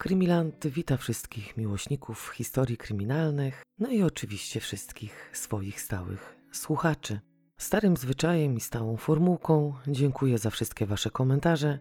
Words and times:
Krymiland 0.00 0.66
wita 0.66 0.96
wszystkich 0.96 1.56
miłośników 1.56 2.28
historii 2.28 2.76
kryminalnych, 2.76 3.62
no 3.78 3.90
i 3.90 4.02
oczywiście 4.02 4.60
wszystkich 4.60 5.30
swoich 5.32 5.80
stałych 5.80 6.36
słuchaczy. 6.52 7.20
Starym 7.58 7.96
zwyczajem 7.96 8.56
i 8.56 8.60
stałą 8.60 8.96
formułką 8.96 9.74
dziękuję 9.86 10.38
za 10.38 10.50
wszystkie 10.50 10.86
Wasze 10.86 11.10
komentarze, 11.10 11.78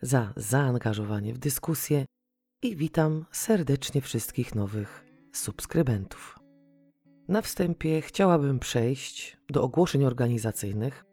za 0.00 0.32
zaangażowanie 0.36 1.34
w 1.34 1.38
dyskusję 1.38 2.04
i 2.62 2.76
witam 2.76 3.24
serdecznie 3.32 4.00
wszystkich 4.00 4.54
nowych 4.54 5.04
subskrybentów. 5.32 6.38
Na 7.28 7.42
wstępie 7.42 8.00
chciałabym 8.00 8.58
przejść 8.58 9.36
do 9.50 9.62
ogłoszeń 9.62 10.04
organizacyjnych 10.04 11.04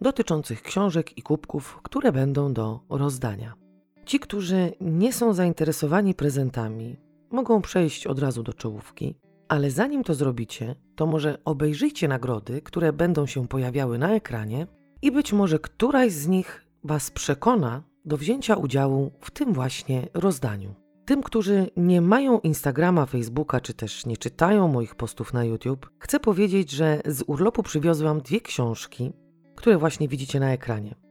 dotyczących 0.00 0.62
książek 0.62 1.18
i 1.18 1.22
kubków, 1.22 1.80
które 1.82 2.12
będą 2.12 2.52
do 2.52 2.80
rozdania. 2.88 3.67
Ci, 4.08 4.20
którzy 4.20 4.72
nie 4.80 5.12
są 5.12 5.32
zainteresowani 5.32 6.14
prezentami, 6.14 6.96
mogą 7.30 7.62
przejść 7.62 8.06
od 8.06 8.18
razu 8.18 8.42
do 8.42 8.52
czołówki, 8.52 9.14
ale 9.48 9.70
zanim 9.70 10.04
to 10.04 10.14
zrobicie, 10.14 10.74
to 10.96 11.06
może 11.06 11.38
obejrzyjcie 11.44 12.08
nagrody, 12.08 12.62
które 12.62 12.92
będą 12.92 13.26
się 13.26 13.48
pojawiały 13.48 13.98
na 13.98 14.14
ekranie 14.14 14.66
i 15.02 15.12
być 15.12 15.32
może 15.32 15.58
któraś 15.58 16.12
z 16.12 16.28
nich 16.28 16.66
Was 16.84 17.10
przekona 17.10 17.82
do 18.04 18.16
wzięcia 18.16 18.56
udziału 18.56 19.12
w 19.20 19.30
tym 19.30 19.52
właśnie 19.52 20.08
rozdaniu. 20.14 20.74
Tym, 21.04 21.22
którzy 21.22 21.70
nie 21.76 22.00
mają 22.00 22.40
Instagrama, 22.40 23.06
Facebooka 23.06 23.60
czy 23.60 23.74
też 23.74 24.06
nie 24.06 24.16
czytają 24.16 24.68
moich 24.68 24.94
postów 24.94 25.32
na 25.32 25.44
YouTube, 25.44 25.90
chcę 25.98 26.20
powiedzieć, 26.20 26.70
że 26.70 27.00
z 27.06 27.22
urlopu 27.26 27.62
przywiozłam 27.62 28.20
dwie 28.20 28.40
książki, 28.40 29.12
które 29.56 29.78
właśnie 29.78 30.08
widzicie 30.08 30.40
na 30.40 30.52
ekranie. 30.52 31.07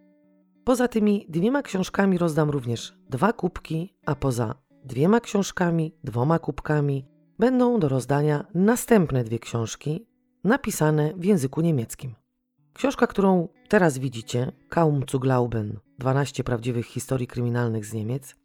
Poza 0.67 0.87
tymi 0.87 1.25
dwiema 1.29 1.61
książkami 1.61 2.17
rozdam 2.17 2.49
również 2.49 2.97
dwa 3.09 3.33
kubki, 3.33 3.93
a 4.05 4.15
poza 4.15 4.55
dwiema 4.85 5.19
książkami, 5.19 5.95
dwoma 6.03 6.39
kubkami 6.39 7.05
będą 7.39 7.79
do 7.79 7.89
rozdania 7.89 8.45
następne 8.53 9.23
dwie 9.23 9.39
książki 9.39 10.07
napisane 10.43 11.13
w 11.17 11.25
języku 11.25 11.61
niemieckim. 11.61 12.15
Książka, 12.73 13.07
którą 13.07 13.47
teraz 13.69 13.97
widzicie, 13.97 14.51
Kaum 14.69 15.03
zu 15.11 15.19
glauben 15.19 15.79
12 15.99 16.43
prawdziwych 16.43 16.85
historii 16.85 17.27
kryminalnych 17.27 17.85
z 17.85 17.93
Niemiec, 17.93 18.35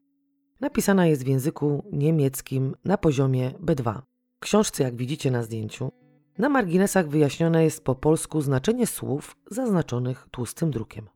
napisana 0.60 1.06
jest 1.06 1.24
w 1.24 1.28
języku 1.28 1.84
niemieckim 1.92 2.76
na 2.84 2.98
poziomie 2.98 3.50
B2. 3.50 4.00
W 4.36 4.40
książce, 4.40 4.82
jak 4.82 4.96
widzicie 4.96 5.30
na 5.30 5.42
zdjęciu, 5.42 5.92
na 6.38 6.48
marginesach 6.48 7.08
wyjaśnione 7.08 7.64
jest 7.64 7.84
po 7.84 7.94
polsku 7.94 8.40
znaczenie 8.40 8.86
słów 8.86 9.36
zaznaczonych 9.50 10.28
tłustym 10.30 10.70
drukiem. 10.70 11.08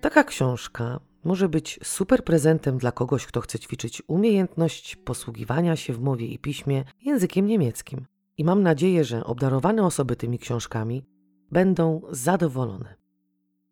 Taka 0.00 0.24
książka 0.24 1.00
może 1.24 1.48
być 1.48 1.80
super 1.82 2.24
prezentem 2.24 2.78
dla 2.78 2.92
kogoś, 2.92 3.26
kto 3.26 3.40
chce 3.40 3.58
ćwiczyć 3.58 4.02
umiejętność 4.06 4.96
posługiwania 4.96 5.76
się 5.76 5.92
w 5.92 6.00
mowie 6.00 6.26
i 6.26 6.38
piśmie 6.38 6.84
językiem 7.02 7.46
niemieckim. 7.46 8.06
I 8.38 8.44
mam 8.44 8.62
nadzieję, 8.62 9.04
że 9.04 9.24
obdarowane 9.24 9.84
osoby 9.84 10.16
tymi 10.16 10.38
książkami 10.38 11.04
będą 11.50 12.00
zadowolone. 12.10 12.94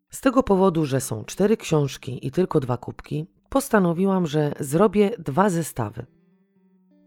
Z 0.09 0.21
tego 0.21 0.43
powodu, 0.43 0.85
że 0.85 1.01
są 1.01 1.23
cztery 1.25 1.57
książki 1.57 2.27
i 2.27 2.31
tylko 2.31 2.59
dwa 2.59 2.77
kubki, 2.77 3.27
postanowiłam, 3.49 4.27
że 4.27 4.53
zrobię 4.59 5.11
dwa 5.19 5.49
zestawy. 5.49 6.05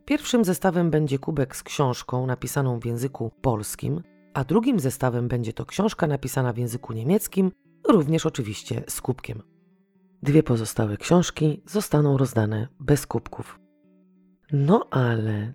Pierwszym 0.05 0.45
zestawem 0.45 0.91
będzie 0.91 1.19
kubek 1.19 1.57
z 1.57 1.63
książką 1.63 2.27
napisaną 2.27 2.81
w 2.81 2.85
języku 2.85 3.31
polskim, 3.41 4.03
a 4.35 4.45
drugim 4.45 4.81
zestawem 4.81 5.29
będzie 5.29 5.53
to 5.53 5.67
książka 5.67 6.07
napisana 6.07 6.53
w 6.53 6.59
języku 6.59 6.93
niemieckim 6.93 7.51
również 7.93 8.27
oczywiście 8.27 8.85
z 8.89 9.01
kubkiem. 9.01 9.43
Dwie 10.23 10.43
pozostałe 10.43 10.97
książki 10.97 11.63
zostaną 11.67 12.19
rozdane 12.19 12.69
bez 12.81 13.07
kubków. 13.07 13.61
No 14.53 14.87
ale 14.91 15.55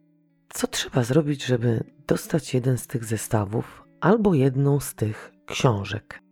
co 0.53 0.67
trzeba 0.67 1.03
zrobić, 1.03 1.45
żeby 1.45 1.83
dostać 2.07 2.53
jeden 2.53 2.77
z 2.77 2.87
tych 2.87 3.05
zestawów 3.05 3.83
albo 4.01 4.33
jedną 4.33 4.79
z 4.79 4.95
tych 4.95 5.31
książek? 5.45 6.23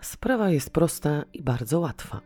Sprawa 0.00 0.50
jest 0.50 0.70
prosta 0.70 1.24
i 1.32 1.42
bardzo 1.42 1.80
łatwa. 1.80 2.20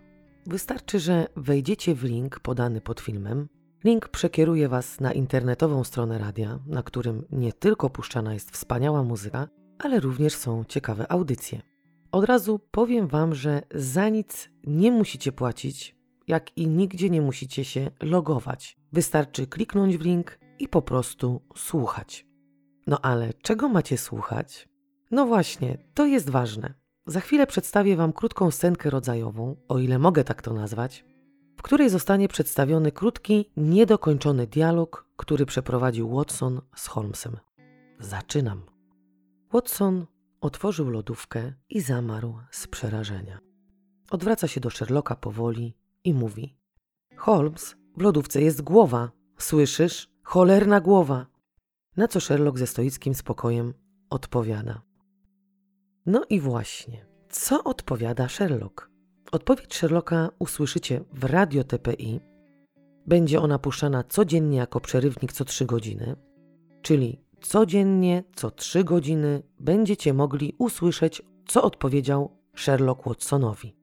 Wystarczy, 0.47 1.01
że 1.01 1.27
wejdziecie 1.37 1.95
w 1.95 2.05
link 2.05 2.41
podany 2.41 2.81
pod 2.81 3.01
filmem. 3.01 3.49
Link 3.85 4.09
przekieruje 4.09 4.69
Was 4.69 5.01
na 5.01 5.13
internetową 5.13 5.85
stronę 5.85 6.19
radia, 6.19 6.59
na 6.67 6.83
którym 6.83 7.25
nie 7.33 7.53
tylko 7.53 7.91
puszczana 7.91 8.35
jest 8.35 8.51
wspaniała 8.51 9.03
muzyka, 9.03 9.49
ale 9.79 10.01
również 10.01 10.35
są 10.35 10.65
ciekawe 10.65 11.13
audycje. 11.13 11.72
Od 12.13 12.25
razu 12.25 12.59
powiem 12.71 13.09
Wam, 13.09 13.35
że 13.35 13.63
za 13.75 14.09
nic 14.09 14.51
nie 14.65 14.93
musicie 14.93 15.33
płacić, 15.33 15.97
jak 16.29 16.57
i 16.57 16.69
nigdzie 16.69 17.11
nie 17.11 17.23
musicie 17.23 17.65
się 17.65 17.91
logować. 18.03 18.77
Wystarczy 18.93 19.47
kliknąć 19.47 19.97
w 19.97 20.01
link 20.01 20.39
i 20.59 20.69
po 20.69 20.83
prostu 20.83 21.43
słuchać. 21.57 22.27
No 22.87 22.99
ale 23.03 23.35
czego 23.35 23.69
macie 23.69 23.99
słuchać? 23.99 24.69
No 25.11 25.27
właśnie, 25.27 25.79
to 25.95 26.07
jest 26.07 26.31
ważne. 26.31 26.75
Za 27.07 27.21
chwilę 27.21 27.47
przedstawię 27.47 27.97
Wam 27.97 28.13
krótką 28.13 28.51
scenkę 28.51 28.91
rodzajową, 28.91 29.57
o 29.69 29.79
ile 29.79 29.99
mogę 29.99 30.25
tak 30.25 30.43
to 30.43 30.53
nazwać, 30.53 31.05
w 31.57 31.63
której 31.63 31.91
zostanie 31.91 32.29
przedstawiony 32.29 32.93
krótki, 32.93 33.51
niedokończony 33.57 34.47
dialog, 34.47 35.07
który 35.17 35.47
przeprowadził 35.47 36.17
Watson 36.17 36.61
z 36.77 36.87
Holmesem. 36.87 37.37
Zaczynam. 37.99 38.63
Watson 39.53 40.07
Otworzył 40.43 40.91
lodówkę 40.91 41.53
i 41.69 41.81
zamarł 41.81 42.35
z 42.51 42.67
przerażenia. 42.67 43.39
Odwraca 44.11 44.49
się 44.49 44.61
do 44.61 44.71
Sherlocka 44.71 45.17
powoli 45.17 45.77
i 46.05 46.15
mówi: 46.15 46.57
Holmes, 47.17 47.77
w 47.97 48.03
lodówce 48.03 48.43
jest 48.43 48.63
głowa. 48.63 49.11
Słyszysz? 49.39 50.09
Cholerna 50.23 50.81
głowa. 50.81 51.27
Na 51.97 52.09
co 52.09 52.21
Sherlock 52.21 52.59
ze 52.59 52.67
stoickim 52.67 53.15
spokojem 53.15 53.75
odpowiada. 54.11 54.83
No 56.07 56.25
i 56.31 56.41
właśnie, 56.41 57.07
co 57.29 57.65
odpowiada 57.65 58.29
Sherlock? 58.29 58.91
Odpowiedź 59.33 59.75
Sherlocka 59.75 60.29
usłyszycie 60.39 61.05
w 61.13 61.25
Radio 61.25 61.65
TPI. 61.65 62.21
Będzie 63.07 63.41
ona 63.41 63.59
puszczana 63.59 64.05
codziennie 64.05 64.59
jako 64.59 64.81
przerywnik 64.81 65.33
co 65.33 65.45
trzy 65.45 65.67
godziny, 65.67 66.17
czyli 66.83 67.25
codziennie, 67.43 68.25
co 68.35 68.51
trzy 68.51 68.85
godziny 68.85 69.43
będziecie 69.61 70.15
mogli 70.15 70.55
usłyszeć, 70.59 71.23
co 71.47 71.63
odpowiedział 71.63 72.37
Sherlock 72.57 73.07
Watsonowi. 73.07 73.77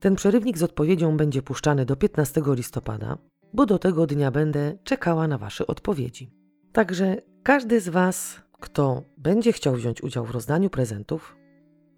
Ten 0.00 0.16
przerywnik 0.16 0.58
z 0.58 0.62
odpowiedzią 0.62 1.16
będzie 1.16 1.42
puszczany 1.42 1.84
do 1.84 1.96
15 1.96 2.42
listopada, 2.46 3.18
bo 3.52 3.66
do 3.66 3.78
tego 3.78 4.06
dnia 4.06 4.30
będę 4.30 4.78
czekała 4.84 5.28
na 5.28 5.38
Wasze 5.38 5.66
odpowiedzi. 5.66 6.30
Także 6.72 7.16
każdy 7.42 7.80
z 7.80 7.88
Was, 7.88 8.40
kto 8.60 9.02
będzie 9.18 9.52
chciał 9.52 9.74
wziąć 9.74 10.02
udział 10.02 10.24
w 10.24 10.30
rozdaniu 10.30 10.70
prezentów, 10.70 11.36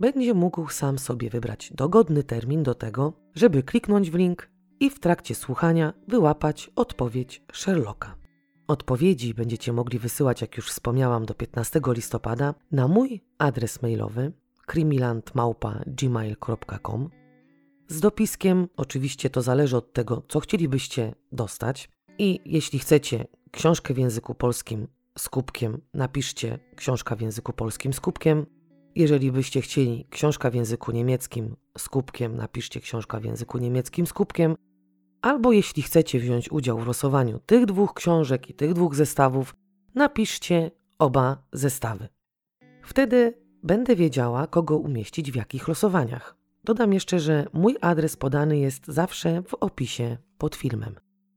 będzie 0.00 0.34
mógł 0.34 0.68
sam 0.68 0.98
sobie 0.98 1.30
wybrać 1.30 1.72
dogodny 1.74 2.22
termin 2.22 2.62
do 2.62 2.74
tego, 2.74 3.12
żeby 3.34 3.62
kliknąć 3.62 4.10
w 4.10 4.14
link 4.14 4.50
i 4.80 4.90
w 4.90 5.00
trakcie 5.00 5.34
słuchania 5.34 5.92
wyłapać 6.08 6.70
odpowiedź 6.76 7.42
Sherlocka. 7.52 8.25
Odpowiedzi 8.68 9.34
będziecie 9.34 9.72
mogli 9.72 9.98
wysyłać, 9.98 10.40
jak 10.40 10.56
już 10.56 10.70
wspomniałam, 10.70 11.26
do 11.26 11.34
15 11.34 11.80
listopada 11.86 12.54
na 12.72 12.88
mój 12.88 13.20
adres 13.38 13.82
mailowy 13.82 14.32
krimilandmałpa.gmail.com 14.66 17.10
z 17.88 18.00
dopiskiem, 18.00 18.68
oczywiście 18.76 19.30
to 19.30 19.42
zależy 19.42 19.76
od 19.76 19.92
tego, 19.92 20.22
co 20.28 20.40
chcielibyście 20.40 21.14
dostać 21.32 21.88
i 22.18 22.40
jeśli 22.44 22.78
chcecie 22.78 23.26
książkę 23.50 23.94
w 23.94 23.98
języku 23.98 24.34
polskim 24.34 24.88
z 25.18 25.28
kubkiem, 25.28 25.80
napiszcie 25.94 26.58
książka 26.76 27.16
w 27.16 27.20
języku 27.20 27.52
polskim 27.52 27.92
z 27.92 28.00
kubkiem. 28.00 28.46
Jeżeli 28.94 29.32
byście 29.32 29.60
chcieli 29.60 30.06
książka 30.10 30.50
w 30.50 30.54
języku 30.54 30.92
niemieckim 30.92 31.56
z 31.78 31.88
kubkiem, 31.88 32.36
napiszcie 32.36 32.80
książka 32.80 33.20
w 33.20 33.24
języku 33.24 33.58
niemieckim 33.58 34.06
z 34.06 34.12
kubkiem. 34.12 34.56
Albo 35.26 35.52
jeśli 35.52 35.82
chcecie 35.82 36.18
wziąć 36.18 36.52
udział 36.52 36.78
w 36.78 36.86
losowaniu 36.86 37.38
tych 37.46 37.66
dwóch 37.66 37.94
książek 37.94 38.50
i 38.50 38.54
tych 38.54 38.72
dwóch 38.72 38.94
zestawów, 38.94 39.56
napiszcie 39.94 40.70
oba 40.98 41.42
zestawy. 41.52 42.08
Wtedy 42.82 43.34
będę 43.62 43.96
wiedziała, 43.96 44.46
kogo 44.46 44.78
umieścić 44.78 45.32
w 45.32 45.34
jakich 45.34 45.68
losowaniach. 45.68 46.36
Dodam 46.64 46.92
jeszcze, 46.92 47.20
że 47.20 47.46
mój 47.52 47.76
adres 47.80 48.16
podany 48.16 48.58
jest 48.58 48.86
zawsze 48.86 49.42
w 49.42 49.54
opisie 49.54 50.16
pod 50.38 50.56
filmem. 50.56 50.94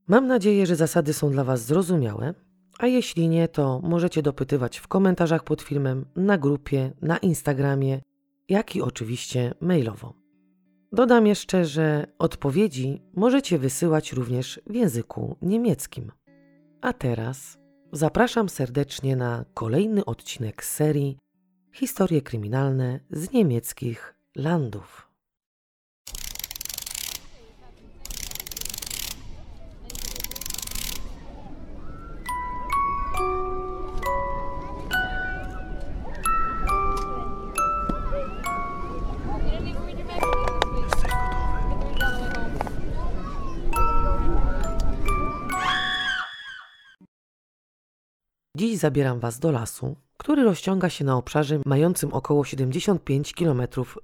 Mam 0.08 0.28
nadzieję, 0.28 0.66
że 0.66 0.76
zasady 0.76 1.14
są 1.14 1.32
dla 1.32 1.44
Was 1.44 1.66
zrozumiałe, 1.66 2.34
a 2.80 2.88
jeśli 2.88 3.30
nie, 3.30 3.48
to 3.48 3.82
możecie 3.84 4.22
dopytywać 4.22 4.78
w 4.78 4.88
komentarzach 4.88 5.44
pod 5.44 5.62
filmem, 5.62 6.06
na 6.16 6.38
grupie, 6.38 6.92
na 7.02 7.18
Instagramie, 7.18 8.02
jak 8.50 8.76
i 8.76 8.82
oczywiście 8.82 9.54
mailowo. 9.62 10.19
Dodam 10.92 11.28
jeszcze, 11.28 11.66
że 11.66 12.06
odpowiedzi 12.20 13.02
możecie 13.14 13.60
wysyłać 13.60 14.14
również 14.14 14.62
w 14.68 14.76
języku 14.76 15.36
niemieckim. 15.42 16.12
A 16.82 16.94
teraz 16.94 17.58
zapraszam 17.92 18.50
serdecznie 18.50 19.16
na 19.16 19.46
kolejny 19.54 20.06
odcinek 20.06 20.64
serii 20.66 21.18
Historie 21.74 22.22
kryminalne 22.22 23.00
z 23.12 23.32
niemieckich 23.32 24.16
landów. 24.36 25.09
Dziś 48.60 48.78
zabieram 48.78 49.20
Was 49.20 49.40
do 49.40 49.52
lasu, 49.52 49.96
który 50.18 50.44
rozciąga 50.44 50.90
się 50.90 51.06
na 51.06 51.18
obszarze 51.18 51.60
mającym 51.66 52.14
około 52.14 52.46
75 52.46 53.34
km 53.34 53.62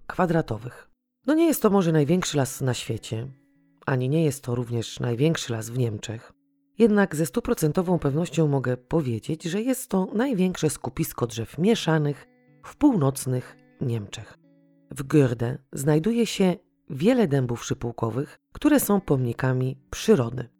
kwadratowych. 0.07 0.89
No 1.25 1.33
nie 1.33 1.45
jest 1.45 1.61
to 1.61 1.69
może 1.69 1.91
największy 1.91 2.37
las 2.37 2.61
na 2.61 2.73
świecie, 2.73 3.27
ani 3.85 4.09
nie 4.09 4.23
jest 4.23 4.43
to 4.43 4.55
również 4.55 4.99
największy 4.99 5.53
las 5.53 5.69
w 5.69 5.77
Niemczech. 5.77 6.33
Jednak 6.77 7.15
ze 7.15 7.25
stuprocentową 7.25 7.99
pewnością 7.99 8.47
mogę 8.47 8.77
powiedzieć, 8.77 9.43
że 9.43 9.61
jest 9.61 9.89
to 9.89 10.07
największe 10.13 10.69
skupisko 10.69 11.27
drzew 11.27 11.57
mieszanych 11.57 12.27
w 12.63 12.75
północnych 12.75 13.57
Niemczech. 13.81 14.37
W 14.91 15.03
Görde 15.03 15.57
znajduje 15.73 16.25
się 16.25 16.55
wiele 16.89 17.27
dębów 17.27 17.65
szypułkowych, 17.65 18.39
które 18.51 18.79
są 18.79 19.01
pomnikami 19.01 19.77
przyrody. 19.91 20.54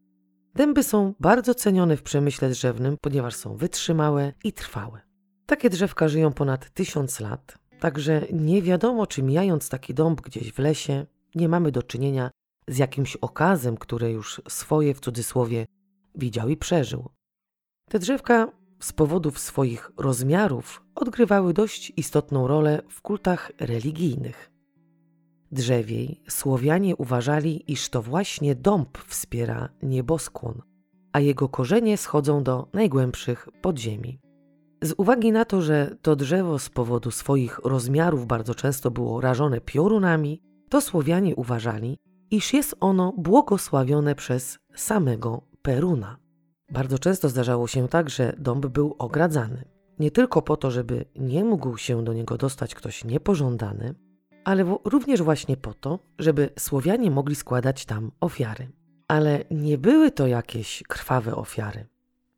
Dęby 0.56 0.84
są 0.84 1.14
bardzo 1.20 1.56
cenione 1.56 1.98
w 1.98 2.04
przemyśle 2.04 2.50
drzewnym, 2.50 2.98
ponieważ 3.02 3.36
są 3.36 3.56
wytrzymałe 3.56 4.34
i 4.44 4.54
trwałe. 4.54 5.02
Takie 5.46 5.70
drzewka 5.70 6.08
żyją 6.08 6.34
ponad 6.34 6.70
tysiąc 6.70 7.20
lat, 7.20 7.58
także 7.80 8.22
nie 8.34 8.62
wiadomo, 8.62 9.08
czy 9.08 9.24
mijając 9.24 9.70
taki 9.70 9.94
dąb 9.94 10.22
gdzieś 10.22 10.52
w 10.52 10.60
lesie, 10.60 11.06
nie 11.36 11.50
mamy 11.50 11.72
do 11.72 11.84
czynienia 11.84 12.32
z 12.68 12.78
jakimś 12.78 13.16
okazem, 13.16 13.78
które 13.78 14.12
już 14.12 14.42
swoje 14.50 14.94
w 14.94 15.00
cudzysłowie 15.00 15.66
widział 16.16 16.50
i 16.50 16.58
przeżył. 16.58 17.10
Te 17.90 18.00
drzewka 18.00 18.52
z 18.80 18.94
powodów 18.94 19.40
swoich 19.40 19.92
rozmiarów 19.98 20.84
odgrywały 20.96 21.54
dość 21.54 21.94
istotną 21.98 22.48
rolę 22.48 22.82
w 22.90 23.02
kultach 23.02 23.52
religijnych. 23.60 24.55
Drzewiej 25.56 26.22
Słowianie 26.30 26.96
uważali, 26.96 27.72
iż 27.72 27.90
to 27.90 28.02
właśnie 28.02 28.56
dąb 28.56 28.98
wspiera 28.98 29.70
nieboskłon, 29.84 30.62
a 31.14 31.20
jego 31.20 31.50
korzenie 31.50 31.98
schodzą 31.98 32.44
do 32.44 32.68
najgłębszych 32.74 33.48
podziemi. 33.62 34.20
Z 34.84 34.94
uwagi 34.98 35.32
na 35.32 35.46
to, 35.46 35.62
że 35.62 35.96
to 36.02 36.16
drzewo 36.16 36.60
z 36.60 36.70
powodu 36.70 37.12
swoich 37.12 37.60
rozmiarów 37.64 38.28
bardzo 38.28 38.56
często 38.56 38.92
było 38.92 39.22
rażone 39.22 39.62
piorunami, 39.62 40.42
to 40.70 40.82
Słowianie 40.82 41.36
uważali, 41.36 41.98
iż 42.32 42.54
jest 42.54 42.76
ono 42.80 43.14
błogosławione 43.18 44.16
przez 44.16 44.58
samego 44.76 45.42
Peruna. 45.62 46.18
Bardzo 46.72 47.00
często 47.00 47.30
zdarzało 47.30 47.68
się 47.68 47.88
tak, 47.88 48.10
że 48.10 48.36
dąb 48.38 48.66
był 48.66 48.96
ogradzany. 48.98 49.66
Nie 50.00 50.12
tylko 50.12 50.42
po 50.42 50.58
to, 50.58 50.72
żeby 50.72 51.06
nie 51.16 51.44
mógł 51.44 51.78
się 51.78 52.04
do 52.04 52.14
niego 52.14 52.38
dostać 52.38 52.76
ktoś 52.76 53.06
niepożądany, 53.06 53.96
ale 54.46 54.78
również 54.84 55.22
właśnie 55.22 55.58
po 55.58 55.74
to, 55.74 56.00
żeby 56.20 56.50
Słowianie 56.60 57.12
mogli 57.12 57.36
składać 57.36 57.86
tam 57.86 58.12
ofiary. 58.20 58.72
Ale 59.08 59.44
nie 59.52 59.78
były 59.78 60.12
to 60.12 60.28
jakieś 60.28 60.84
krwawe 60.88 61.36
ofiary. 61.36 61.86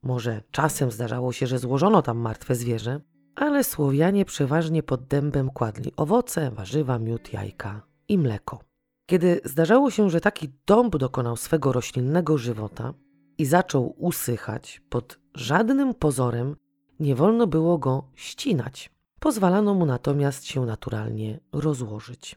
Może 0.04 0.42
czasem 0.51 0.92
zdarzało 0.92 1.33
się, 1.33 1.48
że 1.48 1.59
złożono 1.59 2.01
tam 2.01 2.18
martwe 2.18 2.56
zwierzę, 2.56 3.01
ale 3.36 3.63
Słowianie 3.63 4.25
przeważnie 4.25 4.83
pod 4.83 5.07
dębem 5.07 5.50
kładli 5.50 5.92
owoce, 5.98 6.51
warzywa, 6.51 7.00
miód, 7.00 7.33
jajka 7.33 7.81
i 8.07 8.18
mleko. 8.18 8.59
Kiedy 9.06 9.42
zdarzało 9.45 9.92
się, 9.92 10.09
że 10.09 10.21
taki 10.21 10.50
dąb 10.65 10.98
dokonał 10.98 11.36
swego 11.38 11.71
roślinnego 11.71 12.38
żywota 12.38 12.94
i 13.38 13.45
zaczął 13.45 13.95
usychać, 13.98 14.81
pod 14.89 15.19
żadnym 15.36 15.94
pozorem 15.94 16.56
nie 17.00 17.15
wolno 17.15 17.48
było 17.48 17.77
go 17.77 18.04
ścinać. 18.15 18.96
Pozwalano 19.19 19.74
mu 19.74 19.86
natomiast 19.86 20.46
się 20.46 20.66
naturalnie 20.66 21.40
rozłożyć. 21.52 22.36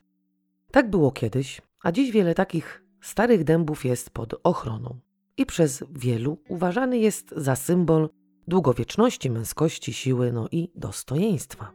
Tak 0.70 0.90
było 0.90 1.10
kiedyś, 1.10 1.62
a 1.82 1.92
dziś 1.92 2.10
wiele 2.10 2.34
takich 2.34 2.84
starych 3.00 3.44
dębów 3.44 3.84
jest 3.84 4.10
pod 4.10 4.34
ochroną 4.42 5.00
i 5.36 5.46
przez 5.46 5.84
wielu 5.90 6.38
uważany 6.48 6.98
jest 6.98 7.34
za 7.36 7.56
symbol 7.56 8.08
długowieczności, 8.48 9.30
męskości, 9.30 9.92
siły, 9.92 10.32
no 10.32 10.48
i 10.52 10.70
dostojeństwa. 10.74 11.72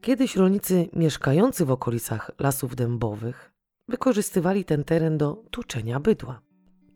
Kiedyś 0.00 0.36
rolnicy 0.36 0.88
mieszkający 0.92 1.64
w 1.64 1.70
okolicach 1.70 2.30
lasów 2.38 2.76
dębowych 2.76 3.52
wykorzystywali 3.88 4.64
ten 4.64 4.84
teren 4.84 5.18
do 5.18 5.42
tuczenia 5.50 6.00
bydła. 6.00 6.40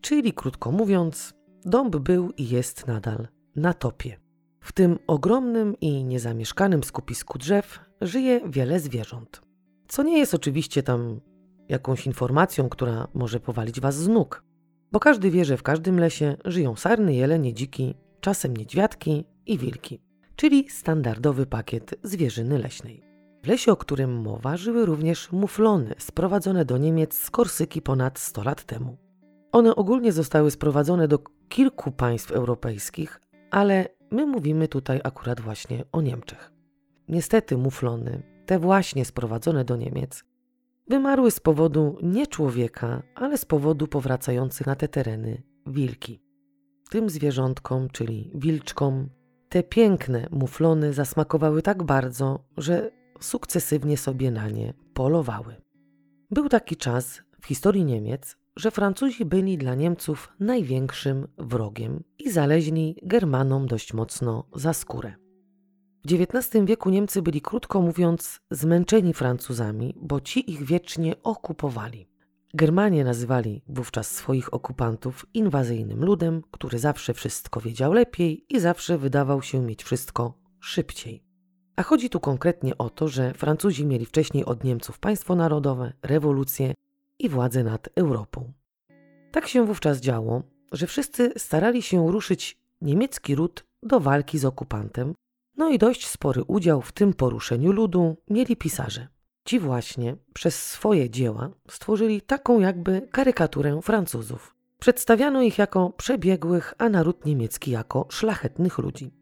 Czyli 0.00 0.32
krótko 0.32 0.72
mówiąc, 0.72 1.34
dąb 1.64 1.96
był 1.96 2.30
i 2.30 2.48
jest 2.48 2.86
nadal 2.86 3.28
na 3.56 3.74
topie. 3.74 4.20
W 4.60 4.72
tym 4.72 4.98
ogromnym 5.06 5.80
i 5.80 6.04
niezamieszkanym 6.04 6.84
skupisku 6.84 7.38
drzew 7.38 7.80
żyje 8.00 8.40
wiele 8.46 8.80
zwierząt. 8.80 9.40
Co 9.88 10.02
nie 10.02 10.18
jest 10.18 10.34
oczywiście 10.34 10.82
tam 10.82 11.20
jakąś 11.68 12.06
informacją, 12.06 12.68
która 12.68 13.08
może 13.14 13.40
powalić 13.40 13.80
was 13.80 13.96
z 13.96 14.08
nóg. 14.08 14.44
Bo 14.92 15.00
każdy 15.00 15.30
wie, 15.30 15.44
że 15.44 15.56
w 15.56 15.62
każdym 15.62 16.00
lesie 16.00 16.36
żyją 16.44 16.76
sarny, 16.76 17.14
jelenie, 17.14 17.54
dziki, 17.54 17.94
czasem 18.20 18.56
niedźwiadki 18.56 19.24
i 19.46 19.58
wilki, 19.58 20.00
czyli 20.36 20.70
standardowy 20.70 21.46
pakiet 21.46 21.94
zwierzyny 22.02 22.58
leśnej. 22.58 23.02
W 23.44 23.46
lesie, 23.46 23.72
o 23.72 23.76
którym 23.76 24.12
mowa, 24.22 24.56
żyły 24.56 24.86
również 24.86 25.32
muflony 25.32 25.94
sprowadzone 25.98 26.64
do 26.64 26.78
Niemiec 26.78 27.18
z 27.18 27.30
Korsyki 27.30 27.82
ponad 27.82 28.18
100 28.18 28.42
lat 28.42 28.64
temu. 28.64 28.96
One 29.52 29.76
ogólnie 29.76 30.12
zostały 30.12 30.50
sprowadzone 30.50 31.08
do 31.08 31.18
kilku 31.48 31.92
państw 31.92 32.32
europejskich, 32.32 33.20
ale 33.50 33.88
my 34.10 34.26
mówimy 34.26 34.68
tutaj 34.68 35.00
akurat 35.04 35.40
właśnie 35.40 35.84
o 35.92 36.00
Niemczech. 36.00 36.52
Niestety 37.08 37.56
muflony, 37.56 38.22
te 38.46 38.58
właśnie 38.58 39.04
sprowadzone 39.04 39.64
do 39.64 39.76
Niemiec, 39.76 40.24
wymarły 40.88 41.30
z 41.30 41.40
powodu 41.40 41.98
nie 42.02 42.26
człowieka, 42.26 43.02
ale 43.14 43.38
z 43.38 43.44
powodu 43.44 43.86
powracających 43.86 44.66
na 44.66 44.76
te 44.76 44.88
tereny 44.88 45.42
wilki. 45.66 46.22
Tym 46.90 47.10
zwierzątkom, 47.10 47.88
czyli 47.88 48.30
wilczkom, 48.34 49.08
te 49.48 49.62
piękne 49.62 50.26
muflony 50.30 50.92
zasmakowały 50.92 51.62
tak 51.62 51.82
bardzo, 51.82 52.44
że 52.56 52.90
sukcesywnie 53.20 53.96
sobie 53.96 54.30
na 54.30 54.48
nie 54.48 54.74
polowały. 54.94 55.56
Był 56.30 56.48
taki 56.48 56.76
czas 56.76 57.22
w 57.40 57.46
historii 57.46 57.84
Niemiec, 57.84 58.36
że 58.56 58.70
Francuzi 58.70 59.24
byli 59.24 59.58
dla 59.58 59.74
Niemców 59.74 60.32
największym 60.40 61.28
wrogiem 61.38 62.04
i 62.18 62.30
zaleźli 62.30 62.96
Germanom 63.02 63.66
dość 63.66 63.94
mocno 63.94 64.44
za 64.54 64.72
skórę. 64.72 65.14
W 66.04 66.12
XIX 66.12 66.64
wieku 66.64 66.90
Niemcy 66.90 67.22
byli 67.22 67.40
krótko 67.40 67.82
mówiąc 67.82 68.40
zmęczeni 68.50 69.14
Francuzami, 69.14 69.94
bo 69.96 70.20
ci 70.20 70.50
ich 70.50 70.64
wiecznie 70.64 71.22
okupowali. 71.22 72.10
Germanie 72.54 73.04
nazywali 73.04 73.62
wówczas 73.68 74.10
swoich 74.10 74.54
okupantów 74.54 75.26
inwazyjnym 75.34 76.04
ludem, 76.04 76.42
który 76.50 76.78
zawsze 76.78 77.14
wszystko 77.14 77.60
wiedział 77.60 77.92
lepiej 77.92 78.44
i 78.48 78.60
zawsze 78.60 78.98
wydawał 78.98 79.42
się 79.42 79.60
mieć 79.60 79.84
wszystko 79.84 80.34
szybciej. 80.60 81.22
A 81.76 81.82
chodzi 81.82 82.10
tu 82.10 82.20
konkretnie 82.20 82.78
o 82.78 82.90
to, 82.90 83.08
że 83.08 83.34
Francuzi 83.34 83.86
mieli 83.86 84.06
wcześniej 84.06 84.44
od 84.44 84.64
Niemców 84.64 84.98
państwo 84.98 85.34
narodowe, 85.34 85.92
rewolucję 86.02 86.74
i 87.20 87.28
władzę 87.28 87.64
nad 87.64 87.88
Europą. 87.94 88.52
Tak 89.32 89.48
się 89.48 89.66
wówczas 89.66 90.00
działo, 90.00 90.42
że 90.72 90.86
wszyscy 90.86 91.32
starali 91.36 91.82
się 91.82 92.12
ruszyć 92.12 92.58
niemiecki 92.80 93.34
ród 93.34 93.64
do 93.82 94.00
walki 94.00 94.38
z 94.38 94.44
okupantem, 94.44 95.14
no 95.56 95.70
i 95.70 95.78
dość 95.78 96.06
spory 96.06 96.42
udział 96.42 96.82
w 96.82 96.92
tym 96.92 97.14
poruszeniu 97.14 97.72
ludu 97.72 98.16
mieli 98.30 98.56
pisarze. 98.56 99.08
Ci 99.44 99.58
właśnie 99.58 100.16
przez 100.34 100.66
swoje 100.66 101.10
dzieła 101.10 101.50
stworzyli 101.70 102.22
taką 102.22 102.60
jakby 102.60 103.08
karykaturę 103.10 103.80
Francuzów. 103.82 104.54
Przedstawiano 104.78 105.42
ich 105.42 105.58
jako 105.58 105.90
przebiegłych, 105.90 106.74
a 106.78 106.88
naród 106.88 107.26
niemiecki 107.26 107.70
jako 107.70 108.06
szlachetnych 108.10 108.78
ludzi. 108.78 109.14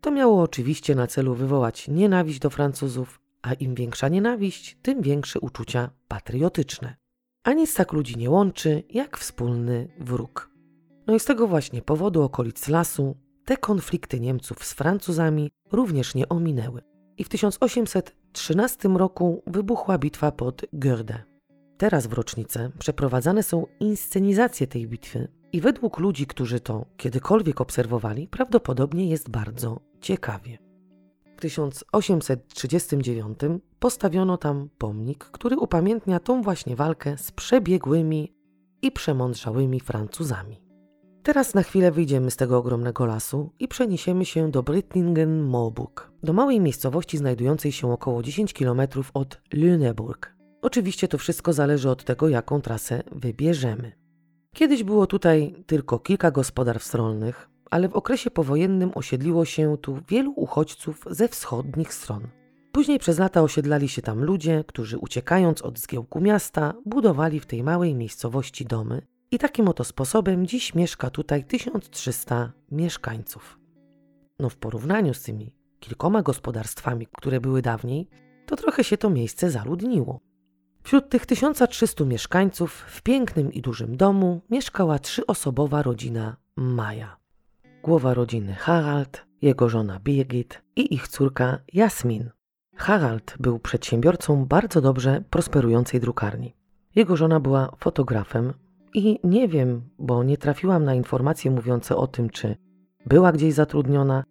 To 0.00 0.10
miało 0.10 0.42
oczywiście 0.42 0.94
na 0.94 1.06
celu 1.06 1.34
wywołać 1.34 1.88
nienawiść 1.88 2.38
do 2.38 2.50
Francuzów, 2.50 3.20
a 3.42 3.52
im 3.52 3.74
większa 3.74 4.08
nienawiść, 4.08 4.78
tym 4.82 5.02
większe 5.02 5.40
uczucia 5.40 5.90
patriotyczne. 6.08 7.03
A 7.44 7.52
nic 7.52 7.74
tak 7.74 7.92
ludzi 7.92 8.16
nie 8.18 8.30
łączy 8.30 8.82
jak 8.90 9.18
wspólny 9.18 9.88
wróg. 10.00 10.50
No 11.06 11.14
i 11.14 11.20
z 11.20 11.24
tego 11.24 11.48
właśnie 11.48 11.82
powodu 11.82 12.22
okolic 12.22 12.68
lasu 12.68 13.16
te 13.44 13.56
konflikty 13.56 14.20
Niemców 14.20 14.64
z 14.64 14.72
Francuzami 14.72 15.50
również 15.72 16.14
nie 16.14 16.28
ominęły. 16.28 16.82
I 17.18 17.24
w 17.24 17.28
1813 17.28 18.88
roku 18.88 19.42
wybuchła 19.46 19.98
bitwa 19.98 20.32
pod 20.32 20.62
Görde. 20.72 21.22
Teraz 21.76 22.06
w 22.06 22.12
rocznicę 22.12 22.70
przeprowadzane 22.78 23.42
są 23.42 23.66
inscenizacje 23.80 24.66
tej 24.66 24.86
bitwy 24.86 25.28
i 25.52 25.60
według 25.60 25.98
ludzi, 25.98 26.26
którzy 26.26 26.60
to 26.60 26.86
kiedykolwiek 26.96 27.60
obserwowali, 27.60 28.28
prawdopodobnie 28.28 29.08
jest 29.08 29.30
bardzo 29.30 29.80
ciekawie. 30.00 30.63
W 31.44 31.48
1839 31.48 33.38
postawiono 33.78 34.36
tam 34.36 34.68
pomnik, 34.78 35.24
który 35.24 35.56
upamiętnia 35.56 36.20
tą 36.20 36.42
właśnie 36.42 36.76
walkę 36.76 37.18
z 37.18 37.32
przebiegłymi 37.32 38.34
i 38.82 38.92
przemądrzałymi 38.92 39.80
Francuzami. 39.80 40.64
Teraz 41.22 41.54
na 41.54 41.62
chwilę 41.62 41.92
wyjdziemy 41.92 42.30
z 42.30 42.36
tego 42.36 42.58
ogromnego 42.58 43.06
lasu 43.06 43.50
i 43.58 43.68
przeniesiemy 43.68 44.24
się 44.24 44.50
do 44.50 44.62
Brittingen-Moorburg, 44.62 46.10
do 46.22 46.32
małej 46.32 46.60
miejscowości 46.60 47.18
znajdującej 47.18 47.72
się 47.72 47.92
około 47.92 48.22
10 48.22 48.52
km 48.52 48.80
od 49.14 49.40
Lüneburg. 49.54 50.26
Oczywiście 50.62 51.08
to 51.08 51.18
wszystko 51.18 51.52
zależy 51.52 51.90
od 51.90 52.04
tego, 52.04 52.28
jaką 52.28 52.60
trasę 52.60 53.02
wybierzemy. 53.12 53.92
Kiedyś 54.54 54.84
było 54.84 55.06
tutaj 55.06 55.64
tylko 55.66 55.98
kilka 55.98 56.30
gospodarstw 56.30 56.94
rolnych, 56.94 57.50
ale 57.70 57.88
w 57.88 57.94
okresie 57.94 58.30
powojennym 58.30 58.90
osiedliło 58.94 59.44
się 59.44 59.76
tu 59.80 59.98
wielu 60.08 60.32
uchodźców 60.36 61.04
ze 61.10 61.28
wschodnich 61.28 61.94
stron. 61.94 62.28
Później 62.72 62.98
przez 62.98 63.18
lata 63.18 63.42
osiedlali 63.42 63.88
się 63.88 64.02
tam 64.02 64.24
ludzie, 64.24 64.64
którzy 64.66 64.98
uciekając 64.98 65.62
od 65.62 65.78
zgiełku 65.78 66.20
miasta, 66.20 66.74
budowali 66.86 67.40
w 67.40 67.46
tej 67.46 67.62
małej 67.62 67.94
miejscowości 67.94 68.64
domy 68.64 69.02
i 69.30 69.38
takim 69.38 69.68
oto 69.68 69.84
sposobem 69.84 70.46
dziś 70.46 70.74
mieszka 70.74 71.10
tutaj 71.10 71.44
1300 71.44 72.52
mieszkańców. 72.70 73.58
No 74.38 74.48
w 74.48 74.56
porównaniu 74.56 75.14
z 75.14 75.22
tymi 75.22 75.54
kilkoma 75.80 76.22
gospodarstwami, 76.22 77.06
które 77.12 77.40
były 77.40 77.62
dawniej, 77.62 78.08
to 78.46 78.56
trochę 78.56 78.84
się 78.84 78.96
to 78.96 79.10
miejsce 79.10 79.50
zaludniło. 79.50 80.20
Wśród 80.82 81.08
tych 81.08 81.26
1300 81.26 82.04
mieszkańców 82.04 82.72
w 82.72 83.02
pięknym 83.02 83.52
i 83.52 83.62
dużym 83.62 83.96
domu 83.96 84.40
mieszkała 84.50 84.98
trzyosobowa 84.98 85.82
rodzina 85.82 86.36
Maja. 86.56 87.23
Głowa 87.84 88.14
rodziny 88.14 88.54
Harald, 88.54 89.26
jego 89.42 89.68
żona 89.68 90.00
Birgit 90.00 90.62
i 90.76 90.94
ich 90.94 91.08
córka 91.08 91.58
Jasmin. 91.72 92.30
Harald 92.76 93.34
był 93.40 93.58
przedsiębiorcą 93.58 94.46
bardzo 94.46 94.80
dobrze 94.80 95.24
prosperującej 95.30 96.00
drukarni. 96.00 96.56
Jego 96.94 97.16
żona 97.16 97.40
była 97.40 97.70
fotografem 97.78 98.52
i 98.94 99.18
nie 99.24 99.48
wiem, 99.48 99.82
bo 99.98 100.24
nie 100.24 100.38
trafiłam 100.38 100.84
na 100.84 100.94
informacje 100.94 101.50
mówiące 101.50 101.96
o 101.96 102.06
tym, 102.06 102.30
czy 102.30 102.56
była 103.06 103.32
gdzieś 103.32 103.54
zatrudniona, 103.54 104.24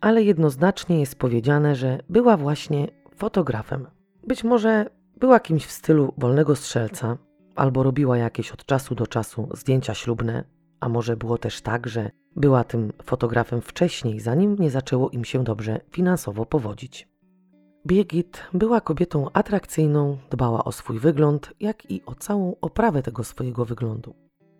ale 0.00 0.22
jednoznacznie 0.22 1.00
jest 1.00 1.18
powiedziane, 1.18 1.76
że 1.76 1.98
była 2.08 2.36
właśnie 2.36 2.88
fotografem. 3.16 3.86
Być 4.26 4.44
może 4.44 4.86
była 5.16 5.40
kimś 5.40 5.66
w 5.66 5.72
stylu 5.72 6.14
wolnego 6.18 6.56
strzelca, 6.56 7.18
albo 7.56 7.82
robiła 7.82 8.18
jakieś 8.18 8.52
od 8.52 8.64
czasu 8.64 8.94
do 8.94 9.06
czasu 9.06 9.48
zdjęcia 9.54 9.94
ślubne, 9.94 10.44
a 10.80 10.88
może 10.88 11.16
było 11.16 11.38
też 11.38 11.60
tak, 11.60 11.86
że 11.86 12.10
była 12.38 12.64
tym 12.64 12.92
fotografem 13.02 13.60
wcześniej, 13.60 14.20
zanim 14.20 14.56
nie 14.58 14.70
zaczęło 14.70 15.10
im 15.10 15.24
się 15.24 15.44
dobrze 15.44 15.80
finansowo 15.90 16.46
powodzić. 16.46 17.08
Birgit 17.86 18.42
była 18.54 18.80
kobietą 18.80 19.26
atrakcyjną, 19.32 20.16
dbała 20.30 20.64
o 20.64 20.72
swój 20.72 20.98
wygląd, 20.98 21.52
jak 21.60 21.90
i 21.90 22.02
o 22.06 22.14
całą 22.14 22.56
oprawę 22.60 23.02
tego 23.02 23.24
swojego 23.24 23.64
wyglądu. 23.64 24.14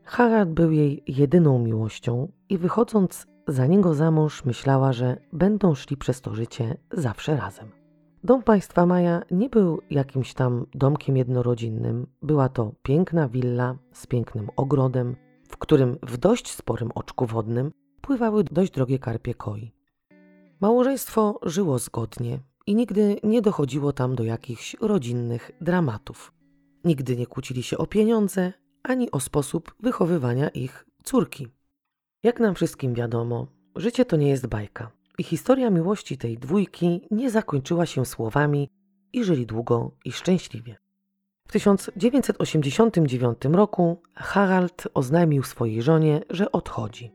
Harald 0.04 0.50
był 0.50 0.70
jej 0.70 1.02
jedyną 1.06 1.58
miłością 1.58 2.32
i 2.48 2.58
wychodząc 2.58 3.26
za 3.48 3.66
niego 3.66 3.94
za 3.94 4.10
mąż 4.10 4.44
myślała, 4.44 4.92
że 4.92 5.16
będą 5.32 5.74
szli 5.74 5.96
przez 5.96 6.20
to 6.20 6.34
życie 6.34 6.76
zawsze 6.92 7.36
razem. 7.36 7.68
Dom 8.24 8.42
państwa 8.42 8.86
Maja 8.86 9.22
nie 9.30 9.48
był 9.48 9.80
jakimś 9.90 10.34
tam 10.34 10.66
domkiem 10.74 11.16
jednorodzinnym. 11.16 12.06
Była 12.22 12.48
to 12.48 12.72
piękna 12.82 13.28
willa 13.28 13.76
z 13.92 14.06
pięknym 14.06 14.48
ogrodem, 14.56 15.16
w 15.48 15.56
którym 15.56 15.98
w 16.02 16.16
dość 16.16 16.52
sporym 16.52 16.90
oczku 16.94 17.26
wodnym 17.26 17.70
pływały 18.00 18.44
dość 18.44 18.72
drogie 18.72 18.98
karpie 18.98 19.34
koi. 19.34 19.72
Małżeństwo 20.60 21.40
żyło 21.42 21.78
zgodnie 21.78 22.40
i 22.66 22.74
nigdy 22.74 23.16
nie 23.24 23.42
dochodziło 23.42 23.92
tam 23.92 24.14
do 24.14 24.24
jakichś 24.24 24.76
rodzinnych 24.80 25.50
dramatów. 25.60 26.32
Nigdy 26.84 27.16
nie 27.16 27.26
kłócili 27.26 27.62
się 27.62 27.78
o 27.78 27.86
pieniądze 27.86 28.52
ani 28.82 29.10
o 29.10 29.20
sposób 29.20 29.74
wychowywania 29.80 30.48
ich 30.48 30.86
córki. 31.04 31.48
Jak 32.22 32.40
nam 32.40 32.54
wszystkim 32.54 32.94
wiadomo, 32.94 33.46
życie 33.76 34.04
to 34.04 34.16
nie 34.16 34.28
jest 34.28 34.46
bajka 34.46 34.90
i 35.18 35.24
historia 35.24 35.70
miłości 35.70 36.18
tej 36.18 36.38
dwójki 36.38 37.00
nie 37.10 37.30
zakończyła 37.30 37.86
się 37.86 38.06
słowami 38.06 38.70
i 39.12 39.24
żyli 39.24 39.46
długo 39.46 39.90
i 40.04 40.12
szczęśliwie. 40.12 40.76
W 41.48 41.52
1989 41.52 43.38
roku 43.52 44.02
Harald 44.14 44.88
oznajmił 44.94 45.42
swojej 45.42 45.82
żonie, 45.82 46.20
że 46.30 46.52
odchodzi. 46.52 47.12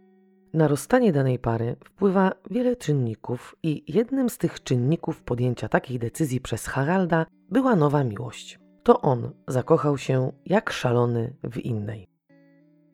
Na 0.53 0.67
rozstanie 0.67 1.11
danej 1.11 1.39
pary 1.39 1.75
wpływa 1.85 2.31
wiele 2.51 2.75
czynników 2.75 3.55
i 3.63 3.83
jednym 3.87 4.29
z 4.29 4.37
tych 4.37 4.63
czynników 4.63 5.23
podjęcia 5.23 5.69
takiej 5.69 5.99
decyzji 5.99 6.41
przez 6.41 6.67
Haralda 6.67 7.25
była 7.49 7.75
nowa 7.75 8.03
miłość. 8.03 8.59
To 8.83 9.01
on 9.01 9.31
zakochał 9.47 9.97
się 9.97 10.31
jak 10.45 10.69
szalony 10.69 11.35
w 11.43 11.57
innej. 11.57 12.07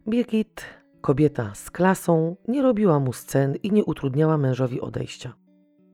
Birgit, 0.08 0.66
kobieta 1.02 1.56
z 1.56 1.72
klasą, 1.72 2.36
nie 2.48 2.62
robiła 2.62 3.00
mu 3.00 3.14
scen 3.14 3.56
i 3.56 3.72
nie 3.72 3.86
utrudniała 3.86 4.38
mężowi 4.38 4.82
odejścia. 4.82 5.34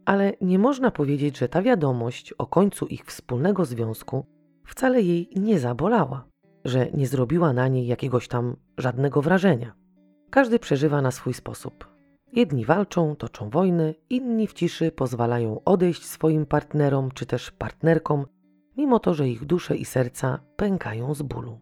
Ale 0.06 0.34
nie 0.42 0.60
można 0.60 0.92
powiedzieć, 0.92 1.38
że 1.38 1.50
ta 1.50 1.62
wiadomość 1.62 2.34
o 2.34 2.48
końcu 2.48 2.88
ich 2.88 3.06
wspólnego 3.06 3.66
związku 3.66 4.35
wcale 4.66 5.02
jej 5.02 5.30
nie 5.36 5.60
zabolała, 5.60 6.26
że 6.66 6.88
nie 6.94 7.08
zrobiła 7.08 7.54
na 7.54 7.68
niej 7.68 7.88
jakiegoś 7.88 8.28
tam 8.28 8.56
żadnego 8.78 9.22
wrażenia. 9.22 9.74
Każdy 10.30 10.60
przeżywa 10.60 11.02
na 11.02 11.12
swój 11.12 11.34
sposób. 11.34 11.96
Jedni 12.34 12.66
walczą, 12.66 13.16
toczą 13.16 13.50
wojny, 13.50 13.96
inni 14.10 14.48
w 14.48 14.54
ciszy 14.54 14.92
pozwalają 14.92 15.64
odejść 15.66 16.06
swoim 16.06 16.46
partnerom 16.46 17.12
czy 17.12 17.26
też 17.26 17.52
partnerkom, 17.52 18.26
mimo 18.78 19.00
to, 19.00 19.14
że 19.14 19.30
ich 19.30 19.46
dusze 19.46 19.76
i 19.76 19.86
serca 19.86 20.40
pękają 20.56 21.14
z 21.14 21.22
bólu. 21.22 21.60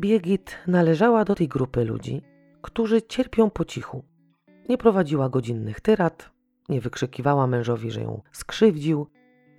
Birgit 0.00 0.56
należała 0.66 1.24
do 1.24 1.34
tej 1.34 1.48
grupy 1.48 1.84
ludzi, 1.84 2.22
którzy 2.62 3.02
cierpią 3.02 3.50
po 3.50 3.64
cichu. 3.64 4.04
Nie 4.68 4.78
prowadziła 4.78 5.28
godzinnych 5.28 5.80
tyrad, 5.80 6.30
nie 6.68 6.80
wykrzykiwała 6.80 7.46
mężowi, 7.46 7.90
że 7.90 8.00
ją 8.00 8.22
skrzywdził, 8.32 9.06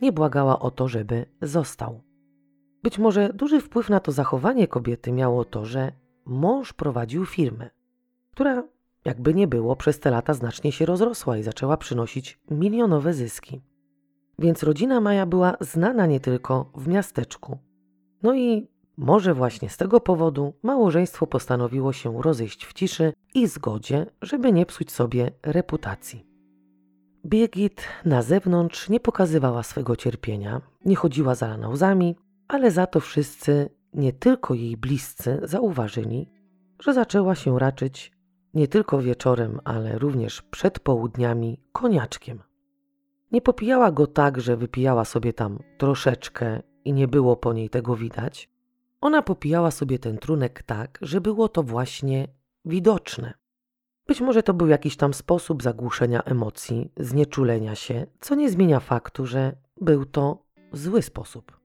nie 0.02 0.12
błagała 0.12 0.60
o 0.60 0.72
to, 0.72 0.88
żeby 0.88 1.26
został. 1.42 2.07
Być 2.88 3.00
może 3.00 3.34
duży 3.34 3.62
wpływ 3.62 3.90
na 3.90 4.00
to 4.00 4.12
zachowanie 4.12 4.68
kobiety 4.68 5.12
miało 5.12 5.46
to, 5.46 5.66
że 5.66 5.92
mąż 6.26 6.74
prowadził 6.74 7.26
firmę, 7.26 7.70
która, 8.32 8.64
jakby 9.06 9.34
nie 9.34 9.48
było, 9.48 9.76
przez 9.76 10.00
te 10.00 10.12
lata 10.12 10.34
znacznie 10.34 10.72
się 10.72 10.86
rozrosła 10.86 11.38
i 11.38 11.44
zaczęła 11.44 11.78
przynosić 11.78 12.40
milionowe 12.52 13.14
zyski. 13.14 13.62
Więc 14.40 14.64
rodzina 14.64 15.02
Maja 15.02 15.26
była 15.26 15.58
znana 15.60 16.06
nie 16.06 16.20
tylko 16.20 16.72
w 16.76 16.88
miasteczku. 16.88 17.58
No 18.24 18.36
i 18.36 18.68
może 18.98 19.34
właśnie 19.34 19.70
z 19.70 19.78
tego 19.78 20.00
powodu 20.00 20.54
małżeństwo 20.64 21.28
postanowiło 21.28 21.94
się 21.94 22.22
rozejść 22.22 22.66
w 22.66 22.74
ciszy 22.74 23.14
i 23.34 23.48
zgodzie, 23.48 24.06
żeby 24.22 24.54
nie 24.54 24.66
psuć 24.66 24.92
sobie 24.92 25.32
reputacji. 25.44 26.28
Birgit 27.26 27.84
na 28.06 28.22
zewnątrz 28.22 28.90
nie 28.90 29.00
pokazywała 29.00 29.64
swego 29.64 29.96
cierpienia, 29.96 30.62
nie 30.86 30.96
chodziła 30.96 31.36
za 31.36 31.48
lanauzami, 31.48 32.16
ale 32.48 32.72
za 32.72 32.88
to 32.88 33.00
wszyscy, 33.00 33.70
nie 33.94 34.14
tylko 34.14 34.54
jej 34.54 34.78
bliscy, 34.78 35.40
zauważyli, 35.44 36.30
że 36.80 36.94
zaczęła 36.94 37.36
się 37.36 37.60
raczyć 37.60 38.12
nie 38.54 38.68
tylko 38.68 39.02
wieczorem, 39.02 39.60
ale 39.64 40.00
również 40.00 40.42
przed 40.42 40.80
południami 40.80 41.62
koniaczkiem. 41.72 42.44
Nie 43.32 43.42
popijała 43.42 43.92
go 43.92 44.08
tak, 44.08 44.42
że 44.42 44.58
wypijała 44.58 45.06
sobie 45.06 45.34
tam 45.34 45.60
troszeczkę 45.78 46.62
i 46.86 46.94
nie 46.94 47.08
było 47.08 47.36
po 47.36 47.54
niej 47.54 47.70
tego 47.70 47.96
widać. 47.96 48.50
Ona 49.02 49.22
popijała 49.22 49.72
sobie 49.72 50.00
ten 50.00 50.18
trunek 50.18 50.64
tak, 50.64 51.00
że 51.02 51.22
było 51.22 51.50
to 51.50 51.64
właśnie 51.64 52.28
widoczne. 52.66 53.34
Być 54.08 54.22
może 54.22 54.44
to 54.44 54.54
był 54.54 54.68
jakiś 54.68 54.98
tam 54.98 55.14
sposób 55.14 55.64
zagłuszenia 55.64 56.24
emocji, 56.24 56.92
znieczulenia 56.98 57.76
się, 57.76 58.06
co 58.20 58.36
nie 58.36 58.50
zmienia 58.50 58.80
faktu, 58.80 59.26
że 59.26 59.56
był 59.82 60.06
to 60.06 60.44
zły 60.74 61.02
sposób. 61.02 61.57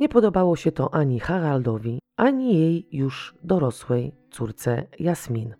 Nie 0.00 0.08
podobało 0.08 0.56
się 0.56 0.72
to 0.72 0.94
ani 0.94 1.20
Haraldowi, 1.20 1.98
ani 2.16 2.58
jej 2.58 2.88
już 2.92 3.34
dorosłej 3.42 4.12
córce 4.30 4.86
Jasmin. 4.98 5.54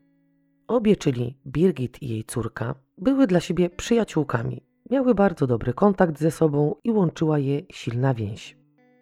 Obie, 0.68 0.96
czyli 0.96 1.38
Birgit 1.46 2.02
i 2.02 2.08
jej 2.08 2.24
córka, 2.24 2.74
były 2.98 3.26
dla 3.26 3.40
siebie 3.40 3.70
przyjaciółkami. 3.70 4.62
Miały 4.90 5.14
bardzo 5.14 5.46
dobry 5.46 5.74
kontakt 5.74 6.18
ze 6.18 6.30
sobą 6.30 6.74
i 6.84 6.90
łączyła 6.90 7.38
je 7.38 7.62
silna 7.72 8.14
więź. 8.14 8.56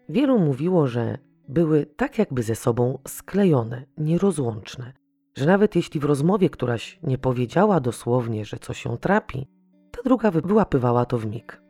Wielu 0.09 0.39
mówiło, 0.39 0.87
że 0.87 1.19
były 1.49 1.87
tak 1.87 2.19
jakby 2.19 2.43
ze 2.43 2.55
sobą 2.55 2.99
sklejone, 3.09 3.85
nierozłączne, 3.99 4.93
że 5.37 5.47
nawet 5.47 5.77
jeśli 5.77 6.01
w 6.01 6.05
rozmowie 6.05 6.51
któraś 6.51 6.99
nie 7.03 7.19
powiedziała 7.19 7.81
dosłownie, 7.81 8.45
że 8.45 8.59
coś 8.59 8.83
się 8.83 8.99
trapi, 8.99 9.49
ta 9.91 10.03
druga 10.03 10.31
wyłapywała 10.31 11.05
to 11.05 11.19
w 11.19 11.27
mig. 11.27 11.63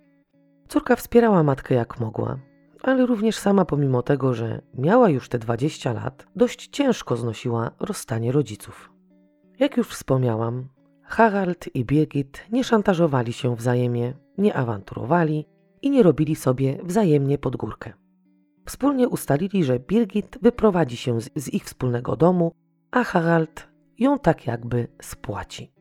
Córka 0.69 0.97
wspierała 0.97 1.43
matkę 1.43 1.75
jak 1.75 2.01
mogła, 2.01 2.39
ale 2.89 3.07
również 3.07 3.37
sama 3.37 3.65
pomimo 3.65 4.03
tego, 4.03 4.35
że 4.35 4.63
miała 4.75 5.09
już 5.09 5.29
te 5.29 5.39
20 5.39 5.93
lat, 5.93 6.27
dość 6.37 6.69
ciężko 6.69 7.17
znosiła 7.17 7.71
rozstanie 7.81 8.33
rodziców. 8.33 8.93
Jak 9.59 9.77
już 9.77 9.89
wspomniałam, 9.89 10.69
Harald 11.03 11.75
i 11.75 11.85
Birgit 11.85 12.47
nie 12.53 12.65
szantażowali 12.65 13.33
się 13.33 13.57
wzajemnie, 13.57 14.15
nie 14.39 14.55
awanturowali 14.55 15.47
i 15.83 15.91
nie 15.91 16.03
robili 16.03 16.37
sobie 16.37 16.79
wzajemnie 16.83 17.39
pod 17.39 17.57
górkę. 17.57 17.93
Wspólnie 18.67 19.09
ustalili, 19.09 19.65
że 19.65 19.79
Birgit 19.79 20.39
wyprowadzi 20.43 20.97
się 20.97 21.21
z, 21.21 21.31
z 21.37 21.49
ich 21.49 21.65
wspólnego 21.65 22.17
domu, 22.17 22.53
a 22.91 23.05
Harald 23.05 23.69
ją 23.99 24.19
tak 24.19 24.47
jakby 24.47 24.89
spłaci. 25.03 25.73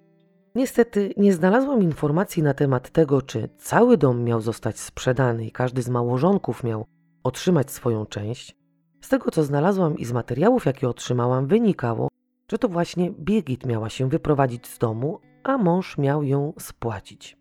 Niestety 0.56 1.14
nie 1.18 1.34
znalazłam 1.34 1.84
informacji 1.84 2.44
na 2.44 2.54
temat 2.54 2.90
tego, 2.90 3.22
czy 3.22 3.50
cały 3.58 3.98
dom 3.98 4.24
miał 4.24 4.42
zostać 4.42 4.80
sprzedany 4.80 5.46
i 5.46 5.52
każdy 5.52 5.82
z 5.82 5.90
małżonków 5.90 6.64
miał 6.64 6.86
otrzymać 7.28 7.72
swoją 7.72 8.06
część. 8.06 8.56
Z 9.02 9.10
tego 9.10 9.32
co 9.32 9.44
znalazłam 9.44 9.98
i 9.98 10.06
z 10.06 10.12
materiałów, 10.12 10.66
jakie 10.66 10.90
otrzymałam, 10.90 11.48
wynikało, 11.48 12.08
że 12.52 12.58
to 12.58 12.70
właśnie 12.70 13.12
Birgit 13.12 13.66
miała 13.66 13.90
się 13.90 14.10
wyprowadzić 14.10 14.68
z 14.68 14.78
domu, 14.78 15.20
a 15.44 15.58
mąż 15.58 15.98
miał 15.98 16.24
ją 16.24 16.54
spłacić. 16.60 17.38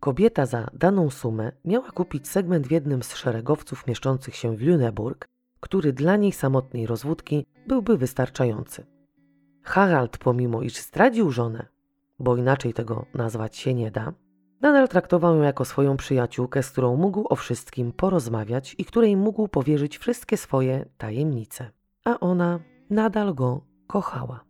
Kobieta 0.00 0.46
za 0.46 0.70
daną 0.74 1.10
sumę 1.10 1.52
miała 1.64 1.90
kupić 1.90 2.28
segment 2.28 2.66
w 2.66 2.70
jednym 2.70 3.02
z 3.02 3.14
szeregowców 3.14 3.86
mieszczących 3.86 4.36
się 4.36 4.56
w 4.56 4.60
Lüneburg, 4.60 5.28
który 5.60 5.92
dla 5.92 6.16
niej 6.16 6.32
samotnej 6.32 6.86
rozwódki 6.86 7.46
byłby 7.66 7.98
wystarczający. 7.98 8.86
Harald, 9.62 10.18
pomimo 10.18 10.62
iż 10.62 10.76
zdradził 10.76 11.30
żonę, 11.30 11.66
bo 12.18 12.36
inaczej 12.36 12.74
tego 12.74 13.06
nazwać 13.14 13.56
się 13.56 13.74
nie 13.74 13.90
da, 13.90 14.12
nadal 14.62 14.88
traktował 14.88 15.36
ją 15.36 15.42
jako 15.42 15.64
swoją 15.64 15.96
przyjaciółkę, 15.96 16.62
z 16.62 16.70
którą 16.70 16.96
mógł 16.96 17.26
o 17.28 17.36
wszystkim 17.36 17.92
porozmawiać 17.92 18.74
i 18.78 18.84
której 18.84 19.16
mógł 19.16 19.48
powierzyć 19.48 19.98
wszystkie 19.98 20.36
swoje 20.36 20.84
tajemnice. 20.98 21.70
A 22.04 22.20
ona 22.20 22.60
nadal 22.90 23.34
go 23.34 23.64
kochała. 23.86 24.44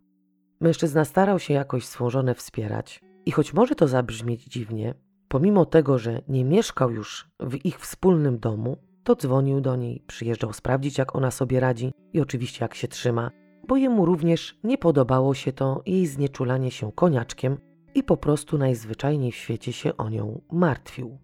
Mężczyzna 0.61 1.05
starał 1.05 1.39
się 1.39 1.53
jakoś 1.53 1.85
swą 1.85 2.09
żonę 2.09 2.35
wspierać 2.35 3.01
i 3.25 3.31
choć 3.31 3.53
może 3.53 3.75
to 3.75 3.87
zabrzmieć 3.87 4.43
dziwnie, 4.43 4.93
pomimo 5.27 5.65
tego, 5.65 5.97
że 5.97 6.21
nie 6.27 6.45
mieszkał 6.45 6.91
już 6.91 7.29
w 7.39 7.65
ich 7.65 7.79
wspólnym 7.79 8.39
domu, 8.39 8.77
to 9.03 9.15
dzwonił 9.15 9.61
do 9.61 9.75
niej, 9.75 10.03
przyjeżdżał 10.07 10.53
sprawdzić, 10.53 10.97
jak 10.97 11.15
ona 11.15 11.31
sobie 11.31 11.59
radzi 11.59 11.91
i 12.13 12.21
oczywiście 12.21 12.65
jak 12.65 12.75
się 12.75 12.87
trzyma, 12.87 13.31
bo 13.67 13.77
jemu 13.77 14.05
również 14.05 14.59
nie 14.63 14.77
podobało 14.77 15.33
się 15.33 15.53
to 15.53 15.81
jej 15.85 16.07
znieczulanie 16.07 16.71
się 16.71 16.91
koniaczkiem 16.91 17.57
i 17.95 18.03
po 18.03 18.17
prostu 18.17 18.57
najzwyczajniej 18.57 19.31
w 19.31 19.35
świecie 19.35 19.73
się 19.73 19.97
o 19.97 20.09
nią 20.09 20.41
martwił. 20.51 21.17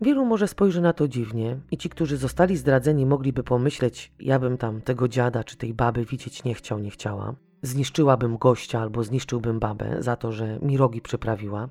Wielu 0.00 0.24
może 0.24 0.48
spojrzy 0.48 0.80
na 0.80 0.92
to 0.92 1.08
dziwnie 1.08 1.60
i 1.70 1.76
ci, 1.76 1.88
którzy 1.88 2.16
zostali 2.16 2.56
zdradzeni, 2.56 3.06
mogliby 3.06 3.42
pomyśleć, 3.42 4.12
ja 4.20 4.38
bym 4.38 4.58
tam 4.58 4.80
tego 4.80 5.08
dziada 5.08 5.44
czy 5.44 5.56
tej 5.56 5.74
baby 5.74 6.04
widzieć 6.04 6.44
nie 6.44 6.54
chciał, 6.54 6.78
nie 6.78 6.90
chciała. 6.90 7.34
Zniszczyłabym 7.62 8.36
gościa 8.36 8.80
albo 8.80 9.04
zniszczyłbym 9.04 9.58
babę 9.58 10.02
za 10.02 10.16
to, 10.16 10.32
że 10.32 10.58
mi 10.62 10.76
rogi 10.76 11.00
przyprawiła. 11.00 11.68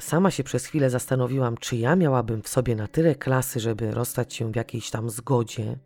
Sama 0.00 0.30
się 0.30 0.44
przez 0.44 0.66
chwilę 0.66 0.90
zastanowiłam, 0.90 1.56
czy 1.56 1.76
ja 1.76 1.96
miałabym 1.96 2.42
w 2.42 2.48
sobie 2.48 2.76
na 2.76 2.88
tyle 2.88 3.14
klasy, 3.14 3.60
żeby 3.60 3.90
rozstać 3.90 4.34
się 4.34 4.52
w 4.52 4.56
jakiejś 4.56 4.90
tam 4.90 5.10
zgodzie, 5.10 5.78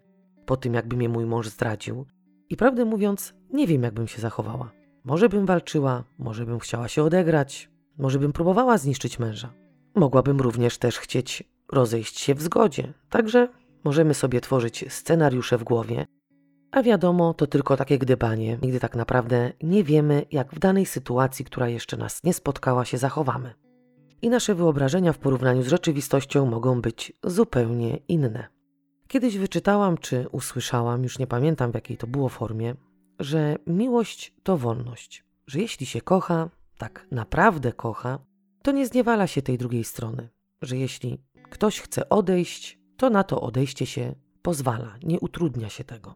po 0.47 0.57
tym 0.57 0.75
jakby 0.75 0.97
mnie 0.97 1.09
mój 1.09 1.27
mąż 1.27 1.49
zdradził. 1.49 2.07
I 2.51 2.57
prawdę 2.57 2.85
mówiąc, 2.85 3.35
nie 3.51 3.67
wiem, 3.67 3.83
jakbym 3.83 4.09
się 4.09 4.21
zachowała. 4.21 4.71
Może 5.05 5.29
bym 5.29 5.47
walczyła, 5.47 6.05
może 6.19 6.47
bym 6.47 6.59
chciała 6.59 6.89
się 6.89 7.03
odegrać, 7.03 7.71
może 7.99 8.19
bym 8.19 8.33
próbowała 8.33 8.79
zniszczyć 8.79 9.19
męża. 9.19 9.53
Mogłabym 9.95 10.41
również 10.41 10.79
też 10.79 10.99
chcieć 10.99 11.45
rozejść 11.73 12.21
się 12.21 12.35
w 12.35 12.43
zgodzie. 12.43 12.93
Także 13.11 13.49
możemy 13.85 14.15
sobie 14.15 14.41
tworzyć 14.41 14.85
scenariusze 14.89 15.59
w 15.59 15.65
głowie, 15.65 16.07
a 16.71 16.83
wiadomo, 16.83 17.35
to 17.35 17.47
tylko 17.47 17.77
takie 17.77 17.99
gdybanie, 17.99 18.59
nigdy 18.63 18.81
tak 18.81 18.97
naprawdę 18.97 19.53
nie 19.63 19.85
wiemy, 19.85 20.27
jak 20.33 20.55
w 20.55 20.59
danej 20.59 20.87
sytuacji, 20.87 21.45
która 21.45 21.69
jeszcze 21.69 21.97
nas 21.97 22.25
nie 22.25 22.35
spotkała, 22.35 22.85
się 22.85 22.99
zachowamy. 22.99 23.55
I 24.23 24.31
nasze 24.31 24.55
wyobrażenia 24.55 25.13
w 25.13 25.19
porównaniu 25.19 25.63
z 25.63 25.69
rzeczywistością 25.69 26.47
mogą 26.47 26.81
być 26.81 27.13
zupełnie 27.25 27.97
inne. 28.09 28.49
Kiedyś 29.09 29.39
wyczytałam 29.39 29.99
czy 29.99 30.29
usłyszałam, 30.33 31.03
już 31.03 31.19
nie 31.19 31.27
pamiętam 31.27 31.71
w 31.71 31.75
jakiej 31.75 31.97
to 31.97 32.07
było 32.07 32.29
formie, 32.29 32.75
że 33.19 33.57
miłość 33.67 34.35
to 34.43 34.57
wolność, 34.57 35.25
że 35.47 35.61
jeśli 35.61 35.87
się 35.87 36.01
kocha, 36.01 36.49
tak 36.79 37.07
naprawdę 37.11 37.73
kocha, 37.73 38.19
to 38.63 38.73
nie 38.73 38.87
zniewala 38.87 39.27
się 39.27 39.43
tej 39.43 39.59
drugiej 39.59 39.85
strony, 39.85 40.29
że 40.63 40.77
jeśli 40.77 41.23
ktoś 41.51 41.81
chce 41.81 42.09
odejść, 42.09 42.79
to 42.97 43.11
na 43.11 43.25
to 43.25 43.41
odejście 43.41 43.87
się 43.87 44.15
pozwala, 44.43 44.95
nie 45.03 45.21
utrudnia 45.21 45.69
się 45.69 45.85
tego. 45.85 46.15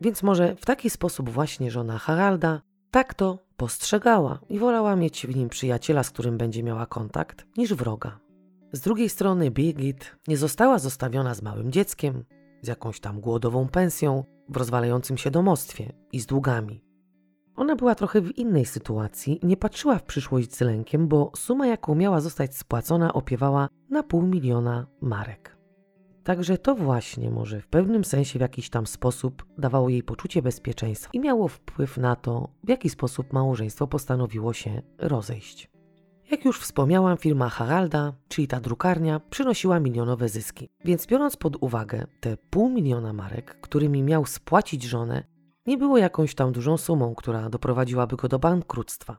Więc 0.00 0.22
może 0.22 0.56
w 0.56 0.64
taki 0.64 0.90
sposób 0.90 1.30
właśnie 1.30 1.70
żona 1.70 1.98
Haralda 1.98 2.62
tak 2.90 3.14
to 3.14 3.38
postrzegała 3.56 4.38
i 4.48 4.58
wolała 4.58 4.96
mieć 4.96 5.26
w 5.26 5.36
nim 5.36 5.48
przyjaciela, 5.48 6.02
z 6.02 6.10
którym 6.10 6.38
będzie 6.38 6.62
miała 6.62 6.86
kontakt, 6.86 7.46
niż 7.56 7.74
wroga. 7.74 8.18
Z 8.72 8.80
drugiej 8.80 9.08
strony 9.08 9.50
Birgit 9.50 10.16
nie 10.28 10.36
została 10.36 10.78
zostawiona 10.78 11.34
z 11.34 11.42
małym 11.42 11.72
dzieckiem, 11.72 12.24
z 12.62 12.68
jakąś 12.68 13.00
tam 13.00 13.20
głodową 13.20 13.68
pensją, 13.68 14.24
w 14.48 14.56
rozwalającym 14.56 15.16
się 15.18 15.30
domostwie 15.30 15.92
i 16.12 16.20
z 16.20 16.26
długami. 16.26 16.84
Ona 17.56 17.76
była 17.76 17.94
trochę 17.94 18.20
w 18.20 18.38
innej 18.38 18.64
sytuacji, 18.64 19.40
nie 19.42 19.56
patrzyła 19.56 19.98
w 19.98 20.02
przyszłość 20.02 20.54
z 20.54 20.60
lękiem, 20.60 21.08
bo 21.08 21.32
suma, 21.36 21.66
jaką 21.66 21.94
miała 21.94 22.20
zostać 22.20 22.56
spłacona, 22.56 23.12
opiewała 23.12 23.68
na 23.90 24.02
pół 24.02 24.22
miliona 24.22 24.86
marek. 25.00 25.56
Także 26.24 26.58
to 26.58 26.74
właśnie 26.74 27.30
może 27.30 27.60
w 27.60 27.66
pewnym 27.66 28.04
sensie 28.04 28.38
w 28.38 28.42
jakiś 28.42 28.70
tam 28.70 28.86
sposób 28.86 29.44
dawało 29.58 29.88
jej 29.88 30.02
poczucie 30.02 30.42
bezpieczeństwa 30.42 31.10
i 31.12 31.20
miało 31.20 31.48
wpływ 31.48 31.96
na 31.96 32.16
to, 32.16 32.48
w 32.64 32.68
jaki 32.68 32.90
sposób 32.90 33.32
małżeństwo 33.32 33.86
postanowiło 33.86 34.52
się 34.52 34.82
rozejść. 34.98 35.70
Jak 36.30 36.44
już 36.44 36.60
wspomniałam, 36.60 37.16
firma 37.16 37.48
Haralda, 37.48 38.12
czyli 38.28 38.48
ta 38.48 38.60
drukarnia, 38.60 39.20
przynosiła 39.30 39.80
milionowe 39.80 40.28
zyski. 40.28 40.68
Więc 40.84 41.06
biorąc 41.06 41.36
pod 41.36 41.56
uwagę 41.60 42.06
te 42.20 42.36
pół 42.36 42.70
miliona 42.70 43.12
marek, 43.12 43.60
którymi 43.60 44.02
miał 44.02 44.26
spłacić 44.26 44.82
żonę, 44.82 45.24
nie 45.66 45.78
było 45.78 45.98
jakąś 45.98 46.34
tam 46.34 46.52
dużą 46.52 46.76
sumą, 46.76 47.14
która 47.14 47.50
doprowadziłaby 47.50 48.16
go 48.16 48.28
do 48.28 48.38
bankructwa. 48.38 49.16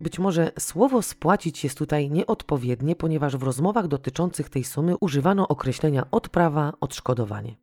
Być 0.00 0.18
może 0.18 0.52
słowo 0.58 1.02
spłacić 1.02 1.64
jest 1.64 1.78
tutaj 1.78 2.10
nieodpowiednie, 2.10 2.96
ponieważ 2.96 3.36
w 3.36 3.42
rozmowach 3.42 3.88
dotyczących 3.88 4.48
tej 4.48 4.64
sumy 4.64 4.96
używano 4.96 5.48
określenia 5.48 6.06
odprawa, 6.10 6.72
odszkodowanie. 6.80 7.56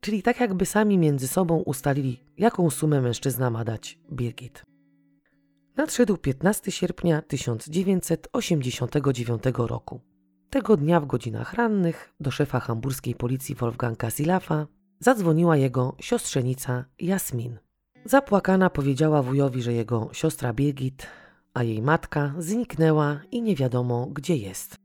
Czyli 0.00 0.22
tak 0.22 0.40
jakby 0.40 0.66
sami 0.66 0.98
między 0.98 1.28
sobą 1.28 1.56
ustalili, 1.56 2.24
jaką 2.38 2.70
sumę 2.70 3.00
mężczyzna 3.00 3.50
ma 3.50 3.64
dać 3.64 3.98
Birgit. 4.12 4.64
Nadszedł 5.76 6.16
15 6.16 6.72
sierpnia 6.72 7.22
1989 7.22 9.42
roku. 9.56 10.00
Tego 10.50 10.76
dnia 10.76 11.00
w 11.00 11.06
godzinach 11.06 11.54
rannych 11.54 12.14
do 12.20 12.30
szefa 12.30 12.60
hamburskiej 12.60 13.14
policji 13.14 13.54
Wolfganga 13.54 14.10
Zilafa 14.10 14.66
zadzwoniła 15.00 15.56
jego 15.56 15.96
siostrzenica 16.00 16.84
Jasmin. 16.98 17.58
Zapłakana 18.04 18.70
powiedziała 18.70 19.22
wujowi, 19.22 19.62
że 19.62 19.72
jego 19.72 20.08
siostra 20.12 20.52
Birgit 20.52 21.06
a 21.54 21.62
jej 21.62 21.82
matka 21.82 22.34
zniknęła 22.38 23.20
i 23.30 23.42
nie 23.42 23.56
wiadomo 23.56 24.06
gdzie 24.06 24.36
jest. 24.36 24.76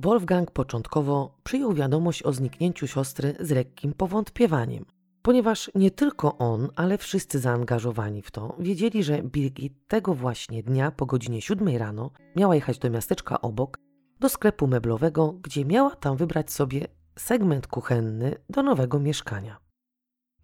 Wolfgang 0.00 0.50
początkowo 0.50 1.38
przyjął 1.44 1.72
wiadomość 1.72 2.22
o 2.22 2.32
zniknięciu 2.32 2.86
siostry 2.86 3.34
z 3.40 3.50
lekkim 3.50 3.92
powątpiewaniem, 3.92 4.84
ponieważ 5.22 5.70
nie 5.74 5.90
tylko 5.90 6.38
on, 6.38 6.68
ale 6.76 6.98
wszyscy 6.98 7.38
zaangażowani 7.38 8.22
w 8.22 8.30
to 8.30 8.56
wiedzieli, 8.58 9.02
że 9.02 9.22
Birgit 9.22 9.88
tego 9.88 10.14
właśnie 10.14 10.62
dnia 10.62 10.90
po 10.90 11.06
godzinie 11.06 11.42
7 11.42 11.76
rano 11.76 12.10
miała 12.36 12.54
jechać 12.54 12.78
do 12.78 12.90
miasteczka 12.90 13.40
obok, 13.40 13.78
do 14.20 14.28
sklepu 14.28 14.66
meblowego, 14.66 15.32
gdzie 15.42 15.64
miała 15.64 15.90
tam 15.90 16.16
wybrać 16.16 16.52
sobie 16.52 16.88
segment 17.18 17.66
kuchenny 17.66 18.34
do 18.50 18.62
nowego 18.62 19.00
mieszkania. 19.00 19.66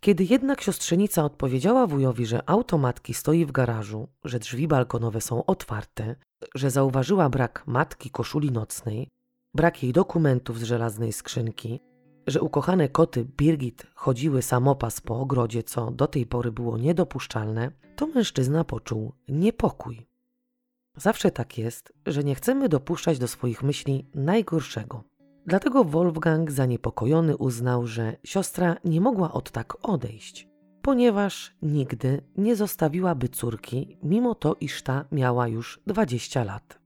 Kiedy 0.00 0.24
jednak 0.24 0.60
siostrzenica 0.60 1.24
odpowiedziała 1.24 1.86
wujowi, 1.86 2.26
że 2.26 2.50
automatki 2.50 3.14
stoi 3.14 3.44
w 3.44 3.52
garażu, 3.52 4.08
że 4.24 4.38
drzwi 4.38 4.68
balkonowe 4.68 5.20
są 5.20 5.46
otwarte, 5.46 6.16
że 6.54 6.70
zauważyła 6.70 7.28
brak 7.28 7.62
matki 7.66 8.10
koszuli 8.10 8.52
nocnej, 8.52 9.08
brak 9.54 9.82
jej 9.82 9.92
dokumentów 9.92 10.58
z 10.58 10.62
żelaznej 10.62 11.12
skrzynki, 11.12 11.80
że 12.26 12.40
ukochane 12.40 12.88
koty 12.88 13.24
Birgit 13.24 13.86
chodziły 13.94 14.42
samopas 14.42 15.00
po 15.00 15.20
ogrodzie, 15.20 15.62
co 15.62 15.90
do 15.90 16.06
tej 16.06 16.26
pory 16.26 16.52
było 16.52 16.78
niedopuszczalne, 16.78 17.72
to 17.96 18.06
mężczyzna 18.06 18.64
poczuł 18.64 19.12
niepokój. 19.28 20.06
Zawsze 20.96 21.30
tak 21.30 21.58
jest, 21.58 21.92
że 22.06 22.24
nie 22.24 22.34
chcemy 22.34 22.68
dopuszczać 22.68 23.18
do 23.18 23.28
swoich 23.28 23.62
myśli 23.62 24.06
najgorszego. 24.14 25.04
Dlatego 25.46 25.84
Wolfgang 25.84 26.50
zaniepokojony 26.50 27.36
uznał, 27.36 27.86
że 27.86 28.16
siostra 28.24 28.76
nie 28.84 29.00
mogła 29.00 29.32
od 29.32 29.50
tak 29.50 29.76
odejść, 29.82 30.48
ponieważ 30.82 31.56
nigdy 31.62 32.22
nie 32.36 32.56
zostawiłaby 32.56 33.28
córki, 33.28 33.98
mimo 34.02 34.34
to, 34.34 34.56
iż 34.60 34.82
ta 34.82 35.04
miała 35.12 35.48
już 35.48 35.80
20 35.86 36.44
lat. 36.44 36.78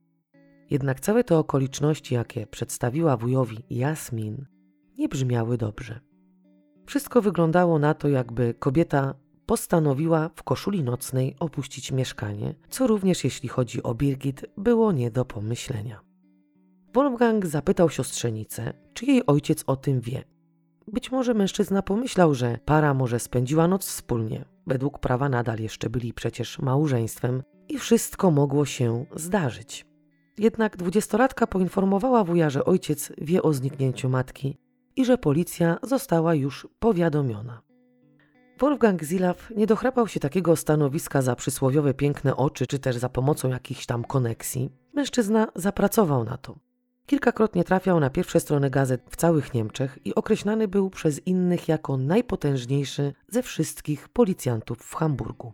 Jednak 0.71 1.01
całe 1.01 1.25
te 1.25 1.39
okoliczności, 1.39 2.15
jakie 2.15 2.47
przedstawiła 2.47 3.17
wujowi 3.17 3.59
Jasmin, 3.71 4.47
nie 4.99 5.09
brzmiały 5.09 5.59
dobrze. 5.59 6.01
Wszystko 6.87 7.23
wyglądało 7.23 7.79
na 7.79 7.95
to, 7.95 8.09
jakby 8.09 8.55
kobieta 8.55 9.15
postanowiła 9.47 10.31
w 10.35 10.43
koszuli 10.43 10.83
nocnej 10.83 11.37
opuścić 11.41 11.93
mieszkanie, 11.93 12.55
co 12.69 12.87
również 12.87 13.25
jeśli 13.25 13.49
chodzi 13.49 13.83
o 13.83 13.95
Birgit 13.95 14.47
było 14.57 14.93
nie 14.93 15.11
do 15.11 15.25
pomyślenia. 15.25 16.06
Wolfgang 16.97 17.47
zapytał 17.47 17.91
siostrzenicę, 17.91 18.73
czy 18.95 19.07
jej 19.07 19.27
ojciec 19.27 19.65
o 19.67 19.77
tym 19.77 20.01
wie. 20.01 20.25
Być 20.89 21.13
może 21.13 21.35
mężczyzna 21.35 21.83
pomyślał, 21.83 22.35
że 22.35 22.59
para 22.65 22.95
może 22.95 23.21
spędziła 23.21 23.69
noc 23.69 23.87
wspólnie. 23.87 24.45
Według 24.67 24.99
prawa 24.99 25.29
nadal 25.29 25.59
jeszcze 25.59 25.91
byli 25.91 26.13
przecież 26.13 26.59
małżeństwem 26.59 27.43
i 27.69 27.79
wszystko 27.79 28.31
mogło 28.31 28.65
się 28.65 29.07
zdarzyć. 29.17 29.87
Jednak 30.39 30.77
dwudziestolatka 30.77 31.47
poinformowała 31.47 32.25
wuja, 32.25 32.51
że 32.51 32.65
ojciec 32.65 33.13
wie 33.19 33.43
o 33.43 33.53
zniknięciu 33.53 34.09
matki 34.09 34.59
i 34.97 35.05
że 35.05 35.19
policja 35.19 35.79
została 35.83 36.35
już 36.35 36.69
powiadomiona. 36.79 37.63
Wolfgang 38.59 39.05
Zilaw 39.05 39.53
nie 39.57 39.67
dochrapał 39.67 40.09
się 40.09 40.21
takiego 40.21 40.57
stanowiska 40.57 41.23
za 41.23 41.37
przysłowiowe 41.37 41.95
piękne 41.95 42.37
oczy, 42.37 42.67
czy 42.67 42.79
też 42.79 42.97
za 42.97 43.09
pomocą 43.09 43.49
jakichś 43.49 43.87
tam 43.87 44.05
koneksji. 44.05 44.71
Mężczyzna 44.95 45.49
zapracował 45.55 46.25
na 46.25 46.37
to. 46.37 46.67
Kilkakrotnie 47.07 47.65
trafiał 47.65 48.01
na 48.01 48.11
pierwsze 48.11 48.41
strony 48.41 48.71
gazet 48.71 49.03
w 49.11 49.17
całych 49.17 49.55
Niemczech 49.55 49.99
i 50.05 50.15
określany 50.15 50.69
był 50.69 50.91
przez 50.91 51.27
innych 51.27 51.69
jako 51.69 51.97
najpotężniejszy 51.97 53.13
ze 53.29 53.43
wszystkich 53.43 54.09
policjantów 54.09 54.79
w 54.79 54.95
Hamburgu. 54.95 55.53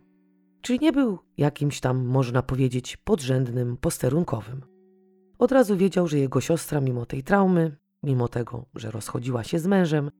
Czyli 0.61 0.79
nie 0.83 0.93
był 0.93 1.19
jakimś 1.37 1.81
tam, 1.81 2.05
można 2.05 2.43
powiedzieć, 2.43 2.97
podrzędnym 2.97 3.77
posterunkowym. 3.77 4.63
Od 5.39 5.53
razu 5.53 5.77
wiedział, 5.77 6.09
że 6.09 6.19
jego 6.19 6.41
siostra, 6.41 6.81
mimo 6.81 7.07
tej 7.07 7.23
traumy, 7.23 7.77
mimo 8.03 8.29
tego, 8.29 8.67
że 8.75 8.91
rozchodziła 8.91 9.45
się 9.45 9.59
z 9.59 9.67
mężem, 9.67 10.11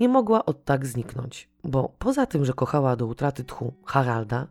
nie 0.00 0.08
mogła 0.08 0.44
od 0.44 0.64
tak 0.64 0.86
zniknąć, 0.86 1.50
bo 1.64 1.94
poza 1.98 2.26
tym, 2.26 2.44
że 2.44 2.52
kochała 2.52 2.96
do 2.96 3.06
utraty 3.06 3.44
tchu 3.44 3.72
Haralda, 3.84 4.46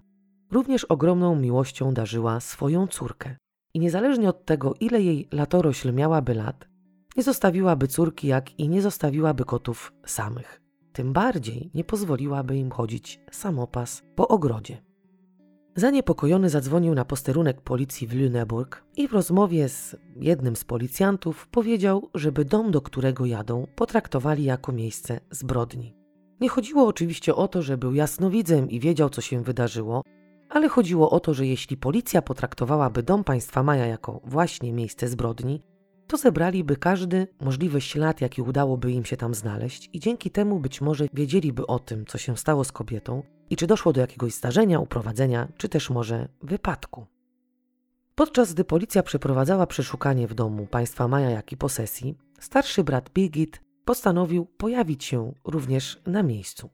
również 0.52 0.86
ogromną 0.86 1.36
miłością 1.36 1.94
darzyła 1.94 2.40
swoją 2.40 2.88
córkę. 2.88 3.36
I 3.74 3.80
niezależnie 3.80 4.30
od 4.30 4.46
tego, 4.46 4.74
ile 4.80 5.02
jej 5.02 5.28
latorośl 5.32 5.94
miałaby 5.94 6.34
lat, 6.34 6.68
nie 7.18 7.24
zostawiłaby 7.24 7.88
córki, 7.88 8.28
jak 8.28 8.60
i 8.60 8.70
nie 8.70 8.82
zostawiłaby 8.82 9.46
kotów 9.46 9.94
samych. 10.06 10.62
Tym 10.94 11.14
bardziej 11.14 11.72
nie 11.74 11.84
pozwoliłaby 11.84 12.58
im 12.58 12.72
chodzić 12.72 13.20
samopas 13.32 14.04
po 14.16 14.28
ogrodzie. 14.28 14.88
Zaniepokojony 15.76 16.50
zadzwonił 16.50 16.96
na 16.96 17.06
posterunek 17.06 17.62
policji 17.62 18.08
w 18.08 18.14
Lüneburg 18.14 18.68
i 18.96 19.08
w 19.08 19.14
rozmowie 19.14 19.70
z 19.70 19.96
jednym 20.16 20.56
z 20.56 20.64
policjantów 20.64 21.48
powiedział, 21.48 22.10
żeby 22.14 22.46
dom, 22.46 22.72
do 22.72 22.82
którego 22.82 23.26
jadą, 23.26 23.68
potraktowali 23.76 24.44
jako 24.44 24.72
miejsce 24.72 25.20
zbrodni. 25.32 25.96
Nie 26.42 26.50
chodziło 26.50 26.88
oczywiście 26.88 27.36
o 27.36 27.48
to, 27.48 27.62
że 27.62 27.78
był 27.78 27.94
jasnowidzem 27.94 28.70
i 28.70 28.80
wiedział, 28.80 29.10
co 29.10 29.22
się 29.22 29.44
wydarzyło, 29.44 30.02
ale 30.50 30.70
chodziło 30.70 31.10
o 31.10 31.20
to, 31.20 31.34
że 31.34 31.46
jeśli 31.46 31.78
policja 31.78 32.22
potraktowałaby 32.22 33.04
dom 33.04 33.24
państwa 33.24 33.64
Maja 33.64 33.86
jako 33.86 34.22
właśnie 34.24 34.74
miejsce 34.74 35.08
zbrodni, 35.08 35.62
to 36.08 36.18
zebraliby 36.18 36.76
każdy 36.76 37.28
możliwy 37.42 37.82
ślad, 37.82 38.22
jaki 38.22 38.42
udałoby 38.42 38.92
im 38.92 39.06
się 39.06 39.18
tam 39.18 39.34
znaleźć, 39.34 39.90
i 39.94 40.00
dzięki 40.00 40.32
temu 40.32 40.60
być 40.60 40.82
może 40.82 41.08
wiedzieliby 41.14 41.68
o 41.68 41.80
tym, 41.80 42.06
co 42.06 42.18
się 42.18 42.38
stało 42.38 42.64
z 42.64 42.72
kobietą 42.72 43.24
i 43.50 43.56
czy 43.56 43.68
doszło 43.68 43.94
do 43.94 44.02
jakiegoś 44.02 44.34
zdarzenia, 44.34 44.80
uprowadzenia, 44.80 45.48
czy 45.58 45.70
też 45.70 45.90
może 45.90 46.28
wypadku. 46.42 47.06
Podczas 48.16 48.54
gdy 48.54 48.64
policja 48.64 49.04
przeprowadzała 49.04 49.68
przeszukanie 49.68 50.28
w 50.28 50.34
domu 50.34 50.68
państwa 50.68 51.08
Maja, 51.08 51.30
jak 51.30 51.52
i 51.52 51.58
posesji, 51.58 52.18
starszy 52.40 52.84
brat 52.84 53.10
Birgit 53.10 53.62
postanowił 53.86 54.46
pojawić 54.46 55.04
się 55.04 55.34
również 55.46 56.02
na 56.06 56.24
miejscu. 56.24 56.70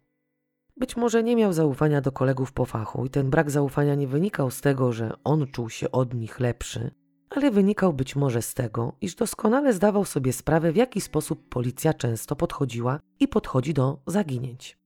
Być 0.78 0.98
może 0.98 1.24
nie 1.24 1.36
miał 1.36 1.54
zaufania 1.54 2.02
do 2.02 2.12
kolegów 2.12 2.52
po 2.52 2.66
fachu 2.66 3.06
i 3.06 3.10
ten 3.10 3.30
brak 3.30 3.52
zaufania 3.52 3.96
nie 3.96 4.08
wynikał 4.08 4.52
z 4.52 4.62
tego, 4.62 4.94
że 4.94 5.14
on 5.24 5.48
czuł 5.48 5.70
się 5.70 5.92
od 5.92 6.14
nich 6.14 6.40
lepszy, 6.40 6.92
ale 7.30 7.52
wynikał 7.52 7.94
być 7.94 8.16
może 8.16 8.42
z 8.42 8.54
tego, 8.54 8.94
iż 9.02 9.16
doskonale 9.16 9.74
zdawał 9.74 10.06
sobie 10.06 10.34
sprawę, 10.34 10.72
w 10.72 10.76
jaki 10.76 11.02
sposób 11.02 11.50
policja 11.50 11.94
często 11.94 12.36
podchodziła 12.36 13.00
i 13.20 13.28
podchodzi 13.28 13.74
do 13.74 14.02
zaginięć. 14.08 14.78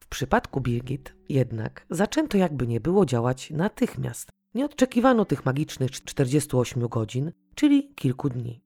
W 0.00 0.08
przypadku 0.08 0.60
Birgit 0.60 1.14
jednak 1.28 1.86
zaczęto 1.90 2.38
jakby 2.38 2.66
nie 2.66 2.80
było 2.80 3.06
działać 3.06 3.50
natychmiast. 3.50 4.28
Nie 4.54 4.64
odczekiwano 4.64 5.24
tych 5.24 5.44
magicznych 5.44 5.90
48 5.90 6.88
godzin, 6.88 7.32
czyli 7.54 7.94
kilku 7.94 8.28
dni. 8.28 8.62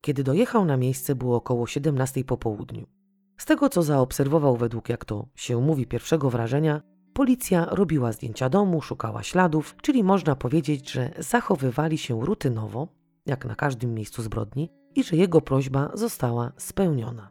Kiedy 0.00 0.24
dojechał 0.24 0.64
na 0.64 0.76
miejsce 0.76 1.14
było 1.14 1.36
około 1.36 1.66
17 1.66 2.24
po 2.24 2.36
południu. 2.36 2.95
Z 3.38 3.44
tego 3.44 3.68
co 3.68 3.82
zaobserwował 3.82 4.56
według 4.56 4.88
jak 4.88 5.04
to 5.04 5.26
się 5.34 5.60
mówi 5.60 5.86
pierwszego 5.86 6.30
wrażenia, 6.30 6.80
policja 7.12 7.64
robiła 7.70 8.12
zdjęcia 8.12 8.48
domu, 8.48 8.82
szukała 8.82 9.22
śladów, 9.22 9.76
czyli 9.82 10.04
można 10.04 10.36
powiedzieć, 10.36 10.92
że 10.92 11.10
zachowywali 11.18 11.98
się 11.98 12.26
rutynowo, 12.26 12.88
jak 13.26 13.44
na 13.44 13.54
każdym 13.54 13.94
miejscu 13.94 14.22
zbrodni, 14.22 14.70
i 14.94 15.04
że 15.04 15.16
jego 15.16 15.40
prośba 15.40 15.90
została 15.94 16.52
spełniona. 16.56 17.30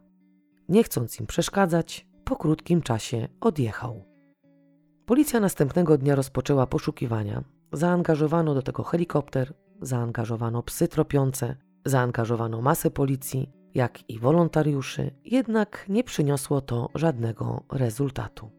Nie 0.70 0.84
chcąc 0.84 1.20
im 1.20 1.28
przeszkadzać, 1.28 2.08
po 2.24 2.36
krótkim 2.36 2.82
czasie 2.82 3.28
odjechał. 3.42 4.06
Policja 5.06 5.40
następnego 5.40 5.98
dnia 5.98 6.16
rozpoczęła 6.16 6.68
poszukiwania. 6.68 7.44
Zaangażowano 7.72 8.54
do 8.54 8.62
tego 8.62 8.84
helikopter, 8.84 9.54
zaangażowano 9.82 10.64
psy 10.64 10.88
tropiące, 10.88 11.56
zaangażowano 11.86 12.62
masę 12.62 12.92
policji, 12.92 13.52
jak 13.76 14.10
i 14.10 14.20
wolontariuszy, 14.20 15.12
jednak 15.26 15.86
nie 15.90 16.04
przyniosło 16.04 16.62
to 16.62 16.90
żadnego 16.96 17.64
rezultatu. 17.72 18.52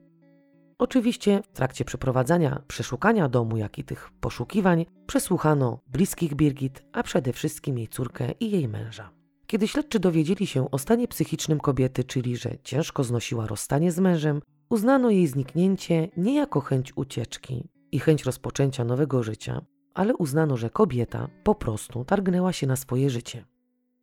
Oczywiście 0.79 1.43
w 1.43 1.57
trakcie 1.57 1.85
przeprowadzania 1.85 2.63
przeszukania 2.69 3.29
domu, 3.29 3.57
jak 3.57 3.79
i 3.79 3.85
tych 3.85 4.11
poszukiwań, 4.21 4.87
przesłuchano 5.07 5.81
bliskich 5.87 6.35
Birgit, 6.35 6.83
a 6.93 7.03
przede 7.03 7.33
wszystkim 7.33 7.79
jej 7.79 7.89
córkę 7.89 8.33
i 8.41 8.51
jej 8.51 8.69
męża. 8.69 9.11
Kiedy 9.47 9.69
śledczy 9.69 10.01
dowiedzieli 10.01 10.47
się 10.47 10.71
o 10.71 10.79
stanie 10.79 11.09
psychicznym 11.09 11.61
kobiety, 11.61 12.05
czyli 12.05 12.37
że 12.37 12.59
ciężko 12.63 13.05
znosiła 13.05 13.47
rozstanie 13.47 13.93
z 13.93 13.99
mężem, 13.99 14.41
uznano 14.71 15.11
jej 15.11 15.27
zniknięcie 15.27 16.09
nie 16.17 16.35
jako 16.35 16.61
chęć 16.61 16.93
ucieczki 16.97 17.69
i 17.93 17.99
chęć 17.99 18.25
rozpoczęcia 18.25 18.85
nowego 18.85 19.23
życia, 19.23 19.61
ale 19.95 20.17
uznano, 20.17 20.57
że 20.57 20.71
kobieta 20.71 21.29
po 21.45 21.55
prostu 21.55 22.05
targnęła 22.05 22.53
się 22.53 22.67
na 22.67 22.77
swoje 22.77 23.11
życie. 23.11 23.45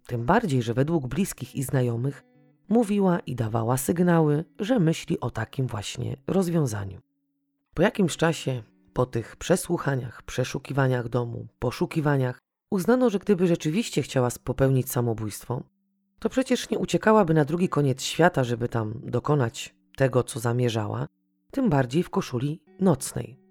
Tym 0.07 0.25
bardziej, 0.25 0.61
że 0.61 0.73
według 0.73 1.07
bliskich 1.07 1.55
i 1.55 1.63
znajomych 1.63 2.23
mówiła 2.69 3.19
i 3.19 3.35
dawała 3.35 3.77
sygnały, 3.77 4.45
że 4.59 4.79
myśli 4.79 5.19
o 5.19 5.31
takim 5.31 5.67
właśnie 5.67 6.17
rozwiązaniu. 6.27 6.99
Po 7.73 7.81
jakimś 7.81 8.17
czasie, 8.17 8.63
po 8.93 9.05
tych 9.05 9.35
przesłuchaniach, 9.35 10.23
przeszukiwaniach 10.23 11.09
domu, 11.09 11.47
poszukiwaniach, 11.59 12.39
uznano, 12.69 13.09
że 13.09 13.19
gdyby 13.19 13.47
rzeczywiście 13.47 14.01
chciała 14.01 14.29
popełnić 14.43 14.91
samobójstwo, 14.91 15.63
to 16.19 16.29
przecież 16.29 16.69
nie 16.69 16.79
uciekałaby 16.79 17.33
na 17.33 17.45
drugi 17.45 17.69
koniec 17.69 18.01
świata, 18.01 18.43
żeby 18.43 18.69
tam 18.69 18.93
dokonać 19.03 19.75
tego, 19.97 20.23
co 20.23 20.39
zamierzała, 20.39 21.07
tym 21.51 21.69
bardziej 21.69 22.03
w 22.03 22.09
koszuli 22.09 22.61
nocnej. 22.79 23.42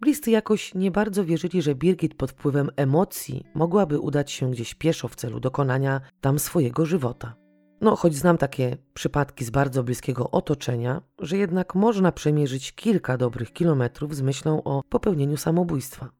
Bliscy 0.00 0.30
jakoś 0.30 0.74
nie 0.74 0.90
bardzo 0.90 1.24
wierzyli, 1.24 1.62
że 1.62 1.74
Birgit 1.74 2.14
pod 2.14 2.30
wpływem 2.30 2.70
emocji 2.76 3.44
mogłaby 3.54 4.00
udać 4.00 4.30
się 4.32 4.50
gdzieś 4.50 4.74
pieszo 4.74 5.08
w 5.08 5.16
celu 5.16 5.40
dokonania 5.40 6.00
tam 6.20 6.38
swojego 6.38 6.86
żywota. 6.86 7.34
No, 7.80 7.96
choć 7.96 8.14
znam 8.14 8.38
takie 8.38 8.76
przypadki 8.94 9.44
z 9.44 9.50
bardzo 9.50 9.84
bliskiego 9.84 10.30
otoczenia, 10.30 11.02
że 11.18 11.36
jednak 11.36 11.74
można 11.74 12.12
przemierzyć 12.12 12.72
kilka 12.72 13.16
dobrych 13.16 13.52
kilometrów 13.52 14.16
z 14.16 14.22
myślą 14.22 14.62
o 14.64 14.82
popełnieniu 14.88 15.36
samobójstwa. 15.36 16.10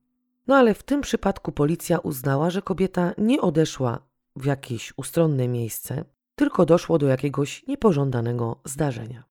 No 0.47 0.57
ale 0.57 0.75
w 0.75 0.83
tym 0.83 1.01
przypadku 1.01 1.53
policja 1.53 1.99
uznała, 1.99 2.51
że 2.51 2.63
kobieta 2.63 3.13
nie 3.19 3.41
odeszła 3.41 3.99
w 4.37 4.45
jakieś 4.45 4.93
ustronne 4.97 5.49
miejsce, 5.49 6.05
tylko 6.35 6.67
doszło 6.67 6.99
do 6.99 7.07
jakiegoś 7.07 7.67
niepożądanego 7.67 8.61
zdarzenia. 8.65 9.25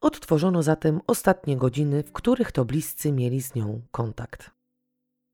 Odtworzono 0.00 0.62
zatem 0.62 1.00
ostatnie 1.06 1.56
godziny, 1.56 2.02
w 2.02 2.12
których 2.12 2.52
to 2.52 2.64
bliscy 2.64 3.12
mieli 3.12 3.42
z 3.42 3.54
nią 3.54 3.82
kontakt. 3.90 4.50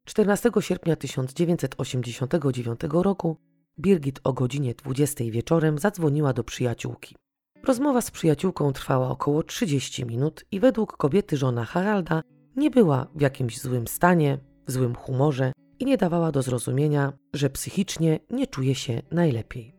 14 0.06 0.50
sierpnia 0.60 0.96
1989 0.96 2.80
roku 2.90 3.36
Birgit 3.78 4.20
o 4.24 4.32
godzinie 4.32 4.74
20 4.74 5.24
wieczorem 5.30 5.78
zadzwoniła 5.78 6.32
do 6.32 6.44
przyjaciółki. 6.44 7.16
Rozmowa 7.64 8.00
z 8.00 8.10
przyjaciółką 8.10 8.72
trwała 8.72 9.08
około 9.08 9.42
30 9.42 10.06
minut 10.06 10.44
i 10.50 10.60
według 10.60 10.96
kobiety 10.96 11.36
żona 11.36 11.64
Haralda 11.64 12.22
nie 12.56 12.70
była 12.70 13.06
w 13.14 13.20
jakimś 13.20 13.60
złym 13.60 13.88
stanie, 13.88 14.38
w 14.66 14.72
złym 14.72 14.94
humorze 14.94 15.52
i 15.78 15.84
nie 15.84 15.96
dawała 15.96 16.32
do 16.32 16.42
zrozumienia, 16.42 17.12
że 17.34 17.50
psychicznie 17.50 18.20
nie 18.30 18.46
czuje 18.46 18.74
się 18.74 19.02
najlepiej. 19.10 19.73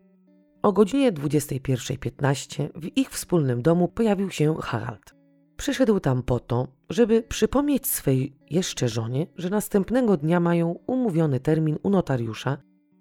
O 0.66 0.72
godzinie 0.72 1.12
21.15 1.12 2.68
w 2.74 2.96
ich 2.96 3.10
wspólnym 3.10 3.62
domu 3.62 3.88
pojawił 3.88 4.30
się 4.30 4.56
Harald. 4.60 5.14
Przyszedł 5.56 6.00
tam 6.00 6.22
po 6.22 6.40
to, 6.40 6.68
żeby 6.90 7.22
przypomnieć 7.22 7.86
swej 7.86 8.36
jeszcze 8.50 8.88
żonie, 8.88 9.26
że 9.36 9.50
następnego 9.50 10.16
dnia 10.16 10.40
mają 10.40 10.78
umówiony 10.86 11.40
termin 11.40 11.78
u 11.82 11.90
notariusza 11.90 12.58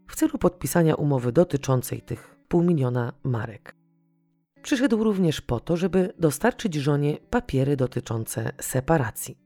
w 0.07 0.15
celu 0.15 0.37
podpisania 0.37 0.95
umowy 0.95 1.31
dotyczącej 1.31 2.01
tych 2.01 2.39
pół 2.47 2.63
miliona 2.63 3.13
marek. 3.23 3.75
Przyszedł 4.61 5.03
również 5.03 5.41
po 5.41 5.59
to, 5.59 5.77
żeby 5.77 6.13
dostarczyć 6.19 6.75
żonie 6.75 7.17
papiery 7.29 7.75
dotyczące 7.75 8.51
separacji. 8.61 9.37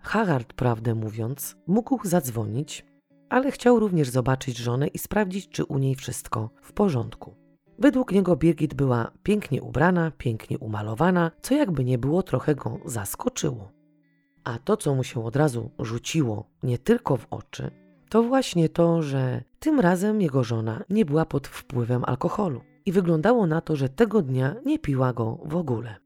Harald, 0.00 0.52
prawdę 0.52 0.94
mówiąc, 0.94 1.56
mógł 1.66 2.00
zadzwonić, 2.08 2.86
ale 3.28 3.50
chciał 3.50 3.80
również 3.80 4.10
zobaczyć 4.10 4.56
żonę 4.56 4.86
i 4.86 4.98
sprawdzić, 4.98 5.48
czy 5.48 5.64
u 5.64 5.78
niej 5.78 5.94
wszystko 5.94 6.50
w 6.62 6.72
porządku. 6.72 7.47
Według 7.78 8.12
niego 8.12 8.36
Birgit 8.36 8.74
była 8.74 9.10
pięknie 9.22 9.62
ubrana, 9.62 10.12
pięknie 10.18 10.58
umalowana, 10.58 11.30
co 11.42 11.54
jakby 11.54 11.84
nie 11.84 11.98
było 11.98 12.22
trochę 12.22 12.54
go 12.54 12.78
zaskoczyło. 12.84 13.72
A 14.44 14.58
to, 14.58 14.76
co 14.76 14.94
mu 14.94 15.04
się 15.04 15.24
od 15.24 15.36
razu 15.36 15.70
rzuciło 15.78 16.50
nie 16.62 16.78
tylko 16.78 17.16
w 17.16 17.26
oczy, 17.30 17.70
to 18.08 18.22
właśnie 18.22 18.68
to, 18.68 19.02
że 19.02 19.42
tym 19.58 19.80
razem 19.80 20.20
jego 20.20 20.44
żona 20.44 20.84
nie 20.90 21.04
była 21.04 21.26
pod 21.26 21.48
wpływem 21.48 22.04
alkoholu 22.04 22.60
i 22.86 22.92
wyglądało 22.92 23.46
na 23.46 23.60
to, 23.60 23.76
że 23.76 23.88
tego 23.88 24.22
dnia 24.22 24.56
nie 24.66 24.78
piła 24.78 25.12
go 25.12 25.38
w 25.44 25.56
ogóle. 25.56 25.96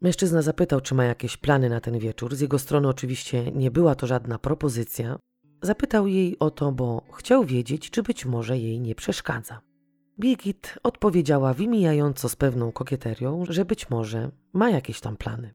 Mężczyzna 0.00 0.42
zapytał, 0.42 0.80
czy 0.80 0.94
ma 0.94 1.04
jakieś 1.04 1.36
plany 1.36 1.68
na 1.68 1.80
ten 1.80 1.98
wieczór. 1.98 2.36
Z 2.36 2.40
jego 2.40 2.58
strony 2.58 2.88
oczywiście 2.88 3.52
nie 3.52 3.70
była 3.70 3.94
to 3.94 4.06
żadna 4.06 4.38
propozycja. 4.38 5.18
Zapytał 5.62 6.06
jej 6.06 6.38
o 6.38 6.50
to, 6.50 6.72
bo 6.72 7.02
chciał 7.12 7.44
wiedzieć, 7.44 7.90
czy 7.90 8.02
być 8.02 8.26
może 8.26 8.58
jej 8.58 8.80
nie 8.80 8.94
przeszkadza. 8.94 9.71
Birgit 10.22 10.78
odpowiedziała 10.82 11.54
wymijająco 11.54 12.28
z 12.28 12.36
pewną 12.36 12.72
kokieterią, 12.72 13.44
że 13.48 13.64
być 13.64 13.90
może 13.90 14.30
ma 14.52 14.70
jakieś 14.70 15.00
tam 15.00 15.16
plany. 15.16 15.54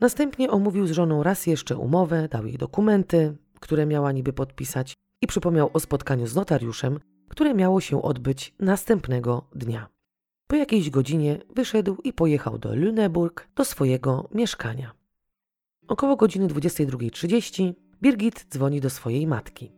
Następnie 0.00 0.50
omówił 0.50 0.86
z 0.86 0.90
żoną 0.90 1.22
raz 1.22 1.46
jeszcze 1.46 1.76
umowę, 1.76 2.28
dał 2.28 2.46
jej 2.46 2.58
dokumenty, 2.58 3.36
które 3.60 3.86
miała 3.86 4.12
niby 4.12 4.32
podpisać 4.32 4.94
i 5.22 5.26
przypomniał 5.26 5.70
o 5.72 5.80
spotkaniu 5.80 6.26
z 6.26 6.34
notariuszem, 6.34 7.00
które 7.28 7.54
miało 7.54 7.80
się 7.80 8.02
odbyć 8.02 8.54
następnego 8.60 9.48
dnia. 9.54 9.88
Po 10.46 10.56
jakiejś 10.56 10.90
godzinie 10.90 11.38
wyszedł 11.54 11.96
i 12.04 12.12
pojechał 12.12 12.58
do 12.58 12.68
Lüneburg, 12.68 13.40
do 13.54 13.64
swojego 13.64 14.28
mieszkania. 14.34 14.92
Około 15.88 16.16
godziny 16.16 16.46
22.30 16.46 17.72
Birgit 18.02 18.46
dzwoni 18.50 18.80
do 18.80 18.90
swojej 18.90 19.26
matki. 19.26 19.75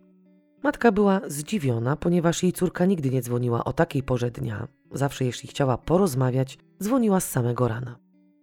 Matka 0.62 0.92
była 0.92 1.20
zdziwiona, 1.26 1.96
ponieważ 1.96 2.42
jej 2.42 2.52
córka 2.52 2.86
nigdy 2.86 3.10
nie 3.10 3.22
dzwoniła 3.22 3.64
o 3.64 3.72
takiej 3.72 4.02
porze 4.02 4.30
dnia. 4.30 4.68
Zawsze, 4.92 5.24
jeśli 5.24 5.48
chciała 5.48 5.78
porozmawiać, 5.78 6.58
dzwoniła 6.82 7.20
z 7.20 7.30
samego 7.30 7.68
rana. 7.68 7.98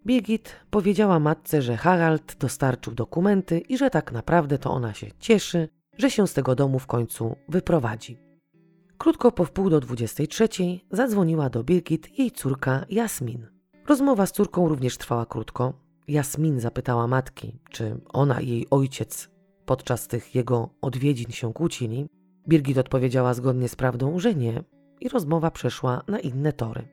Birgit 0.06 0.56
powiedziała 0.70 1.20
matce, 1.20 1.62
że 1.62 1.78
Harald 1.78 2.36
dostarczył 2.40 2.94
dokumenty 2.94 3.60
i 3.60 3.78
że 3.78 3.90
tak 3.90 4.12
naprawdę 4.12 4.58
to 4.58 4.72
ona 4.72 4.94
się 4.94 5.08
cieszy, 5.20 5.70
że 5.98 6.12
się 6.12 6.28
z 6.28 6.34
tego 6.34 6.56
domu 6.56 6.80
w 6.80 6.88
końcu 6.88 7.36
wyprowadzi. 7.50 8.18
Krótko 8.98 9.32
po 9.32 9.46
wpół 9.46 9.70
do 9.70 9.80
23 9.80 10.48
zadzwoniła 10.92 11.50
do 11.50 11.64
Birgit 11.64 12.20
jej 12.20 12.32
córka 12.32 12.86
Jasmin. 12.90 13.48
Rozmowa 13.88 14.26
z 14.26 14.32
córką 14.32 14.68
również 14.68 14.98
trwała 14.98 15.26
krótko. 15.26 15.74
Jasmin 16.08 16.60
zapytała 16.60 17.08
matki, 17.08 17.60
czy 17.70 17.98
ona 18.14 18.42
i 18.42 18.50
jej 18.50 18.68
ojciec 18.70 19.35
podczas 19.66 20.08
tych 20.08 20.36
jego 20.36 20.70
odwiedzin 20.82 21.32
się 21.32 21.54
kłócili. 21.54 22.08
Birgit 22.48 22.78
odpowiedziała 22.78 23.34
zgodnie 23.34 23.70
z 23.70 23.76
prawdą, 23.76 24.20
że 24.20 24.36
nie 24.36 24.64
i 25.02 25.10
rozmowa 25.10 25.52
przeszła 25.52 26.02
na 26.08 26.20
inne 26.20 26.54
tory. 26.54 26.88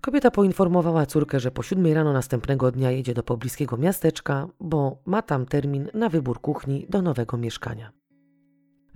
Kobieta 0.00 0.30
poinformowała 0.30 1.06
córkę, 1.06 1.40
że 1.40 1.50
po 1.50 1.62
siódmej 1.62 1.94
rano 1.94 2.12
następnego 2.12 2.72
dnia 2.72 2.90
jedzie 2.90 3.14
do 3.14 3.22
pobliskiego 3.22 3.76
miasteczka, 3.76 4.48
bo 4.60 5.02
ma 5.06 5.22
tam 5.22 5.46
termin 5.46 5.88
na 5.94 6.08
wybór 6.08 6.40
kuchni 6.40 6.86
do 6.88 7.02
nowego 7.02 7.36
mieszkania. 7.36 7.92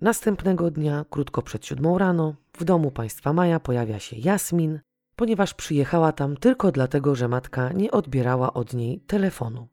Następnego 0.01 0.71
dnia, 0.71 1.05
krótko 1.11 1.43
przed 1.43 1.67
siódmą 1.67 1.99
rano, 1.99 2.35
w 2.57 2.65
domu 2.65 2.91
państwa 2.91 3.33
Maja 3.33 3.61
pojawia 3.61 3.99
się 3.99 4.17
Jasmin, 4.17 4.81
ponieważ 5.17 5.55
przyjechała 5.55 6.13
tam 6.13 6.37
tylko 6.37 6.73
dlatego, 6.73 7.15
że 7.15 7.29
matka 7.29 7.73
nie 7.73 7.91
odbierała 7.91 8.53
od 8.53 8.75
niej 8.75 9.01
telefonu. 9.01 9.69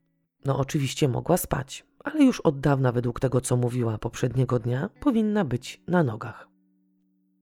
No 0.46 0.58
oczywiście 0.58 1.08
mogła 1.08 1.38
spać, 1.38 1.86
ale 2.04 2.24
już 2.24 2.40
od 2.40 2.60
dawna 2.60 2.92
według 2.92 3.20
tego, 3.20 3.42
co 3.42 3.58
mówiła 3.58 3.98
poprzedniego 3.98 4.60
dnia, 4.60 4.90
powinna 5.00 5.46
być 5.46 5.82
na 5.88 6.04
nogach. 6.04 6.50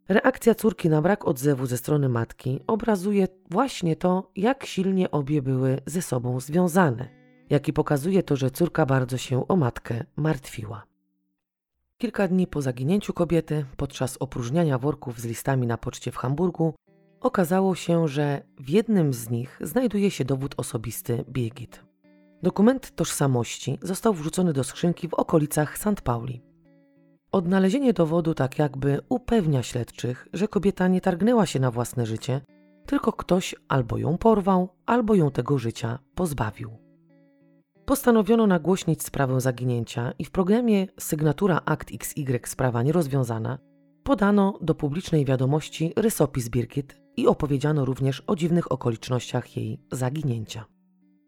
Reakcja 0.09 0.55
córki 0.55 0.89
na 0.89 1.01
brak 1.01 1.27
odzewu 1.27 1.65
ze 1.65 1.77
strony 1.77 2.09
matki 2.09 2.59
obrazuje 2.67 3.27
właśnie 3.49 3.95
to, 3.95 4.31
jak 4.35 4.65
silnie 4.65 5.11
obie 5.11 5.41
były 5.41 5.79
ze 5.85 6.01
sobą 6.01 6.39
związane, 6.39 7.09
jak 7.49 7.67
i 7.67 7.73
pokazuje 7.73 8.23
to, 8.23 8.35
że 8.35 8.51
córka 8.51 8.85
bardzo 8.85 9.17
się 9.17 9.47
o 9.47 9.55
matkę 9.55 10.03
martwiła. 10.15 10.83
Kilka 11.97 12.27
dni 12.27 12.47
po 12.47 12.61
zaginięciu 12.61 13.13
kobiety, 13.13 13.65
podczas 13.77 14.17
opróżniania 14.17 14.77
worków 14.77 15.19
z 15.19 15.25
listami 15.25 15.67
na 15.67 15.77
poczcie 15.77 16.11
w 16.11 16.17
Hamburgu, 16.17 16.73
okazało 17.21 17.75
się, 17.75 18.07
że 18.07 18.41
w 18.59 18.69
jednym 18.69 19.13
z 19.13 19.29
nich 19.29 19.59
znajduje 19.61 20.11
się 20.11 20.25
dowód 20.25 20.53
osobisty 20.57 21.25
Birgit. 21.29 21.86
Dokument 22.43 22.95
tożsamości 22.95 23.79
został 23.81 24.13
wrzucony 24.13 24.53
do 24.53 24.63
skrzynki 24.63 25.07
w 25.07 25.13
okolicach 25.13 25.77
St. 25.77 26.01
Pauli. 26.03 26.41
Odnalezienie 27.31 27.93
dowodu 27.93 28.33
tak 28.33 28.59
jakby 28.59 28.99
upewnia 29.09 29.63
śledczych, 29.63 30.27
że 30.33 30.47
kobieta 30.47 30.87
nie 30.87 31.01
targnęła 31.01 31.45
się 31.45 31.59
na 31.59 31.71
własne 31.71 32.05
życie, 32.05 32.41
tylko 32.85 33.13
ktoś 33.13 33.55
albo 33.67 33.97
ją 33.97 34.17
porwał, 34.17 34.69
albo 34.85 35.15
ją 35.15 35.31
tego 35.31 35.57
życia 35.57 35.99
pozbawił. 36.15 36.71
Postanowiono 37.85 38.47
nagłośnić 38.47 39.03
sprawę 39.03 39.41
zaginięcia 39.41 40.13
i 40.19 40.25
w 40.25 40.31
programie 40.31 40.87
Sygnatura 40.99 41.61
Akt 41.65 41.91
XY 41.93 42.39
Sprawa 42.45 42.83
Nierozwiązana 42.83 43.57
podano 44.03 44.59
do 44.61 44.75
publicznej 44.75 45.25
wiadomości 45.25 45.93
rysopis 45.95 46.49
Birgit 46.49 47.01
i 47.17 47.27
opowiedziano 47.27 47.85
również 47.85 48.23
o 48.27 48.35
dziwnych 48.35 48.71
okolicznościach 48.71 49.57
jej 49.57 49.79
zaginięcia. 49.91 50.65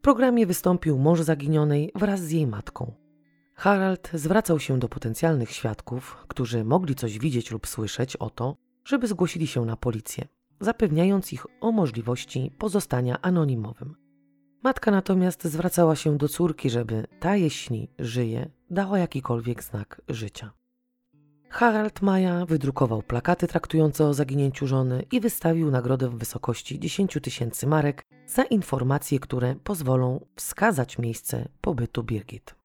Programie 0.01 0.45
wystąpił 0.45 0.97
mąż 0.97 1.21
zaginionej 1.21 1.91
wraz 1.95 2.19
z 2.19 2.31
jej 2.31 2.47
matką. 2.47 2.93
Harald 3.55 4.09
zwracał 4.13 4.59
się 4.59 4.79
do 4.79 4.89
potencjalnych 4.89 5.51
świadków, 5.51 6.25
którzy 6.27 6.63
mogli 6.63 6.95
coś 6.95 7.19
widzieć 7.19 7.51
lub 7.51 7.67
słyszeć 7.67 8.15
o 8.15 8.29
to, 8.29 8.55
żeby 8.85 9.07
zgłosili 9.07 9.47
się 9.47 9.65
na 9.65 9.75
policję, 9.75 10.27
zapewniając 10.59 11.33
ich 11.33 11.45
o 11.61 11.71
możliwości 11.71 12.51
pozostania 12.57 13.21
anonimowym. 13.21 13.95
Matka 14.63 14.91
natomiast 14.91 15.43
zwracała 15.43 15.95
się 15.95 16.17
do 16.17 16.27
córki, 16.27 16.69
żeby 16.69 17.07
ta, 17.19 17.35
jeśli 17.35 17.91
żyje, 17.99 18.51
dała 18.69 18.99
jakikolwiek 18.99 19.63
znak 19.63 20.01
życia. 20.09 20.58
Harald 21.49 22.01
Maja 22.01 22.45
wydrukował 22.45 23.03
plakaty 23.03 23.47
traktujące 23.47 24.05
o 24.05 24.13
zaginięciu 24.13 24.67
żony 24.67 25.03
i 25.11 25.19
wystawił 25.19 25.71
nagrodę 25.71 26.09
w 26.09 26.17
wysokości 26.17 26.79
10 26.79 27.17
tysięcy 27.21 27.67
marek 27.67 28.05
za 28.27 28.43
informacje, 28.43 29.19
które 29.19 29.55
pozwolą 29.63 30.25
wskazać 30.35 30.97
miejsce 30.97 31.47
pobytu 31.61 32.03
Birgit. 32.03 32.55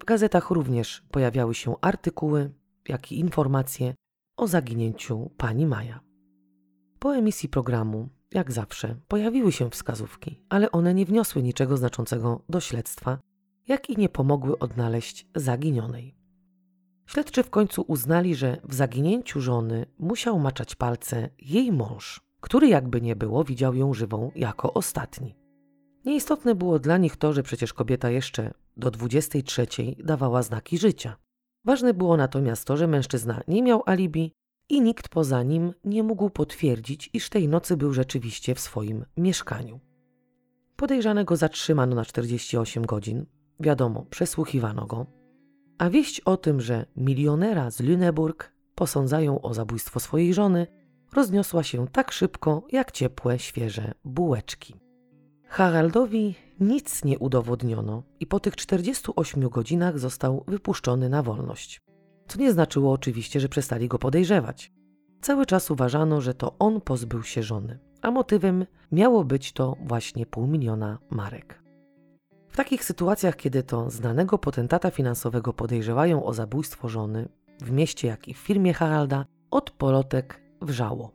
W 0.00 0.04
gazetach 0.04 0.50
również 0.50 1.02
pojawiały 1.10 1.54
się 1.54 1.74
artykuły, 1.80 2.50
jak 2.88 3.12
i 3.12 3.18
informacje 3.18 3.94
o 4.36 4.46
zaginięciu 4.46 5.30
pani 5.36 5.66
Maja. 5.66 6.00
Po 6.98 7.16
emisji 7.16 7.48
programu 7.48 8.08
jak 8.34 8.52
zawsze, 8.52 8.96
pojawiły 9.08 9.52
się 9.52 9.70
wskazówki, 9.70 10.40
ale 10.48 10.70
one 10.72 10.94
nie 10.94 11.06
wniosły 11.06 11.42
niczego 11.42 11.76
znaczącego 11.76 12.42
do 12.48 12.60
śledztwa, 12.60 13.18
jak 13.68 13.90
i 13.90 13.96
nie 13.96 14.08
pomogły 14.08 14.58
odnaleźć 14.58 15.26
zaginionej. 15.34 16.14
Śledczy 17.06 17.42
w 17.42 17.50
końcu 17.50 17.84
uznali, 17.88 18.34
że 18.34 18.60
w 18.64 18.74
zaginięciu 18.74 19.40
żony 19.40 19.86
musiał 19.98 20.38
maczać 20.38 20.74
palce 20.74 21.28
jej 21.38 21.72
mąż, 21.72 22.20
który 22.40 22.68
jakby 22.68 23.00
nie 23.00 23.16
było 23.16 23.44
widział 23.44 23.74
ją 23.74 23.94
żywą 23.94 24.30
jako 24.34 24.74
ostatni. 24.74 25.34
Nieistotne 26.04 26.54
było 26.54 26.78
dla 26.78 26.96
nich 26.96 27.16
to, 27.16 27.32
że 27.32 27.42
przecież 27.42 27.72
kobieta 27.72 28.10
jeszcze 28.10 28.54
do 28.76 28.90
23 28.90 29.66
dawała 29.98 30.42
znaki 30.42 30.78
życia. 30.78 31.16
Ważne 31.64 31.94
było 31.94 32.16
natomiast 32.16 32.64
to, 32.64 32.76
że 32.76 32.86
mężczyzna 32.86 33.40
nie 33.48 33.62
miał 33.62 33.82
alibi 33.86 34.32
i 34.68 34.80
nikt 34.80 35.08
poza 35.08 35.42
nim 35.42 35.72
nie 35.84 36.02
mógł 36.02 36.30
potwierdzić, 36.30 37.10
iż 37.12 37.28
tej 37.28 37.48
nocy 37.48 37.76
był 37.76 37.92
rzeczywiście 37.92 38.54
w 38.54 38.60
swoim 38.60 39.04
mieszkaniu. 39.16 39.80
Podejrzanego 40.76 41.36
zatrzymano 41.36 41.96
na 41.96 42.04
48 42.04 42.86
godzin, 42.86 43.26
wiadomo, 43.60 44.04
przesłuchiwano 44.10 44.86
go, 44.86 45.06
a 45.78 45.90
wieść 45.90 46.20
o 46.20 46.36
tym, 46.36 46.60
że 46.60 46.86
milionera 46.96 47.70
z 47.70 47.80
Lüneburg 47.80 48.44
posądzają 48.74 49.40
o 49.40 49.54
zabójstwo 49.54 50.00
swojej 50.00 50.34
żony, 50.34 50.66
rozniosła 51.12 51.62
się 51.62 51.88
tak 51.88 52.12
szybko 52.12 52.62
jak 52.72 52.92
ciepłe, 52.92 53.38
świeże 53.38 53.92
bułeczki. 54.04 54.74
Haraldowi 55.44 56.34
nic 56.60 57.04
nie 57.04 57.18
udowodniono 57.18 58.02
i 58.20 58.26
po 58.26 58.40
tych 58.40 58.56
48 58.56 59.48
godzinach 59.48 59.98
został 59.98 60.44
wypuszczony 60.48 61.08
na 61.08 61.22
wolność 61.22 61.86
co 62.28 62.38
nie 62.38 62.52
znaczyło 62.52 62.92
oczywiście, 62.92 63.40
że 63.40 63.48
przestali 63.48 63.88
go 63.88 63.98
podejrzewać. 63.98 64.72
Cały 65.20 65.46
czas 65.46 65.70
uważano, 65.70 66.20
że 66.20 66.34
to 66.34 66.58
on 66.58 66.80
pozbył 66.80 67.22
się 67.22 67.42
żony, 67.42 67.78
a 68.02 68.10
motywem 68.10 68.66
miało 68.92 69.24
być 69.24 69.52
to 69.52 69.76
właśnie 69.80 70.26
pół 70.26 70.46
miliona 70.46 70.98
marek. 71.10 71.65
W 72.56 72.64
takich 72.64 72.84
sytuacjach, 72.84 73.36
kiedy 73.36 73.62
to 73.62 73.90
znanego 73.90 74.38
potentata 74.38 74.90
finansowego 74.90 75.52
podejrzewają 75.52 76.24
o 76.24 76.34
zabójstwo 76.34 76.88
żony, 76.88 77.28
w 77.60 77.70
mieście 77.70 78.08
jak 78.08 78.28
i 78.28 78.34
w 78.34 78.36
firmie 78.36 78.74
Haralda, 78.74 79.26
od 79.50 79.70
polotek 79.70 80.40
wrzało. 80.62 81.12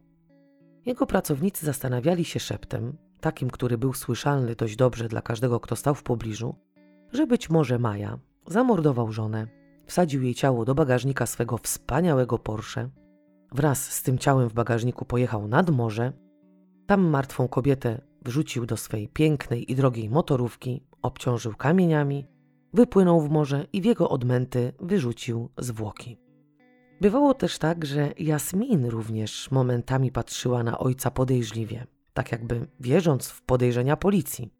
Jego 0.85 1.05
pracownicy 1.05 1.65
zastanawiali 1.65 2.25
się 2.25 2.39
szeptem, 2.39 2.97
takim, 3.21 3.49
który 3.49 3.77
był 3.77 3.93
słyszalny 3.93 4.55
dość 4.55 4.75
dobrze 4.75 5.07
dla 5.07 5.21
każdego, 5.21 5.59
kto 5.59 5.75
stał 5.75 5.95
w 5.95 6.03
pobliżu, 6.03 6.55
że 7.13 7.27
być 7.27 7.49
może 7.49 7.79
Maja 7.79 8.19
zamordował 8.47 9.11
żonę 9.11 9.47
wsadził 9.85 10.23
jej 10.23 10.35
ciało 10.35 10.65
do 10.65 10.75
bagażnika 10.75 11.25
swego 11.25 11.57
wspaniałego 11.57 12.39
Porsche. 12.39 12.89
Wraz 13.51 13.91
z 13.91 14.03
tym 14.03 14.17
ciałem 14.17 14.49
w 14.49 14.53
bagażniku 14.53 15.05
pojechał 15.05 15.47
nad 15.47 15.69
morze. 15.69 16.13
Tam 16.87 17.01
martwą 17.01 17.47
kobietę 17.47 18.01
wrzucił 18.25 18.65
do 18.65 18.77
swej 18.77 19.07
pięknej 19.07 19.71
i 19.71 19.75
drogiej 19.75 20.09
motorówki, 20.09 20.90
obciążył 21.01 21.55
kamieniami, 21.55 22.25
wypłynął 22.73 23.21
w 23.21 23.29
morze 23.29 23.67
i 23.73 23.81
w 23.81 23.85
jego 23.85 24.09
odmęty 24.09 24.73
wyrzucił 24.79 25.49
zwłoki. 25.57 26.17
Bywało 27.01 27.33
też 27.33 27.57
tak, 27.57 27.85
że 27.85 28.13
Jasmin 28.17 28.85
również 28.85 29.51
momentami 29.51 30.11
patrzyła 30.11 30.63
na 30.63 30.79
ojca 30.79 31.11
podejrzliwie, 31.11 31.87
tak 32.13 32.31
jakby 32.31 32.67
wierząc 32.79 33.29
w 33.29 33.41
podejrzenia 33.41 33.97
policji. 33.97 34.53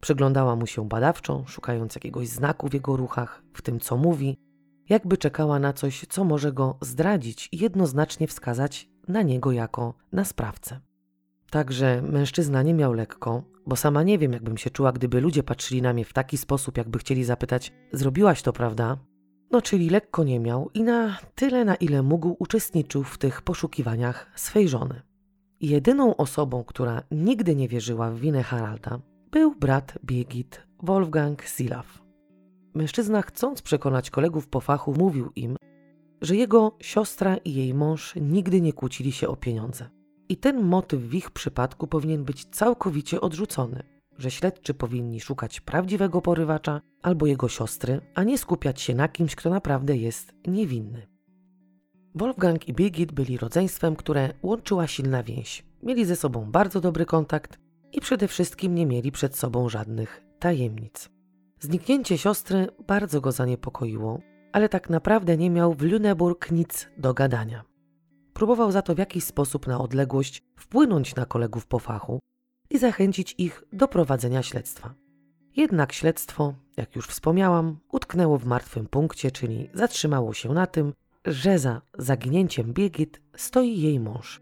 Przyglądała 0.00 0.56
mu 0.56 0.66
się 0.66 0.88
badawczo, 0.88 1.44
szukając 1.46 1.94
jakiegoś 1.94 2.28
znaku 2.28 2.68
w 2.68 2.74
jego 2.74 2.96
ruchach, 2.96 3.42
w 3.54 3.62
tym 3.62 3.80
co 3.80 3.96
mówi, 3.96 4.36
jakby 4.88 5.16
czekała 5.16 5.58
na 5.58 5.72
coś, 5.72 6.06
co 6.08 6.24
może 6.24 6.52
go 6.52 6.78
zdradzić 6.80 7.48
i 7.52 7.58
jednoznacznie 7.58 8.26
wskazać 8.26 8.90
na 9.08 9.22
niego 9.22 9.52
jako 9.52 9.94
na 10.12 10.24
sprawcę. 10.24 10.80
Także 11.50 12.02
mężczyzna 12.02 12.62
nie 12.62 12.74
miał 12.74 12.92
lekko, 12.92 13.42
bo 13.66 13.76
sama 13.76 14.02
nie 14.02 14.18
wiem, 14.18 14.32
jakbym 14.32 14.56
się 14.56 14.70
czuła, 14.70 14.92
gdyby 14.92 15.20
ludzie 15.20 15.42
patrzyli 15.42 15.82
na 15.82 15.92
mnie 15.92 16.04
w 16.04 16.12
taki 16.12 16.38
sposób, 16.38 16.78
jakby 16.78 16.98
chcieli 16.98 17.24
zapytać: 17.24 17.72
Zrobiłaś 17.92 18.42
to, 18.42 18.52
prawda? 18.52 18.96
No, 19.50 19.62
czyli 19.62 19.90
lekko 19.90 20.24
nie 20.24 20.40
miał 20.40 20.70
i 20.74 20.82
na 20.82 21.18
tyle, 21.34 21.64
na 21.64 21.74
ile 21.74 22.02
mógł, 22.02 22.36
uczestniczył 22.38 23.04
w 23.04 23.18
tych 23.18 23.42
poszukiwaniach 23.42 24.32
swej 24.34 24.68
żony. 24.68 25.02
Jedyną 25.60 26.16
osobą, 26.16 26.64
która 26.64 27.02
nigdy 27.10 27.56
nie 27.56 27.68
wierzyła 27.68 28.10
w 28.10 28.18
winę 28.18 28.42
Haralda, 28.42 29.00
był 29.30 29.54
brat 29.54 29.98
Birgit, 30.04 30.66
Wolfgang 30.82 31.42
Silaw. 31.42 32.02
Mężczyzna, 32.74 33.22
chcąc 33.22 33.62
przekonać 33.62 34.10
kolegów 34.10 34.48
po 34.48 34.60
fachu, 34.60 34.94
mówił 34.98 35.30
im, 35.36 35.56
że 36.20 36.36
jego 36.36 36.76
siostra 36.80 37.36
i 37.36 37.54
jej 37.54 37.74
mąż 37.74 38.14
nigdy 38.16 38.60
nie 38.60 38.72
kłócili 38.72 39.12
się 39.12 39.28
o 39.28 39.36
pieniądze. 39.36 39.99
I 40.30 40.36
ten 40.36 40.62
motyw 40.62 41.00
w 41.00 41.14
ich 41.14 41.30
przypadku 41.30 41.86
powinien 41.86 42.24
być 42.24 42.44
całkowicie 42.44 43.20
odrzucony, 43.20 43.82
że 44.18 44.30
śledczy 44.30 44.74
powinni 44.74 45.20
szukać 45.20 45.60
prawdziwego 45.60 46.22
porywacza 46.22 46.80
albo 47.02 47.26
jego 47.26 47.48
siostry, 47.48 48.00
a 48.14 48.24
nie 48.24 48.38
skupiać 48.38 48.80
się 48.80 48.94
na 48.94 49.08
kimś, 49.08 49.34
kto 49.34 49.50
naprawdę 49.50 49.96
jest 49.96 50.34
niewinny. 50.46 51.06
Wolfgang 52.14 52.68
i 52.68 52.72
Birgit 52.72 53.12
byli 53.12 53.38
rodzeństwem, 53.38 53.96
które 53.96 54.34
łączyła 54.42 54.86
silna 54.86 55.22
więź. 55.22 55.64
Mieli 55.82 56.04
ze 56.04 56.16
sobą 56.16 56.50
bardzo 56.50 56.80
dobry 56.80 57.06
kontakt 57.06 57.58
i 57.92 58.00
przede 58.00 58.28
wszystkim 58.28 58.74
nie 58.74 58.86
mieli 58.86 59.12
przed 59.12 59.36
sobą 59.36 59.68
żadnych 59.68 60.22
tajemnic. 60.38 61.10
Zniknięcie 61.60 62.18
siostry 62.18 62.68
bardzo 62.86 63.20
go 63.20 63.32
zaniepokoiło, 63.32 64.20
ale 64.52 64.68
tak 64.68 64.90
naprawdę 64.90 65.36
nie 65.36 65.50
miał 65.50 65.74
w 65.74 65.82
Lüneburg 65.82 66.52
nic 66.52 66.88
do 66.98 67.14
gadania. 67.14 67.69
Próbował 68.32 68.72
za 68.72 68.82
to 68.82 68.94
w 68.94 68.98
jakiś 68.98 69.24
sposób 69.24 69.66
na 69.66 69.80
odległość 69.80 70.42
wpłynąć 70.56 71.14
na 71.14 71.26
kolegów 71.26 71.66
po 71.66 71.78
fachu 71.78 72.18
i 72.70 72.78
zachęcić 72.78 73.34
ich 73.38 73.62
do 73.72 73.88
prowadzenia 73.88 74.42
śledztwa. 74.42 74.94
Jednak 75.56 75.92
śledztwo, 75.92 76.54
jak 76.76 76.96
już 76.96 77.06
wspomniałam, 77.06 77.76
utknęło 77.92 78.38
w 78.38 78.44
martwym 78.44 78.86
punkcie, 78.86 79.30
czyli 79.30 79.70
zatrzymało 79.74 80.34
się 80.34 80.52
na 80.52 80.66
tym, 80.66 80.92
że 81.24 81.58
za 81.58 81.82
zaginięciem 81.98 82.72
Birgit 82.72 83.20
stoi 83.36 83.80
jej 83.80 84.00
mąż. 84.00 84.40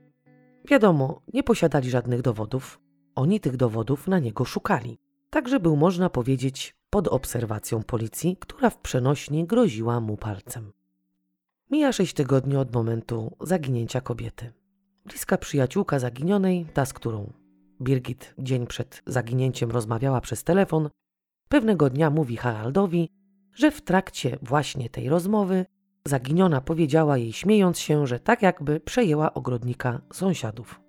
Wiadomo, 0.69 1.21
nie 1.35 1.43
posiadali 1.43 1.91
żadnych 1.91 2.23
dowodów, 2.23 2.81
oni 3.15 3.41
tych 3.41 3.57
dowodów 3.57 4.09
na 4.09 4.19
niego 4.19 4.45
szukali. 4.45 4.99
Także 5.31 5.61
był, 5.61 5.77
można 5.77 6.11
powiedzieć, 6.11 6.77
pod 6.91 7.09
obserwacją 7.09 7.83
policji, 7.83 8.37
która 8.41 8.71
w 8.71 8.79
przenośni 8.79 9.47
groziła 9.47 10.01
mu 10.01 10.17
palcem. 10.17 10.73
Mija 11.71 11.93
sześć 11.93 12.15
tygodni 12.15 12.57
od 12.57 12.75
momentu 12.75 13.37
zaginięcia 13.41 14.01
kobiety. 14.01 14.53
Bliska 15.05 15.39
przyjaciółka 15.39 15.99
zaginionej, 15.99 16.67
ta 16.75 16.87
z 16.87 16.93
którą 16.93 17.33
Birgit 17.81 18.35
dzień 18.39 18.67
przed 18.67 19.03
zaginięciem 19.07 19.71
rozmawiała 19.71 20.21
przez 20.21 20.45
telefon, 20.45 20.89
pewnego 21.49 21.91
dnia 21.91 22.11
mówi 22.11 22.37
Haraldowi, 22.37 23.09
że 23.55 23.71
w 23.71 23.83
trakcie 23.83 24.39
właśnie 24.43 24.91
tej 24.91 25.09
rozmowy 25.09 25.67
zaginiona 26.05 26.61
powiedziała 26.61 27.19
jej 27.19 27.33
śmiejąc 27.33 27.79
się, 27.79 28.07
że 28.07 28.21
tak 28.21 28.43
jakby 28.43 28.81
przejęła 28.81 29.35
ogrodnika 29.35 30.01
sąsiadów. 30.13 30.81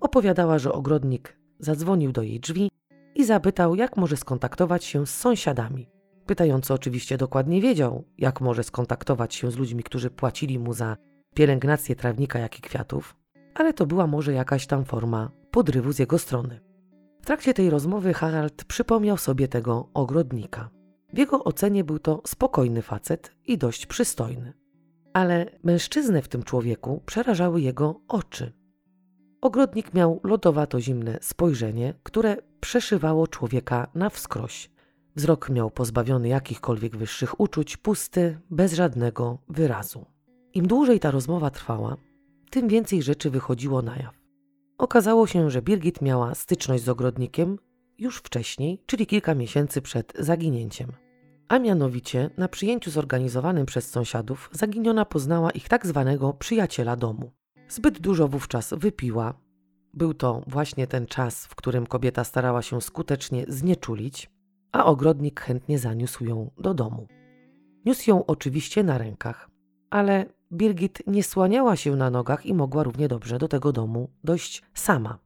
Opowiadała, 0.00 0.58
że 0.58 0.72
ogrodnik 0.72 1.38
zadzwonił 1.58 2.12
do 2.12 2.22
jej 2.22 2.40
drzwi 2.40 2.70
i 3.14 3.24
zapytał, 3.24 3.74
jak 3.74 3.96
może 3.96 4.16
skontaktować 4.16 4.84
się 4.84 5.06
z 5.06 5.10
sąsiadami. 5.10 5.93
Pytający 6.26 6.74
oczywiście 6.74 7.18
dokładnie 7.18 7.60
wiedział, 7.60 8.04
jak 8.18 8.40
może 8.40 8.64
skontaktować 8.64 9.34
się 9.34 9.50
z 9.50 9.56
ludźmi, 9.56 9.82
którzy 9.82 10.10
płacili 10.10 10.58
mu 10.58 10.72
za 10.72 10.96
pielęgnację 11.34 11.96
trawnika, 11.96 12.38
jak 12.38 12.58
i 12.58 12.62
kwiatów, 12.62 13.16
ale 13.54 13.72
to 13.72 13.86
była 13.86 14.06
może 14.06 14.32
jakaś 14.32 14.66
tam 14.66 14.84
forma 14.84 15.30
podrywu 15.50 15.92
z 15.92 15.98
jego 15.98 16.18
strony. 16.18 16.60
W 17.22 17.26
trakcie 17.26 17.54
tej 17.54 17.70
rozmowy 17.70 18.14
Harald 18.14 18.64
przypomniał 18.64 19.16
sobie 19.16 19.48
tego 19.48 19.88
ogrodnika. 19.94 20.70
W 21.12 21.18
jego 21.18 21.44
ocenie 21.44 21.84
był 21.84 21.98
to 21.98 22.22
spokojny 22.26 22.82
facet 22.82 23.32
i 23.46 23.58
dość 23.58 23.86
przystojny. 23.86 24.52
Ale 25.12 25.46
mężczyznę 25.62 26.22
w 26.22 26.28
tym 26.28 26.42
człowieku 26.42 27.02
przerażały 27.06 27.60
jego 27.60 28.00
oczy. 28.08 28.52
Ogrodnik 29.40 29.94
miał 29.94 30.20
lodowato-zimne 30.24 31.18
spojrzenie, 31.20 31.94
które 32.02 32.36
przeszywało 32.60 33.28
człowieka 33.28 33.86
na 33.94 34.10
wskroś. 34.10 34.70
Wzrok 35.16 35.50
miał 35.50 35.70
pozbawiony 35.70 36.28
jakichkolwiek 36.28 36.96
wyższych 36.96 37.40
uczuć, 37.40 37.76
pusty, 37.76 38.38
bez 38.50 38.72
żadnego 38.72 39.38
wyrazu. 39.48 40.06
Im 40.54 40.66
dłużej 40.66 41.00
ta 41.00 41.10
rozmowa 41.10 41.50
trwała, 41.50 41.96
tym 42.50 42.68
więcej 42.68 43.02
rzeczy 43.02 43.30
wychodziło 43.30 43.82
na 43.82 43.96
jaw. 43.96 44.20
Okazało 44.78 45.26
się, 45.26 45.50
że 45.50 45.62
Birgit 45.62 46.02
miała 46.02 46.34
styczność 46.34 46.84
z 46.84 46.88
ogrodnikiem 46.88 47.58
już 47.98 48.18
wcześniej, 48.18 48.82
czyli 48.86 49.06
kilka 49.06 49.34
miesięcy 49.34 49.82
przed 49.82 50.12
zaginięciem. 50.18 50.92
A 51.48 51.58
mianowicie 51.58 52.30
na 52.36 52.48
przyjęciu 52.48 52.90
zorganizowanym 52.90 53.66
przez 53.66 53.90
sąsiadów 53.90 54.50
zaginiona 54.52 55.04
poznała 55.04 55.50
ich 55.50 55.68
tak 55.68 55.86
zwanego 55.86 56.32
przyjaciela 56.32 56.96
domu. 56.96 57.32
Zbyt 57.68 58.00
dużo 58.00 58.28
wówczas 58.28 58.74
wypiła. 58.76 59.34
Był 59.94 60.14
to 60.14 60.42
właśnie 60.46 60.86
ten 60.86 61.06
czas, 61.06 61.46
w 61.46 61.54
którym 61.54 61.86
kobieta 61.86 62.24
starała 62.24 62.62
się 62.62 62.80
skutecznie 62.80 63.44
znieczulić, 63.48 64.30
a 64.74 64.84
ogrodnik 64.84 65.40
chętnie 65.40 65.78
zaniósł 65.78 66.24
ją 66.24 66.50
do 66.58 66.74
domu. 66.74 67.06
Niósł 67.84 68.10
ją 68.10 68.26
oczywiście 68.26 68.82
na 68.84 68.98
rękach, 68.98 69.50
ale 69.90 70.26
Birgit 70.52 71.02
nie 71.06 71.22
słaniała 71.22 71.76
się 71.76 71.96
na 71.96 72.10
nogach 72.10 72.46
i 72.46 72.54
mogła 72.54 72.82
równie 72.82 73.08
dobrze 73.08 73.38
do 73.38 73.48
tego 73.48 73.72
domu 73.72 74.10
dojść 74.24 74.62
sama. 74.74 75.18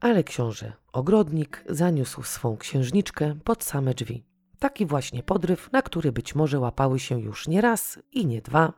Ale 0.00 0.24
książę, 0.24 0.72
ogrodnik, 0.92 1.64
zaniósł 1.68 2.22
swą 2.22 2.56
księżniczkę 2.56 3.34
pod 3.44 3.64
same 3.64 3.94
drzwi. 3.94 4.24
Taki 4.58 4.86
właśnie 4.86 5.22
podryw, 5.22 5.72
na 5.72 5.82
który 5.82 6.12
być 6.12 6.34
może 6.34 6.60
łapały 6.60 6.98
się 6.98 7.20
już 7.20 7.48
nie 7.48 7.60
raz 7.60 7.98
i 8.12 8.26
nie 8.26 8.42
dwa 8.42 8.72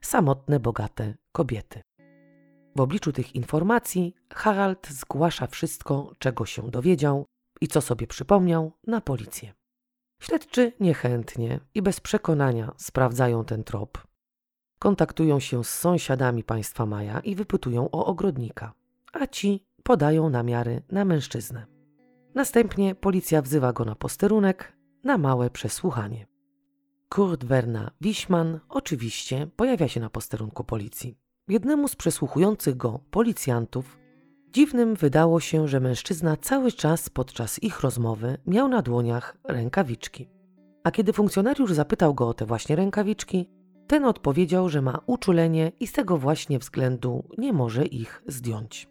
samotne, 0.00 0.60
bogate 0.60 1.14
kobiety. 1.32 1.82
W 2.76 2.80
obliczu 2.80 3.12
tych 3.12 3.34
informacji 3.34 4.14
Harald 4.34 4.88
zgłasza 4.90 5.46
wszystko, 5.46 6.12
czego 6.18 6.46
się 6.46 6.70
dowiedział 6.70 7.26
i 7.60 7.68
co 7.68 7.80
sobie 7.80 8.06
przypomniał, 8.06 8.72
na 8.86 9.00
policję. 9.00 9.54
Śledczy 10.18 10.72
niechętnie 10.80 11.60
i 11.74 11.82
bez 11.82 12.00
przekonania 12.00 12.72
sprawdzają 12.76 13.44
ten 13.44 13.64
trop. 13.64 14.06
Kontaktują 14.78 15.40
się 15.40 15.64
z 15.64 15.68
sąsiadami 15.68 16.44
państwa 16.44 16.86
Maja 16.86 17.20
i 17.20 17.34
wypytują 17.34 17.90
o 17.90 18.06
ogrodnika, 18.06 18.72
a 19.12 19.26
ci 19.26 19.66
podają 19.82 20.30
namiary 20.30 20.82
na 20.90 21.04
mężczyznę. 21.04 21.66
Następnie 22.34 22.94
policja 22.94 23.42
wzywa 23.42 23.72
go 23.72 23.84
na 23.84 23.94
posterunek 23.94 24.72
na 25.04 25.18
małe 25.18 25.50
przesłuchanie. 25.50 26.26
Kurt 27.08 27.44
Werner 27.44 27.90
Wiśman 28.00 28.60
oczywiście 28.68 29.46
pojawia 29.56 29.88
się 29.88 30.00
na 30.00 30.10
posterunku 30.10 30.64
policji. 30.64 31.18
Jednemu 31.48 31.88
z 31.88 31.96
przesłuchujących 31.96 32.76
go 32.76 33.00
policjantów 33.10 33.98
dziwnym 34.52 34.94
wydało 34.94 35.40
się, 35.40 35.68
że 35.68 35.80
mężczyzna 35.80 36.36
cały 36.36 36.72
czas 36.72 37.10
podczas 37.10 37.62
ich 37.62 37.80
rozmowy 37.80 38.38
miał 38.46 38.68
na 38.68 38.82
dłoniach 38.82 39.36
rękawiczki. 39.44 40.28
A 40.84 40.90
kiedy 40.90 41.12
funkcjonariusz 41.12 41.72
zapytał 41.72 42.14
go 42.14 42.28
o 42.28 42.34
te 42.34 42.46
właśnie 42.46 42.76
rękawiczki, 42.76 43.50
ten 43.86 44.04
odpowiedział, 44.04 44.68
że 44.68 44.82
ma 44.82 45.00
uczulenie 45.06 45.72
i 45.80 45.86
z 45.86 45.92
tego 45.92 46.18
właśnie 46.18 46.58
względu 46.58 47.24
nie 47.38 47.52
może 47.52 47.86
ich 47.86 48.22
zdjąć. 48.26 48.88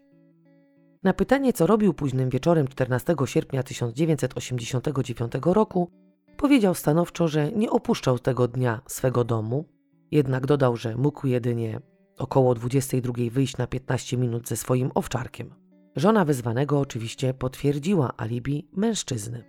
Na 1.02 1.12
pytanie, 1.12 1.52
co 1.52 1.66
robił 1.66 1.94
późnym 1.94 2.30
wieczorem 2.30 2.68
14 2.68 3.14
sierpnia 3.24 3.62
1989 3.62 5.32
roku, 5.42 5.90
powiedział 6.36 6.74
stanowczo, 6.74 7.28
że 7.28 7.52
nie 7.52 7.70
opuszczał 7.70 8.18
tego 8.18 8.48
dnia 8.48 8.80
swego 8.86 9.24
domu, 9.24 9.64
jednak 10.10 10.46
dodał, 10.46 10.76
że 10.76 10.96
mógł 10.96 11.26
jedynie 11.26 11.80
około 12.18 12.54
22 12.54 13.12
wyjść 13.30 13.56
na 13.56 13.66
15 13.66 14.16
minut 14.16 14.48
ze 14.48 14.56
swoim 14.56 14.90
owczarkiem. 14.94 15.54
Żona 15.96 16.24
wezwanego 16.24 16.80
oczywiście 16.80 17.34
potwierdziła 17.34 18.12
alibi 18.16 18.68
mężczyzny. 18.72 19.44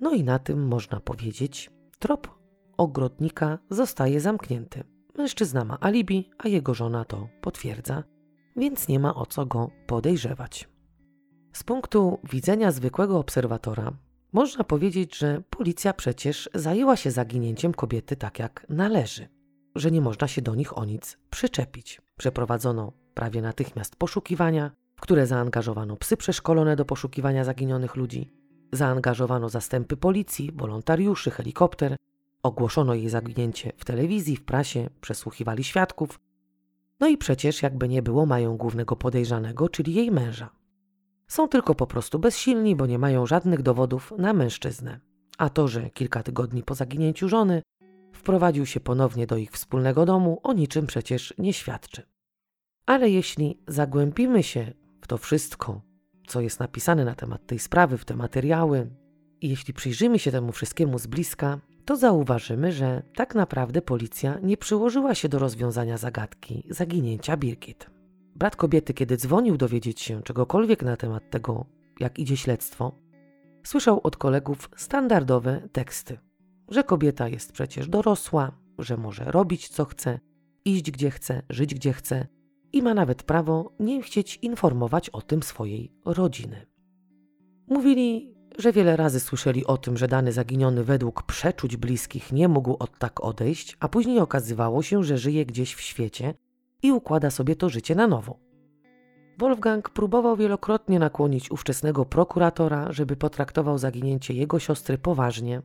No 0.00 0.12
i 0.12 0.24
na 0.24 0.38
tym 0.38 0.66
można 0.66 1.00
powiedzieć, 1.00 1.70
trop 1.98 2.28
ogrodnika 2.76 3.58
zostaje 3.70 4.20
zamknięty. 4.20 4.84
Mężczyzna 5.18 5.64
ma 5.64 5.78
alibi, 5.80 6.30
a 6.38 6.48
jego 6.48 6.74
żona 6.74 7.04
to 7.04 7.28
potwierdza, 7.40 8.04
więc 8.56 8.88
nie 8.88 8.98
ma 8.98 9.14
o 9.14 9.26
co 9.26 9.46
go 9.46 9.70
podejrzewać. 9.86 10.68
Z 11.52 11.64
punktu 11.64 12.18
widzenia 12.32 12.72
zwykłego 12.72 13.18
obserwatora, 13.18 13.92
można 14.32 14.64
powiedzieć, 14.64 15.18
że 15.18 15.42
policja 15.50 15.92
przecież 15.92 16.50
zajęła 16.54 16.96
się 16.96 17.10
zaginięciem 17.10 17.74
kobiety 17.74 18.16
tak 18.16 18.38
jak 18.38 18.66
należy, 18.68 19.28
że 19.74 19.90
nie 19.90 20.00
można 20.00 20.28
się 20.28 20.42
do 20.42 20.54
nich 20.54 20.78
o 20.78 20.84
nic 20.84 21.18
przyczepić. 21.30 22.00
Przeprowadzono 22.22 22.92
prawie 23.14 23.42
natychmiast 23.42 23.96
poszukiwania, 23.96 24.70
w 24.96 25.00
które 25.00 25.26
zaangażowano 25.26 25.96
psy 25.96 26.16
przeszkolone 26.16 26.76
do 26.76 26.84
poszukiwania 26.84 27.44
zaginionych 27.44 27.96
ludzi. 27.96 28.32
zaangażowano 28.72 29.48
zastępy 29.48 29.96
policji, 29.96 30.52
wolontariuszy, 30.54 31.30
helikopter, 31.30 31.96
ogłoszono 32.42 32.94
jej 32.94 33.08
zaginięcie 33.08 33.72
w 33.76 33.84
telewizji, 33.84 34.36
w 34.36 34.44
prasie, 34.44 34.90
przesłuchiwali 35.00 35.64
świadków. 35.64 36.20
No 37.00 37.08
i 37.08 37.18
przecież, 37.18 37.62
jakby 37.62 37.88
nie 37.88 38.02
było, 38.02 38.26
mają 38.26 38.56
głównego 38.56 38.96
podejrzanego, 38.96 39.68
czyli 39.68 39.94
jej 39.94 40.10
męża. 40.10 40.50
Są 41.28 41.48
tylko 41.48 41.74
po 41.74 41.86
prostu 41.86 42.18
bezsilni, 42.18 42.76
bo 42.76 42.86
nie 42.86 42.98
mają 42.98 43.26
żadnych 43.26 43.62
dowodów 43.62 44.12
na 44.18 44.32
mężczyznę. 44.32 45.00
A 45.38 45.50
to, 45.50 45.68
że 45.68 45.90
kilka 45.90 46.22
tygodni 46.22 46.62
po 46.62 46.74
zaginięciu 46.74 47.28
żony 47.28 47.62
wprowadził 48.12 48.66
się 48.66 48.80
ponownie 48.80 49.26
do 49.26 49.36
ich 49.36 49.50
wspólnego 49.50 50.06
domu, 50.06 50.40
o 50.42 50.52
niczym 50.52 50.86
przecież 50.86 51.34
nie 51.38 51.52
świadczy. 51.52 52.11
Ale 52.92 53.10
jeśli 53.10 53.58
zagłębimy 53.68 54.42
się 54.42 54.72
w 55.00 55.06
to 55.06 55.18
wszystko, 55.18 55.82
co 56.26 56.40
jest 56.40 56.60
napisane 56.60 57.04
na 57.04 57.14
temat 57.14 57.46
tej 57.46 57.58
sprawy, 57.58 57.98
w 57.98 58.04
te 58.04 58.16
materiały, 58.16 58.90
i 59.40 59.48
jeśli 59.48 59.74
przyjrzymy 59.74 60.18
się 60.18 60.30
temu 60.30 60.52
wszystkiemu 60.52 60.98
z 60.98 61.06
bliska, 61.06 61.60
to 61.84 61.96
zauważymy, 61.96 62.72
że 62.72 63.02
tak 63.14 63.34
naprawdę 63.34 63.82
policja 63.82 64.38
nie 64.42 64.56
przyłożyła 64.56 65.14
się 65.14 65.28
do 65.28 65.38
rozwiązania 65.38 65.98
zagadki 65.98 66.66
zaginięcia 66.70 67.36
Birgit. 67.36 67.90
Brat 68.36 68.56
kobiety, 68.56 68.94
kiedy 68.94 69.16
dzwonił 69.16 69.56
dowiedzieć 69.56 70.00
się 70.00 70.22
czegokolwiek 70.22 70.82
na 70.82 70.96
temat 70.96 71.30
tego, 71.30 71.66
jak 72.00 72.18
idzie 72.18 72.36
śledztwo, 72.36 72.98
słyszał 73.64 74.00
od 74.02 74.16
kolegów 74.16 74.70
standardowe 74.76 75.68
teksty, 75.72 76.18
że 76.68 76.84
kobieta 76.84 77.28
jest 77.28 77.52
przecież 77.52 77.88
dorosła, 77.88 78.52
że 78.78 78.96
może 78.96 79.24
robić 79.24 79.68
co 79.68 79.84
chce, 79.84 80.20
iść 80.64 80.90
gdzie 80.90 81.10
chce, 81.10 81.42
żyć 81.50 81.74
gdzie 81.74 81.92
chce 81.92 82.41
i 82.72 82.82
ma 82.82 82.94
nawet 82.94 83.22
prawo 83.22 83.72
nie 83.80 84.02
chcieć 84.02 84.38
informować 84.42 85.10
o 85.10 85.22
tym 85.22 85.42
swojej 85.42 85.92
rodziny. 86.04 86.66
Mówili, 87.68 88.34
że 88.58 88.72
wiele 88.72 88.96
razy 88.96 89.20
słyszeli 89.20 89.66
o 89.66 89.76
tym, 89.76 89.96
że 89.96 90.08
dany 90.08 90.32
zaginiony 90.32 90.84
według 90.84 91.22
przeczuć 91.22 91.76
bliskich 91.76 92.32
nie 92.32 92.48
mógł 92.48 92.76
od 92.78 92.98
tak 92.98 93.24
odejść, 93.24 93.76
a 93.80 93.88
później 93.88 94.20
okazywało 94.20 94.82
się, 94.82 95.04
że 95.04 95.18
żyje 95.18 95.46
gdzieś 95.46 95.74
w 95.74 95.80
świecie 95.80 96.34
i 96.82 96.92
układa 96.92 97.30
sobie 97.30 97.56
to 97.56 97.68
życie 97.68 97.94
na 97.94 98.06
nowo. 98.06 98.38
Wolfgang 99.38 99.90
próbował 99.90 100.36
wielokrotnie 100.36 100.98
nakłonić 100.98 101.50
ówczesnego 101.50 102.04
prokuratora, 102.04 102.92
żeby 102.92 103.16
potraktował 103.16 103.78
zaginięcie 103.78 104.34
jego 104.34 104.58
siostry 104.58 104.98
poważnie, 104.98 105.62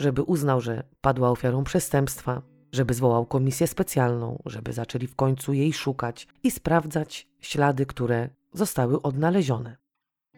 żeby 0.00 0.22
uznał, 0.22 0.60
że 0.60 0.82
padła 1.00 1.30
ofiarą 1.30 1.64
przestępstwa, 1.64 2.42
żeby 2.72 2.94
zwołał 2.94 3.26
komisję 3.26 3.66
specjalną, 3.66 4.42
żeby 4.46 4.72
zaczęli 4.72 5.06
w 5.06 5.14
końcu 5.14 5.52
jej 5.52 5.72
szukać 5.72 6.28
i 6.42 6.50
sprawdzać 6.50 7.28
ślady, 7.40 7.86
które 7.86 8.28
zostały 8.52 9.02
odnalezione. 9.02 9.76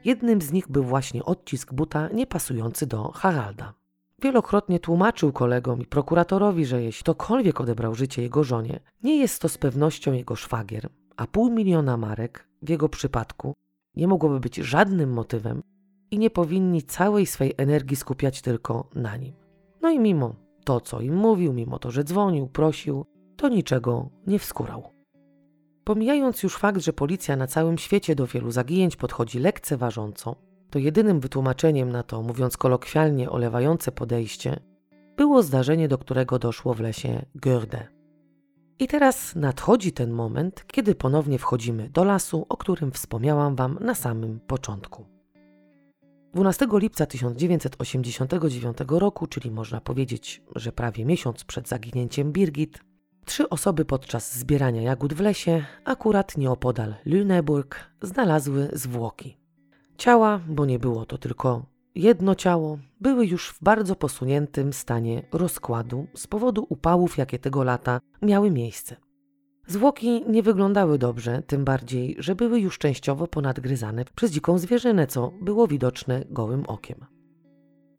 Jednym 0.04 0.42
z 0.42 0.52
nich 0.52 0.68
był 0.68 0.84
właśnie 0.84 1.24
odcisk 1.24 1.74
buta 1.74 2.08
niepasujący 2.08 2.86
do 2.86 3.10
Haralda. 3.10 3.74
Wielokrotnie 4.22 4.80
tłumaczył 4.80 5.32
kolegom 5.32 5.80
i 5.80 5.86
prokuratorowi, 5.86 6.66
że 6.66 6.82
jeśli 6.82 7.02
ktokolwiek 7.02 7.60
odebrał 7.60 7.94
życie 7.94 8.22
jego 8.22 8.44
żonie, 8.44 8.80
nie 9.02 9.16
jest 9.16 9.42
to 9.42 9.48
z 9.48 9.58
pewnością 9.58 10.12
jego 10.12 10.36
szwagier, 10.36 10.88
a 11.16 11.26
pół 11.26 11.50
miliona 11.50 11.96
marek 11.96 12.48
w 12.62 12.68
jego 12.68 12.88
przypadku 12.88 13.54
nie 13.96 14.08
mogłoby 14.08 14.40
być 14.40 14.56
żadnym 14.56 15.12
motywem 15.12 15.62
i 16.10 16.18
nie 16.18 16.30
powinni 16.30 16.82
całej 16.82 17.26
swej 17.26 17.54
energii 17.56 17.96
skupiać 17.96 18.42
tylko 18.42 18.88
na 18.94 19.16
nim. 19.16 19.32
No 19.82 19.90
i 19.90 19.98
mimo 19.98 20.34
to, 20.70 20.80
co 20.80 21.00
im 21.00 21.16
mówił, 21.16 21.52
mimo 21.52 21.78
to, 21.78 21.90
że 21.90 22.04
dzwonił, 22.04 22.46
prosił, 22.46 23.06
to 23.36 23.48
niczego 23.48 24.10
nie 24.26 24.38
wskurał. 24.38 24.82
Pomijając 25.84 26.42
już 26.42 26.56
fakt, 26.56 26.80
że 26.80 26.92
policja 26.92 27.36
na 27.36 27.46
całym 27.46 27.78
świecie 27.78 28.14
do 28.14 28.26
wielu 28.26 28.50
zaginięć 28.50 28.96
podchodzi 28.96 29.38
lekceważąco, 29.38 30.36
to 30.70 30.78
jedynym 30.78 31.20
wytłumaczeniem 31.20 31.92
na 31.92 32.02
to, 32.02 32.22
mówiąc 32.22 32.56
kolokwialnie, 32.56 33.30
olewające 33.30 33.92
podejście, 33.92 34.60
było 35.16 35.42
zdarzenie, 35.42 35.88
do 35.88 35.98
którego 35.98 36.38
doszło 36.38 36.74
w 36.74 36.80
lesie 36.80 37.26
Görde. 37.34 37.86
I 38.78 38.88
teraz 38.88 39.36
nadchodzi 39.36 39.92
ten 39.92 40.10
moment, 40.10 40.64
kiedy 40.66 40.94
ponownie 40.94 41.38
wchodzimy 41.38 41.88
do 41.88 42.04
lasu, 42.04 42.46
o 42.48 42.56
którym 42.56 42.92
wspomniałam 42.92 43.56
Wam 43.56 43.78
na 43.80 43.94
samym 43.94 44.40
początku. 44.40 45.19
12 46.34 46.66
lipca 46.72 47.06
1989 47.06 48.76
roku, 48.88 49.26
czyli 49.26 49.50
można 49.50 49.80
powiedzieć, 49.80 50.42
że 50.56 50.72
prawie 50.72 51.04
miesiąc 51.04 51.44
przed 51.44 51.68
zaginięciem 51.68 52.32
Birgit, 52.32 52.80
trzy 53.24 53.48
osoby 53.48 53.84
podczas 53.84 54.38
zbierania 54.38 54.82
jagód 54.82 55.14
w 55.14 55.20
lesie, 55.20 55.64
akurat 55.84 56.36
nieopodal 56.36 56.94
Lüneburg, 57.06 57.74
znalazły 58.02 58.68
zwłoki. 58.72 59.36
Ciała, 59.96 60.40
bo 60.48 60.66
nie 60.66 60.78
było 60.78 61.06
to 61.06 61.18
tylko 61.18 61.66
jedno 61.94 62.34
ciało, 62.34 62.78
były 63.00 63.26
już 63.26 63.48
w 63.50 63.64
bardzo 63.64 63.96
posuniętym 63.96 64.72
stanie 64.72 65.22
rozkładu 65.32 66.06
z 66.14 66.26
powodu 66.26 66.66
upałów, 66.68 67.18
jakie 67.18 67.38
tego 67.38 67.64
lata 67.64 68.00
miały 68.22 68.50
miejsce. 68.50 68.96
Zwłoki 69.70 70.24
nie 70.28 70.42
wyglądały 70.42 70.98
dobrze, 70.98 71.42
tym 71.46 71.64
bardziej, 71.64 72.16
że 72.18 72.34
były 72.34 72.60
już 72.60 72.78
częściowo 72.78 73.26
ponadgryzane 73.26 74.04
przez 74.14 74.30
dziką 74.30 74.58
zwierzynę, 74.58 75.06
co 75.06 75.32
było 75.40 75.66
widoczne 75.66 76.24
gołym 76.30 76.64
okiem. 76.66 77.04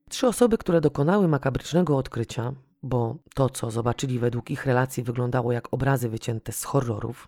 Trzy 0.09 0.28
osoby, 0.28 0.57
które 0.57 0.82
dokonały 0.82 1.28
makabrycznego 1.28 1.97
odkrycia, 1.97 2.53
bo 2.84 3.15
to, 3.36 3.49
co 3.49 3.72
zobaczyli 3.72 4.19
według 4.19 4.51
ich 4.51 4.65
relacji, 4.65 5.03
wyglądało 5.03 5.51
jak 5.51 5.74
obrazy 5.74 6.09
wycięte 6.09 6.51
z 6.51 6.63
horrorów, 6.63 7.28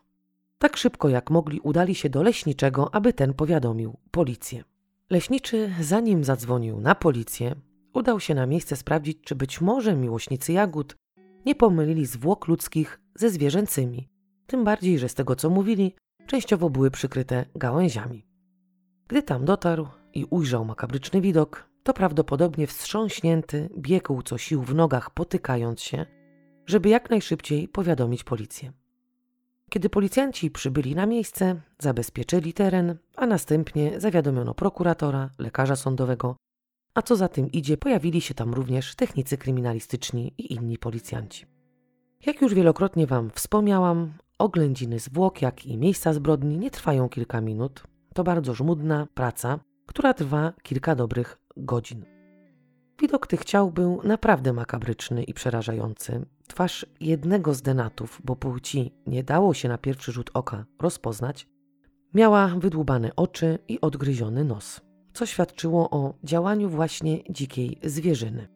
tak 0.58 0.78
szybko 0.78 1.10
jak 1.10 1.30
mogli 1.30 1.60
udali 1.60 1.96
się 1.96 2.10
do 2.10 2.24
leśniczego, 2.24 2.96
aby 2.96 3.14
ten 3.14 3.34
powiadomił 3.34 3.98
policję. 4.12 4.64
Leśniczy, 5.10 5.74
zanim 5.82 6.24
zadzwonił 6.24 6.80
na 6.80 6.96
policję, 6.96 7.56
udał 7.94 8.20
się 8.20 8.36
na 8.36 8.46
miejsce 8.46 8.76
sprawdzić, 8.76 9.18
czy 9.22 9.36
być 9.36 9.62
może 9.62 9.96
miłośnicy 9.96 10.54
jagód 10.54 10.96
nie 11.46 11.56
pomylili 11.56 12.06
zwłok 12.06 12.48
ludzkich 12.48 13.00
ze 13.16 13.30
zwierzęcymi, 13.30 14.13
tym 14.48 14.64
bardziej, 14.64 15.00
że 15.00 15.10
z 15.10 15.14
tego 15.14 15.36
co 15.36 15.50
mówili, 15.50 15.96
częściowo 16.26 16.70
były 16.70 16.92
przykryte 16.92 17.46
gałęziami. 17.56 18.26
Gdy 19.08 19.24
tam 19.24 19.46
dotarł 19.46 19.88
i 20.14 20.26
ujrzał 20.26 20.66
makabryczny 20.66 21.22
widok, 21.22 21.70
to 21.84 21.94
prawdopodobnie 21.94 22.68
wstrząśnięty 22.68 23.70
biegł 23.78 24.22
co 24.22 24.38
sił 24.38 24.62
w 24.64 24.76
nogach, 24.76 25.10
potykając 25.10 25.82
się, 25.82 26.06
żeby 26.66 26.90
jak 26.90 27.10
najszybciej 27.10 27.68
powiadomić 27.68 28.24
policję. 28.24 28.72
Kiedy 29.70 29.90
policjanci 29.90 30.52
przybyli 30.52 30.96
na 30.96 31.06
miejsce, 31.06 31.62
zabezpieczyli 31.80 32.54
teren, 32.54 32.98
a 33.16 33.28
następnie 33.28 34.00
zawiadomiono 34.00 34.54
prokuratora, 34.54 35.30
lekarza 35.40 35.76
sądowego, 35.76 36.36
a 36.94 37.02
co 37.02 37.16
za 37.16 37.28
tym 37.28 37.52
idzie, 37.52 37.78
pojawili 37.78 38.22
się 38.22 38.34
tam 38.34 38.54
również 38.54 38.96
technicy 38.96 39.38
kryminalistyczni 39.38 40.34
i 40.38 40.54
inni 40.54 40.78
policjanci. 40.78 41.46
Jak 42.26 42.42
już 42.42 42.54
wielokrotnie 42.54 43.08
Wam 43.08 43.30
wspomniałam, 43.30 44.14
oględziny 44.44 45.00
zwłok, 45.00 45.42
jak 45.42 45.66
i 45.66 45.78
miejsca 45.78 46.14
zbrodni 46.14 46.58
nie 46.58 46.72
trwają 46.72 47.10
kilka 47.10 47.42
minut. 47.42 47.84
To 48.14 48.24
bardzo 48.24 48.54
żmudna 48.54 49.08
praca, 49.14 49.60
która 49.86 50.14
trwa 50.14 50.54
kilka 50.64 50.96
dobrych 50.96 51.38
godzin. 51.58 52.06
Widok 53.02 53.28
tych 53.28 53.46
ciał 53.46 53.72
był 53.72 54.02
naprawdę 54.04 54.54
makabryczny 54.54 55.24
i 55.24 55.34
przerażający. 55.34 56.26
Twarz 56.48 56.86
jednego 57.00 57.54
z 57.54 57.62
denatów, 57.62 58.22
bo 58.24 58.36
płci 58.36 58.92
nie 59.08 59.24
dało 59.24 59.54
się 59.54 59.70
na 59.70 59.78
pierwszy 59.78 60.12
rzut 60.12 60.30
oka 60.34 60.66
rozpoznać, 60.82 61.48
miała 62.14 62.48
wydłubane 62.48 63.16
oczy 63.16 63.60
i 63.68 63.82
odgryziony 63.82 64.44
nos, 64.44 64.82
co 65.14 65.26
świadczyło 65.26 65.90
o 65.90 66.14
działaniu 66.24 66.70
właśnie 66.70 67.24
dzikiej 67.30 67.80
zwierzyny. 67.84 68.48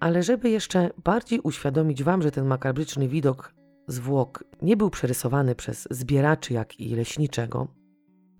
Ale 0.00 0.22
żeby 0.22 0.50
jeszcze 0.50 0.90
bardziej 1.04 1.40
uświadomić 1.40 2.02
Wam, 2.02 2.22
że 2.22 2.30
ten 2.30 2.46
makabryczny 2.46 3.08
widok 3.08 3.54
zwłok 3.86 4.44
nie 4.62 4.76
był 4.76 4.90
przerysowany 4.90 5.54
przez 5.54 5.88
zbieraczy 5.90 6.54
jak 6.54 6.80
i 6.80 6.94
leśniczego, 6.94 7.68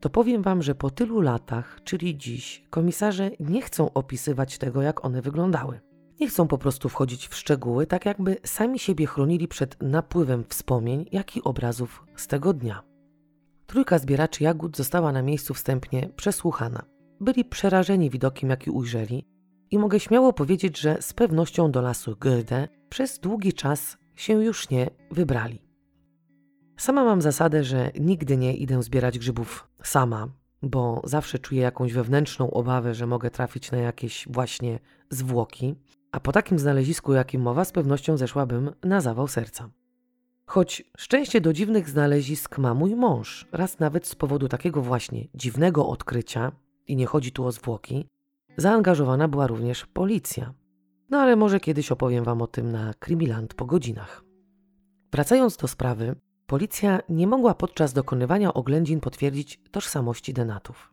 to 0.03 0.11
powiem 0.11 0.43
Wam, 0.43 0.62
że 0.62 0.74
po 0.74 0.90
tylu 0.90 1.20
latach, 1.20 1.80
czyli 1.84 2.18
dziś, 2.18 2.64
komisarze 2.70 3.30
nie 3.40 3.62
chcą 3.62 3.93
opisywać 3.93 4.59
tego, 4.59 4.82
jak 4.82 5.05
one 5.05 5.22
wyglądały. 5.22 5.80
Nie 6.20 6.28
chcą 6.28 6.49
po 6.49 6.59
prostu 6.59 6.88
wchodzić 6.88 7.28
w 7.28 7.34
szczegóły, 7.34 7.86
tak 7.86 8.07
jakby 8.07 8.36
sami 8.45 8.78
siebie 8.78 9.07
chronili 9.07 9.49
przed 9.49 9.82
napływem 9.82 10.45
wspomnień, 10.49 11.07
jak 11.12 11.36
i 11.36 11.43
obrazów 11.43 12.07
z 12.16 12.26
tego 12.26 12.53
dnia. 12.53 12.82
Trójka 13.66 13.99
zbieraczy 13.99 14.45
jagód 14.45 14.76
została 14.76 15.12
na 15.12 15.22
miejscu 15.22 15.55
wstępnie 15.55 16.09
przesłuchana. 16.16 16.82
Byli 17.20 17.45
przerażeni 17.45 18.11
widokiem, 18.11 18.51
jaki 18.51 18.70
ujrzeli, 18.70 19.26
i 19.70 19.78
mogę 19.78 20.01
śmiało 20.01 20.32
powiedzieć, 20.32 20.78
że 20.78 20.97
z 21.01 21.12
pewnością 21.12 21.70
do 21.70 21.80
lasu 21.80 22.16
Gyrde 22.20 22.68
przez 22.88 23.18
długi 23.18 23.53
czas 23.53 23.97
się 24.17 24.45
już 24.45 24.71
nie 24.71 24.91
wybrali. 25.11 25.63
Sama 26.77 27.05
mam 27.05 27.23
zasadę, 27.23 27.65
że 27.65 27.91
nigdy 28.01 28.37
nie 28.37 28.57
idę 28.57 28.83
zbierać 28.83 29.19
grzybów 29.19 29.69
sama, 29.83 30.29
bo 30.63 31.03
zawsze 31.05 31.39
czuję 31.39 31.63
jakąś 31.63 31.93
wewnętrzną 31.93 32.51
obawę, 32.51 32.95
że 32.95 33.07
mogę 33.07 33.31
trafić 33.31 33.71
na 33.71 33.79
jakieś 33.79 34.29
właśnie 34.31 34.79
zwłoki, 35.11 35.75
a 36.13 36.21
po 36.21 36.33
takim 36.33 36.59
znalezisku, 36.59 37.13
jakim 37.13 37.43
mowa, 37.43 37.65
z 37.65 37.73
pewnością 37.73 38.17
zeszłabym 38.17 38.71
na 38.85 39.01
zawał 39.01 39.29
serca. 39.29 39.71
Choć 40.47 40.83
szczęście 40.99 41.41
do 41.41 41.53
dziwnych 41.53 41.89
znalezisk 41.89 42.59
ma 42.59 42.75
mój 42.75 42.97
mąż, 42.97 43.49
raz 43.53 43.79
nawet 43.79 44.07
z 44.07 44.15
powodu 44.15 44.49
takiego 44.49 44.83
właśnie 44.83 45.29
dziwnego 45.35 45.89
odkrycia, 45.89 46.53
i 46.87 46.97
nie 46.97 47.07
chodzi 47.07 47.33
tu 47.33 47.45
o 47.45 47.53
zwłoki, 47.53 48.09
zaangażowana 48.57 49.29
była 49.29 49.47
również 49.47 49.87
policja. 49.87 50.55
No 51.13 51.21
ale 51.21 51.37
może 51.37 51.61
kiedyś 51.61 51.93
opowiem 51.93 52.25
Wam 52.25 52.43
o 52.43 52.47
tym 52.47 52.73
na 52.73 52.95
Krimiland 52.95 53.55
po 53.55 53.67
godzinach. 53.67 54.25
Wracając 55.13 55.57
do 55.57 55.69
sprawy, 55.69 56.15
policja 56.47 57.01
nie 57.09 57.27
mogła 57.27 57.55
podczas 57.55 57.93
dokonywania 57.93 58.55
oględzin 58.55 59.01
potwierdzić 59.01 59.61
tożsamości 59.71 60.35
denatów. 60.35 60.93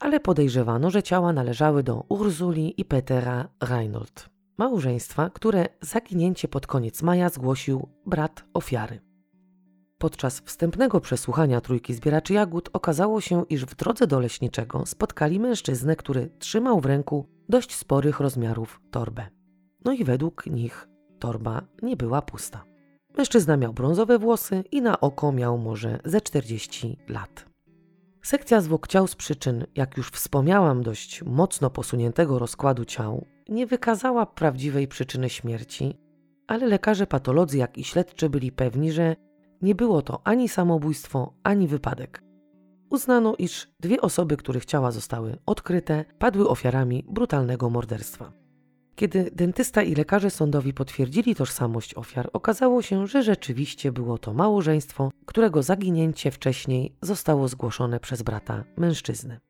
Ale 0.00 0.20
podejrzewano, 0.20 0.90
że 0.90 1.02
ciała 1.02 1.32
należały 1.32 1.82
do 1.82 2.04
Urzuli 2.08 2.80
i 2.80 2.84
Petera 2.84 3.48
Reinhold, 3.62 4.28
małżeństwa, 4.58 5.30
które 5.30 5.68
zaginięcie 5.80 6.48
pod 6.48 6.66
koniec 6.66 7.02
maja 7.02 7.28
zgłosił 7.28 7.88
brat 8.06 8.44
ofiary. 8.54 9.00
Podczas 9.98 10.40
wstępnego 10.40 11.00
przesłuchania 11.00 11.60
trójki 11.60 11.94
zbieraczy 11.94 12.32
jagód 12.32 12.70
okazało 12.72 13.20
się, 13.20 13.44
iż 13.48 13.64
w 13.64 13.74
drodze 13.74 14.06
do 14.06 14.20
leśniczego 14.20 14.86
spotkali 14.86 15.40
mężczyznę, 15.40 15.96
który 15.96 16.30
trzymał 16.38 16.80
w 16.80 16.86
ręku 16.86 17.28
dość 17.48 17.74
sporych 17.74 18.20
rozmiarów 18.20 18.80
torbę. 18.90 19.37
No 19.88 19.94
i 19.94 20.04
według 20.04 20.46
nich 20.46 20.88
torba 21.18 21.62
nie 21.82 21.96
była 21.96 22.22
pusta. 22.22 22.64
Mężczyzna 23.18 23.56
miał 23.56 23.72
brązowe 23.72 24.18
włosy 24.18 24.64
i 24.72 24.82
na 24.82 25.00
oko 25.00 25.32
miał 25.32 25.58
może 25.58 26.00
ze 26.04 26.20
40 26.20 26.98
lat. 27.08 27.46
Sekcja 28.22 28.60
zwłok 28.60 28.88
ciał 28.88 29.06
z 29.06 29.16
przyczyn, 29.16 29.66
jak 29.74 29.96
już 29.96 30.10
wspomniałam, 30.10 30.82
dość 30.82 31.22
mocno 31.22 31.70
posuniętego 31.70 32.38
rozkładu 32.38 32.84
ciał 32.84 33.26
nie 33.48 33.66
wykazała 33.66 34.26
prawdziwej 34.26 34.88
przyczyny 34.88 35.30
śmierci, 35.30 35.98
ale 36.46 36.66
lekarze 36.66 37.06
patolodzy, 37.06 37.58
jak 37.58 37.78
i 37.78 37.84
śledczy 37.84 38.30
byli 38.30 38.52
pewni, 38.52 38.92
że 38.92 39.16
nie 39.62 39.74
było 39.74 40.02
to 40.02 40.20
ani 40.24 40.48
samobójstwo, 40.48 41.34
ani 41.42 41.68
wypadek. 41.68 42.22
Uznano, 42.90 43.34
iż 43.38 43.68
dwie 43.80 44.00
osoby, 44.00 44.36
których 44.36 44.64
ciała 44.64 44.90
zostały 44.90 45.38
odkryte, 45.46 46.04
padły 46.18 46.48
ofiarami 46.48 47.04
brutalnego 47.08 47.70
morderstwa. 47.70 48.47
Kiedy 48.98 49.30
dentysta 49.34 49.82
i 49.82 49.94
lekarze 49.94 50.30
sądowi 50.30 50.72
potwierdzili 50.72 51.34
tożsamość 51.34 51.94
ofiar, 51.94 52.30
okazało 52.32 52.82
się, 52.82 53.06
że 53.06 53.22
rzeczywiście 53.22 53.92
było 53.92 54.18
to 54.18 54.34
małżeństwo, 54.34 55.10
którego 55.26 55.62
zaginięcie 55.62 56.30
wcześniej 56.30 56.96
zostało 57.02 57.48
zgłoszone 57.48 58.00
przez 58.00 58.22
brata 58.22 58.64
mężczyzny. 58.76 59.40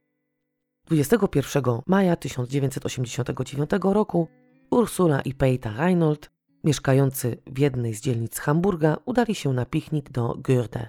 21 0.86 1.62
maja 1.86 2.16
1989 2.16 3.70
roku 3.82 4.28
Ursula 4.70 5.20
i 5.20 5.34
Peita 5.34 5.72
Reinhold, 5.76 6.30
mieszkający 6.64 7.36
w 7.46 7.58
jednej 7.58 7.94
z 7.94 8.00
dzielnic 8.00 8.38
Hamburga, 8.38 8.96
udali 9.04 9.34
się 9.34 9.52
na 9.52 9.66
piknik 9.66 10.10
do 10.10 10.34
Görde. 10.38 10.88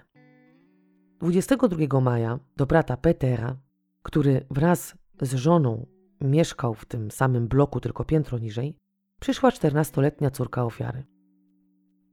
22 1.20 2.02
maja 2.02 2.40
do 2.58 2.66
brata 2.66 2.98
Petera, 2.98 3.56
który 4.04 4.46
wraz 4.50 4.96
z 5.22 5.34
żoną 5.34 5.99
mieszkał 6.22 6.74
w 6.74 6.86
tym 6.86 7.12
samym 7.12 7.48
bloku, 7.48 7.80
tylko 7.80 8.06
piętro 8.06 8.38
niżej, 8.38 8.76
przyszła 9.20 9.50
14-letnia 9.50 10.32
córka 10.32 10.66
ofiary. 10.66 11.04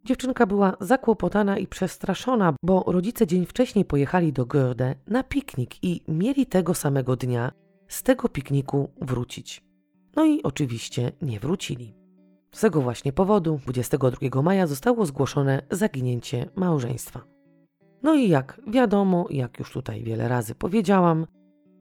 Dziewczynka 0.05 0.47
była 0.47 0.77
zakłopotana 0.81 1.59
i 1.59 1.67
przestraszona, 1.67 2.55
bo 2.63 2.85
rodzice 2.87 3.27
dzień 3.27 3.47
wcześniej 3.47 3.85
pojechali 3.85 4.33
do 4.33 4.47
Görde 4.47 4.95
na 5.07 5.25
piknik 5.25 5.85
i 5.85 6.03
mieli 6.09 6.47
tego 6.47 6.75
samego 6.75 7.17
dnia 7.17 7.53
z 7.89 8.03
tego 8.03 8.29
pikniku 8.29 8.91
wrócić. 9.01 9.65
No 10.17 10.25
i 10.25 10.43
oczywiście 10.43 11.13
nie 11.23 11.41
wrócili. 11.41 11.95
Z 12.53 12.61
tego 12.61 12.81
właśnie 12.81 13.13
powodu 13.13 13.61
22 13.63 14.43
maja 14.43 14.67
zostało 14.67 15.07
zgłoszone 15.07 15.63
zaginięcie 15.71 16.51
małżeństwa. 16.57 17.25
No 18.03 18.15
i 18.15 18.29
jak 18.29 18.61
wiadomo, 18.67 19.27
jak 19.31 19.59
już 19.59 19.73
tutaj 19.73 20.03
wiele 20.03 20.29
razy 20.29 20.55
powiedziałam, 20.55 21.27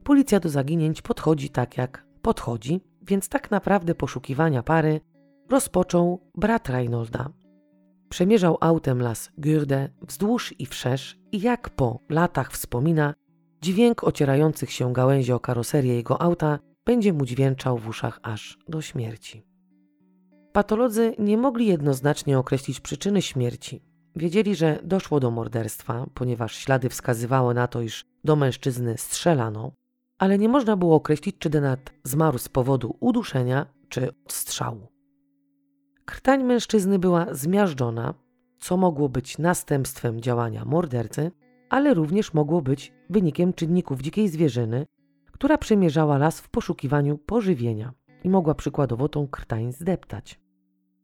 policja 0.04 0.40
do 0.40 0.48
zaginięć 0.48 1.02
podchodzi 1.02 1.50
tak 1.50 1.76
jak 1.76 2.05
podchodzi, 2.26 2.80
więc 3.02 3.28
tak 3.28 3.50
naprawdę 3.50 3.94
poszukiwania 3.94 4.62
pary 4.62 5.00
rozpoczął 5.50 6.30
brat 6.34 6.68
Reinolda. 6.68 7.28
Przemierzał 8.08 8.58
autem 8.60 9.02
las 9.02 9.30
Gürde 9.38 9.88
wzdłuż 10.02 10.54
i 10.58 10.66
wszerz 10.66 11.18
i 11.32 11.40
jak 11.40 11.70
po 11.70 12.00
latach 12.08 12.52
wspomina, 12.52 13.14
Dźwięk 13.62 14.04
ocierających 14.04 14.72
się 14.72 14.92
gałęzi 14.92 15.32
o 15.32 15.40
karoserię 15.40 15.94
jego 15.94 16.22
auta 16.22 16.58
będzie 16.86 17.12
mu 17.12 17.26
dźwięczał 17.26 17.78
w 17.78 17.88
uszach 17.88 18.20
aż 18.22 18.58
do 18.68 18.82
śmierci. 18.82 19.42
Patolodzy 20.52 21.14
nie 21.18 21.36
mogli 21.36 21.66
jednoznacznie 21.66 22.38
określić 22.38 22.80
przyczyny 22.80 23.22
śmierci. 23.22 23.82
Wiedzieli, 24.16 24.56
że 24.56 24.78
doszło 24.82 25.20
do 25.20 25.30
morderstwa, 25.30 26.06
ponieważ 26.14 26.56
ślady 26.56 26.88
wskazywały 26.88 27.54
na 27.54 27.66
to, 27.66 27.80
iż 27.80 28.04
do 28.24 28.36
mężczyzny 28.36 28.98
strzelano, 28.98 29.72
ale 30.18 30.38
nie 30.38 30.48
można 30.48 30.76
było 30.76 30.96
określić, 30.96 31.36
czy 31.38 31.50
Denat 31.50 31.92
zmarł 32.04 32.38
z 32.38 32.48
powodu 32.48 32.96
uduszenia 33.00 33.66
czy 33.88 34.12
odstrzału. 34.26 34.88
Krtań 36.04 36.44
mężczyzny 36.44 36.98
była 36.98 37.26
zmiażdżona, 37.34 38.14
co 38.58 38.76
mogło 38.76 39.08
być 39.08 39.38
następstwem 39.38 40.20
działania 40.20 40.64
mordercy, 40.64 41.30
ale 41.68 41.94
również 41.94 42.34
mogło 42.34 42.62
być 42.62 42.92
wynikiem 43.10 43.52
czynników 43.52 44.00
dzikiej 44.00 44.28
zwierzyny, 44.28 44.86
która 45.32 45.58
przemierzała 45.58 46.18
las 46.18 46.40
w 46.40 46.48
poszukiwaniu 46.48 47.18
pożywienia 47.18 47.92
i 48.24 48.30
mogła 48.30 48.54
przykładowo 48.54 49.08
tą 49.08 49.28
krtań 49.28 49.72
zdeptać. 49.72 50.40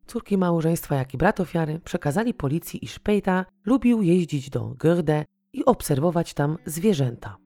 Córki 0.06 0.38
małżeństwa, 0.38 0.96
jak 0.96 1.14
i 1.14 1.18
brat 1.18 1.40
ofiary 1.40 1.80
przekazali 1.84 2.34
policji, 2.34 2.84
iż 2.84 2.98
Pejta 2.98 3.44
lubił 3.64 4.02
jeździć 4.02 4.50
do 4.50 4.74
Görde 4.78 5.24
i 5.52 5.64
obserwować 5.64 6.34
tam 6.34 6.58
zwierzęta. 6.66 7.41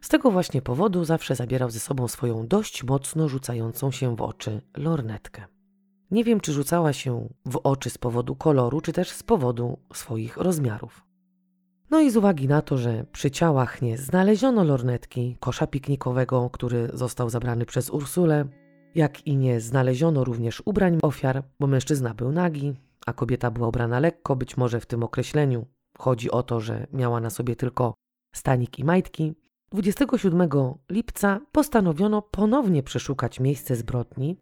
Z 0.00 0.08
tego 0.08 0.30
właśnie 0.30 0.62
powodu 0.62 1.04
zawsze 1.04 1.34
zabierał 1.34 1.70
ze 1.70 1.80
sobą 1.80 2.08
swoją 2.08 2.46
dość 2.46 2.84
mocno 2.84 3.28
rzucającą 3.28 3.90
się 3.90 4.16
w 4.16 4.22
oczy 4.22 4.60
lornetkę. 4.76 5.44
Nie 6.10 6.24
wiem, 6.24 6.40
czy 6.40 6.52
rzucała 6.52 6.92
się 6.92 7.28
w 7.46 7.60
oczy 7.64 7.90
z 7.90 7.98
powodu 7.98 8.36
koloru, 8.36 8.80
czy 8.80 8.92
też 8.92 9.10
z 9.10 9.22
powodu 9.22 9.78
swoich 9.92 10.36
rozmiarów. 10.36 11.04
No 11.90 12.00
i 12.00 12.10
z 12.10 12.16
uwagi 12.16 12.48
na 12.48 12.62
to, 12.62 12.78
że 12.78 13.04
przy 13.12 13.30
ciałach 13.30 13.82
nie 13.82 13.98
znaleziono 13.98 14.64
lornetki, 14.64 15.36
kosza 15.40 15.66
piknikowego, 15.66 16.50
który 16.50 16.90
został 16.94 17.30
zabrany 17.30 17.66
przez 17.66 17.90
Ursulę, 17.90 18.44
jak 18.94 19.26
i 19.26 19.36
nie 19.36 19.60
znaleziono 19.60 20.24
również 20.24 20.62
ubrań 20.64 20.98
ofiar, 21.02 21.44
bo 21.60 21.66
mężczyzna 21.66 22.14
był 22.14 22.32
nagi, 22.32 22.74
a 23.06 23.12
kobieta 23.12 23.50
była 23.50 23.68
ubrana 23.68 24.00
lekko, 24.00 24.36
być 24.36 24.56
może 24.56 24.80
w 24.80 24.86
tym 24.86 25.02
określeniu 25.02 25.66
chodzi 25.98 26.30
o 26.30 26.42
to, 26.42 26.60
że 26.60 26.86
miała 26.92 27.20
na 27.20 27.30
sobie 27.30 27.56
tylko 27.56 27.94
stanik 28.34 28.78
i 28.78 28.84
majtki. 28.84 29.34
27 29.72 30.48
lipca 30.90 31.40
postanowiono 31.52 32.22
ponownie 32.22 32.82
przeszukać 32.82 33.40
miejsce 33.40 33.76
zbrodni, 33.76 34.36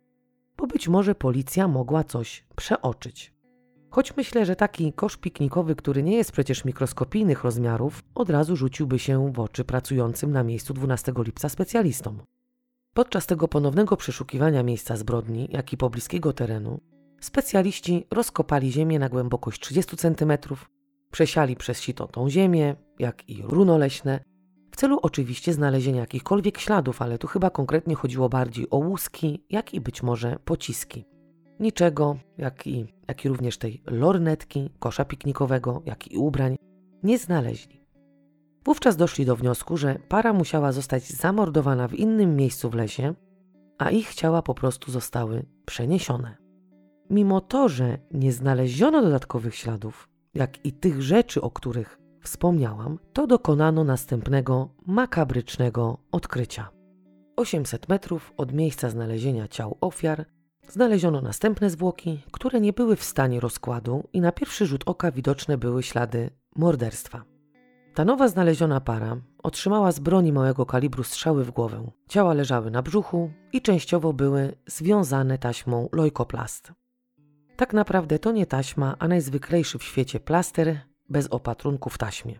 bo 0.56 0.66
być 0.66 0.88
może 0.88 1.14
policja 1.14 1.68
mogła 1.68 2.04
coś 2.04 2.46
przeoczyć. 2.56 3.34
Choć 3.90 4.16
myślę, 4.16 4.46
że 4.46 4.56
taki 4.56 4.92
kosz 4.92 5.16
piknikowy, 5.16 5.76
który 5.76 6.02
nie 6.02 6.16
jest 6.16 6.32
przecież 6.32 6.64
mikroskopijnych 6.64 7.44
rozmiarów, 7.44 8.02
od 8.14 8.30
razu 8.30 8.56
rzuciłby 8.56 8.98
się 8.98 9.32
w 9.32 9.40
oczy 9.40 9.64
pracującym 9.64 10.32
na 10.32 10.42
miejscu 10.42 10.74
12 10.74 11.12
lipca 11.18 11.48
specjalistom. 11.48 12.22
Podczas 12.94 13.26
tego 13.26 13.48
ponownego 13.48 13.96
przeszukiwania 13.96 14.62
miejsca 14.62 14.96
zbrodni, 14.96 15.48
jak 15.52 15.72
i 15.72 15.76
pobliskiego 15.76 16.32
terenu, 16.32 16.80
specjaliści 17.20 18.06
rozkopali 18.10 18.72
ziemię 18.72 18.98
na 18.98 19.08
głębokość 19.08 19.60
30 19.60 19.96
cm, 19.96 20.32
przesiali 21.10 21.56
przez 21.56 21.80
sito 21.80 22.06
tą 22.06 22.30
ziemię, 22.30 22.76
jak 22.98 23.28
i 23.28 23.42
runo 23.42 23.78
leśne, 23.78 24.20
w 24.76 24.78
celu 24.78 24.98
oczywiście 25.02 25.52
znalezienia 25.52 26.00
jakichkolwiek 26.00 26.58
śladów, 26.58 27.02
ale 27.02 27.18
tu 27.18 27.26
chyba 27.26 27.50
konkretnie 27.50 27.94
chodziło 27.94 28.28
bardziej 28.28 28.70
o 28.70 28.76
łuski, 28.76 29.44
jak 29.50 29.74
i 29.74 29.80
być 29.80 30.02
może 30.02 30.38
pociski. 30.44 31.04
Niczego, 31.60 32.16
jak 32.38 32.66
i, 32.66 32.94
jak 33.08 33.24
i 33.24 33.28
również 33.28 33.58
tej 33.58 33.82
lornetki, 33.86 34.70
kosza 34.78 35.04
piknikowego, 35.04 35.82
jak 35.86 36.12
i 36.12 36.16
ubrań 36.16 36.56
nie 37.02 37.18
znaleźli. 37.18 37.86
Wówczas 38.64 38.96
doszli 38.96 39.24
do 39.24 39.36
wniosku, 39.36 39.76
że 39.76 39.98
para 40.08 40.32
musiała 40.32 40.72
zostać 40.72 41.08
zamordowana 41.10 41.88
w 41.88 41.94
innym 41.94 42.36
miejscu 42.36 42.70
w 42.70 42.74
lesie, 42.74 43.14
a 43.78 43.90
ich 43.90 44.14
ciała 44.14 44.42
po 44.42 44.54
prostu 44.54 44.90
zostały 44.90 45.46
przeniesione. 45.66 46.36
Mimo 47.10 47.40
to, 47.40 47.68
że 47.68 47.98
nie 48.10 48.32
znaleziono 48.32 49.02
dodatkowych 49.02 49.54
śladów, 49.54 50.08
jak 50.34 50.66
i 50.66 50.72
tych 50.72 51.02
rzeczy, 51.02 51.40
o 51.40 51.50
których 51.50 52.05
wspomniałam, 52.26 52.98
to 53.12 53.26
dokonano 53.26 53.84
następnego 53.84 54.68
makabrycznego 54.86 55.98
odkrycia. 56.12 56.68
800 57.36 57.88
metrów 57.88 58.32
od 58.36 58.52
miejsca 58.52 58.90
znalezienia 58.90 59.48
ciał 59.48 59.78
ofiar 59.80 60.26
Znaleziono 60.68 61.20
następne 61.20 61.70
zwłoki, 61.70 62.22
które 62.32 62.60
nie 62.60 62.72
były 62.72 62.96
w 62.96 63.04
stanie 63.04 63.40
rozkładu 63.40 64.08
i 64.12 64.20
na 64.20 64.32
pierwszy 64.32 64.66
rzut 64.66 64.82
oka 64.86 65.10
widoczne 65.10 65.58
były 65.58 65.82
ślady 65.82 66.30
morderstwa. 66.56 67.24
Ta 67.94 68.04
nowa 68.04 68.28
znaleziona 68.28 68.80
para 68.80 69.16
otrzymała 69.42 69.92
z 69.92 69.98
broni 69.98 70.32
małego 70.32 70.66
kalibru 70.66 71.04
strzały 71.04 71.44
w 71.44 71.50
głowę. 71.50 71.90
Ciała 72.08 72.34
leżały 72.34 72.70
na 72.70 72.82
brzuchu 72.82 73.30
i 73.52 73.62
częściowo 73.62 74.12
były 74.12 74.56
związane 74.66 75.38
taśmą 75.38 75.88
leukoplast. 75.92 76.72
Tak 77.56 77.72
naprawdę 77.72 78.18
to 78.18 78.32
nie 78.32 78.46
taśma, 78.46 78.96
a 78.98 79.08
najzwyklejszy 79.08 79.78
w 79.78 79.82
świecie 79.82 80.20
plaster 80.20 80.80
bez 81.08 81.26
opatrunku 81.26 81.90
w 81.90 81.98
taśmie. 81.98 82.38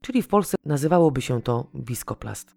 Czyli 0.00 0.22
w 0.22 0.28
Polsce 0.28 0.56
nazywałoby 0.64 1.22
się 1.22 1.42
to 1.42 1.70
wiskoplast. 1.74 2.56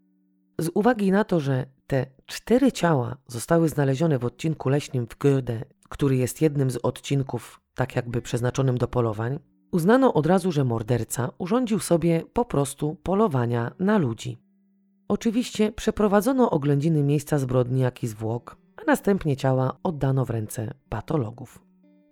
Z 0.59 0.69
uwagi 0.73 1.11
na 1.11 1.23
to, 1.23 1.39
że 1.39 1.65
te 1.87 2.05
cztery 2.25 2.71
ciała 2.71 3.17
zostały 3.27 3.69
znalezione 3.69 4.19
w 4.19 4.25
odcinku 4.25 4.69
leśnym 4.69 5.07
w 5.07 5.17
Goethe, 5.17 5.65
który 5.89 6.15
jest 6.15 6.41
jednym 6.41 6.71
z 6.71 6.77
odcinków 6.77 7.61
tak 7.75 7.95
jakby 7.95 8.21
przeznaczonym 8.21 8.77
do 8.77 8.87
polowań, 8.87 9.39
uznano 9.71 10.13
od 10.13 10.25
razu, 10.25 10.51
że 10.51 10.63
morderca 10.63 11.29
urządził 11.37 11.79
sobie 11.79 12.23
po 12.33 12.45
prostu 12.45 12.95
polowania 13.03 13.71
na 13.79 13.97
ludzi. 13.97 14.37
Oczywiście 15.07 15.71
przeprowadzono 15.71 16.49
oględziny 16.49 17.03
miejsca 17.03 17.39
zbrodni, 17.39 17.81
jak 17.81 18.03
i 18.03 18.07
zwłok, 18.07 18.57
a 18.77 18.83
następnie 18.83 19.37
ciała 19.37 19.77
oddano 19.83 20.25
w 20.25 20.29
ręce 20.29 20.73
patologów. 20.89 21.59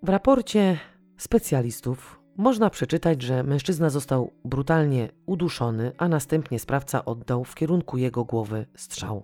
W 0.04 0.10
raporcie 0.10 0.78
specjalistów 1.18 2.19
można 2.40 2.70
przeczytać, 2.70 3.22
że 3.22 3.44
mężczyzna 3.44 3.90
został 3.90 4.32
brutalnie 4.46 5.10
uduszony, 5.26 5.92
a 5.98 6.08
następnie 6.08 6.60
sprawca 6.60 7.06
oddał 7.06 7.44
w 7.44 7.56
kierunku 7.56 7.98
jego 7.98 8.26
głowy 8.26 8.66
strzał. 8.76 9.24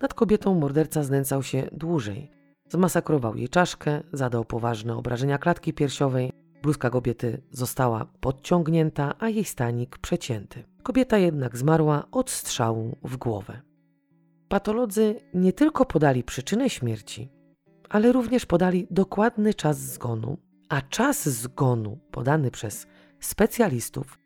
Nad 0.00 0.14
kobietą 0.14 0.54
morderca 0.54 1.02
znęcał 1.02 1.42
się 1.42 1.68
dłużej. 1.72 2.30
Zmasakrował 2.68 3.36
jej 3.36 3.48
czaszkę, 3.48 4.02
zadał 4.12 4.44
poważne 4.44 4.96
obrażenia 4.96 5.38
klatki 5.38 5.72
piersiowej, 5.72 6.32
bluzka 6.62 6.90
kobiety 6.90 7.42
została 7.50 8.06
podciągnięta, 8.20 9.14
a 9.18 9.28
jej 9.28 9.44
stanik 9.44 9.98
przecięty. 9.98 10.64
Kobieta 10.82 11.18
jednak 11.18 11.56
zmarła 11.56 12.04
od 12.12 12.30
strzału 12.30 12.96
w 13.04 13.16
głowę. 13.16 13.60
Patolodzy 14.48 15.20
nie 15.34 15.52
tylko 15.52 15.86
podali 15.86 16.24
przyczynę 16.24 16.70
śmierci, 16.70 17.28
ale 17.88 18.12
również 18.12 18.46
podali 18.46 18.86
dokładny 18.90 19.54
czas 19.54 19.78
zgonu, 19.78 20.38
a 20.74 20.82
czas 20.82 21.28
zgonu 21.28 21.98
podany 22.10 22.50
przez 22.50 22.86
specjalistów 23.20 24.18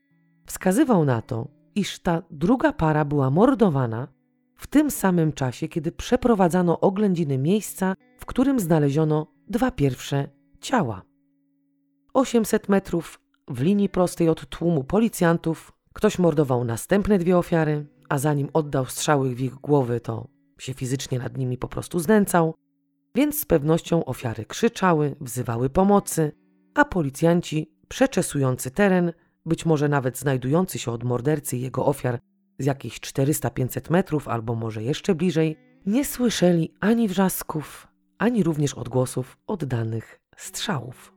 wskazywał 0.47 1.05
na 1.05 1.23
to, 1.23 1.49
iż 1.75 1.99
ta 1.99 2.23
druga 2.31 2.73
para 2.73 3.05
była 3.05 3.31
mordowana 3.31 4.09
w 4.57 4.67
tym 4.67 4.91
samym 4.91 5.33
czasie, 5.33 5.69
kiedy 5.69 5.93
przeprowadzano 5.93 6.81
oględziny 6.81 7.39
miejsca, 7.39 7.95
w 8.19 8.27
którym 8.27 8.61
znaleziono 8.61 9.27
dwa 9.49 9.71
pierwsze 9.71 10.29
ciała. 10.61 11.03
800 12.15 12.69
metrów 12.69 13.21
w 13.49 13.61
linii 13.61 13.89
prostej 13.89 14.29
od 14.29 14.49
tłumu 14.49 14.85
policjantów 14.85 15.73
ktoś 15.93 16.19
mordował 16.19 16.65
następne 16.65 17.19
dwie 17.19 17.39
ofiary, 17.39 17.87
a 18.09 18.19
zanim 18.19 18.49
oddał 18.53 18.87
strzały 18.87 19.35
w 19.35 19.41
ich 19.41 19.55
głowy, 19.55 20.01
to 20.01 20.29
się 20.59 20.75
fizycznie 20.75 21.19
nad 21.19 21.37
nimi 21.37 21.59
po 21.59 21.69
prostu 21.69 21.99
znęcał, 21.99 22.55
więc 23.15 23.41
z 23.41 23.45
pewnością 23.45 24.05
ofiary 24.05 24.45
krzyczały, 24.45 25.17
wzywały 25.21 25.71
pomocy, 25.71 26.33
a 26.75 26.85
policjanci 26.85 27.71
przeczesujący 27.89 28.71
teren, 28.71 29.13
być 29.47 29.67
może 29.67 29.89
nawet 29.89 30.19
znajdujący 30.19 30.79
się 30.79 30.93
od 30.93 31.05
mordercy 31.05 31.57
i 31.57 31.61
jego 31.61 31.87
ofiar 31.87 32.19
z 32.59 32.65
jakichś 32.65 33.01
400-500 33.01 33.91
metrów 33.91 34.29
albo 34.29 34.55
może 34.55 34.83
jeszcze 34.83 35.15
bliżej, 35.15 35.57
nie 35.87 36.05
słyszeli 36.05 36.75
ani 36.81 37.09
wrzasków, 37.09 37.89
ani 38.19 38.43
również 38.43 38.75
odgłosów 38.75 39.39
oddanych 39.47 40.21
strzałów. 40.37 41.15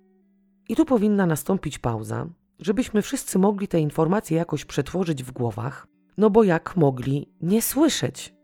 I 0.69 0.75
tu 0.75 0.85
powinna 0.85 1.25
nastąpić 1.25 1.79
pauza, 1.79 2.27
żebyśmy 2.59 3.01
wszyscy 3.01 3.39
mogli 3.39 3.67
te 3.67 3.79
informacje 3.79 4.37
jakoś 4.37 4.65
przetworzyć 4.65 5.23
w 5.23 5.31
głowach, 5.31 5.87
no 6.17 6.29
bo 6.29 6.43
jak 6.43 6.77
mogli 6.77 7.33
nie 7.41 7.61
słyszeć? 7.61 8.35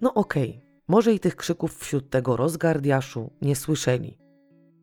No 0.00 0.14
okej, 0.14 0.50
okay, 0.50 0.65
może 0.88 1.12
i 1.12 1.20
tych 1.20 1.36
krzyków 1.36 1.78
wśród 1.78 2.10
tego 2.10 2.36
rozgardiaszu 2.36 3.30
nie 3.42 3.56
słyszeli. 3.56 4.18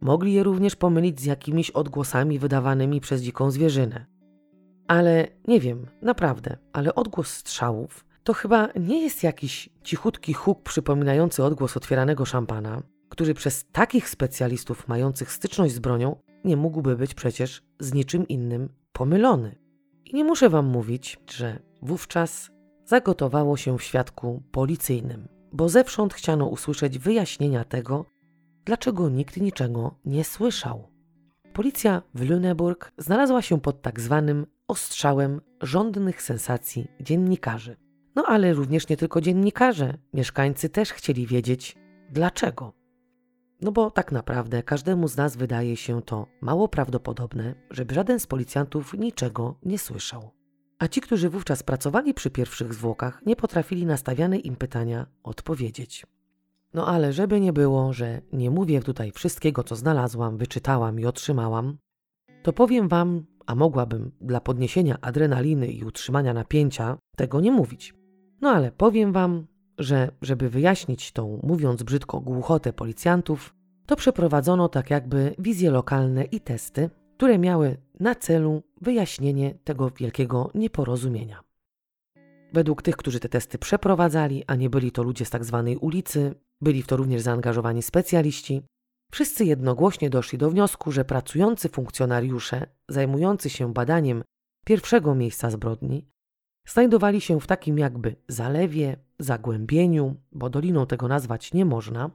Mogli 0.01 0.33
je 0.33 0.43
również 0.43 0.75
pomylić 0.75 1.21
z 1.21 1.25
jakimiś 1.25 1.69
odgłosami 1.69 2.39
wydawanymi 2.39 3.01
przez 3.01 3.21
dziką 3.21 3.51
zwierzynę. 3.51 4.05
Ale 4.87 5.27
nie 5.47 5.59
wiem, 5.59 5.87
naprawdę, 6.01 6.57
ale 6.73 6.95
odgłos 6.95 7.27
strzałów 7.27 8.05
to 8.23 8.33
chyba 8.33 8.69
nie 8.79 9.01
jest 9.01 9.23
jakiś 9.23 9.69
cichutki 9.83 10.33
huk 10.33 10.63
przypominający 10.63 11.43
odgłos 11.43 11.77
otwieranego 11.77 12.25
szampana, 12.25 12.81
który 13.09 13.33
przez 13.33 13.65
takich 13.71 14.09
specjalistów 14.09 14.87
mających 14.87 15.31
styczność 15.31 15.73
z 15.73 15.79
bronią 15.79 16.15
nie 16.45 16.57
mógłby 16.57 16.95
być 16.95 17.13
przecież 17.13 17.63
z 17.79 17.93
niczym 17.93 18.27
innym 18.27 18.69
pomylony. 18.93 19.55
I 20.05 20.15
nie 20.15 20.23
muszę 20.23 20.49
wam 20.49 20.65
mówić, 20.65 21.19
że 21.29 21.59
wówczas 21.81 22.51
zagotowało 22.85 23.57
się 23.57 23.77
w 23.77 23.83
świadku 23.83 24.43
policyjnym, 24.51 25.27
bo 25.53 25.69
zewsząd 25.69 26.13
chciano 26.13 26.47
usłyszeć 26.47 26.99
wyjaśnienia 26.99 27.63
tego, 27.63 28.05
dlaczego 28.65 29.09
nikt 29.09 29.37
niczego 29.37 29.95
nie 30.05 30.23
słyszał. 30.23 30.87
Policja 31.53 32.01
w 32.15 32.21
Lüneburg 32.21 32.91
znalazła 32.97 33.41
się 33.41 33.61
pod 33.61 33.81
tak 33.81 33.99
zwanym 33.99 34.45
ostrzałem 34.67 35.41
żądnych 35.61 36.21
sensacji 36.21 36.87
dziennikarzy. 37.01 37.75
No 38.15 38.23
ale 38.27 38.53
również 38.53 38.89
nie 38.89 38.97
tylko 38.97 39.21
dziennikarze, 39.21 39.97
mieszkańcy 40.13 40.69
też 40.69 40.93
chcieli 40.93 41.27
wiedzieć 41.27 41.75
dlaczego. 42.09 42.73
No 43.61 43.71
bo 43.71 43.91
tak 43.91 44.11
naprawdę 44.11 44.63
każdemu 44.63 45.07
z 45.07 45.17
nas 45.17 45.35
wydaje 45.35 45.77
się 45.77 46.01
to 46.01 46.27
mało 46.41 46.67
prawdopodobne, 46.67 47.55
żeby 47.69 47.93
żaden 47.93 48.19
z 48.19 48.27
policjantów 48.27 48.93
niczego 48.93 49.55
nie 49.65 49.79
słyszał. 49.79 50.31
A 50.83 50.87
ci, 50.87 51.01
którzy 51.01 51.29
wówczas 51.29 51.63
pracowali 51.63 52.13
przy 52.13 52.29
pierwszych 52.29 52.73
zwłokach, 52.73 53.21
nie 53.25 53.35
potrafili 53.35 53.85
na 53.85 53.97
stawiane 53.97 54.37
im 54.37 54.55
pytania 54.55 55.07
odpowiedzieć. 55.23 56.05
No 56.73 56.87
ale 56.87 57.13
żeby 57.13 57.39
nie 57.39 57.53
było, 57.53 57.93
że 57.93 58.21
nie 58.33 58.51
mówię 58.51 58.81
tutaj 58.81 59.11
wszystkiego, 59.11 59.63
co 59.63 59.75
znalazłam, 59.75 60.37
wyczytałam 60.37 60.99
i 60.99 61.05
otrzymałam, 61.05 61.77
to 62.43 62.53
powiem 62.53 62.87
Wam, 62.87 63.25
a 63.45 63.55
mogłabym 63.55 64.11
dla 64.21 64.41
podniesienia 64.41 64.97
adrenaliny 65.01 65.67
i 65.67 65.83
utrzymania 65.83 66.33
napięcia 66.33 66.97
tego 67.17 67.41
nie 67.41 67.51
mówić. 67.51 67.93
No 68.41 68.49
ale 68.49 68.71
powiem 68.71 69.13
Wam, 69.13 69.47
że 69.77 70.11
żeby 70.21 70.49
wyjaśnić 70.49 71.11
tą, 71.11 71.39
mówiąc 71.43 71.83
brzydko, 71.83 72.19
głuchotę 72.19 72.73
policjantów, 72.73 73.55
to 73.85 73.95
przeprowadzono 73.95 74.69
tak 74.69 74.89
jakby 74.89 75.35
wizje 75.39 75.71
lokalne 75.71 76.23
i 76.23 76.39
testy, 76.39 76.89
które 77.23 77.39
miały 77.39 77.77
na 77.99 78.15
celu 78.15 78.63
wyjaśnienie 78.81 79.55
tego 79.63 79.89
wielkiego 79.89 80.51
nieporozumienia. 80.55 81.43
Według 82.53 82.81
tych, 82.81 82.97
którzy 82.97 83.19
te 83.19 83.29
testy 83.29 83.57
przeprowadzali, 83.57 84.43
a 84.47 84.55
nie 84.55 84.69
byli 84.69 84.91
to 84.91 85.03
ludzie 85.03 85.25
z 85.25 85.29
tak 85.29 85.45
zwanej 85.45 85.77
ulicy, 85.77 86.35
byli 86.61 86.81
w 86.83 86.87
to 86.87 86.97
również 86.97 87.21
zaangażowani 87.21 87.83
specjaliści, 87.83 88.61
wszyscy 89.11 89.45
jednogłośnie 89.45 90.09
doszli 90.09 90.37
do 90.37 90.49
wniosku, 90.49 90.91
że 90.91 91.05
pracujący 91.05 91.69
funkcjonariusze 91.69 92.67
zajmujący 92.89 93.49
się 93.49 93.73
badaniem 93.73 94.23
pierwszego 94.65 95.15
miejsca 95.15 95.49
zbrodni 95.49 96.07
znajdowali 96.67 97.21
się 97.21 97.39
w 97.39 97.47
takim 97.47 97.77
jakby 97.79 98.15
zalewie, 98.27 98.97
zagłębieniu, 99.19 100.15
bo 100.31 100.49
doliną 100.49 100.85
tego 100.85 101.07
nazwać 101.07 101.53
nie 101.53 101.65
można, 101.65 102.09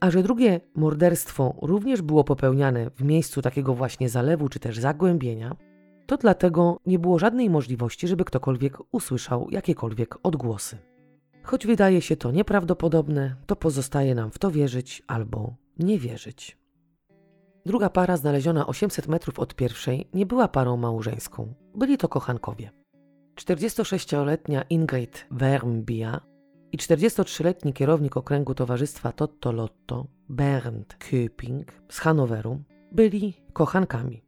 a 0.00 0.10
że 0.10 0.22
drugie 0.22 0.60
morderstwo 0.74 1.54
również 1.62 2.02
było 2.02 2.24
popełniane 2.24 2.90
w 2.90 3.02
miejscu 3.02 3.42
takiego 3.42 3.74
właśnie 3.74 4.08
zalewu 4.08 4.48
czy 4.48 4.58
też 4.58 4.78
zagłębienia, 4.78 5.56
to 6.06 6.16
dlatego 6.16 6.80
nie 6.86 6.98
było 6.98 7.18
żadnej 7.18 7.50
możliwości, 7.50 8.08
żeby 8.08 8.24
ktokolwiek 8.24 8.78
usłyszał 8.92 9.46
jakiekolwiek 9.50 10.14
odgłosy. 10.22 10.78
Choć 11.42 11.66
wydaje 11.66 12.00
się 12.02 12.16
to 12.16 12.30
nieprawdopodobne, 12.30 13.36
to 13.46 13.56
pozostaje 13.56 14.14
nam 14.14 14.30
w 14.30 14.38
to 14.38 14.50
wierzyć 14.50 15.02
albo 15.06 15.54
nie 15.78 15.98
wierzyć. 15.98 16.58
Druga 17.66 17.90
para, 17.90 18.16
znaleziona 18.16 18.66
800 18.66 19.08
metrów 19.08 19.38
od 19.38 19.54
pierwszej, 19.54 20.08
nie 20.14 20.26
była 20.26 20.48
parą 20.48 20.76
małżeńską. 20.76 21.54
Byli 21.74 21.98
to 21.98 22.08
kochankowie. 22.08 22.70
46-letnia 23.40 24.62
Ingrid 24.70 25.26
Wermbia 25.30 26.20
i 26.72 26.78
43-letni 26.78 27.72
kierownik 27.72 28.16
okręgu 28.16 28.54
towarzystwa 28.54 29.12
Totto 29.12 29.52
Lotto 29.52 30.06
Bernd 30.28 30.96
Köping 30.98 31.64
z 31.88 31.98
Hanoweru 31.98 32.62
byli 32.92 33.34
kochankami. 33.52 34.22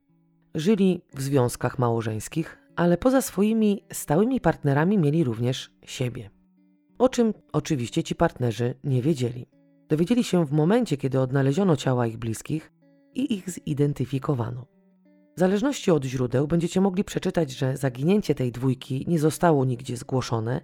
Żyli 0.55 1.03
w 1.15 1.23
związkach 1.23 1.79
małżeńskich, 1.79 2.59
ale 2.77 2.97
poza 2.97 3.23
swoimi 3.23 3.85
stałymi 3.93 4.41
partnerami 4.41 4.99
mieli 4.99 5.25
również 5.25 5.73
siebie. 5.85 6.31
O 6.99 7.09
czym 7.09 7.35
oczywiście 7.53 8.03
ci 8.03 8.15
partnerzy 8.15 8.75
nie 8.85 9.03
wiedzieli. 9.03 9.47
Dowiedzieli 9.89 10.25
się 10.25 10.47
w 10.47 10.53
momencie, 10.53 10.97
kiedy 10.97 11.21
odnaleziono 11.21 11.77
ciała 11.77 12.07
ich 12.07 12.17
bliskich 12.17 12.73
i 13.15 13.35
ich 13.35 13.51
zidentyfikowano. 13.51 14.67
W 15.37 15.41
zależności 15.41 15.91
od 15.91 16.05
źródeł 16.05 16.47
będziecie 16.47 16.81
mogli 16.81 17.05
przeczytać, 17.05 17.51
że 17.51 17.77
zaginięcie 17.77 18.35
tej 18.35 18.53
dwójki 18.53 19.05
nie 19.09 19.19
zostało 19.19 19.65
nigdzie 19.65 19.97
zgłoszone, 19.97 20.61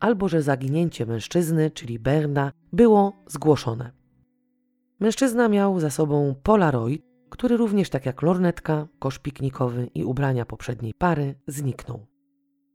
albo 0.00 0.28
że 0.28 0.42
zaginięcie 0.42 1.06
mężczyzny, 1.06 1.70
czyli 1.70 1.98
Berna, 1.98 2.52
było 2.72 3.12
zgłoszone. 3.26 3.90
Mężczyzna 5.00 5.48
miał 5.48 5.80
za 5.80 5.90
sobą 5.90 6.34
Polaroid, 6.42 7.02
który 7.30 7.56
również 7.56 7.90
tak 7.90 8.06
jak 8.06 8.22
lornetka, 8.22 8.88
kosz 8.98 9.18
piknikowy 9.18 9.90
i 9.94 10.04
ubrania 10.04 10.44
poprzedniej 10.44 10.94
pary 10.94 11.34
zniknął. 11.46 12.06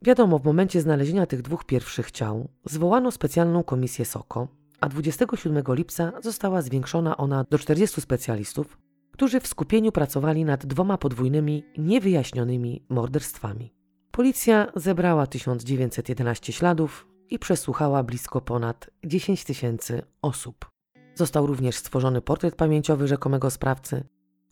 Wiadomo, 0.01 0.39
w 0.39 0.45
momencie 0.45 0.81
znalezienia 0.81 1.25
tych 1.25 1.41
dwóch 1.41 1.65
pierwszych 1.65 2.11
ciał 2.11 2.49
zwołano 2.65 3.11
specjalną 3.11 3.63
komisję 3.63 4.05
SOKO, 4.05 4.47
a 4.81 4.89
27 4.89 5.63
lipca 5.69 6.11
została 6.21 6.61
zwiększona 6.61 7.17
ona 7.17 7.45
do 7.49 7.59
40 7.59 8.01
specjalistów, 8.01 8.77
którzy 9.11 9.39
w 9.39 9.47
skupieniu 9.47 9.91
pracowali 9.91 10.45
nad 10.45 10.65
dwoma 10.65 10.97
podwójnymi, 10.97 11.63
niewyjaśnionymi 11.77 12.85
morderstwami. 12.89 13.73
Policja 14.11 14.71
zebrała 14.75 15.27
1911 15.27 16.53
śladów 16.53 17.14
i 17.29 17.39
przesłuchała 17.39 18.03
blisko 18.03 18.41
ponad 18.41 18.89
10 19.05 19.43
tysięcy 19.43 20.01
osób. 20.21 20.69
Został 21.15 21.47
również 21.47 21.75
stworzony 21.75 22.21
portret 22.21 22.55
pamięciowy 22.55 23.07
rzekomego 23.07 23.51
sprawcy. 23.51 24.03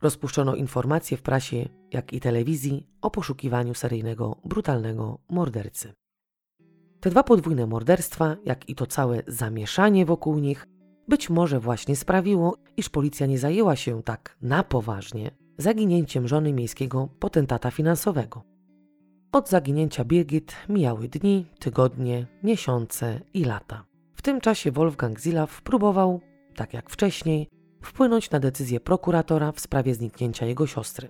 Rozpuszczono 0.01 0.55
informacje 0.55 1.17
w 1.17 1.21
prasie, 1.21 1.69
jak 1.91 2.13
i 2.13 2.19
telewizji 2.19 2.88
o 3.01 3.11
poszukiwaniu 3.11 3.74
seryjnego, 3.74 4.36
brutalnego 4.45 5.19
mordercy. 5.30 5.93
Te 6.99 7.09
dwa 7.09 7.24
podwójne 7.24 7.67
morderstwa, 7.67 8.36
jak 8.45 8.69
i 8.69 8.76
to 8.76 8.86
całe 8.86 9.24
zamieszanie 9.28 10.05
wokół 10.05 10.39
nich, 10.39 10.67
być 11.07 11.30
może 11.30 11.59
właśnie 11.59 11.95
sprawiło, 11.95 12.57
iż 12.78 12.89
policja 12.89 13.28
nie 13.28 13.39
zajęła 13.39 13.76
się 13.76 14.03
tak 14.03 14.38
na 14.41 14.63
poważnie 14.63 15.32
zaginięciem 15.57 16.28
żony 16.28 16.53
miejskiego 16.53 17.09
potentata 17.19 17.71
finansowego. 17.71 18.53
Od 19.34 19.49
zaginięcia 19.49 20.05
Birgit 20.05 20.55
mijały 20.69 21.07
dni, 21.07 21.45
tygodnie, 21.59 22.27
miesiące 22.43 23.19
i 23.34 23.45
lata. 23.45 23.86
W 24.15 24.21
tym 24.21 24.41
czasie 24.41 24.71
Wolfgang 24.71 25.19
Zilaw 25.19 25.61
próbował, 25.61 26.21
tak 26.55 26.73
jak 26.73 26.89
wcześniej, 26.89 27.47
wpłynąć 27.81 28.31
na 28.31 28.39
decyzję 28.39 28.79
prokuratora 28.79 29.51
w 29.51 29.59
sprawie 29.59 29.95
zniknięcia 29.95 30.45
jego 30.45 30.67
siostry. 30.67 31.07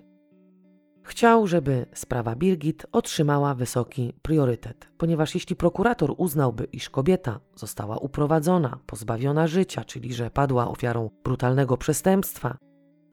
Chciał, 1.02 1.46
żeby 1.46 1.86
sprawa 1.94 2.36
Birgit 2.36 2.86
otrzymała 2.92 3.54
wysoki 3.54 4.12
priorytet, 4.22 4.88
ponieważ 4.98 5.34
jeśli 5.34 5.56
prokurator 5.56 6.14
uznałby, 6.16 6.64
iż 6.64 6.90
kobieta 6.90 7.40
została 7.54 7.96
uprowadzona, 7.96 8.78
pozbawiona 8.86 9.46
życia, 9.46 9.84
czyli 9.84 10.14
że 10.14 10.30
padła 10.30 10.68
ofiarą 10.68 11.10
brutalnego 11.24 11.76
przestępstwa, 11.76 12.56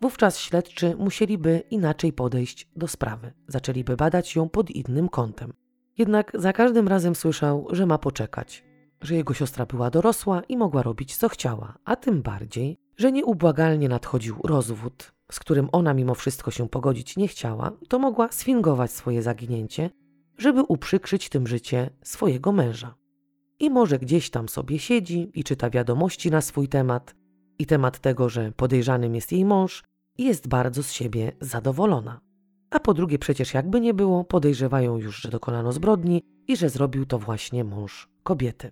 wówczas 0.01 0.39
śledczy 0.39 0.95
musieliby 0.95 1.63
inaczej 1.69 2.13
podejść 2.13 2.69
do 2.75 2.87
sprawy, 2.87 3.33
zaczęliby 3.47 3.95
badać 3.95 4.35
ją 4.35 4.49
pod 4.49 4.69
innym 4.69 5.09
kątem. 5.09 5.53
Jednak 5.97 6.31
za 6.33 6.53
każdym 6.53 6.87
razem 6.87 7.15
słyszał, 7.15 7.67
że 7.69 7.85
ma 7.85 7.97
poczekać, 7.97 8.63
że 9.01 9.15
jego 9.15 9.33
siostra 9.33 9.65
była 9.65 9.89
dorosła 9.89 10.41
i 10.49 10.57
mogła 10.57 10.83
robić 10.83 11.17
co 11.17 11.29
chciała, 11.29 11.77
a 11.85 11.95
tym 11.95 12.21
bardziej, 12.21 12.77
że 12.97 13.11
nieubłagalnie 13.11 13.89
nadchodził 13.89 14.35
rozwód, 14.43 15.11
z 15.31 15.39
którym 15.39 15.69
ona 15.71 15.93
mimo 15.93 16.15
wszystko 16.15 16.51
się 16.51 16.69
pogodzić 16.69 17.17
nie 17.17 17.27
chciała, 17.27 17.71
to 17.87 17.99
mogła 17.99 18.31
sfingować 18.31 18.91
swoje 18.91 19.21
zaginięcie, 19.21 19.89
żeby 20.37 20.61
uprzykrzyć 20.63 21.29
tym 21.29 21.47
życie 21.47 21.89
swojego 22.03 22.51
męża. 22.51 22.95
I 23.59 23.69
może 23.69 23.99
gdzieś 23.99 24.29
tam 24.29 24.49
sobie 24.49 24.79
siedzi 24.79 25.31
i 25.33 25.43
czyta 25.43 25.69
wiadomości 25.69 26.31
na 26.31 26.41
swój 26.41 26.67
temat 26.67 27.15
i 27.59 27.65
temat 27.65 27.99
tego, 27.99 28.29
że 28.29 28.51
podejrzanym 28.51 29.15
jest 29.15 29.31
jej 29.31 29.45
mąż 29.45 29.83
jest 30.17 30.47
bardzo 30.47 30.83
z 30.83 30.91
siebie 30.91 31.31
zadowolona. 31.41 32.21
A 32.69 32.79
po 32.79 32.93
drugie 32.93 33.19
przecież 33.19 33.53
jakby 33.53 33.81
nie 33.81 33.93
było, 33.93 34.23
podejrzewają 34.23 34.97
już, 34.97 35.21
że 35.21 35.29
dokonano 35.29 35.71
zbrodni 35.71 36.23
i 36.47 36.57
że 36.57 36.69
zrobił 36.69 37.05
to 37.05 37.19
właśnie 37.19 37.63
mąż 37.63 38.09
kobiety. 38.23 38.71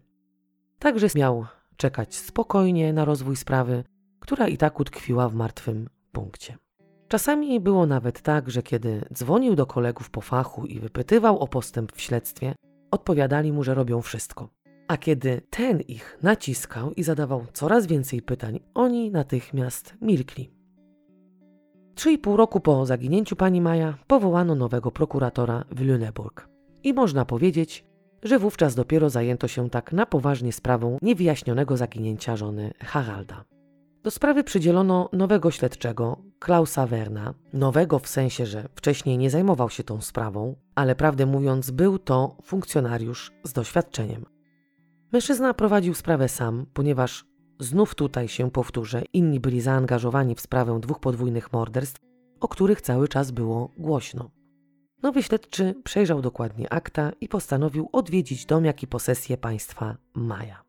Także 0.80 1.08
miał 1.16 1.46
czekać 1.78 2.16
spokojnie 2.16 2.94
na 2.94 3.06
rozwój 3.06 3.36
sprawy, 3.36 3.84
która 4.20 4.48
i 4.48 4.58
tak 4.58 4.80
utkwiła 4.80 5.30
w 5.30 5.36
martwym 5.36 5.90
punkcie. 6.12 6.58
Czasami 7.08 7.60
było 7.60 7.86
nawet 7.86 8.22
tak, 8.22 8.50
że 8.50 8.64
kiedy 8.64 9.06
dzwonił 9.14 9.56
do 9.56 9.66
kolegów 9.66 10.10
po 10.10 10.22
fachu 10.22 10.66
i 10.66 10.80
wypytywał 10.80 11.40
o 11.40 11.48
postęp 11.48 11.92
w 11.92 12.02
śledztwie, 12.02 12.56
odpowiadali 12.92 13.52
mu, 13.52 13.64
że 13.64 13.74
robią 13.74 14.02
wszystko. 14.02 14.50
A 14.88 14.98
kiedy 14.98 15.42
ten 15.50 15.82
ich 15.82 16.18
naciskał 16.24 16.92
i 16.94 17.04
zadawał 17.04 17.46
coraz 17.54 17.88
więcej 17.88 18.22
pytań, 18.22 18.60
oni 18.74 19.12
natychmiast 19.12 19.96
milkli. 20.02 20.59
Trzy 22.00 22.12
i 22.12 22.18
pół 22.18 22.38
roku 22.38 22.60
po 22.60 22.86
zaginięciu 22.86 23.36
pani 23.36 23.62
Maja 23.62 23.98
powołano 24.08 24.56
nowego 24.56 24.92
prokuratora 24.92 25.64
w 25.72 25.82
Lüneburg. 25.82 26.48
I 26.84 26.94
można 26.94 27.26
powiedzieć, 27.26 27.86
że 28.24 28.40
wówczas 28.40 28.76
dopiero 28.76 29.10
zajęto 29.10 29.48
się 29.48 29.70
tak 29.70 29.94
na 29.94 30.06
poważnie 30.06 30.54
sprawą 30.54 30.98
niewyjaśnionego 31.02 31.78
zaginięcia 31.78 32.36
żony 32.36 32.74
Haralda. 32.80 33.46
Do 34.04 34.12
sprawy 34.12 34.44
przydzielono 34.44 35.10
nowego 35.14 35.52
śledczego, 35.52 36.18
Klausa 36.40 36.88
Werna, 36.88 37.34
nowego 37.54 38.00
w 38.00 38.08
sensie, 38.08 38.46
że 38.46 38.70
wcześniej 38.76 39.18
nie 39.18 39.30
zajmował 39.30 39.70
się 39.70 39.84
tą 39.84 40.02
sprawą, 40.02 40.56
ale 40.76 40.96
prawdę 40.96 41.26
mówiąc 41.26 41.72
był 41.72 42.00
to 42.00 42.38
funkcjonariusz 42.44 43.32
z 43.44 43.54
doświadczeniem. 43.54 44.26
Mężczyzna 45.12 45.54
prowadził 45.54 45.94
sprawę 45.94 46.30
sam, 46.30 46.66
ponieważ 46.74 47.29
znów 47.60 47.96
tutaj 47.96 48.28
się 48.28 48.52
powtórzę, 48.52 49.04
inni 49.14 49.40
byli 49.40 49.62
zaangażowani 49.62 50.36
w 50.36 50.42
sprawę 50.42 50.80
dwóch 50.80 51.00
podwójnych 51.00 51.54
morderstw, 51.54 52.02
o 52.40 52.48
których 52.48 52.82
cały 52.82 53.08
czas 53.08 53.32
było 53.32 53.70
głośno. 53.78 54.30
Nowy 55.04 55.24
śledczy 55.24 55.76
przejrzał 55.84 56.22
dokładnie 56.22 56.74
akta 56.74 57.12
i 57.22 57.28
postanowił 57.28 57.90
odwiedzić 57.92 58.46
dom, 58.46 58.66
jak 58.66 58.84
i 58.84 58.88
posesję 58.88 59.38
państwa 59.38 59.98
Maja. 60.14 60.64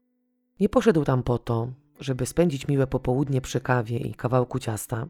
Nie 0.61 0.69
poszedł 0.69 1.05
tam 1.05 1.23
po 1.23 1.39
to, 1.39 1.73
żeby 2.01 2.27
spędzić 2.27 2.69
miłe 2.69 2.87
popołudnie 2.87 3.41
przy 3.41 3.61
kawie 3.61 3.99
i 3.99 4.15
kawałku 4.15 4.59
ciasta, 4.59 5.07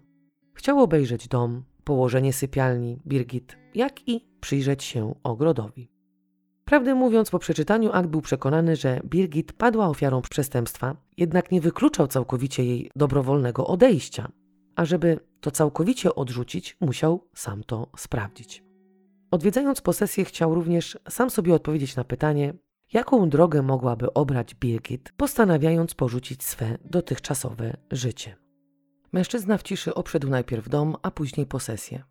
chciał 0.54 0.80
obejrzeć 0.80 1.28
dom, 1.28 1.62
położenie 1.84 2.32
sypialni 2.32 2.98
Birgit, 3.06 3.56
jak 3.74 4.08
i 4.08 4.28
przyjrzeć 4.40 4.84
się 4.84 5.14
ogrodowi. 5.22 5.90
Prawdę 6.70 6.94
mówiąc, 6.94 7.30
po 7.30 7.38
przeczytaniu 7.38 7.92
akt 7.92 8.08
był 8.08 8.20
przekonany, 8.20 8.76
że 8.76 9.00
Birgit 9.04 9.52
padła 9.52 9.88
ofiarą 9.88 10.22
przestępstwa, 10.22 10.96
jednak 11.16 11.52
nie 11.52 11.60
wykluczał 11.60 12.06
całkowicie 12.06 12.64
jej 12.64 12.90
dobrowolnego 12.96 13.66
odejścia, 13.66 14.32
a 14.76 14.84
żeby 14.84 15.20
to 15.40 15.50
całkowicie 15.50 16.14
odrzucić, 16.14 16.76
musiał 16.80 17.28
sam 17.34 17.64
to 17.64 17.90
sprawdzić. 17.96 18.64
Odwiedzając 19.30 19.80
posesję, 19.80 20.24
chciał 20.24 20.54
również 20.54 20.98
sam 21.08 21.30
sobie 21.30 21.54
odpowiedzieć 21.54 21.96
na 21.96 22.04
pytanie, 22.04 22.54
jaką 22.92 23.28
drogę 23.28 23.62
mogłaby 23.62 24.14
obrać 24.14 24.54
Birgit, 24.54 25.12
postanawiając 25.16 25.94
porzucić 25.94 26.42
swe 26.42 26.78
dotychczasowe 26.84 27.76
życie. 27.90 28.36
Mężczyzna 29.12 29.58
w 29.58 29.62
ciszy 29.62 29.94
obszedł 29.94 30.28
najpierw 30.28 30.68
dom, 30.68 30.96
a 31.02 31.10
później 31.10 31.46
posesję. 31.46 32.02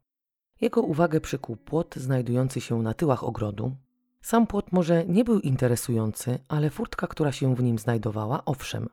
Jego 0.62 0.82
uwagę 0.82 1.22
przykuł 1.22 1.56
płot 1.56 1.96
znajdujący 1.96 2.62
się 2.62 2.82
na 2.82 2.94
tyłach 2.94 3.24
ogrodu. 3.24 3.76
Sam 4.22 4.48
płot 4.48 4.72
może 4.72 5.06
nie 5.06 5.24
był 5.24 5.40
interesujący, 5.40 6.40
ale 6.48 6.70
furtka, 6.70 7.08
która 7.08 7.32
się 7.32 7.56
w 7.56 7.64
nim 7.64 7.80
znajdowała, 7.80 8.46
owszem. 8.46 8.90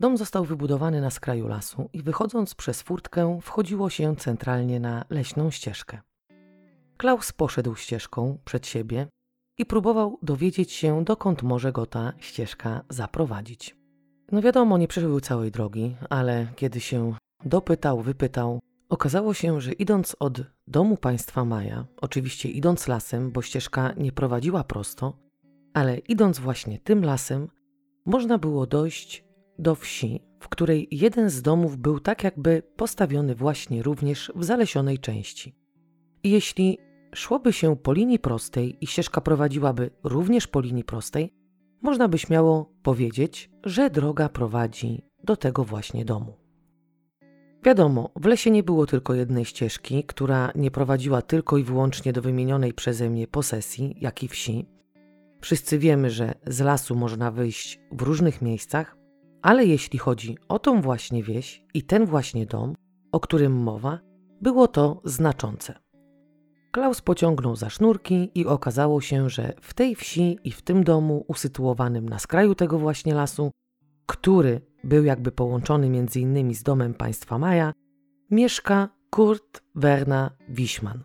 Dom 0.00 0.16
został 0.16 0.44
wybudowany 0.44 1.00
na 1.00 1.10
skraju 1.10 1.48
lasu 1.48 1.88
i 1.92 2.02
wychodząc 2.02 2.54
przez 2.54 2.82
furtkę 2.82 3.38
wchodziło 3.42 3.90
się 3.90 4.16
centralnie 4.16 4.80
na 4.80 5.04
leśną 5.10 5.50
ścieżkę. 5.50 6.00
Klaus 6.96 7.32
poszedł 7.32 7.74
ścieżką 7.74 8.38
przed 8.44 8.66
siebie, 8.66 9.06
i 9.60 9.66
próbował 9.66 10.18
dowiedzieć 10.22 10.72
się, 10.72 11.04
dokąd 11.04 11.42
może 11.42 11.72
go 11.72 11.86
ta 11.86 12.12
ścieżka 12.18 12.84
zaprowadzić. 12.88 13.76
No 14.32 14.42
wiadomo, 14.42 14.78
nie 14.78 14.88
przebył 14.88 15.20
całej 15.20 15.50
drogi, 15.50 15.96
ale 16.10 16.46
kiedy 16.56 16.80
się 16.80 17.14
dopytał, 17.44 18.00
wypytał, 18.00 18.60
okazało 18.90 19.34
się, 19.34 19.60
że 19.60 19.72
idąc 19.72 20.16
od 20.18 20.40
domu 20.66 20.96
państwa 20.96 21.44
Maja, 21.44 21.86
oczywiście 22.00 22.48
idąc 22.48 22.88
lasem, 22.88 23.30
bo 23.30 23.42
ścieżka 23.42 23.92
nie 23.96 24.12
prowadziła 24.12 24.64
prosto, 24.64 25.18
ale 25.74 25.98
idąc 25.98 26.38
właśnie 26.38 26.78
tym 26.78 27.04
lasem, 27.04 27.48
można 28.06 28.38
było 28.38 28.66
dojść 28.66 29.24
do 29.58 29.74
wsi, 29.74 30.22
w 30.40 30.48
której 30.48 30.88
jeden 30.90 31.30
z 31.30 31.42
domów 31.42 31.76
był 31.76 32.00
tak 32.00 32.24
jakby 32.24 32.62
postawiony 32.76 33.34
właśnie 33.34 33.82
również 33.82 34.32
w 34.34 34.44
zalesionej 34.44 34.98
części. 34.98 35.54
I 36.22 36.30
jeśli 36.30 36.78
szłoby 37.14 37.52
się 37.52 37.76
po 37.76 37.92
linii 37.92 38.18
prostej 38.18 38.76
i 38.80 38.86
ścieżka 38.86 39.20
prowadziłaby 39.20 39.90
również 40.04 40.46
po 40.46 40.60
linii 40.60 40.84
prostej, 40.84 41.34
można 41.82 42.08
by 42.08 42.18
śmiało 42.18 42.72
powiedzieć, 42.82 43.50
że 43.64 43.90
droga 43.90 44.28
prowadzi 44.28 45.02
do 45.24 45.36
tego 45.36 45.64
właśnie 45.64 46.04
domu. 46.04 46.39
Wiadomo, 47.64 48.10
w 48.16 48.24
lesie 48.24 48.50
nie 48.50 48.62
było 48.62 48.86
tylko 48.86 49.14
jednej 49.14 49.44
ścieżki, 49.44 50.04
która 50.04 50.52
nie 50.54 50.70
prowadziła 50.70 51.22
tylko 51.22 51.58
i 51.58 51.64
wyłącznie 51.64 52.12
do 52.12 52.22
wymienionej 52.22 52.72
przeze 52.72 53.10
mnie 53.10 53.26
posesji, 53.26 53.96
jak 54.00 54.22
i 54.22 54.28
wsi. 54.28 54.66
Wszyscy 55.40 55.78
wiemy, 55.78 56.10
że 56.10 56.34
z 56.46 56.60
lasu 56.60 56.96
można 56.96 57.30
wyjść 57.30 57.80
w 57.92 58.02
różnych 58.02 58.42
miejscach, 58.42 58.96
ale 59.42 59.66
jeśli 59.66 59.98
chodzi 59.98 60.38
o 60.48 60.58
tą 60.58 60.80
właśnie 60.80 61.22
wieś 61.22 61.64
i 61.74 61.82
ten 61.82 62.06
właśnie 62.06 62.46
dom, 62.46 62.74
o 63.12 63.20
którym 63.20 63.52
mowa, 63.52 63.98
było 64.40 64.68
to 64.68 65.00
znaczące. 65.04 65.74
Klaus 66.72 67.00
pociągnął 67.00 67.56
za 67.56 67.70
sznurki 67.70 68.30
i 68.34 68.46
okazało 68.46 69.00
się, 69.00 69.28
że 69.30 69.52
w 69.60 69.74
tej 69.74 69.94
wsi 69.94 70.38
i 70.44 70.52
w 70.52 70.62
tym 70.62 70.84
domu 70.84 71.24
usytuowanym 71.28 72.08
na 72.08 72.18
skraju 72.18 72.54
tego 72.54 72.78
właśnie 72.78 73.14
lasu, 73.14 73.50
który 74.06 74.69
był 74.84 75.04
jakby 75.04 75.32
połączony 75.32 75.90
między 75.90 76.20
innymi 76.20 76.54
z 76.54 76.62
domem 76.62 76.94
państwa 76.94 77.38
Maja, 77.38 77.72
mieszka 78.30 78.88
Kurt 79.10 79.62
Werner 79.74 80.30
Wiśman. 80.48 81.02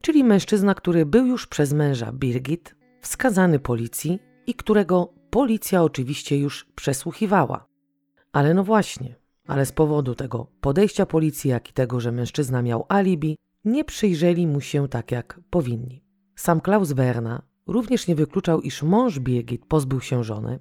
Czyli 0.00 0.24
mężczyzna, 0.24 0.74
który 0.74 1.06
był 1.06 1.26
już 1.26 1.46
przez 1.46 1.72
męża 1.72 2.12
Birgit 2.12 2.74
wskazany 3.00 3.58
policji 3.58 4.18
i 4.46 4.54
którego 4.54 5.14
policja 5.30 5.82
oczywiście 5.82 6.38
już 6.38 6.64
przesłuchiwała. 6.74 7.66
Ale 8.32 8.54
no 8.54 8.64
właśnie, 8.64 9.14
ale 9.46 9.66
z 9.66 9.72
powodu 9.72 10.14
tego 10.14 10.46
podejścia 10.60 11.06
policji, 11.06 11.50
jak 11.50 11.70
i 11.70 11.72
tego, 11.72 12.00
że 12.00 12.12
mężczyzna 12.12 12.62
miał 12.62 12.86
alibi, 12.88 13.36
nie 13.64 13.84
przyjrzeli 13.84 14.46
mu 14.46 14.60
się 14.60 14.88
tak 14.88 15.12
jak 15.12 15.40
powinni. 15.50 16.04
Sam 16.36 16.60
Klaus 16.60 16.92
Werna 16.92 17.42
również 17.66 18.06
nie 18.08 18.14
wykluczał, 18.14 18.60
iż 18.60 18.82
mąż 18.82 19.18
Birgit 19.18 19.66
pozbył 19.66 20.00
się 20.00 20.24
żony. 20.24 20.58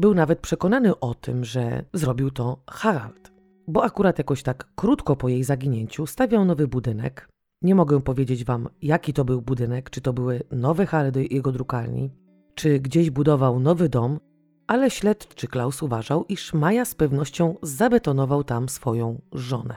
Był 0.00 0.14
nawet 0.14 0.40
przekonany 0.40 1.00
o 1.00 1.14
tym, 1.14 1.44
że 1.44 1.84
zrobił 1.92 2.30
to 2.30 2.62
Harald, 2.70 3.32
bo 3.68 3.84
akurat 3.84 4.18
jakoś 4.18 4.42
tak 4.42 4.68
krótko 4.74 5.16
po 5.16 5.28
jej 5.28 5.44
zaginięciu 5.44 6.06
stawiał 6.06 6.44
nowy 6.44 6.68
budynek. 6.68 7.28
Nie 7.62 7.74
mogę 7.74 8.00
powiedzieć 8.00 8.44
wam, 8.44 8.68
jaki 8.82 9.12
to 9.12 9.24
był 9.24 9.42
budynek, 9.42 9.90
czy 9.90 10.00
to 10.00 10.12
były 10.12 10.42
nowe 10.50 10.86
hale 10.86 11.12
do 11.12 11.20
jego 11.20 11.52
drukarni, 11.52 12.10
czy 12.54 12.80
gdzieś 12.80 13.10
budował 13.10 13.60
nowy 13.60 13.88
dom, 13.88 14.20
ale 14.66 14.90
śledczy 14.90 15.46
Klaus 15.46 15.82
uważał, 15.82 16.24
iż 16.28 16.54
Maja 16.54 16.84
z 16.84 16.94
pewnością 16.94 17.56
zabetonował 17.62 18.44
tam 18.44 18.68
swoją 18.68 19.20
żonę. 19.32 19.76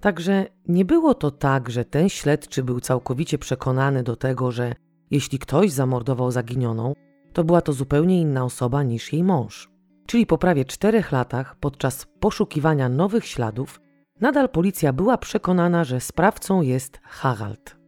Także 0.00 0.46
nie 0.68 0.84
było 0.84 1.14
to 1.14 1.30
tak, 1.30 1.70
że 1.70 1.84
ten 1.84 2.08
śledczy 2.08 2.62
był 2.62 2.80
całkowicie 2.80 3.38
przekonany 3.38 4.02
do 4.02 4.16
tego, 4.16 4.50
że 4.52 4.74
jeśli 5.10 5.38
ktoś 5.38 5.72
zamordował 5.72 6.30
zaginioną, 6.30 6.92
to 7.32 7.44
była 7.44 7.60
to 7.60 7.72
zupełnie 7.72 8.20
inna 8.20 8.44
osoba 8.44 8.82
niż 8.82 9.12
jej 9.12 9.24
mąż. 9.24 9.70
Czyli 10.06 10.26
po 10.26 10.38
prawie 10.38 10.64
czterech 10.64 11.12
latach, 11.12 11.56
podczas 11.56 12.06
poszukiwania 12.20 12.88
nowych 12.88 13.26
śladów, 13.26 13.80
nadal 14.20 14.48
policja 14.48 14.92
była 14.92 15.18
przekonana, 15.18 15.84
że 15.84 16.00
sprawcą 16.00 16.62
jest 16.62 17.00
Harald. 17.02 17.78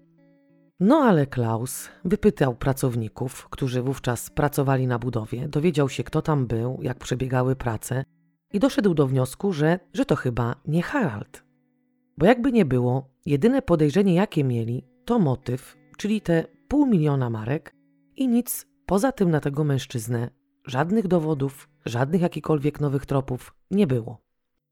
No 0.81 0.97
ale 0.97 1.27
Klaus 1.27 1.89
wypytał 2.05 2.55
pracowników, 2.55 3.49
którzy 3.51 3.83
wówczas 3.83 4.31
pracowali 4.31 4.87
na 4.87 4.99
budowie, 4.99 5.49
dowiedział 5.49 5.89
się, 5.89 6.05
kto 6.05 6.23
tam 6.23 6.47
był, 6.47 6.79
jak 6.83 6.99
przebiegały 6.99 7.57
prace 7.57 8.05
i 8.53 8.59
doszedł 8.59 8.95
do 8.95 9.07
wniosku, 9.07 9.53
że, 9.53 9.79
że 9.95 10.05
to 10.05 10.17
chyba 10.17 10.57
nie 10.67 10.83
Harald. 10.83 11.45
Bo 12.19 12.27
jakby 12.27 12.53
nie 12.53 12.65
było, 12.65 13.09
jedyne 13.27 13.63
podejrzenie, 13.63 14.15
jakie 14.15 14.45
mieli, 14.45 14.85
to 15.05 15.19
motyw, 15.19 15.77
czyli 15.97 16.21
te 16.21 16.45
pół 16.69 16.87
miliona 16.87 17.31
marek 17.31 17.75
i 18.17 18.29
nic 18.29 18.67
poza 18.91 19.13
tym 19.13 19.31
na 19.31 19.41
tego 19.41 19.65
mężczyznę, 19.65 20.31
żadnych 20.67 21.09
dowodów, 21.09 21.69
żadnych 21.85 22.21
jakichkolwiek 22.21 22.81
nowych 22.81 23.07
tropów 23.07 23.55
nie 23.71 23.87
było. 23.87 24.19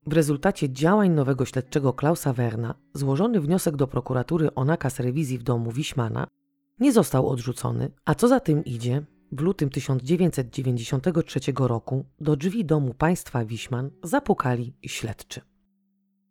W 0.06 0.12
rezultacie 0.12 0.70
działań 0.72 1.10
nowego 1.10 1.44
śledczego 1.44 1.92
Klausa 1.92 2.32
Werna 2.32 2.74
złożony 2.94 3.40
wniosek 3.40 3.76
do 3.76 3.86
prokuratury 3.86 4.54
o 4.54 4.64
nakaz 4.64 5.00
rewizji 5.00 5.38
w 5.38 5.42
domu 5.42 5.72
Wiśmana 5.72 6.26
nie 6.80 6.92
został 6.92 7.28
odrzucony, 7.28 7.90
a 8.04 8.14
co 8.14 8.28
za 8.28 8.40
tym 8.40 8.64
idzie, 8.64 9.02
w 9.32 9.40
lutym 9.40 9.70
1993 9.70 11.40
roku 11.58 12.04
do 12.20 12.36
drzwi 12.36 12.64
domu 12.64 12.94
państwa 12.94 13.44
Wiśman 13.44 13.90
zapukali 14.02 14.74
śledczy. 14.86 15.40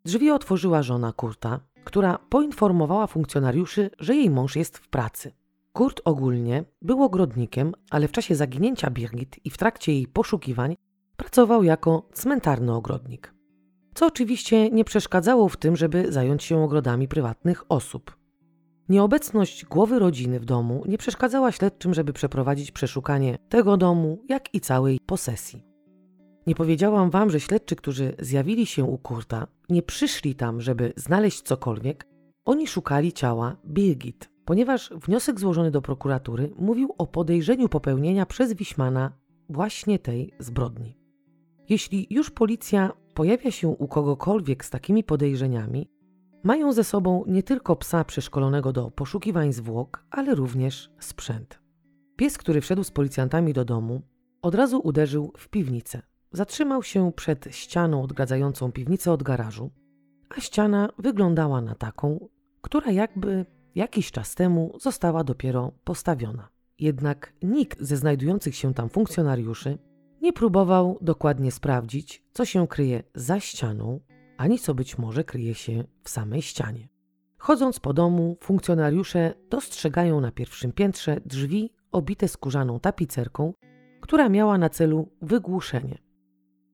Drzwi 0.06 0.32
otworzyła 0.32 0.84
żona 0.84 1.14
Kurta, 1.14 1.60
która 1.84 2.18
poinformowała 2.30 3.08
funkcjonariuszy, 3.08 3.90
że 4.00 4.16
jej 4.16 4.30
mąż 4.30 4.56
jest 4.56 4.78
w 4.78 4.88
pracy. 4.88 5.32
Kurt 5.78 6.02
ogólnie 6.06 6.64
był 6.82 7.04
ogrodnikiem, 7.04 7.74
ale 7.90 8.08
w 8.08 8.12
czasie 8.12 8.36
zaginięcia 8.36 8.90
Birgit 8.90 9.46
i 9.46 9.50
w 9.50 9.58
trakcie 9.58 9.94
jej 9.94 10.08
poszukiwań 10.08 10.76
pracował 11.18 11.64
jako 11.64 12.10
cmentarny 12.14 12.74
ogrodnik. 12.74 13.34
Co 13.96 14.08
oczywiście 14.08 14.70
nie 14.70 14.84
przeszkadzało 14.84 15.50
w 15.50 15.58
tym, 15.58 15.76
żeby 15.76 16.12
zająć 16.12 16.44
się 16.44 16.64
ogrodami 16.64 17.08
prywatnych 17.08 17.72
osób. 17.72 18.18
Nieobecność 18.90 19.66
głowy 19.66 20.00
rodziny 20.00 20.40
w 20.40 20.46
domu 20.46 20.84
nie 20.88 20.98
przeszkadzała 20.98 21.52
śledczym, 21.52 21.94
żeby 21.94 22.14
przeprowadzić 22.14 22.72
przeszukanie 22.72 23.38
tego 23.50 23.78
domu, 23.78 24.24
jak 24.30 24.54
i 24.54 24.62
całej 24.62 25.00
posesji. 25.06 25.64
Nie 26.48 26.56
powiedziałam 26.56 27.10
wam, 27.10 27.30
że 27.30 27.40
śledczy, 27.40 27.76
którzy 27.76 28.16
zjawili 28.20 28.66
się 28.66 28.84
u 28.84 28.98
Kurta, 28.98 29.48
nie 29.70 29.84
przyszli 29.84 30.36
tam, 30.36 30.62
żeby 30.62 30.94
znaleźć 30.96 31.42
cokolwiek. 31.42 32.08
Oni 32.46 32.68
szukali 32.68 33.14
ciała 33.14 33.56
Birgit, 33.66 34.37
ponieważ 34.48 34.90
wniosek 34.90 35.40
złożony 35.40 35.72
do 35.72 35.82
prokuratury 35.82 36.52
mówił 36.60 36.96
o 36.98 37.08
podejrzeniu 37.08 37.70
popełnienia 37.70 38.26
przez 38.26 38.54
Wiśmana 38.54 39.12
właśnie 39.50 40.00
tej 40.00 40.34
zbrodni. 40.40 40.98
Jeśli 41.70 42.08
już 42.10 42.32
policja 42.32 42.92
pojawia 43.14 43.52
się 43.52 43.68
u 43.68 43.88
kogokolwiek 43.88 44.66
z 44.66 44.70
takimi 44.70 45.04
podejrzeniami, 45.04 45.92
mają 46.44 46.74
ze 46.74 46.84
sobą 46.84 47.24
nie 47.28 47.44
tylko 47.44 47.76
psa 47.76 48.04
przeszkolonego 48.04 48.74
do 48.74 48.92
poszukiwań 48.92 49.54
zwłok, 49.54 50.06
ale 50.12 50.36
również 50.36 50.90
sprzęt. 51.00 51.60
Pies, 52.16 52.38
który 52.38 52.62
wszedł 52.62 52.84
z 52.84 52.92
policjantami 52.92 53.54
do 53.54 53.66
domu, 53.66 54.02
od 54.42 54.56
razu 54.56 54.82
uderzył 54.84 55.34
w 55.38 55.50
piwnicę. 55.50 56.02
Zatrzymał 56.32 56.84
się 56.84 57.12
przed 57.12 57.48
ścianą 57.52 58.04
odgradzającą 58.04 58.72
piwnicę 58.72 59.12
od 59.12 59.24
garażu, 59.24 59.72
a 60.38 60.42
ściana 60.42 60.90
wyglądała 60.98 61.62
na 61.62 61.76
taką, 61.76 62.30
która 62.62 62.92
jakby 62.92 63.46
jakiś 63.78 64.12
czas 64.12 64.36
temu 64.36 64.78
została 64.82 65.24
dopiero 65.24 65.72
postawiona. 65.84 66.50
Jednak 66.80 67.34
nikt 67.44 67.82
ze 67.82 67.98
znajdujących 67.98 68.56
się 68.56 68.74
tam 68.74 68.90
funkcjonariuszy 68.90 69.78
nie 70.22 70.34
próbował 70.34 70.98
dokładnie 71.02 71.52
sprawdzić, 71.52 72.24
co 72.32 72.46
się 72.46 72.68
kryje 72.68 73.04
za 73.16 73.40
ścianą, 73.40 74.00
ani 74.38 74.60
co 74.60 74.74
być 74.76 74.98
może 74.98 75.24
kryje 75.24 75.56
się 75.56 75.84
w 76.04 76.10
samej 76.10 76.42
ścianie. 76.42 76.90
Chodząc 77.38 77.80
po 77.80 77.94
domu, 77.94 78.38
funkcjonariusze 78.42 79.34
dostrzegają 79.50 80.22
na 80.22 80.32
pierwszym 80.32 80.72
piętrze 80.72 81.22
drzwi 81.26 81.74
obite 81.92 82.28
skórzaną 82.28 82.80
tapicerką, 82.80 83.54
która 84.02 84.30
miała 84.30 84.58
na 84.58 84.70
celu 84.70 85.12
wygłuszenie. 85.22 85.98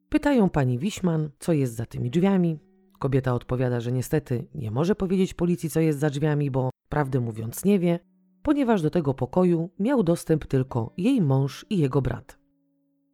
Pytają 0.10 0.50
pani 0.50 0.80
Wiśman, 0.80 1.30
co 1.40 1.54
jest 1.54 1.76
za 1.76 1.86
tymi 1.86 2.10
drzwiami. 2.10 2.60
Kobieta 3.00 3.34
odpowiada, 3.34 3.80
że 3.80 3.92
niestety 3.92 4.48
nie 4.56 4.72
może 4.72 4.96
powiedzieć 4.96 5.34
policji, 5.34 5.70
co 5.70 5.80
jest 5.80 6.00
za 6.00 6.10
drzwiami, 6.10 6.52
bo 6.52 6.73
prawdę 6.94 7.20
mówiąc 7.20 7.66
nie 7.66 7.80
wie, 7.80 8.00
ponieważ 8.44 8.82
do 8.82 8.90
tego 8.90 9.14
pokoju 9.14 9.70
miał 9.80 10.04
dostęp 10.04 10.46
tylko 10.46 10.94
jej 10.98 11.22
mąż 11.22 11.66
i 11.70 11.78
jego 11.78 12.02
brat. 12.02 12.40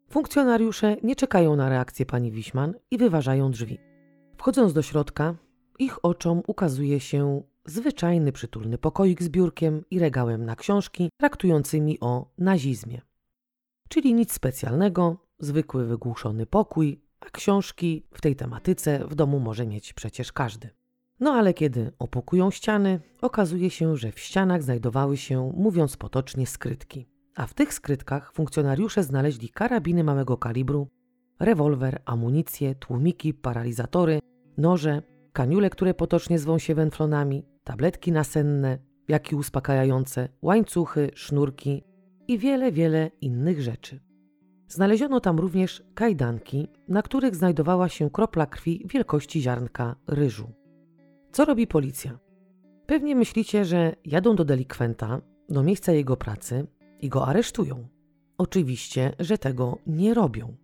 Funkcjonariusze 0.10 0.98
nie 1.04 1.16
czekają 1.16 1.56
na 1.56 1.70
reakcję 1.70 2.06
pani 2.06 2.32
Wiśman 2.32 2.74
i 2.92 2.98
wyważają 2.98 3.52
drzwi. 3.52 3.78
Wchodząc 4.38 4.74
do 4.74 4.82
środka, 4.82 5.36
ich 5.80 6.06
oczom 6.06 6.42
ukazuje 6.48 7.00
się 7.00 7.42
zwyczajny 7.66 8.32
przytulny 8.32 8.78
pokoik 8.78 9.24
z 9.24 9.30
biurkiem 9.30 9.84
i 9.92 10.00
regałem 10.00 10.46
na 10.46 10.56
książki 10.56 11.10
traktującymi 11.18 12.00
o 12.00 12.32
nazizmie. 12.38 13.02
Czyli 13.90 14.14
nic 14.14 14.34
specjalnego, 14.34 15.18
zwykły 15.40 15.86
wygłuszony 15.86 16.46
pokój, 16.46 17.02
a 17.20 17.26
książki 17.30 18.08
w 18.14 18.22
tej 18.22 18.36
tematyce 18.36 19.08
w 19.08 19.16
domu 19.16 19.40
może 19.40 19.68
mieć 19.68 19.94
przecież 19.94 20.32
każdy. 20.32 20.79
No 21.20 21.34
ale 21.34 21.54
kiedy 21.54 21.92
opukują 22.00 22.52
ściany, 22.52 23.00
okazuje 23.22 23.70
się, 23.70 23.98
że 23.98 24.12
w 24.12 24.20
ścianach 24.20 24.64
znajdowały 24.64 25.18
się, 25.18 25.52
mówiąc 25.56 25.98
potocznie, 25.98 26.48
skrytki. 26.48 27.08
A 27.36 27.48
w 27.48 27.54
tych 27.54 27.74
skrytkach 27.74 28.34
funkcjonariusze 28.34 29.04
znaleźli 29.04 29.50
karabiny 29.50 30.04
małego 30.04 30.38
kalibru, 30.38 30.88
rewolwer, 31.40 32.02
amunicję, 32.06 32.76
tłumiki, 32.76 33.34
paralizatory, 33.34 34.20
noże, 34.58 35.02
kaniule, 35.34 35.70
które 35.70 35.94
potocznie 35.94 36.40
zwą 36.40 36.58
się 36.58 36.76
węflonami, 36.76 37.46
tabletki 37.64 38.12
nasenne, 38.12 38.78
jak 39.08 39.32
i 39.32 39.36
uspokajające, 39.36 40.30
łańcuchy, 40.42 41.12
sznurki 41.14 41.84
i 42.28 42.38
wiele, 42.38 42.72
wiele 42.72 43.12
innych 43.22 43.62
rzeczy. 43.62 44.00
Znaleziono 44.68 45.20
tam 45.20 45.40
również 45.40 45.84
kajdanki, 45.94 46.68
na 46.88 47.02
których 47.02 47.36
znajdowała 47.36 47.90
się 47.90 48.10
kropla 48.10 48.46
krwi 48.46 48.86
wielkości 48.90 49.42
ziarnka 49.42 49.96
ryżu. 50.08 50.59
Co 51.32 51.46
robi 51.46 51.68
policja? 51.68 52.20
Pewnie 52.86 53.16
myślicie, 53.16 53.66
że 53.66 53.96
jadą 54.06 54.36
do 54.36 54.46
delikwenta, 54.46 55.22
do 55.50 55.64
miejsca 55.64 55.92
jego 55.92 56.18
pracy 56.18 56.68
i 57.00 57.10
go 57.10 57.28
aresztują. 57.28 57.88
Oczywiście, 58.38 59.14
że 59.20 59.38
tego 59.38 59.78
nie 59.88 60.14
robią. 60.14 60.56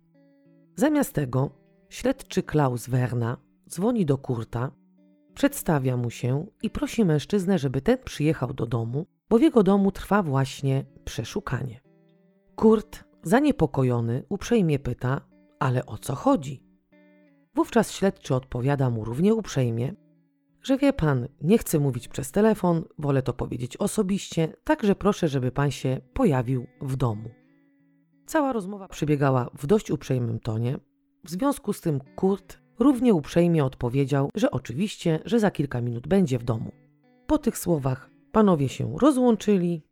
Zamiast 0.76 1.12
tego 1.12 1.50
śledczy 1.88 2.42
Klaus 2.42 2.88
Werna 2.88 3.36
dzwoni 3.68 4.06
do 4.06 4.18
Kurta, 4.18 4.70
przedstawia 5.34 5.96
mu 5.96 6.10
się 6.10 6.46
i 6.62 6.70
prosi 6.70 7.04
mężczyznę, 7.04 7.58
żeby 7.58 7.80
ten 7.80 7.98
przyjechał 8.04 8.54
do 8.54 8.66
domu, 8.66 9.06
bo 9.28 9.38
w 9.38 9.42
jego 9.42 9.62
domu 9.62 9.92
trwa 9.92 10.22
właśnie 10.22 10.84
przeszukanie. 11.04 11.80
Kurt, 12.56 13.04
zaniepokojony, 13.22 14.22
uprzejmie 14.28 14.78
pyta, 14.78 15.20
ale 15.58 15.86
o 15.86 15.98
co 15.98 16.14
chodzi? 16.14 16.62
Wówczas 17.54 17.92
śledczy 17.92 18.34
odpowiada 18.34 18.90
mu 18.90 19.04
równie 19.04 19.34
uprzejmie, 19.34 19.94
że 20.66 20.78
wie 20.78 20.92
pan, 20.92 21.28
nie 21.40 21.58
chcę 21.58 21.78
mówić 21.78 22.08
przez 22.08 22.32
telefon, 22.32 22.84
wolę 22.98 23.22
to 23.22 23.32
powiedzieć 23.32 23.76
osobiście, 23.76 24.56
także 24.64 24.94
proszę, 24.94 25.28
żeby 25.28 25.52
pan 25.52 25.70
się 25.70 26.00
pojawił 26.12 26.66
w 26.80 26.96
domu. 26.96 27.30
Cała 28.26 28.52
rozmowa 28.52 28.88
przebiegała 28.88 29.50
w 29.58 29.66
dość 29.66 29.90
uprzejmym 29.90 30.40
tonie. 30.40 30.78
W 31.24 31.30
związku 31.30 31.72
z 31.72 31.80
tym 31.80 32.00
Kurt 32.16 32.58
równie 32.78 33.14
uprzejmie 33.14 33.64
odpowiedział, 33.64 34.30
że 34.34 34.50
oczywiście, 34.50 35.20
że 35.24 35.40
za 35.40 35.50
kilka 35.50 35.80
minut 35.80 36.08
będzie 36.08 36.38
w 36.38 36.44
domu. 36.44 36.72
Po 37.26 37.38
tych 37.38 37.58
słowach 37.58 38.10
panowie 38.32 38.68
się 38.68 38.98
rozłączyli 38.98 39.82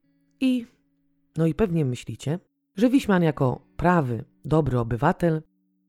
i, 0.41 0.67
no 1.37 1.47
i 1.47 1.55
pewnie 1.55 1.85
myślicie, 1.85 2.39
że 2.77 2.91
Wiśman 2.91 3.23
jako 3.23 3.61
prawy, 3.77 4.25
dobry 4.45 4.79
obywatel 4.79 5.43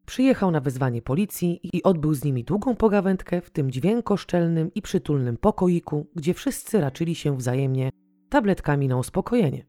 Przyjechał 0.06 0.52
na 0.52 0.60
wezwanie 0.60 1.02
policji 1.02 1.60
i 1.64 1.84
odbył 1.84 2.14
z 2.14 2.24
nimi 2.24 2.44
długą 2.44 2.76
pogawędkę 2.76 3.42
w 3.42 3.50
tym 3.50 3.72
dźwiękoszczelnym 3.72 4.74
i 4.74 4.82
przytulnym 4.82 5.38
pokoiku, 5.38 6.08
gdzie 6.16 6.34
wszyscy 6.34 6.82
raczyli 6.82 7.16
się 7.16 7.38
wzajemnie 7.38 7.90
tabletkami 8.30 8.88
na 8.88 8.98
uspokojenie. 8.98 9.66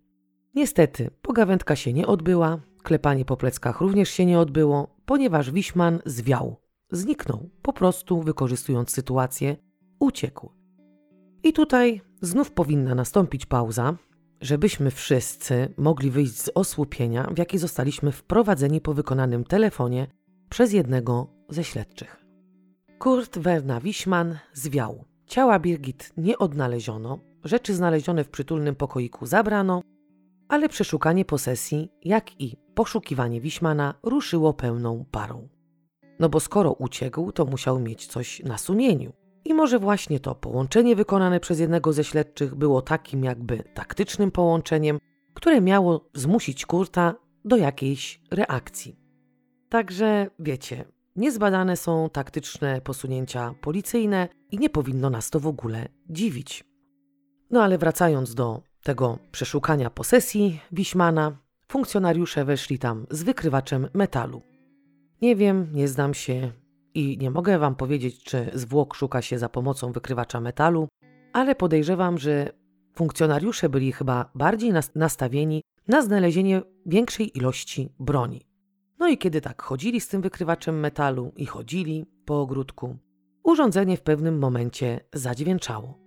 Niestety, 0.55 1.11
pogawędka 1.23 1.77
się 1.77 1.93
nie 1.93 2.07
odbyła, 2.07 2.61
klepanie 2.83 3.25
po 3.25 3.37
pleckach 3.37 3.81
również 3.81 4.11
się 4.11 4.27
nie 4.27 4.39
odbyło, 4.39 4.97
ponieważ 5.07 5.51
Wiśman 5.51 5.99
zwiał, 6.07 6.57
zniknął, 6.91 7.51
po 7.63 7.73
prostu 7.73 8.23
wykorzystując 8.23 8.91
sytuację, 8.91 9.57
uciekł. 10.01 10.53
I 11.43 11.53
tutaj 11.53 12.01
znów 12.21 12.53
powinna 12.53 12.95
nastąpić 12.95 13.47
pauza, 13.47 13.97
żebyśmy 14.41 14.91
wszyscy 14.91 15.75
mogli 15.77 16.11
wyjść 16.11 16.35
z 16.41 16.51
osłupienia, 16.55 17.29
w 17.35 17.39
jaki 17.39 17.59
zostaliśmy 17.59 18.13
wprowadzeni 18.13 18.81
po 18.81 18.95
wykonanym 18.95 19.45
telefonie 19.45 20.07
przez 20.49 20.73
jednego 20.73 21.27
ze 21.49 21.65
śledczych. 21.65 22.27
Kurt 22.99 23.39
Werna 23.39 23.81
Wiśman 23.81 24.39
zwiał. 24.53 25.05
Ciała 25.27 25.59
Birgit 25.59 26.13
nie 26.17 26.39
odnaleziono, 26.39 27.19
rzeczy 27.45 27.75
znalezione 27.75 28.25
w 28.25 28.29
przytulnym 28.29 28.75
pokoiku 28.75 29.27
zabrano, 29.27 29.83
ale 30.49 30.69
przeszukanie 30.69 31.25
posesji, 31.25 31.93
jak 32.05 32.41
i 32.41 32.57
poszukiwanie 32.75 33.41
Wiśmana 33.41 33.95
ruszyło 34.03 34.55
pełną 34.55 35.05
parą. 35.11 35.49
No 36.19 36.29
bo 36.29 36.41
skoro 36.41 36.73
uciekł, 36.73 37.33
to 37.33 37.45
musiał 37.45 37.79
mieć 37.79 38.07
coś 38.07 38.43
na 38.45 38.59
sumieniu. 38.59 39.13
I 39.45 39.55
może 39.55 39.79
właśnie 39.79 40.21
to 40.21 40.35
połączenie 40.35 40.97
wykonane 40.97 41.41
przez 41.41 41.59
jednego 41.59 41.93
ze 41.93 42.05
śledczych 42.05 42.55
było 42.55 42.83
takim 42.83 43.25
jakby 43.25 43.65
taktycznym 43.75 44.31
połączeniem, 44.31 44.99
które 45.35 45.61
miało 45.61 46.09
zmusić 46.15 46.67
Kurta 46.67 47.15
do 47.45 47.57
jakiejś 47.57 48.21
reakcji. 48.31 49.06
Także 49.69 50.31
wiecie, 50.39 50.85
niezbadane 51.17 51.77
są 51.77 52.11
taktyczne 52.11 52.81
posunięcia 52.81 53.55
policyjne 53.61 54.29
i 54.51 54.59
nie 54.59 54.71
powinno 54.71 55.11
nas 55.11 55.31
to 55.31 55.41
w 55.41 55.47
ogóle 55.47 55.89
dziwić. 56.11 56.65
No 57.51 57.63
ale 57.63 57.79
wracając 57.79 58.35
do 58.35 58.63
tego 58.83 59.19
przeszukania 59.33 59.91
posesji 59.91 60.61
Wiśmana, 60.73 61.39
funkcjonariusze 61.69 62.45
weszli 62.45 62.79
tam 62.79 63.07
z 63.11 63.23
wykrywaczem 63.23 63.89
metalu. 63.95 64.43
Nie 65.23 65.37
wiem, 65.37 65.69
nie 65.73 65.89
znam 65.89 66.15
się 66.15 66.53
i 66.95 67.19
nie 67.19 67.31
mogę 67.31 67.59
Wam 67.59 67.75
powiedzieć, 67.75 68.25
czy 68.25 68.51
zwłok 68.55 68.95
szuka 68.95 69.23
się 69.23 69.39
za 69.39 69.49
pomocą 69.49 69.93
wykrywacza 69.93 70.41
metalu, 70.41 70.89
ale 71.33 71.55
podejrzewam, 71.55 72.19
że 72.19 72.53
funkcjonariusze 72.95 73.69
byli 73.69 73.93
chyba 73.93 74.31
bardziej 74.35 74.73
nastawieni 74.95 75.63
na 75.89 76.03
znalezienie 76.03 76.63
większej 76.87 77.39
ilości 77.39 77.89
broni. 77.99 78.56
No 78.99 79.09
i 79.09 79.19
kiedy 79.19 79.41
tak 79.41 79.63
chodzili 79.63 80.01
z 80.01 80.09
tym 80.09 80.23
wykrywaczem 80.23 80.81
metalu 80.81 81.33
i 81.37 81.47
chodzili 81.47 82.07
po 82.25 82.41
ogródku, 82.41 82.97
urządzenie 83.43 83.97
w 83.97 84.03
pewnym 84.03 84.39
momencie 84.39 85.01
zadźwięczało. 85.15 85.99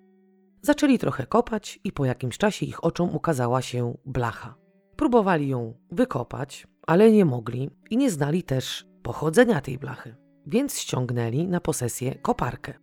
Zaczęli 0.62 1.00
trochę 1.00 1.26
kopać 1.26 1.80
i 1.84 1.92
po 1.92 2.06
jakimś 2.06 2.38
czasie 2.38 2.66
ich 2.66 2.84
oczom 2.84 3.16
ukazała 3.16 3.62
się 3.62 3.98
blacha. 4.06 4.56
Próbowali 4.96 5.48
ją 5.48 5.74
wykopać, 5.92 6.68
ale 6.88 7.12
nie 7.12 7.26
mogli 7.26 7.70
i 7.90 7.98
nie 7.98 8.12
znali 8.12 8.44
też 8.44 8.86
pochodzenia 9.04 9.62
tej 9.62 9.78
blachy, 9.78 10.16
więc 10.48 10.80
ściągnęli 10.80 11.48
na 11.48 11.60
posesję 11.60 12.16
koparkę. 12.16 12.74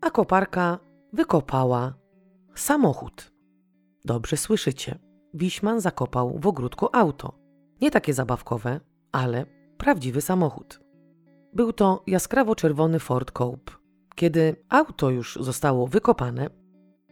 A 0.00 0.10
koparka 0.10 0.78
wykopała 1.12 1.94
samochód. 2.54 3.32
Dobrze 4.04 4.36
słyszycie. 4.36 4.98
Wiśman 5.34 5.80
zakopał 5.80 6.38
w 6.38 6.46
ogródku 6.46 6.88
auto. 6.92 7.38
Nie 7.80 7.90
takie 7.90 8.14
zabawkowe, 8.14 8.80
ale 9.14 9.46
prawdziwy 9.78 10.20
samochód. 10.20 10.80
Był 11.52 11.72
to 11.72 12.02
jaskrawo 12.06 12.54
czerwony 12.54 12.98
Ford 12.98 13.30
Cope. 13.30 13.72
Kiedy 14.14 14.56
auto 14.68 15.10
już 15.10 15.38
zostało 15.40 15.86
wykopane, 15.86 16.50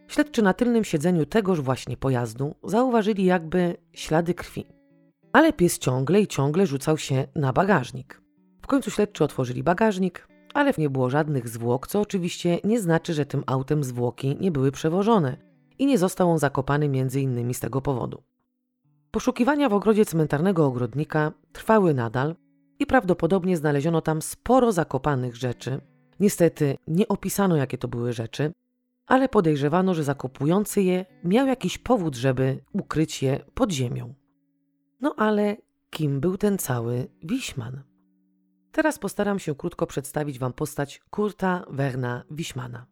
Śledczy 0.07 0.41
na 0.41 0.53
tylnym 0.53 0.83
siedzeniu 0.83 1.25
tegoż 1.25 1.61
właśnie 1.61 1.97
pojazdu 1.97 2.55
zauważyli 2.63 3.25
jakby 3.25 3.77
ślady 3.93 4.33
krwi. 4.33 4.65
Ale 5.31 5.53
pies 5.53 5.79
ciągle 5.79 6.21
i 6.21 6.27
ciągle 6.27 6.67
rzucał 6.67 6.97
się 6.97 7.27
na 7.35 7.53
bagażnik. 7.53 8.21
W 8.61 8.67
końcu 8.67 8.91
śledczy 8.91 9.23
otworzyli 9.23 9.63
bagażnik, 9.63 10.27
ale 10.53 10.73
nie 10.77 10.89
było 10.89 11.09
żadnych 11.09 11.49
zwłok, 11.49 11.87
co 11.87 12.01
oczywiście 12.01 12.59
nie 12.63 12.81
znaczy, 12.81 13.13
że 13.13 13.25
tym 13.25 13.43
autem 13.47 13.83
zwłoki 13.83 14.37
nie 14.39 14.51
były 14.51 14.71
przewożone 14.71 15.37
i 15.79 15.85
nie 15.85 15.97
został 15.97 16.31
on 16.31 16.39
zakopany 16.39 16.89
między 16.89 17.21
innymi 17.21 17.53
z 17.53 17.59
tego 17.59 17.81
powodu. 17.81 18.23
Poszukiwania 19.13 19.69
w 19.69 19.73
ogrodzie 19.73 20.05
cmentarnego 20.05 20.65
ogrodnika 20.65 21.31
trwały 21.51 21.93
nadal 21.93 22.35
i 22.79 22.85
prawdopodobnie 22.85 23.57
znaleziono 23.57 24.01
tam 24.01 24.21
sporo 24.21 24.71
zakopanych 24.71 25.35
rzeczy. 25.35 25.81
Niestety 26.19 26.77
nie 26.87 27.07
opisano, 27.07 27.55
jakie 27.55 27.77
to 27.77 27.87
były 27.87 28.13
rzeczy, 28.13 28.51
ale 29.07 29.29
podejrzewano, 29.29 29.93
że 29.93 30.03
zakopujący 30.03 30.81
je 30.81 31.05
miał 31.23 31.47
jakiś 31.47 31.77
powód, 31.77 32.15
żeby 32.15 32.59
ukryć 32.71 33.23
je 33.23 33.39
pod 33.53 33.71
ziemią. 33.71 34.13
No 35.01 35.15
ale 35.17 35.57
kim 35.89 36.19
był 36.19 36.37
ten 36.37 36.57
cały 36.57 37.07
Wiśman? 37.23 37.83
Teraz 38.71 38.99
postaram 38.99 39.39
się 39.39 39.55
krótko 39.55 39.87
przedstawić 39.87 40.39
Wam 40.39 40.53
postać 40.53 41.01
Kurta 41.09 41.65
Werna 41.69 42.23
Wiśmana. 42.31 42.85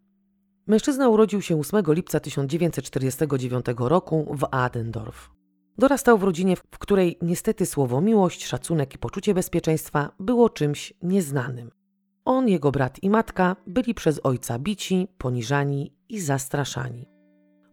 Mężczyzna 0.68 1.10
urodził 1.10 1.42
się 1.42 1.60
8 1.60 1.84
lipca 1.88 2.20
1949 2.20 3.66
roku 3.78 4.36
w 4.38 4.48
Adendorf. 4.52 5.41
Dorastał 5.82 6.18
w 6.18 6.24
rodzinie, 6.24 6.56
w 6.56 6.80
której 6.80 7.18
niestety 7.22 7.66
słowo 7.66 8.02
miłość, 8.02 8.46
szacunek 8.46 8.96
i 8.96 8.98
poczucie 8.98 9.34
bezpieczeństwa 9.34 10.12
było 10.20 10.50
czymś 10.50 10.94
nieznanym. 11.04 11.72
On, 12.26 12.48
jego 12.48 12.72
brat 12.72 13.04
i 13.04 13.10
matka 13.10 13.56
byli 13.68 13.94
przez 13.94 14.20
ojca 14.24 14.60
bici, 14.60 15.08
poniżani 15.18 15.94
i 16.10 16.20
zastraszani. 16.20 17.08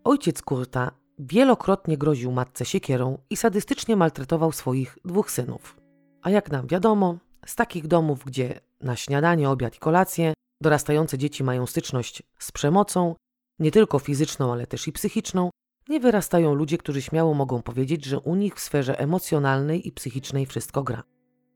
Ojciec 0.05 0.43
Kurta 0.43 0.91
wielokrotnie 1.19 1.99
groził 1.99 2.33
matce 2.33 2.65
siekierą 2.65 3.19
i 3.31 3.37
sadystycznie 3.37 3.97
maltretował 3.97 4.53
swoich 4.53 4.99
dwóch 5.05 5.31
synów. 5.31 5.81
A 6.23 6.31
jak 6.31 6.51
nam 6.51 6.67
wiadomo, 6.67 7.19
z 7.47 7.57
takich 7.57 7.87
domów, 7.87 8.25
gdzie 8.25 8.61
na 8.81 8.97
śniadanie, 8.97 9.51
obiad 9.51 9.77
i 9.77 9.79
kolację 9.79 10.35
dorastające 10.63 11.19
dzieci 11.19 11.45
mają 11.45 11.67
styczność 11.67 12.23
z 12.39 12.53
przemocą, 12.53 13.15
nie 13.59 13.71
tylko 13.71 13.99
fizyczną, 13.99 14.53
ale 14.53 14.67
też 14.67 14.89
i 14.89 14.93
psychiczną, 14.93 15.51
nie 15.89 16.01
wyrastają 16.01 16.55
ludzie, 16.55 16.79
którzy 16.79 17.03
śmiało 17.03 17.35
mogą 17.35 17.63
powiedzieć, 17.63 18.05
że 18.05 18.21
u 18.21 18.35
nich 18.35 18.55
w 18.55 18.61
sferze 18.61 18.99
emocjonalnej 18.99 19.89
i 19.89 19.93
psychicznej 19.93 20.47
wszystko 20.47 20.83
gra. 20.83 21.03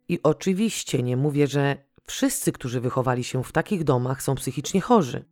I 0.09 0.22
oczywiście 0.22 1.03
nie 1.03 1.16
mówię, 1.16 1.47
że 1.47 1.76
wszyscy, 2.05 2.53
którzy 2.53 2.80
wychowali 2.80 3.24
się 3.24 3.45
w 3.45 3.53
takich 3.53 3.85
domach, 3.85 4.22
są 4.22 4.35
psychicznie 4.35 4.80
chorzy, 4.80 5.24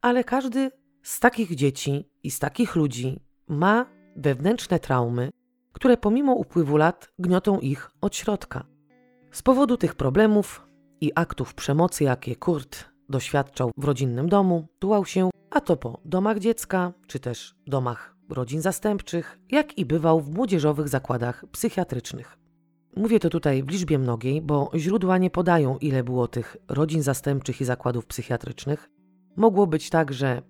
ale 0.00 0.24
każdy 0.24 0.70
z 1.02 1.20
takich 1.20 1.54
dzieci 1.54 2.10
i 2.22 2.30
z 2.30 2.38
takich 2.38 2.76
ludzi 2.76 3.20
ma 3.48 3.86
wewnętrzne 4.16 4.78
traumy, 4.78 5.30
które 5.72 5.96
pomimo 5.96 6.32
upływu 6.34 6.76
lat 6.76 7.12
gniotą 7.18 7.60
ich 7.60 7.90
od 8.00 8.16
środka. 8.16 8.66
Z 9.32 9.42
powodu 9.42 9.76
tych 9.76 9.94
problemów 9.94 10.66
i 11.00 11.12
aktów 11.14 11.54
przemocy, 11.54 12.04
jakie 12.04 12.36
Kurt 12.36 12.84
doświadczał 13.08 13.70
w 13.76 13.84
rodzinnym 13.84 14.28
domu, 14.28 14.68
tułał 14.78 15.04
się 15.04 15.30
a 15.50 15.60
to 15.60 15.76
po 15.76 16.00
domach 16.04 16.38
dziecka, 16.38 16.92
czy 17.06 17.20
też 17.20 17.54
domach 17.66 18.16
rodzin 18.34 18.62
zastępczych, 18.62 19.38
jak 19.50 19.78
i 19.78 19.86
bywał 19.86 20.20
w 20.20 20.34
młodzieżowych 20.34 20.88
zakładach 20.88 21.44
psychiatrycznych. 21.52 22.38
Mówię 22.96 23.20
to 23.20 23.30
tutaj 23.30 23.62
w 23.62 23.68
liczbie 23.68 23.98
mnogiej, 23.98 24.42
bo 24.42 24.70
źródła 24.76 25.18
nie 25.18 25.30
podają, 25.30 25.78
ile 25.78 26.04
było 26.04 26.28
tych 26.28 26.56
rodzin 26.68 27.02
zastępczych 27.02 27.60
i 27.60 27.64
zakładów 27.64 28.06
psychiatrycznych. 28.06 28.90
Mogło 29.36 29.66
być 29.66 29.90
tak, 29.90 30.12
że 30.12 30.42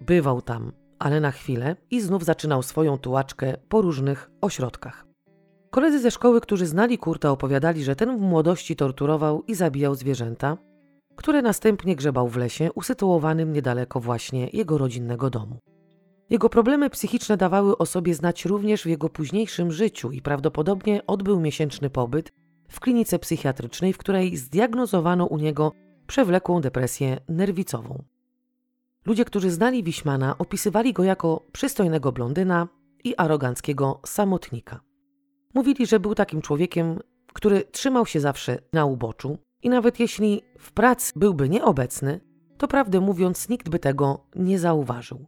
Bywał 0.00 0.42
tam, 0.42 0.72
ale 0.98 1.20
na 1.20 1.30
chwilę 1.30 1.76
i 1.90 2.00
znów 2.00 2.24
zaczynał 2.24 2.62
swoją 2.62 2.98
tułaczkę 2.98 3.56
po 3.68 3.82
różnych 3.82 4.30
ośrodkach. 4.40 5.06
Koledzy 5.70 6.00
ze 6.00 6.10
szkoły, 6.10 6.40
którzy 6.40 6.66
znali 6.66 6.98
Kurta, 6.98 7.30
opowiadali, 7.30 7.84
że 7.84 7.96
ten 7.96 8.18
w 8.18 8.20
młodości 8.20 8.76
torturował 8.76 9.42
i 9.42 9.54
zabijał 9.54 9.94
zwierzęta, 9.94 10.56
które 11.16 11.42
następnie 11.42 11.96
grzebał 11.96 12.28
w 12.28 12.36
lesie 12.36 12.72
usytuowanym 12.72 13.52
niedaleko 13.52 14.00
właśnie 14.00 14.48
jego 14.52 14.78
rodzinnego 14.78 15.30
domu. 15.30 15.58
Jego 16.30 16.48
problemy 16.48 16.90
psychiczne 16.90 17.36
dawały 17.36 17.78
o 17.78 17.86
sobie 17.86 18.14
znać 18.14 18.44
również 18.44 18.82
w 18.82 18.86
jego 18.86 19.08
późniejszym 19.08 19.72
życiu 19.72 20.10
i 20.10 20.22
prawdopodobnie 20.22 21.06
odbył 21.06 21.40
miesięczny 21.40 21.90
pobyt 21.90 22.32
w 22.68 22.80
klinice 22.80 23.18
psychiatrycznej, 23.18 23.92
w 23.92 23.98
której 23.98 24.36
zdiagnozowano 24.36 25.26
u 25.26 25.38
niego 25.38 25.72
przewlekłą 26.06 26.60
depresję 26.60 27.20
nerwicową. 27.28 28.02
Ludzie, 29.06 29.24
którzy 29.24 29.50
znali 29.50 29.82
Wiśmana, 29.82 30.38
opisywali 30.38 30.92
go 30.92 31.04
jako 31.04 31.42
przystojnego 31.52 32.12
blondyna 32.12 32.68
i 33.04 33.14
aroganckiego 33.16 34.00
samotnika. 34.06 34.80
Mówili, 35.54 35.86
że 35.86 36.00
był 36.00 36.14
takim 36.14 36.42
człowiekiem, 36.42 36.98
który 37.32 37.62
trzymał 37.64 38.06
się 38.06 38.20
zawsze 38.20 38.58
na 38.72 38.84
uboczu 38.84 39.38
i 39.62 39.68
nawet 39.68 40.00
jeśli 40.00 40.42
w 40.58 40.72
pracy 40.72 41.12
byłby 41.16 41.48
nieobecny, 41.48 42.20
to 42.58 42.68
prawdę 42.68 43.00
mówiąc 43.00 43.48
nikt 43.48 43.68
by 43.68 43.78
tego 43.78 44.26
nie 44.36 44.58
zauważył. 44.58 45.26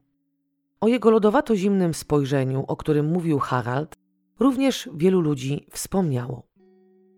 O 0.81 0.89
jego 0.89 1.11
lodowato-zimnym 1.11 1.95
spojrzeniu, 1.95 2.65
o 2.69 2.77
którym 2.77 3.07
mówił 3.07 3.39
Harald, 3.39 3.95
również 4.39 4.89
wielu 4.95 5.21
ludzi 5.21 5.67
wspomniało. 5.71 6.43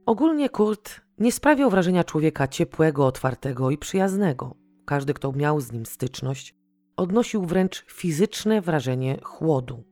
Ogólnie 0.06 0.48
Kurt 0.48 1.00
nie 1.18 1.32
sprawiał 1.32 1.70
wrażenia 1.70 2.04
człowieka 2.04 2.48
ciepłego, 2.48 3.06
otwartego 3.06 3.70
i 3.70 3.78
przyjaznego 3.78 4.62
każdy, 4.84 5.14
kto 5.14 5.32
miał 5.32 5.60
z 5.60 5.72
nim 5.72 5.86
styczność, 5.86 6.54
odnosił 6.96 7.44
wręcz 7.44 7.84
fizyczne 7.88 8.60
wrażenie 8.60 9.18
chłodu. 9.22 9.84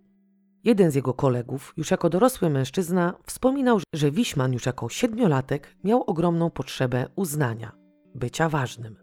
Jeden 0.64 0.90
z 0.90 0.94
jego 0.94 1.14
kolegów, 1.14 1.74
już 1.76 1.90
jako 1.90 2.10
dorosły 2.10 2.50
mężczyzna, 2.50 3.14
wspominał, 3.26 3.80
że 3.94 4.10
Wiśman 4.10 4.52
już 4.52 4.66
jako 4.66 4.88
siedmiolatek 4.88 5.76
miał 5.84 6.02
ogromną 6.02 6.50
potrzebę 6.50 7.08
uznania, 7.16 7.72
bycia 8.14 8.48
ważnym. 8.48 8.96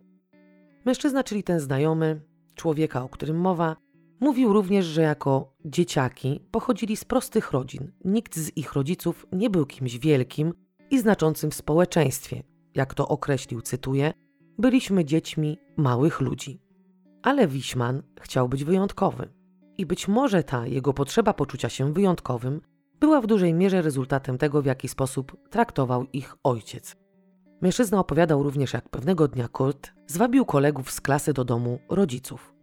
Mężczyzna, 0.85 1.23
czyli 1.23 1.43
ten 1.43 1.59
znajomy, 1.59 2.21
człowieka, 2.55 3.03
o 3.03 3.09
którym 3.09 3.37
mowa, 3.39 3.75
mówił 4.19 4.53
również, 4.53 4.85
że 4.85 5.01
jako 5.01 5.53
dzieciaki 5.65 6.39
pochodzili 6.51 6.97
z 6.97 7.05
prostych 7.05 7.51
rodzin. 7.51 7.91
Nikt 8.05 8.35
z 8.35 8.57
ich 8.57 8.73
rodziców 8.73 9.25
nie 9.31 9.49
był 9.49 9.65
kimś 9.65 9.97
wielkim 9.97 10.53
i 10.91 10.99
znaczącym 10.99 11.51
w 11.51 11.55
społeczeństwie. 11.55 12.43
Jak 12.75 12.93
to 12.93 13.07
określił, 13.07 13.61
cytuję, 13.61 14.13
byliśmy 14.57 15.05
dziećmi 15.05 15.57
małych 15.77 16.21
ludzi. 16.21 16.61
Ale 17.23 17.47
Wiśman 17.47 18.03
chciał 18.21 18.49
być 18.49 18.63
wyjątkowy. 18.63 19.29
I 19.77 19.85
być 19.85 20.07
może 20.07 20.43
ta 20.43 20.67
jego 20.67 20.93
potrzeba 20.93 21.33
poczucia 21.33 21.69
się 21.69 21.93
wyjątkowym 21.93 22.61
była 22.99 23.21
w 23.21 23.27
dużej 23.27 23.53
mierze 23.53 23.81
rezultatem 23.81 24.37
tego, 24.37 24.61
w 24.61 24.65
jaki 24.65 24.87
sposób 24.87 25.37
traktował 25.49 26.05
ich 26.13 26.35
ojciec. 26.43 26.95
Mężczyzna 27.61 27.99
opowiadał 27.99 28.43
również, 28.43 28.73
jak 28.73 28.89
pewnego 28.89 29.27
dnia 29.27 29.47
Kurt 29.47 29.91
zwabił 30.07 30.45
kolegów 30.45 30.91
z 30.91 31.01
klasy 31.01 31.33
do 31.33 31.45
domu 31.45 31.79
rodziców. 31.89 32.56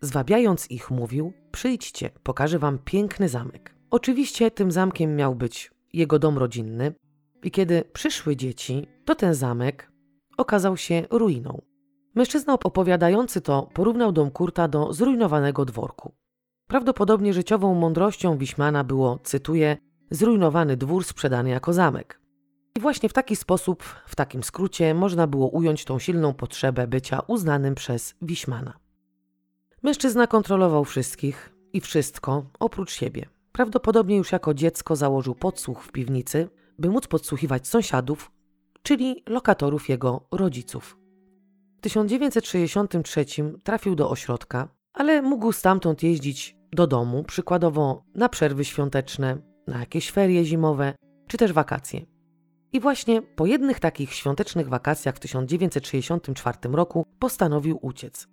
Zwabiając 0.00 0.70
ich, 0.70 0.90
mówił: 0.90 1.32
Przyjdźcie, 1.52 2.10
pokażę 2.22 2.58
wam 2.58 2.78
piękny 2.78 3.28
zamek. 3.28 3.74
Oczywiście 3.90 4.50
tym 4.50 4.72
zamkiem 4.72 5.16
miał 5.16 5.34
być 5.34 5.70
jego 5.92 6.18
dom 6.18 6.38
rodzinny, 6.38 6.94
i 7.42 7.50
kiedy 7.50 7.84
przyszły 7.92 8.36
dzieci, 8.36 8.86
to 9.04 9.14
ten 9.14 9.34
zamek 9.34 9.92
okazał 10.36 10.76
się 10.76 11.02
ruiną. 11.10 11.62
Mężczyzna 12.14 12.52
opowiadający 12.52 13.40
to 13.40 13.68
porównał 13.74 14.12
dom 14.12 14.30
Kurta 14.30 14.68
do 14.68 14.92
zrujnowanego 14.92 15.64
dworku. 15.64 16.12
Prawdopodobnie 16.66 17.32
życiową 17.32 17.74
mądrością 17.74 18.38
Wiśmana 18.38 18.84
było, 18.84 19.18
cytuję, 19.24 19.76
zrujnowany 20.10 20.76
dwór 20.76 21.04
sprzedany 21.04 21.50
jako 21.50 21.72
zamek. 21.72 22.20
I 22.76 22.80
właśnie 22.80 23.08
w 23.08 23.12
taki 23.12 23.36
sposób, 23.36 23.82
w 24.06 24.16
takim 24.16 24.42
skrócie, 24.42 24.94
można 24.94 25.26
było 25.26 25.48
ująć 25.48 25.84
tą 25.84 25.98
silną 25.98 26.34
potrzebę 26.34 26.86
bycia 26.86 27.20
uznanym 27.26 27.74
przez 27.74 28.14
Wiśmana. 28.22 28.78
Mężczyzna 29.82 30.26
kontrolował 30.26 30.84
wszystkich 30.84 31.54
i 31.72 31.80
wszystko 31.80 32.44
oprócz 32.58 32.92
siebie. 32.92 33.28
Prawdopodobnie 33.52 34.16
już 34.16 34.32
jako 34.32 34.54
dziecko 34.54 34.96
założył 34.96 35.34
podsłuch 35.34 35.82
w 35.82 35.92
piwnicy, 35.92 36.48
by 36.78 36.88
móc 36.88 37.06
podsłuchiwać 37.06 37.68
sąsiadów, 37.68 38.30
czyli 38.82 39.22
lokatorów 39.26 39.88
jego 39.88 40.26
rodziców. 40.30 40.98
W 41.78 41.80
1963 41.80 43.24
trafił 43.62 43.94
do 43.94 44.10
ośrodka, 44.10 44.68
ale 44.92 45.22
mógł 45.22 45.52
stamtąd 45.52 46.02
jeździć 46.02 46.56
do 46.72 46.86
domu, 46.86 47.24
przykładowo 47.24 48.04
na 48.14 48.28
przerwy 48.28 48.64
świąteczne, 48.64 49.38
na 49.66 49.80
jakieś 49.80 50.10
ferie 50.10 50.44
zimowe 50.44 50.94
czy 51.26 51.36
też 51.36 51.52
wakacje. 51.52 52.06
I 52.72 52.80
właśnie 52.80 53.22
po 53.22 53.46
jednych 53.46 53.80
takich 53.80 54.12
świątecznych 54.12 54.68
wakacjach 54.68 55.16
w 55.16 55.20
1964 55.20 56.58
roku 56.62 57.06
postanowił 57.18 57.78
uciec. 57.82 58.28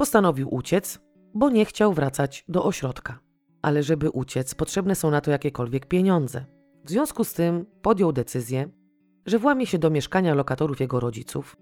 Postanowił 0.00 0.54
uciec, 0.54 1.00
bo 1.34 1.50
nie 1.50 1.64
chciał 1.64 1.92
wracać 1.92 2.44
do 2.48 2.64
ośrodka. 2.64 3.18
Ale 3.62 3.82
żeby 3.82 4.10
uciec, 4.10 4.54
potrzebne 4.54 4.94
są 4.94 5.10
na 5.10 5.20
to 5.20 5.30
jakiekolwiek 5.30 5.86
pieniądze. 5.86 6.44
W 6.84 6.90
związku 6.90 7.24
z 7.24 7.32
tym 7.32 7.66
podjął 7.82 8.12
decyzję, 8.12 8.68
że 9.26 9.38
włamie 9.38 9.66
się 9.66 9.78
do 9.78 9.90
mieszkania 9.90 10.34
lokatorów 10.34 10.80
jego 10.80 11.00
rodziców 11.00 11.56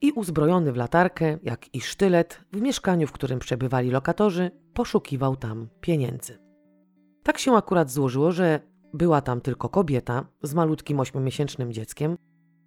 i 0.00 0.12
uzbrojony 0.12 0.72
w 0.72 0.76
latarkę, 0.76 1.38
jak 1.42 1.74
i 1.74 1.80
sztylet, 1.80 2.40
w 2.52 2.60
mieszkaniu, 2.60 3.06
w 3.06 3.12
którym 3.12 3.38
przebywali 3.38 3.90
lokatorzy, 3.90 4.50
poszukiwał 4.74 5.36
tam 5.36 5.68
pieniędzy. 5.80 6.38
Tak 7.22 7.38
się 7.38 7.52
akurat 7.52 7.90
złożyło, 7.90 8.32
że 8.32 8.60
była 8.94 9.20
tam 9.20 9.40
tylko 9.40 9.68
kobieta 9.68 10.26
z 10.42 10.54
malutkim 10.54 11.00
ośmiomiesięcznym 11.00 11.72
dzieckiem, 11.72 12.16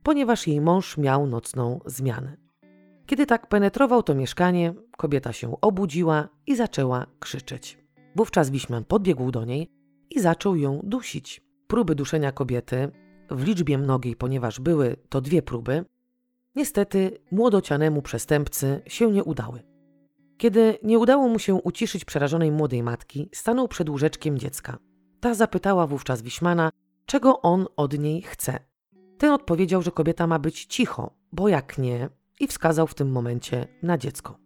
ponieważ 0.03 0.47
jej 0.47 0.61
mąż 0.61 0.97
miał 0.97 1.27
nocną 1.27 1.79
zmianę. 1.85 2.40
Kiedy 3.11 3.25
tak 3.25 3.47
penetrował 3.47 4.03
to 4.03 4.15
mieszkanie, 4.15 4.73
kobieta 4.97 5.33
się 5.33 5.61
obudziła 5.61 6.29
i 6.47 6.55
zaczęła 6.55 7.05
krzyczeć. 7.19 7.77
Wówczas 8.15 8.49
Wiśman 8.49 8.83
podbiegł 8.85 9.31
do 9.31 9.45
niej 9.45 9.71
i 10.09 10.19
zaczął 10.19 10.55
ją 10.55 10.79
dusić. 10.83 11.41
Próby 11.67 11.95
duszenia 11.95 12.31
kobiety, 12.31 12.91
w 13.31 13.43
liczbie 13.43 13.77
mnogiej, 13.77 14.15
ponieważ 14.15 14.59
były 14.59 14.95
to 15.09 15.21
dwie 15.21 15.41
próby, 15.41 15.85
niestety 16.55 17.17
młodocianemu 17.31 18.01
przestępcy 18.01 18.81
się 18.87 19.11
nie 19.11 19.23
udały. 19.23 19.63
Kiedy 20.37 20.77
nie 20.83 20.99
udało 20.99 21.27
mu 21.27 21.39
się 21.39 21.55
uciszyć 21.55 22.05
przerażonej 22.05 22.51
młodej 22.51 22.83
matki, 22.83 23.29
stanął 23.33 23.67
przed 23.67 23.89
łóżeczkiem 23.89 24.37
dziecka. 24.37 24.77
Ta 25.19 25.33
zapytała 25.33 25.87
wówczas 25.87 26.21
Wiśmana, 26.21 26.69
czego 27.05 27.41
on 27.41 27.67
od 27.75 27.99
niej 27.99 28.21
chce. 28.21 28.59
Ten 29.17 29.31
odpowiedział, 29.31 29.81
że 29.81 29.91
kobieta 29.91 30.27
ma 30.27 30.39
być 30.39 30.65
cicho, 30.65 31.13
bo 31.31 31.47
jak 31.47 31.77
nie, 31.77 32.09
i 32.41 32.47
wskazał 32.47 32.87
w 32.87 32.93
tym 32.93 33.11
momencie 33.11 33.67
na 33.83 33.97
dziecko. 33.97 34.37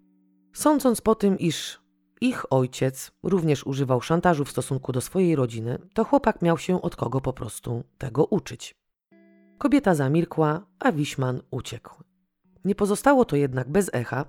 Sądząc 0.53 1.01
po 1.01 1.15
tym, 1.15 1.39
iż 1.39 1.79
ich 2.21 2.53
ojciec 2.53 3.11
również 3.23 3.67
używał 3.67 4.01
szantażu 4.01 4.45
w 4.45 4.51
stosunku 4.51 4.91
do 4.91 5.01
swojej 5.01 5.35
rodziny, 5.35 5.77
to 5.93 6.03
chłopak 6.03 6.41
miał 6.41 6.57
się 6.57 6.81
od 6.81 6.95
kogo 6.95 7.21
po 7.21 7.33
prostu 7.33 7.83
tego 7.97 8.25
uczyć. 8.25 8.75
Kobieta 9.57 9.95
zamilkła, 9.95 10.65
a 10.79 10.91
Wiśman 10.91 11.41
uciekł. 11.51 12.03
Nie 12.65 12.75
pozostało 12.75 13.25
to 13.25 13.35
jednak 13.35 13.69
bez 13.69 13.89
echa, 13.93 14.25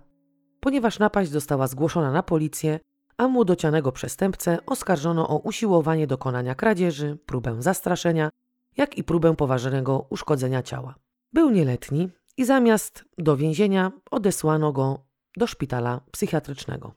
ponieważ 0.60 0.98
napaść 0.98 1.30
została 1.30 1.66
zgłoszona 1.66 2.12
na 2.12 2.22
policję, 2.22 2.80
a 3.16 3.28
młodocianego 3.28 3.92
przestępcę 3.92 4.58
oskarżono 4.66 5.28
o 5.28 5.38
usiłowanie 5.38 6.06
dokonania 6.06 6.54
kradzieży, 6.54 7.18
próbę 7.26 7.62
zastraszenia, 7.62 8.30
jak 8.76 8.98
i 8.98 9.04
próbę 9.04 9.36
poważnego 9.36 10.06
uszkodzenia 10.10 10.62
ciała. 10.62 10.94
Był 11.32 11.50
nieletni 11.50 12.10
i 12.36 12.44
zamiast 12.44 13.04
do 13.18 13.36
więzienia 13.36 13.92
odesłano 14.10 14.72
go 14.72 14.98
do 15.36 15.46
szpitala 15.46 16.00
psychiatrycznego. 16.10 16.92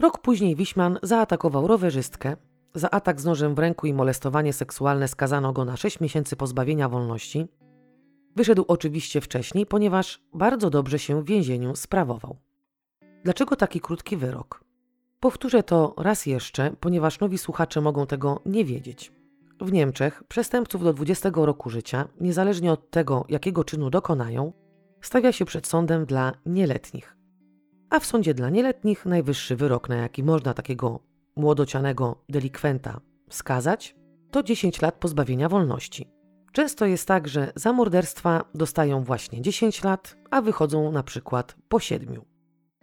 Rok 0.00 0.18
później 0.18 0.56
Wiśman 0.56 0.98
zaatakował 1.02 1.66
rowerzystkę. 1.66 2.36
Za 2.74 2.90
atak 2.90 3.20
z 3.20 3.24
nożem 3.24 3.54
w 3.54 3.58
ręku 3.58 3.86
i 3.86 3.94
molestowanie 3.94 4.52
seksualne 4.52 5.08
skazano 5.08 5.52
go 5.52 5.64
na 5.64 5.76
6 5.76 6.00
miesięcy 6.00 6.36
pozbawienia 6.36 6.88
wolności. 6.88 7.46
Wyszedł 8.36 8.64
oczywiście 8.68 9.20
wcześniej, 9.20 9.66
ponieważ 9.66 10.22
bardzo 10.34 10.70
dobrze 10.70 10.98
się 10.98 11.22
w 11.22 11.26
więzieniu 11.26 11.76
sprawował. 11.76 12.36
Dlaczego 13.24 13.56
taki 13.56 13.80
krótki 13.80 14.16
wyrok? 14.16 14.64
Powtórzę 15.20 15.62
to 15.62 15.94
raz 15.98 16.26
jeszcze, 16.26 16.70
ponieważ 16.80 17.20
nowi 17.20 17.38
słuchacze 17.38 17.80
mogą 17.80 18.06
tego 18.06 18.40
nie 18.46 18.64
wiedzieć. 18.64 19.12
W 19.60 19.72
Niemczech 19.72 20.22
przestępców 20.28 20.84
do 20.84 20.92
20 20.92 21.30
roku 21.34 21.70
życia, 21.70 22.08
niezależnie 22.20 22.72
od 22.72 22.90
tego, 22.90 23.24
jakiego 23.28 23.64
czynu 23.64 23.90
dokonają, 23.90 24.52
stawia 25.00 25.32
się 25.32 25.44
przed 25.44 25.66
sądem 25.66 26.06
dla 26.06 26.32
nieletnich. 26.46 27.16
A 27.90 28.00
w 28.00 28.06
sądzie 28.06 28.34
dla 28.34 28.50
nieletnich 28.50 29.06
najwyższy 29.06 29.56
wyrok, 29.56 29.88
na 29.88 29.96
jaki 29.96 30.22
można 30.22 30.54
takiego 30.54 31.00
młodocianego 31.36 32.24
delikwenta 32.28 33.00
skazać, 33.30 33.96
to 34.30 34.42
10 34.42 34.82
lat 34.82 34.94
pozbawienia 34.94 35.48
wolności. 35.48 36.10
Często 36.52 36.86
jest 36.86 37.08
tak, 37.08 37.28
że 37.28 37.52
za 37.54 37.72
morderstwa 37.72 38.44
dostają 38.54 39.04
właśnie 39.04 39.42
10 39.42 39.84
lat, 39.84 40.16
a 40.30 40.42
wychodzą 40.42 40.92
na 40.92 41.02
przykład 41.02 41.56
po 41.68 41.80
7. 41.80 42.20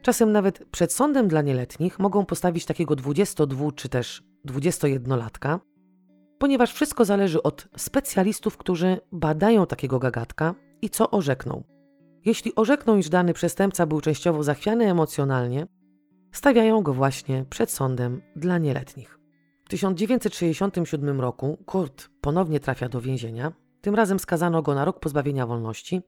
Czasem 0.02 0.32
nawet 0.32 0.66
przed 0.72 0.94
sądem 0.94 1.28
dla 1.28 1.42
nieletnich 1.42 2.00
mogą 2.00 2.26
postawić 2.26 2.66
takiego 2.66 2.96
22 2.96 3.72
czy 3.72 3.90
też 3.90 4.24
21-latka, 4.48 5.60
ponieważ 6.38 6.74
wszystko 6.74 7.06
zależy 7.06 7.44
od 7.44 7.68
specjalistów, 7.78 8.58
którzy 8.58 9.00
badają 9.12 9.66
takiego 9.66 10.00
gagatka 10.00 10.56
i 10.82 10.90
co 10.90 11.12
orzekną. 11.12 11.77
Jeśli 12.28 12.56
orzekną, 12.56 12.98
iż 12.98 13.10
dany 13.10 13.34
przestępca 13.34 13.86
był 13.86 14.02
częściowo 14.02 14.44
zachwiany 14.44 14.90
emocjonalnie, 14.92 15.68
stawiają 16.32 16.82
go 16.82 16.94
właśnie 16.94 17.46
przed 17.50 17.72
sądem 17.72 18.22
dla 18.36 18.58
nieletnich. 18.58 19.20
W 19.66 19.70
1967 19.70 21.22
roku 21.22 21.58
Kurt 21.66 22.10
ponownie 22.22 22.60
trafia 22.60 22.90
do 22.90 23.02
więzienia. 23.02 23.52
Tym 23.82 23.96
razem 23.96 24.20
skazano 24.20 24.62
go 24.62 24.76
na 24.76 24.86
rok 24.86 25.00
pozbawienia 25.00 25.48
wolności 25.48 26.02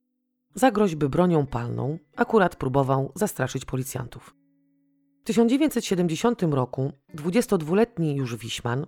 za 0.56 0.72
groźby 0.72 1.10
bronią 1.10 1.46
palną, 1.46 1.98
akurat 2.16 2.56
próbował 2.56 3.12
zastraszyć 3.16 3.66
policjantów. 3.66 4.36
W 5.22 5.24
1970 5.24 6.42
roku 6.44 6.92
22-letni 7.16 8.16
już 8.16 8.36
Wiśman 8.36 8.86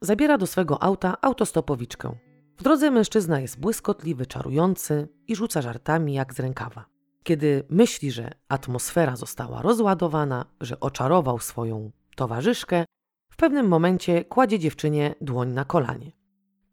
zabiera 0.00 0.38
do 0.38 0.46
swego 0.46 0.82
auta 0.82 1.16
autostopowiczkę. 1.20 2.29
W 2.60 2.62
drodze 2.62 2.90
mężczyzna 2.90 3.40
jest 3.40 3.60
błyskotliwy, 3.60 4.26
czarujący 4.26 5.08
i 5.28 5.36
rzuca 5.36 5.62
żartami 5.62 6.14
jak 6.14 6.34
z 6.34 6.40
rękawa. 6.40 6.86
Kiedy 7.22 7.64
myśli, 7.68 8.10
że 8.10 8.30
atmosfera 8.48 9.16
została 9.16 9.62
rozładowana, 9.62 10.44
że 10.60 10.80
oczarował 10.80 11.38
swoją 11.38 11.90
towarzyszkę, 12.16 12.84
w 13.32 13.36
pewnym 13.36 13.68
momencie 13.68 14.24
kładzie 14.24 14.58
dziewczynie 14.58 15.14
dłoń 15.20 15.52
na 15.52 15.64
kolanie. 15.64 16.12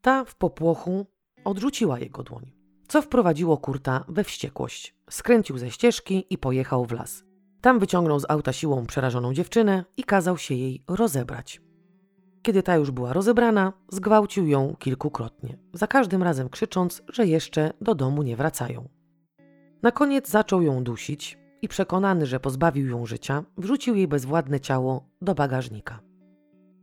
Ta 0.02 0.26
w 0.26 0.36
popłochu 0.36 1.06
odrzuciła 1.44 2.00
jego 2.00 2.24
dłoń 2.24 2.58
co 2.88 3.02
wprowadziło 3.02 3.58
Kurta 3.58 4.06
we 4.08 4.24
wściekłość. 4.24 4.96
Skręcił 5.10 5.58
ze 5.58 5.72
ścieżki 5.72 6.26
i 6.30 6.38
pojechał 6.38 6.86
w 6.86 6.92
las. 6.92 7.24
Tam 7.62 7.80
wyciągnął 7.80 8.20
z 8.20 8.30
auta 8.30 8.54
siłą 8.54 8.86
przerażoną 8.86 9.34
dziewczynę 9.34 9.86
i 9.98 10.04
kazał 10.04 10.38
się 10.38 10.56
jej 10.56 10.84
rozebrać. 10.88 11.62
Kiedy 12.48 12.64
ta 12.64 12.76
już 12.76 12.92
była 12.92 13.14
rozebrana, 13.14 13.74
zgwałcił 13.90 14.48
ją 14.48 14.76
kilkukrotnie, 14.80 15.58
za 15.74 15.88
każdym 15.88 16.24
razem 16.24 16.50
krzycząc, 16.50 17.04
że 17.14 17.26
jeszcze 17.26 17.74
do 17.82 17.96
domu 17.96 18.24
nie 18.24 18.36
wracają. 18.36 18.90
Na 19.84 19.92
koniec 19.92 20.30
zaczął 20.30 20.62
ją 20.62 20.84
dusić 20.84 21.38
i 21.62 21.68
przekonany, 21.68 22.26
że 22.26 22.40
pozbawił 22.40 22.88
ją 22.88 23.06
życia, 23.06 23.44
wrzucił 23.58 23.96
jej 23.96 24.08
bezwładne 24.08 24.60
ciało 24.60 25.10
do 25.22 25.36
bagażnika. 25.36 26.00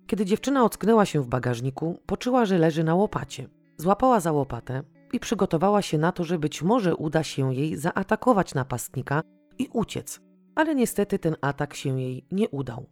Kiedy 0.07 0.25
dziewczyna 0.25 0.65
ocknęła 0.65 1.05
się 1.05 1.21
w 1.21 1.29
bagażniku, 1.29 1.99
poczuła, 2.07 2.45
że 2.45 2.59
leży 2.59 2.85
na 2.85 2.95
łopacie. 2.95 3.49
Złapała 3.77 4.21
za 4.21 4.33
łopatę 4.33 4.83
i 5.13 5.21
przygotowała 5.21 5.83
się 5.83 5.99
na 5.99 6.13
to, 6.13 6.25
że 6.25 6.39
być 6.39 6.63
może 6.63 6.97
uda 6.97 7.23
się 7.23 7.55
jej 7.55 7.77
zaatakować 7.77 8.55
napastnika 8.55 9.23
i 9.59 9.69
uciec, 9.73 10.21
ale 10.55 10.75
niestety 10.75 11.19
ten 11.19 11.37
atak 11.41 11.75
się 11.75 12.01
jej 12.01 12.27
nie 12.33 12.49
udał. 12.49 12.87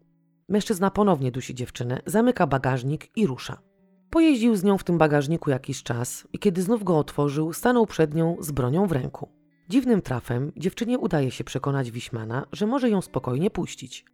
Mężczyzna 0.48 0.90
ponownie 0.90 1.32
dusi 1.32 1.54
dziewczynę, 1.54 2.00
zamyka 2.06 2.46
bagażnik 2.46 3.16
i 3.16 3.26
rusza. 3.26 3.62
Pojeździł 4.10 4.56
z 4.56 4.64
nią 4.64 4.78
w 4.78 4.84
tym 4.84 4.98
bagażniku 4.98 5.50
jakiś 5.50 5.82
czas 5.82 6.28
i 6.32 6.38
kiedy 6.38 6.62
znów 6.62 6.84
go 6.84 6.98
otworzył, 6.98 7.52
stanął 7.52 7.86
przed 7.86 8.14
nią 8.14 8.36
z 8.40 8.50
bronią 8.50 8.86
w 8.86 8.92
ręku. 8.92 9.28
Dziwnym 9.68 10.02
trafem 10.02 10.52
dziewczynie 10.56 10.98
udaje 10.98 11.30
się 11.30 11.44
przekonać 11.44 11.90
Wiśmana, 11.90 12.46
że 12.52 12.66
może 12.66 12.90
ją 12.90 13.02
spokojnie 13.02 13.50
puścić, 13.50 14.04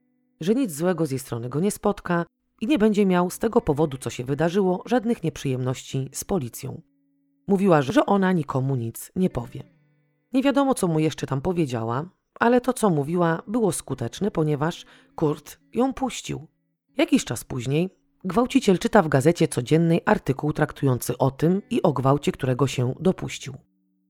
że 0.41 0.55
nic 0.55 0.73
złego 0.73 1.07
z 1.07 1.11
jej 1.11 1.19
strony 1.19 1.49
go 1.49 1.61
nie 1.61 1.71
spotka 1.71 2.27
i 2.61 2.67
nie 2.67 2.79
będzie 2.79 3.07
miał 3.07 3.31
z 3.31 3.39
tego 3.39 3.61
powodu, 3.61 3.99
co 3.99 4.11
się 4.11 4.25
wydarzyło, 4.25 4.83
żadnych 4.87 5.23
nieprzyjemności 5.23 6.09
z 6.13 6.25
policją. 6.25 6.83
Mówiła, 7.49 7.83
że 7.83 8.07
ona 8.07 8.33
nikomu 8.33 8.77
nic 8.77 9.13
nie 9.17 9.31
powie. 9.31 9.63
Nie 10.33 10.43
wiadomo, 10.43 10.75
co 10.75 10.89
mu 10.89 10.99
jeszcze 10.99 11.27
tam 11.27 11.41
powiedziała, 11.41 12.05
ale 12.39 12.60
to, 12.60 12.73
co 12.73 12.90
mówiła, 12.90 13.43
było 13.47 13.73
skuteczne, 13.73 14.31
ponieważ 14.31 14.86
Kurt 15.15 15.59
ją 15.74 15.94
puścił. 15.94 16.47
Jakiś 16.97 17.24
czas 17.24 17.44
później 17.44 17.90
gwałciciel 18.24 18.78
czyta 18.78 19.02
w 19.02 19.09
gazecie 19.09 19.48
codziennej 19.48 20.01
artykuł 20.06 20.52
traktujący 20.52 21.19
o 21.19 21.31
tym 21.31 21.62
i 21.70 21.82
o 21.82 21.93
gwałcie, 21.93 22.32
którego 22.32 22.66
się 22.66 22.94
dopuścił. 23.01 23.55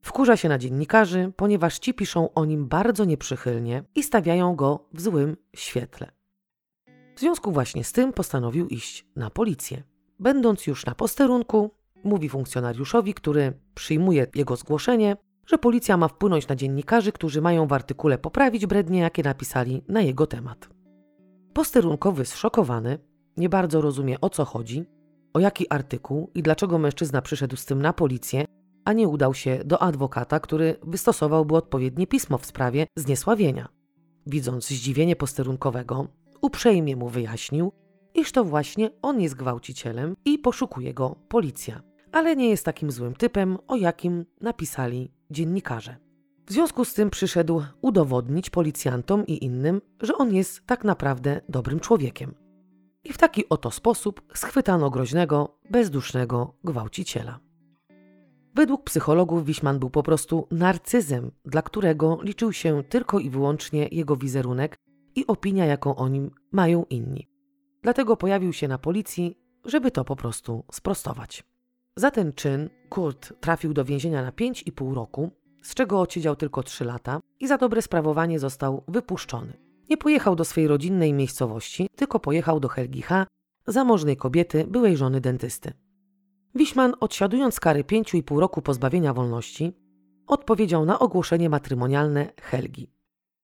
Wkurza 0.02 0.36
się 0.36 0.48
na 0.48 0.58
dziennikarzy, 0.58 1.32
ponieważ 1.36 1.78
ci 1.78 1.94
piszą 1.94 2.34
o 2.34 2.44
nim 2.44 2.68
bardzo 2.68 3.04
nieprzychylnie 3.04 3.84
i 3.94 4.02
stawiają 4.02 4.56
go 4.56 4.88
w 4.92 5.00
złym 5.00 5.36
świetle. 5.56 6.10
W 7.16 7.20
związku 7.20 7.52
właśnie 7.52 7.84
z 7.84 7.92
tym 7.92 8.12
postanowił 8.12 8.68
iść 8.68 9.06
na 9.16 9.30
policję. 9.30 9.82
Będąc 10.18 10.66
już 10.66 10.86
na 10.86 10.94
posterunku, 10.94 11.70
mówi 12.04 12.28
funkcjonariuszowi, 12.28 13.14
który 13.14 13.52
przyjmuje 13.74 14.26
jego 14.34 14.56
zgłoszenie, 14.56 15.16
że 15.48 15.58
policja 15.58 15.96
ma 15.96 16.08
wpłynąć 16.08 16.48
na 16.48 16.56
dziennikarzy, 16.56 17.12
którzy 17.12 17.40
mają 17.40 17.66
w 17.66 17.72
artykule 17.72 18.18
poprawić 18.18 18.66
brednie, 18.66 19.00
jakie 19.00 19.22
napisali 19.22 19.82
na 19.88 20.00
jego 20.00 20.26
temat. 20.26 20.68
Posterunkowy 21.52 22.24
zszokowany, 22.24 22.98
nie 23.36 23.48
bardzo 23.48 23.80
rozumie 23.80 24.20
o 24.20 24.30
co 24.30 24.44
chodzi, 24.44 24.84
o 25.34 25.40
jaki 25.40 25.66
artykuł 25.70 26.30
i 26.34 26.42
dlaczego 26.42 26.78
mężczyzna 26.78 27.22
przyszedł 27.22 27.56
z 27.56 27.64
tym 27.64 27.82
na 27.82 27.92
policję, 27.92 28.44
a 28.84 28.92
nie 28.92 29.08
udał 29.08 29.34
się 29.34 29.60
do 29.64 29.82
adwokata, 29.82 30.40
który 30.40 30.76
wystosowałby 30.82 31.56
odpowiednie 31.56 32.06
pismo 32.06 32.38
w 32.38 32.46
sprawie 32.46 32.86
zniesławienia. 32.96 33.68
Widząc 34.26 34.68
zdziwienie 34.68 35.16
posterunkowego, 35.16 36.06
uprzejmie 36.40 36.96
mu 36.96 37.08
wyjaśnił, 37.08 37.72
iż 38.14 38.32
to 38.32 38.44
właśnie 38.44 38.90
on 39.02 39.20
jest 39.20 39.34
gwałcicielem 39.34 40.16
i 40.24 40.38
poszukuje 40.38 40.94
go 40.94 41.16
policja, 41.28 41.82
ale 42.12 42.36
nie 42.36 42.48
jest 42.48 42.64
takim 42.64 42.90
złym 42.90 43.14
typem, 43.14 43.58
o 43.66 43.76
jakim 43.76 44.24
napisali 44.40 45.17
dziennikarze. 45.30 45.96
W 46.46 46.52
związku 46.52 46.84
z 46.84 46.94
tym 46.94 47.10
przyszedł 47.10 47.62
udowodnić 47.80 48.50
policjantom 48.50 49.26
i 49.26 49.44
innym, 49.44 49.80
że 50.00 50.16
on 50.16 50.34
jest 50.34 50.66
tak 50.66 50.84
naprawdę 50.84 51.40
dobrym 51.48 51.80
człowiekiem. 51.80 52.34
I 53.04 53.12
w 53.12 53.18
taki 53.18 53.48
oto 53.48 53.70
sposób 53.70 54.22
schwytano 54.34 54.90
groźnego, 54.90 55.58
bezdusznego 55.70 56.54
gwałciciela. 56.64 57.40
Według 58.54 58.84
psychologów 58.84 59.44
Wiśman 59.44 59.78
był 59.78 59.90
po 59.90 60.02
prostu 60.02 60.46
narcyzem, 60.50 61.30
dla 61.44 61.62
którego 61.62 62.18
liczył 62.22 62.52
się 62.52 62.82
tylko 62.88 63.18
i 63.18 63.30
wyłącznie 63.30 63.88
jego 63.92 64.16
wizerunek 64.16 64.78
i 65.14 65.26
opinia, 65.26 65.66
jaką 65.66 65.96
o 65.96 66.08
nim 66.08 66.30
mają 66.52 66.84
inni. 66.90 67.28
Dlatego 67.82 68.16
pojawił 68.16 68.52
się 68.52 68.68
na 68.68 68.78
policji, 68.78 69.38
żeby 69.64 69.90
to 69.90 70.04
po 70.04 70.16
prostu 70.16 70.64
sprostować. 70.72 71.44
Za 71.98 72.10
ten 72.10 72.32
czyn 72.32 72.70
Kurt 72.88 73.32
trafił 73.40 73.74
do 73.74 73.84
więzienia 73.84 74.22
na 74.22 74.30
5,5 74.30 74.94
roku, 74.94 75.30
z 75.62 75.74
czego 75.74 76.00
odsiedział 76.00 76.36
tylko 76.36 76.62
3 76.62 76.84
lata 76.84 77.20
i 77.40 77.48
za 77.48 77.58
dobre 77.58 77.82
sprawowanie 77.82 78.38
został 78.38 78.84
wypuszczony. 78.88 79.52
Nie 79.90 79.96
pojechał 79.96 80.36
do 80.36 80.44
swej 80.44 80.68
rodzinnej 80.68 81.12
miejscowości, 81.12 81.88
tylko 81.96 82.20
pojechał 82.20 82.60
do 82.60 82.68
Helgi 82.68 83.02
H., 83.02 83.26
zamożnej 83.66 84.16
kobiety, 84.16 84.64
byłej 84.68 84.96
żony 84.96 85.20
dentysty. 85.20 85.72
Wiśman, 86.54 86.94
odsiadując 87.00 87.60
kary 87.60 87.84
5,5 87.84 88.38
roku 88.38 88.62
pozbawienia 88.62 89.14
wolności, 89.14 89.72
odpowiedział 90.26 90.84
na 90.84 90.98
ogłoszenie 90.98 91.50
matrymonialne 91.50 92.32
Helgi. 92.40 92.92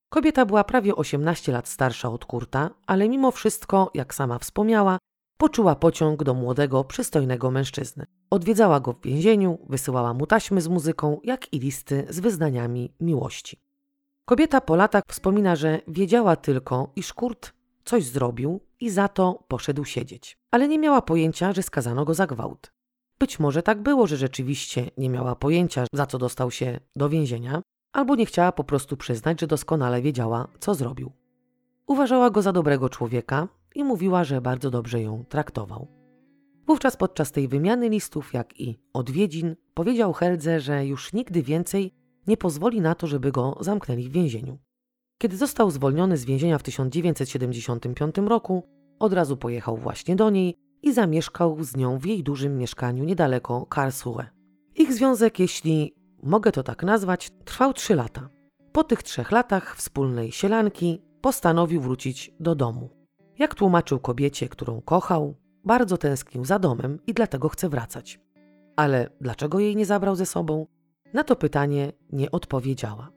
Kobieta 0.09 0.47
była 0.47 0.65
prawie 0.65 0.97
18 0.97 1.53
lat 1.53 1.69
starsza 1.69 2.11
od 2.11 2.25
Kurta, 2.25 2.71
ale 2.87 3.09
mimo 3.09 3.31
wszystko, 3.31 3.91
jak 3.95 4.15
sama 4.15 4.39
wspomniała, 4.39 4.99
poczuła 5.36 5.77
pociąg 5.77 6.24
do 6.24 6.35
młodego, 6.35 6.85
przystojnego 6.85 7.51
mężczyzny. 7.51 8.06
Odwiedzała 8.31 8.81
go 8.81 8.93
w 8.93 9.01
więzieniu, 9.01 9.59
wysyłała 9.69 10.15
mu 10.15 10.27
taśmy 10.27 10.61
z 10.61 10.69
muzyką, 10.69 11.20
jak 11.24 11.52
i 11.52 11.59
listy 11.59 12.06
z 12.11 12.20
wyznaniami 12.20 12.93
miłości. 13.01 13.61
Kobieta 14.24 14.61
po 14.61 14.77
latach 14.77 15.02
wspomina, 15.09 15.56
że 15.56 15.81
wiedziała 15.89 16.36
tylko, 16.36 16.93
iż 16.97 17.12
Kurt 17.12 17.52
coś 17.85 18.05
zrobił 18.05 18.61
i 18.81 18.90
za 18.90 19.09
to 19.09 19.44
poszedł 19.48 19.85
siedzieć, 19.85 20.39
ale 20.51 20.69
nie 20.69 20.78
miała 20.78 21.02
pojęcia, 21.02 21.52
że 21.52 21.62
skazano 21.62 22.05
go 22.05 22.15
za 22.15 22.27
gwałt. 22.27 22.73
Być 23.19 23.39
może 23.39 23.62
tak 23.62 23.82
było, 23.82 24.06
że 24.06 24.16
rzeczywiście 24.16 24.90
nie 24.98 25.11
miała 25.11 25.36
pojęcia, 25.36 25.86
za 25.93 26.06
co 26.06 26.19
dostał 26.19 26.51
się 26.51 26.81
do 26.97 27.09
więzienia, 27.09 27.62
albo 27.93 28.15
nie 28.16 28.27
chciała 28.27 28.52
po 28.52 28.65
prostu 28.65 28.97
przyznać, 28.97 29.40
że 29.40 29.47
doskonale 29.47 30.02
wiedziała, 30.02 30.48
co 30.61 30.74
zrobił. 30.74 31.12
Uważała 31.86 32.31
go 32.31 32.43
za 32.43 32.52
dobrego 32.52 32.89
człowieka 32.89 33.48
i 33.75 33.85
mówiła, 33.85 34.25
że 34.25 34.41
bardzo 34.41 34.71
dobrze 34.71 35.03
ją 35.03 35.25
traktował. 35.29 35.89
Wówczas 36.67 36.97
podczas 36.97 37.33
tej 37.33 37.49
wymiany 37.49 37.89
listów, 37.89 38.35
jak 38.35 38.61
i 38.61 38.79
odwiedzin, 38.93 39.57
powiedział 39.75 40.13
Heldze, 40.13 40.61
że 40.61 40.87
już 40.87 41.13
nigdy 41.13 41.43
więcej 41.43 41.95
nie 42.27 42.37
pozwoli 42.37 42.81
na 42.81 42.95
to, 42.95 43.07
żeby 43.07 43.33
go 43.33 43.59
zamknęli 43.61 44.09
w 44.09 44.13
więzieniu. 44.13 44.59
Kiedy 45.19 45.37
został 45.37 45.71
zwolniony 45.71 46.17
z 46.17 46.25
więzienia 46.25 46.59
w 46.59 46.63
1975 46.63 48.19
roku, 48.19 48.69
od 48.99 49.13
razu 49.13 49.37
pojechał 49.37 49.77
właśnie 49.77 50.17
do 50.17 50.31
niej 50.31 50.55
i 50.83 50.93
zamieszkał 50.93 51.65
z 51.65 51.77
nią 51.77 51.99
w 51.99 52.07
jej 52.07 52.23
dużym 52.23 52.59
mieszkaniu 52.59 53.05
niedaleko 53.05 53.67
Karlsruhe. 53.67 54.27
Ich 54.75 54.93
związek, 54.93 55.39
jeśli 55.39 55.95
mogę 56.23 56.53
to 56.53 56.63
tak 56.63 56.83
nazwać, 56.83 57.31
trwał 57.45 57.73
trzy 57.73 57.95
lata. 57.95 58.29
Po 58.73 58.85
tych 58.85 59.03
trzech 59.03 59.31
latach 59.31 59.77
wspólnej 59.77 60.33
sielanki 60.33 61.03
postanowił 61.21 61.81
wrócić 61.81 62.33
do 62.41 62.55
domu. 62.55 63.04
Jak 63.39 63.55
tłumaczył 63.55 63.98
kobiecie, 63.98 64.48
którą 64.48 64.81
kochał, 64.81 65.35
bardzo 65.65 65.98
tęsknił 65.98 66.44
za 66.44 66.59
domem 66.59 66.98
i 67.06 67.15
dlatego 67.15 67.48
chce 67.48 67.69
wracać. 67.69 68.20
Ale 68.77 69.11
dlaczego 69.20 69.61
jej 69.61 69.77
nie 69.77 69.86
zabrał 69.86 70.16
ze 70.16 70.27
sobą? 70.27 70.66
Na 71.12 71.24
to 71.24 71.36
pytanie 71.36 71.93
nie 72.12 72.31
odpowiedziała. 72.31 73.11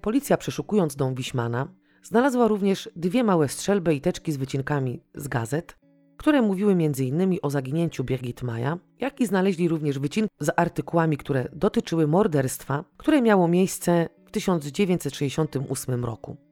Policja 0.00 0.36
przeszukując 0.36 0.96
dom 0.96 1.14
Wiśmana 1.14 1.68
znalazła 2.02 2.48
również 2.48 2.90
dwie 2.96 3.24
małe 3.24 3.48
strzelby 3.48 3.94
i 3.94 4.00
teczki 4.00 4.32
z 4.32 4.36
wycinkami 4.36 5.02
z 5.14 5.28
gazet, 5.28 5.78
które 6.16 6.42
mówiły 6.42 6.72
m.in. 6.72 7.38
o 7.42 7.50
zaginięciu 7.50 8.04
Birgit 8.04 8.42
Maja, 8.42 8.78
jak 8.98 9.20
i 9.20 9.26
znaleźli 9.26 9.68
również 9.68 9.98
wycinki 9.98 10.34
z 10.40 10.50
artykułami, 10.56 11.16
które 11.16 11.48
dotyczyły 11.52 12.06
morderstwa, 12.06 12.84
które 12.96 13.22
miało 13.22 13.48
miejsce 13.48 14.08
w 14.26 14.30
1968 14.30 16.04
roku. 16.04 16.49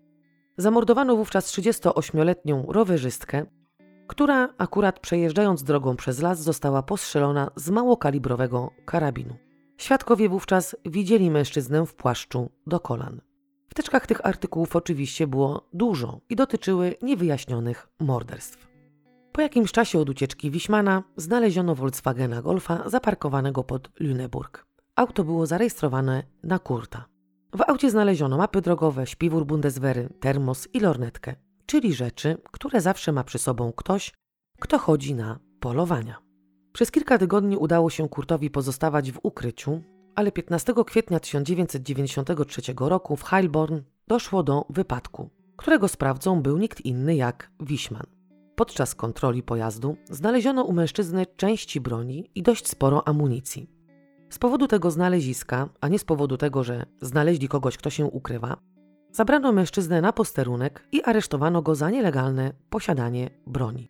Zamordowano 0.59 1.17
wówczas 1.17 1.53
38-letnią 1.53 2.65
rowerzystkę, 2.69 3.47
która 4.07 4.55
akurat 4.59 5.01
przejeżdżając 5.01 5.63
drogą 5.63 5.97
przez 5.97 6.21
las 6.23 6.43
została 6.43 6.83
postrzelona 6.83 7.51
z 7.57 7.71
małokalibrowego 7.71 8.71
karabinu. 8.85 9.37
Świadkowie 9.77 10.29
wówczas 10.29 10.77
widzieli 10.87 11.31
mężczyznę 11.31 11.87
w 11.87 11.95
płaszczu 11.95 12.51
do 12.67 12.81
kolan. 12.81 13.21
W 13.69 13.75
teczkach 13.75 14.07
tych 14.07 14.27
artykułów 14.27 14.77
oczywiście 14.77 15.27
było 15.27 15.69
dużo 15.73 16.21
i 16.29 16.37
dotyczyły 16.37 16.95
niewyjaśnionych 17.03 17.89
morderstw. 18.01 18.69
Po 19.33 19.41
jakimś 19.41 19.73
czasie 19.73 19.99
od 19.99 20.11
ucieczki 20.11 20.51
Wiśmana 20.51 21.03
znaleziono 21.17 21.75
Volkswagena 21.75 22.43
Golfa 22.43 22.89
zaparkowanego 22.89 23.65
pod 23.65 23.91
Lüneburg. 24.01 24.65
Auto 24.97 25.25
było 25.25 25.47
zarejestrowane 25.47 26.23
na 26.43 26.59
Kurta. 26.59 27.18
W 27.55 27.61
aucie 27.71 27.91
znaleziono 27.91 28.37
mapy 28.39 28.61
drogowe, 28.61 29.07
śpiwór 29.07 29.47
Bundeswehry, 29.47 30.09
termos 30.21 30.69
i 30.75 30.81
lornetkę, 30.81 31.35
czyli 31.67 31.95
rzeczy, 31.95 32.37
które 32.53 32.81
zawsze 32.81 33.13
ma 33.13 33.25
przy 33.25 33.39
sobą 33.39 33.73
ktoś, 33.73 34.13
kto 34.61 34.79
chodzi 34.79 35.15
na 35.15 35.39
polowania. 35.61 36.19
Przez 36.73 36.91
kilka 36.91 37.19
tygodni 37.19 37.57
udało 37.57 37.91
się 37.91 38.09
Kurtowi 38.09 38.51
pozostawać 38.51 39.13
w 39.13 39.21
ukryciu, 39.23 39.83
ale 40.15 40.33
15 40.33 40.75
kwietnia 40.87 41.21
1993 41.21 42.63
roku 42.81 43.17
w 43.17 43.23
Heilborn 43.23 43.81
doszło 44.09 44.43
do 44.43 44.65
wypadku, 44.71 45.31
którego 45.57 45.89
sprawcą 45.89 46.43
był 46.43 46.59
nikt 46.59 46.81
inny 46.81 47.17
jak 47.17 47.51
Wiśman. 47.61 48.07
podczas 48.57 48.95
kontroli 48.95 49.43
pojazdu 49.43 49.97
znaleziono 50.05 50.65
u 50.65 50.73
mężczyzny 50.73 51.27
części 51.37 51.81
broni 51.81 52.31
i 52.35 52.43
dość 52.43 52.69
sporo 52.69 53.09
amunicji. 53.09 53.78
Z 54.31 54.39
powodu 54.39 54.67
tego 54.67 54.91
znaleziska, 54.91 55.69
a 55.81 55.89
nie 55.89 55.99
z 55.99 56.05
powodu 56.05 56.37
tego, 56.37 56.65
że 56.65 56.87
znaleźli 57.01 57.49
kogoś, 57.49 57.77
kto 57.77 57.91
się 57.91 58.05
ukrywa, 58.05 58.57
zabrano 59.13 59.53
mężczyznę 59.53 60.01
na 60.01 60.13
posterunek 60.13 60.89
i 60.93 61.03
aresztowano 61.03 61.63
go 61.63 61.75
za 61.75 61.91
nielegalne 61.91 62.53
posiadanie 62.71 63.31
broni. 63.47 63.89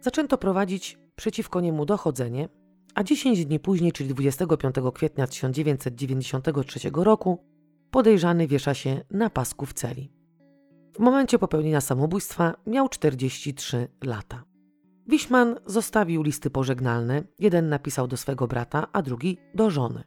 Zaczęto 0.00 0.38
prowadzić 0.38 0.98
przeciwko 1.16 1.60
niemu 1.60 1.86
dochodzenie, 1.86 2.48
a 2.94 3.04
10 3.04 3.46
dni 3.46 3.60
później, 3.60 3.92
czyli 3.92 4.14
25 4.14 4.74
kwietnia 4.94 5.26
1993 5.26 6.90
roku, 6.94 7.44
podejrzany 7.90 8.46
wiesza 8.46 8.74
się 8.74 9.00
na 9.10 9.30
pasku 9.30 9.66
w 9.66 9.72
celi. 9.72 10.12
W 10.94 10.98
momencie 10.98 11.38
popełnienia 11.38 11.80
samobójstwa 11.80 12.54
miał 12.66 12.88
43 12.88 13.88
lata. 14.04 14.44
Wiśman 15.08 15.56
zostawił 15.66 16.22
listy 16.22 16.50
pożegnalne, 16.50 17.22
jeden 17.38 17.68
napisał 17.68 18.08
do 18.08 18.16
swego 18.16 18.46
brata, 18.46 18.86
a 18.92 19.02
drugi 19.02 19.38
do 19.54 19.70
żony. 19.70 20.04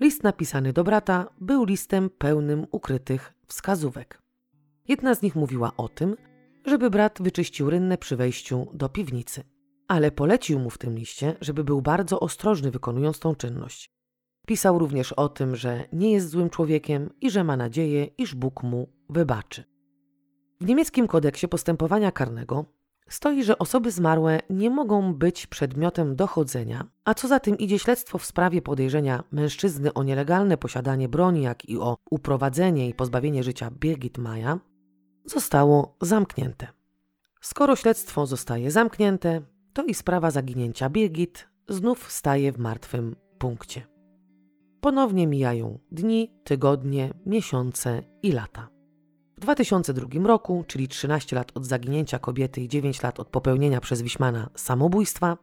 List 0.00 0.22
napisany 0.22 0.72
do 0.72 0.84
brata 0.84 1.30
był 1.40 1.64
listem 1.64 2.10
pełnym 2.10 2.66
ukrytych 2.70 3.34
wskazówek. 3.46 4.22
Jedna 4.88 5.14
z 5.14 5.22
nich 5.22 5.36
mówiła 5.36 5.72
o 5.76 5.88
tym, 5.88 6.16
żeby 6.66 6.90
brat 6.90 7.18
wyczyścił 7.22 7.70
rynnę 7.70 7.98
przy 7.98 8.16
wejściu 8.16 8.66
do 8.74 8.88
piwnicy, 8.88 9.42
ale 9.88 10.10
polecił 10.10 10.58
mu 10.58 10.70
w 10.70 10.78
tym 10.78 10.94
liście, 10.94 11.36
żeby 11.40 11.64
był 11.64 11.82
bardzo 11.82 12.20
ostrożny 12.20 12.70
wykonując 12.70 13.18
tą 13.18 13.34
czynność. 13.34 13.92
Pisał 14.46 14.78
również 14.78 15.12
o 15.12 15.28
tym, 15.28 15.56
że 15.56 15.84
nie 15.92 16.12
jest 16.12 16.28
złym 16.28 16.50
człowiekiem 16.50 17.10
i 17.20 17.30
że 17.30 17.44
ma 17.44 17.56
nadzieję, 17.56 18.04
iż 18.04 18.34
Bóg 18.34 18.62
mu 18.62 18.92
wybaczy. 19.10 19.64
W 20.60 20.66
niemieckim 20.66 21.06
kodeksie 21.06 21.48
postępowania 21.48 22.12
karnego 22.12 22.77
stoi, 23.08 23.44
że 23.44 23.58
osoby 23.58 23.90
zmarłe 23.90 24.40
nie 24.50 24.70
mogą 24.70 25.14
być 25.14 25.46
przedmiotem 25.46 26.16
dochodzenia, 26.16 26.86
a 27.04 27.14
co 27.14 27.28
za 27.28 27.40
tym 27.40 27.58
idzie 27.58 27.78
śledztwo 27.78 28.18
w 28.18 28.24
sprawie 28.24 28.62
podejrzenia 28.62 29.24
mężczyzny 29.32 29.94
o 29.94 30.02
nielegalne 30.02 30.56
posiadanie 30.56 31.08
broni, 31.08 31.42
jak 31.42 31.68
i 31.68 31.78
o 31.78 31.96
uprowadzenie 32.10 32.88
i 32.88 32.94
pozbawienie 32.94 33.42
życia 33.42 33.70
Birgit 33.70 34.18
Maja, 34.18 34.58
zostało 35.24 35.96
zamknięte. 36.00 36.66
Skoro 37.40 37.76
śledztwo 37.76 38.26
zostaje 38.26 38.70
zamknięte, 38.70 39.42
to 39.72 39.84
i 39.84 39.94
sprawa 39.94 40.30
zaginięcia 40.30 40.90
Birgit 40.90 41.48
znów 41.68 42.12
staje 42.12 42.52
w 42.52 42.58
martwym 42.58 43.16
punkcie. 43.38 43.86
Ponownie 44.80 45.26
mijają 45.26 45.78
dni, 45.92 46.32
tygodnie, 46.44 47.14
miesiące 47.26 48.02
i 48.22 48.32
lata. 48.32 48.77
W 49.38 49.40
2002 49.40 50.26
roku, 50.26 50.64
czyli 50.66 50.88
13 50.88 51.36
lat 51.36 51.52
od 51.54 51.66
zaginięcia 51.66 52.18
kobiety 52.18 52.60
i 52.60 52.68
9 52.68 53.02
lat 53.02 53.20
od 53.20 53.28
popełnienia 53.28 53.80
przez 53.80 54.02
Wiśmana 54.02 54.50
samobójstwa, 54.54 55.38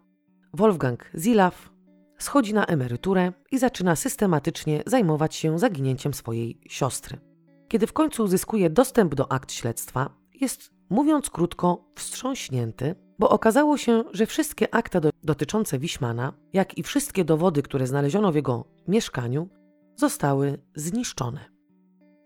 Wolfgang 0.53 1.11
Zilaw 1.17 1.69
schodzi 2.17 2.53
na 2.53 2.65
emeryturę 2.65 3.33
i 3.51 3.59
zaczyna 3.59 3.95
systematycznie 3.95 4.83
zajmować 4.85 5.35
się 5.35 5.59
zaginięciem 5.59 6.13
swojej 6.13 6.61
siostry. 6.69 7.19
Kiedy 7.67 7.87
w 7.87 7.93
końcu 7.93 8.23
uzyskuje 8.23 8.69
dostęp 8.69 9.15
do 9.15 9.31
akt 9.31 9.51
śledztwa, 9.51 10.09
jest, 10.41 10.71
mówiąc 10.89 11.29
krótko, 11.29 11.91
wstrząśnięty, 11.95 12.95
bo 13.19 13.29
okazało 13.29 13.77
się, 13.77 14.03
że 14.11 14.25
wszystkie 14.25 14.73
akta 14.73 14.99
do, 14.99 15.09
dotyczące 15.23 15.79
Wiśmana, 15.79 16.33
jak 16.53 16.77
i 16.77 16.83
wszystkie 16.83 17.25
dowody, 17.25 17.61
które 17.61 17.87
znaleziono 17.87 18.31
w 18.31 18.35
jego 18.35 18.65
mieszkaniu, 18.87 19.49
zostały 19.95 20.57
zniszczone. 20.75 21.39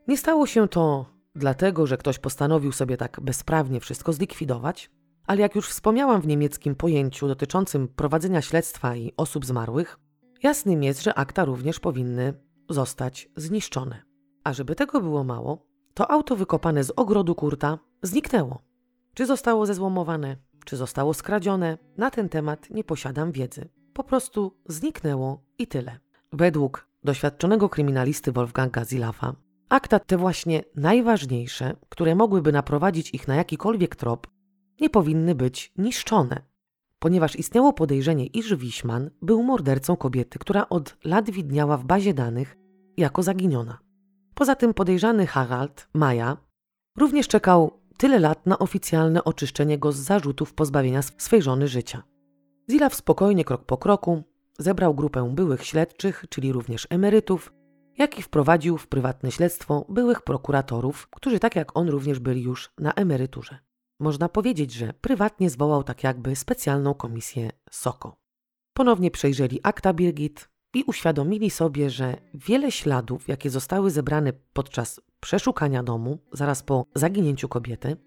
Nie 0.07 0.17
stało 0.17 0.47
się 0.47 0.67
to 0.67 1.18
dlatego, 1.35 1.87
że 1.87 1.97
ktoś 1.97 2.19
postanowił 2.19 2.71
sobie 2.71 2.97
tak 2.97 3.19
bezprawnie 3.21 3.79
wszystko 3.79 4.13
zlikwidować, 4.13 4.91
ale 5.27 5.41
jak 5.41 5.55
już 5.55 5.69
wspomniałam 5.69 6.21
w 6.21 6.27
niemieckim 6.27 6.75
pojęciu 6.75 7.27
dotyczącym 7.27 7.87
prowadzenia 7.87 8.41
śledztwa 8.41 8.95
i 8.95 9.13
osób 9.17 9.45
zmarłych, 9.45 9.99
jasnym 10.43 10.83
jest, 10.83 11.03
że 11.03 11.13
akta 11.13 11.45
również 11.45 11.79
powinny 11.79 12.33
zostać 12.69 13.29
zniszczone. 13.35 14.01
A 14.43 14.53
żeby 14.53 14.75
tego 14.75 15.01
było 15.01 15.23
mało, 15.23 15.65
to 15.93 16.11
auto 16.11 16.35
wykopane 16.35 16.83
z 16.83 16.91
ogrodu 16.95 17.35
Kurta 17.35 17.79
zniknęło. 18.03 18.61
Czy 19.13 19.25
zostało 19.25 19.65
zezłomowane, 19.65 20.37
czy 20.65 20.77
zostało 20.77 21.13
skradzione, 21.13 21.77
na 21.97 22.11
ten 22.11 22.29
temat 22.29 22.69
nie 22.69 22.83
posiadam 22.83 23.31
wiedzy. 23.31 23.69
Po 23.93 24.03
prostu 24.03 24.57
zniknęło 24.65 25.43
i 25.57 25.67
tyle. 25.67 25.99
Według 26.33 26.87
doświadczonego 27.03 27.69
kryminalisty 27.69 28.31
Wolfganga 28.31 28.85
Zilafa, 28.85 29.35
akta 29.69 29.99
te 29.99 30.17
właśnie 30.17 30.63
najważniejsze, 30.75 31.75
które 31.89 32.15
mogłyby 32.15 32.51
naprowadzić 32.51 33.13
ich 33.13 33.27
na 33.27 33.35
jakikolwiek 33.35 33.95
trop, 33.95 34.27
nie 34.81 34.89
powinny 34.89 35.35
być 35.35 35.73
niszczone, 35.77 36.41
ponieważ 36.99 37.35
istniało 37.35 37.73
podejrzenie, 37.73 38.25
iż 38.25 38.55
Wiśman 38.55 39.09
był 39.21 39.43
mordercą 39.43 39.95
kobiety, 39.95 40.39
która 40.39 40.69
od 40.69 40.97
lat 41.03 41.29
widniała 41.29 41.77
w 41.77 41.85
bazie 41.85 42.13
danych 42.13 42.57
jako 42.97 43.23
zaginiona. 43.23 43.79
Poza 44.33 44.55
tym 44.55 44.73
podejrzany 44.73 45.27
Harald 45.27 45.89
Maja 45.93 46.37
również 46.97 47.27
czekał 47.27 47.79
tyle 47.97 48.19
lat 48.19 48.45
na 48.45 48.59
oficjalne 48.59 49.23
oczyszczenie 49.23 49.77
go 49.77 49.91
z 49.91 49.97
zarzutów 49.97 50.53
pozbawienia 50.53 51.01
swej 51.01 51.41
żony 51.41 51.67
życia. 51.67 52.03
Zilaw 52.71 52.95
spokojnie, 52.95 53.45
krok 53.45 53.65
po 53.65 53.77
kroku, 53.77 54.23
zebrał 54.59 54.95
grupę 54.95 55.31
byłych 55.35 55.65
śledczych, 55.65 56.25
czyli 56.29 56.51
również 56.51 56.87
emerytów, 56.89 57.53
jak 57.99 58.19
i 58.19 58.21
wprowadził 58.21 58.77
w 58.77 58.87
prywatne 58.87 59.31
śledztwo 59.31 59.85
byłych 59.89 60.21
prokuratorów, 60.21 61.07
którzy 61.07 61.39
tak 61.39 61.55
jak 61.55 61.77
on 61.77 61.89
również 61.89 62.19
byli 62.19 62.41
już 62.43 62.69
na 62.77 62.93
emeryturze. 62.93 63.59
Można 63.99 64.29
powiedzieć, 64.29 64.73
że 64.73 64.93
prywatnie 64.93 65.49
zwołał 65.49 65.83
tak 65.83 66.03
jakby 66.03 66.35
specjalną 66.35 66.93
komisję 66.93 67.49
SOKO. 67.71 68.15
Ponownie 68.73 69.11
przejrzeli 69.11 69.59
akta 69.63 69.93
Birgit 69.93 70.49
i 70.73 70.83
uświadomili 70.83 71.49
sobie, 71.49 71.89
że 71.89 72.17
wiele 72.33 72.71
śladów, 72.71 73.27
jakie 73.27 73.49
zostały 73.49 73.91
zebrane 73.91 74.33
podczas 74.53 75.01
przeszukania 75.19 75.83
domu 75.83 76.17
zaraz 76.33 76.63
po 76.63 76.85
zaginięciu 76.95 77.47
kobiety, 77.47 77.97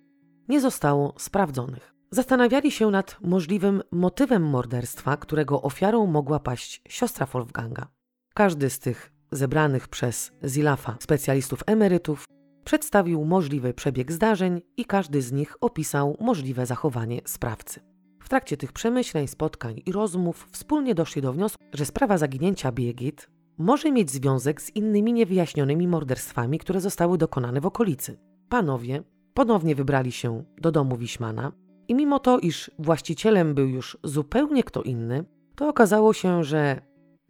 nie 0.48 0.60
zostało 0.60 1.14
sprawdzonych. 1.19 1.94
Zastanawiali 2.10 2.70
się 2.70 2.90
nad 2.90 3.16
możliwym 3.20 3.82
motywem 3.90 4.43
morderstwa, 4.43 5.16
którego 5.16 5.62
ofiarą 5.62 6.06
mogła 6.06 6.40
paść 6.40 6.82
siostra 6.89 7.27
Wolfganga. 7.27 7.89
Każdy 8.35 8.70
z 8.70 8.78
tych 8.78 9.12
zebranych 9.32 9.88
przez 9.88 10.32
Zilafa 10.44 10.96
specjalistów 11.00 11.62
emerytów 11.66 12.24
przedstawił 12.64 13.24
możliwy 13.24 13.74
przebieg 13.74 14.12
zdarzeń 14.12 14.60
i 14.76 14.84
każdy 14.84 15.22
z 15.22 15.32
nich 15.32 15.56
opisał 15.60 16.16
możliwe 16.20 16.66
zachowanie 16.66 17.20
sprawcy. 17.24 17.80
W 18.20 18.28
trakcie 18.28 18.56
tych 18.56 18.72
przemyśleń, 18.72 19.28
spotkań 19.28 19.82
i 19.86 19.92
rozmów 19.92 20.48
wspólnie 20.52 20.94
doszli 20.94 21.22
do 21.22 21.32
wniosku, 21.32 21.64
że 21.72 21.84
sprawa 21.84 22.18
zaginięcia 22.18 22.72
Birgit 22.72 23.30
może 23.59 23.92
mieć 23.92 24.10
związek 24.10 24.62
z 24.62 24.76
innymi 24.76 25.12
niewyjaśnionymi 25.12 25.88
morderstwami, 25.88 26.59
które 26.59 26.80
zostały 26.80 27.18
dokonane 27.18 27.60
w 27.60 27.66
okolicy. 27.66 28.18
Panowie 28.48 29.02
ponownie 29.34 29.74
wybrali 29.74 30.12
się 30.12 30.44
do 30.59 30.72
domu 30.72 30.96
Wiśmana 30.96 31.52
i 31.88 31.94
mimo 31.94 32.18
to, 32.18 32.38
iż 32.38 32.70
właścicielem 32.78 33.54
był 33.54 33.68
już 33.68 33.98
zupełnie 34.04 34.64
kto 34.64 34.82
inny, 34.82 35.24
to 35.56 35.68
okazało 35.68 36.12
się, 36.12 36.44
że 36.44 36.80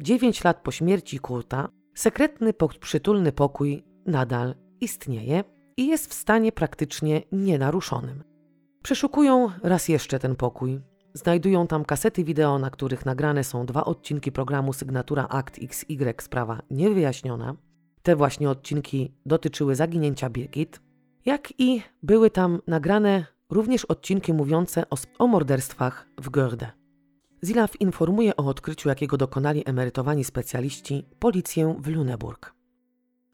9 0.00 0.44
lat 0.44 0.62
po 0.62 0.70
śmierci 0.70 1.18
Kurta 1.18 1.68
sekretny, 1.94 2.52
przytulny 2.80 3.32
pokój 3.32 3.84
nadal 4.06 4.54
istnieje 4.80 5.44
i 5.76 5.86
jest 5.86 6.10
w 6.10 6.14
stanie 6.14 6.52
praktycznie 6.52 7.22
nienaruszonym. 7.32 8.24
Przeszukują 8.82 9.50
raz 9.62 9.88
jeszcze 9.88 10.18
ten 10.18 10.36
pokój. 10.36 10.80
Znajdują 11.14 11.66
tam 11.66 11.84
kasety 11.84 12.24
wideo, 12.24 12.58
na 12.58 12.70
których 12.70 13.06
nagrane 13.06 13.44
są 13.44 13.66
dwa 13.66 13.84
odcinki 13.84 14.32
programu 14.32 14.72
Sygnatura 14.72 15.26
Act 15.28 15.58
XY 15.62 16.14
sprawa 16.20 16.62
niewyjaśniona. 16.70 17.56
Te 18.02 18.16
właśnie 18.16 18.50
odcinki 18.50 19.14
dotyczyły 19.26 19.74
zaginięcia 19.74 20.30
Birgit, 20.30 20.80
jak 21.24 21.60
i 21.60 21.82
były 22.02 22.30
tam 22.30 22.60
nagrane 22.66 23.26
również 23.50 23.84
odcinki 23.84 24.32
mówiące 24.32 24.90
o, 24.90 24.96
o 25.18 25.26
morderstwach 25.26 26.08
w 26.18 26.30
Görde. 26.30 26.81
Zilaw 27.44 27.80
informuje 27.80 28.36
o 28.36 28.44
odkryciu, 28.44 28.88
jakiego 28.88 29.16
dokonali 29.16 29.62
emerytowani 29.66 30.24
specjaliści, 30.24 31.04
policję 31.18 31.76
w 31.78 31.86
Lüneburg. 31.86 32.52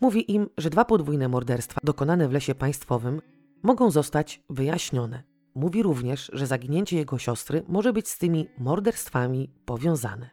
Mówi 0.01 0.33
im, 0.33 0.49
że 0.59 0.71
dwa 0.71 0.85
podwójne 0.85 1.29
morderstwa 1.29 1.81
dokonane 1.85 2.29
w 2.29 2.33
lesie 2.33 2.55
państwowym 2.55 3.21
mogą 3.63 3.91
zostać 3.91 4.43
wyjaśnione. 4.51 5.23
Mówi 5.55 5.83
również, 5.83 6.31
że 6.33 6.47
zaginięcie 6.47 6.97
jego 6.97 7.19
siostry 7.19 7.63
może 7.69 7.93
być 7.93 8.09
z 8.09 8.19
tymi 8.19 8.49
morderstwami 8.59 9.51
powiązane. 9.65 10.31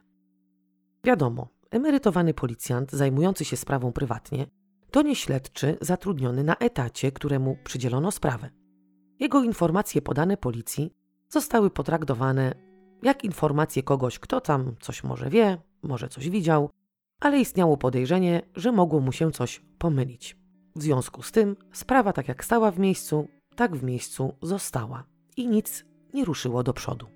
Wiadomo, 1.04 1.48
emerytowany 1.70 2.34
policjant 2.34 2.92
zajmujący 2.92 3.44
się 3.44 3.56
sprawą 3.56 3.92
prywatnie 3.92 4.46
to 4.90 5.02
nie 5.02 5.16
śledczy 5.16 5.78
zatrudniony 5.80 6.44
na 6.44 6.56
etacie, 6.56 7.12
któremu 7.12 7.56
przydzielono 7.64 8.10
sprawę. 8.10 8.50
Jego 9.20 9.42
informacje 9.42 10.02
podane 10.02 10.36
policji 10.36 10.92
zostały 11.28 11.70
potraktowane 11.70 12.65
jak 13.02 13.24
informacje 13.24 13.82
kogoś, 13.82 14.18
kto 14.18 14.40
tam 14.40 14.74
coś 14.80 15.04
może 15.04 15.30
wie, 15.30 15.58
może 15.82 16.08
coś 16.08 16.30
widział, 16.30 16.70
ale 17.20 17.38
istniało 17.38 17.76
podejrzenie, 17.76 18.42
że 18.54 18.72
mogło 18.72 19.00
mu 19.00 19.12
się 19.12 19.32
coś 19.32 19.62
pomylić. 19.78 20.36
W 20.76 20.82
związku 20.82 21.22
z 21.22 21.32
tym 21.32 21.56
sprawa 21.72 22.12
tak 22.12 22.28
jak 22.28 22.44
stała 22.44 22.70
w 22.70 22.78
miejscu, 22.78 23.28
tak 23.56 23.76
w 23.76 23.82
miejscu 23.82 24.34
została 24.42 25.04
i 25.36 25.48
nic 25.48 25.84
nie 26.14 26.24
ruszyło 26.24 26.62
do 26.62 26.72
przodu. 26.72 27.06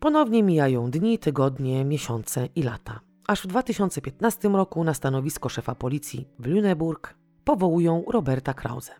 Ponownie 0.00 0.42
mijają 0.42 0.90
dni, 0.90 1.18
tygodnie, 1.18 1.84
miesiące 1.84 2.48
i 2.54 2.62
lata. 2.62 3.00
Aż 3.26 3.42
w 3.42 3.46
2015 3.46 4.48
roku 4.48 4.84
na 4.84 4.94
stanowisko 4.94 5.48
szefa 5.48 5.74
policji 5.74 6.28
w 6.38 6.46
Lüneburg 6.46 7.14
powołują 7.44 8.04
Roberta 8.08 8.54
Krause. 8.54 8.92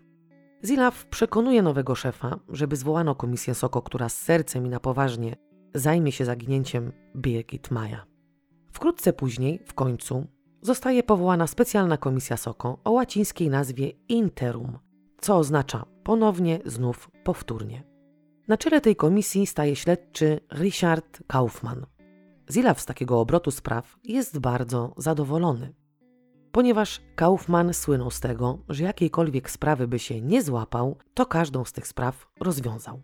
Zilaf 0.65 1.07
przekonuje 1.07 1.63
nowego 1.63 1.95
szefa, 1.95 2.39
żeby 2.49 2.77
zwołano 2.77 3.15
komisję 3.15 3.55
Soko, 3.55 3.83
która 3.83 4.09
z 4.09 4.19
sercem 4.19 4.67
i 4.67 4.69
na 4.69 4.81
poważnie 4.81 5.37
zajmie 5.75 6.13
się 6.13 6.25
zaginięciem 6.25 6.93
Birgit 7.17 7.71
Maja. 7.71 8.07
Wkrótce 8.73 9.13
później, 9.13 9.61
w 9.67 9.75
końcu, 9.75 10.27
zostaje 10.63 11.03
powołana 11.03 11.47
specjalna 11.47 11.97
komisja 11.97 12.37
Soko 12.37 12.79
o 12.85 12.91
łacińskiej 12.91 13.51
nazwie 13.51 13.89
Interum, 14.09 14.79
co 15.21 15.37
oznacza 15.37 15.85
ponownie, 16.05 16.61
znów, 16.65 17.11
powtórnie. 17.25 17.85
Na 18.49 18.57
czele 18.57 18.81
tej 18.81 18.97
komisji 18.97 19.47
staje 19.47 19.77
śledczy 19.77 20.41
Richard 20.53 21.23
Kaufmann. 21.27 21.87
Zilaf 22.51 22.81
z 22.81 22.87
takiego 22.87 23.21
obrotu 23.21 23.51
spraw 23.51 23.97
jest 24.05 24.39
bardzo 24.39 24.95
zadowolony. 24.97 25.75
Ponieważ 26.53 27.01
Kaufmann 27.15 27.75
słynął 27.75 28.11
z 28.11 28.21
tego, 28.21 28.59
że 28.69 28.85
jakiejkolwiek 28.85 29.51
sprawy 29.51 29.89
by 29.89 29.99
się 29.99 30.21
nie 30.21 30.43
złapał, 30.43 30.97
to 31.15 31.27
każdą 31.27 31.65
z 31.65 31.73
tych 31.73 31.87
spraw 31.87 32.27
rozwiązał. 32.41 33.03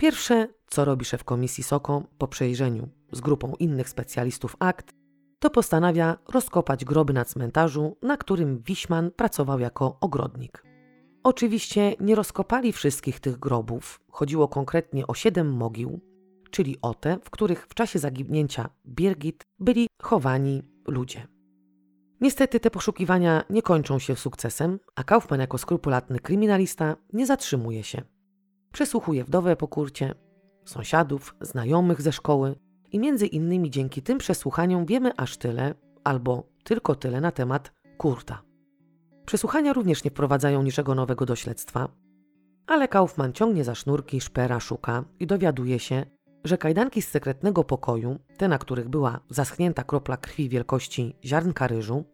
Pierwsze, 0.00 0.48
co 0.66 0.84
robi 0.84 1.04
szef 1.04 1.24
komisji 1.24 1.64
SOKO 1.64 2.02
po 2.18 2.28
przejrzeniu 2.28 2.88
z 3.12 3.20
grupą 3.20 3.52
innych 3.58 3.88
specjalistów 3.88 4.56
akt, 4.58 4.92
to 5.38 5.50
postanawia 5.50 6.18
rozkopać 6.28 6.84
groby 6.84 7.12
na 7.12 7.24
cmentarzu, 7.24 7.96
na 8.02 8.16
którym 8.16 8.62
Wiśman 8.62 9.10
pracował 9.10 9.60
jako 9.60 9.98
ogrodnik. 10.00 10.64
Oczywiście 11.22 11.94
nie 12.00 12.14
rozkopali 12.14 12.72
wszystkich 12.72 13.20
tych 13.20 13.38
grobów, 13.38 14.00
chodziło 14.10 14.48
konkretnie 14.48 15.06
o 15.06 15.14
siedem 15.14 15.52
mogił, 15.52 16.00
czyli 16.50 16.76
o 16.82 16.94
te, 16.94 17.18
w 17.24 17.30
których 17.30 17.66
w 17.66 17.74
czasie 17.74 17.98
zaginięcia 17.98 18.68
Birgit 18.86 19.44
byli 19.58 19.86
chowani 20.02 20.62
ludzie. 20.86 21.26
Niestety 22.20 22.60
te 22.60 22.70
poszukiwania 22.70 23.44
nie 23.50 23.62
kończą 23.62 23.98
się 23.98 24.16
sukcesem, 24.16 24.78
a 24.96 25.04
Kaufman 25.04 25.40
jako 25.40 25.58
skrupulatny 25.58 26.18
kryminalista 26.20 26.96
nie 27.12 27.26
zatrzymuje 27.26 27.84
się. 27.84 28.17
Przesłuchuje 28.78 29.24
wdowę 29.24 29.56
po 29.56 29.68
kurcie, 29.68 30.14
sąsiadów, 30.64 31.34
znajomych 31.40 32.02
ze 32.02 32.12
szkoły 32.12 32.56
i 32.92 32.98
między 32.98 33.26
innymi 33.26 33.70
dzięki 33.70 34.02
tym 34.02 34.18
przesłuchaniom 34.18 34.86
wiemy 34.86 35.16
aż 35.16 35.36
tyle, 35.36 35.74
albo 36.04 36.42
tylko 36.64 36.94
tyle 36.94 37.20
na 37.20 37.32
temat 37.32 37.72
Kurta. 37.96 38.42
Przesłuchania 39.26 39.72
również 39.72 40.04
nie 40.04 40.10
wprowadzają 40.10 40.62
niczego 40.62 40.94
nowego 40.94 41.26
do 41.26 41.36
śledztwa, 41.36 41.88
ale 42.66 42.88
Kaufman 42.88 43.32
ciągnie 43.32 43.64
za 43.64 43.74
sznurki, 43.74 44.20
szpera, 44.20 44.60
szuka 44.60 45.04
i 45.20 45.26
dowiaduje 45.26 45.78
się, 45.78 46.04
że 46.44 46.58
kajdanki 46.58 47.02
z 47.02 47.08
sekretnego 47.08 47.64
pokoju, 47.64 48.18
te 48.36 48.48
na 48.48 48.58
których 48.58 48.88
była 48.88 49.20
zaschnięta 49.30 49.84
kropla 49.84 50.16
krwi 50.16 50.48
wielkości 50.48 51.16
ziarnka 51.24 51.66
ryżu, 51.66 52.04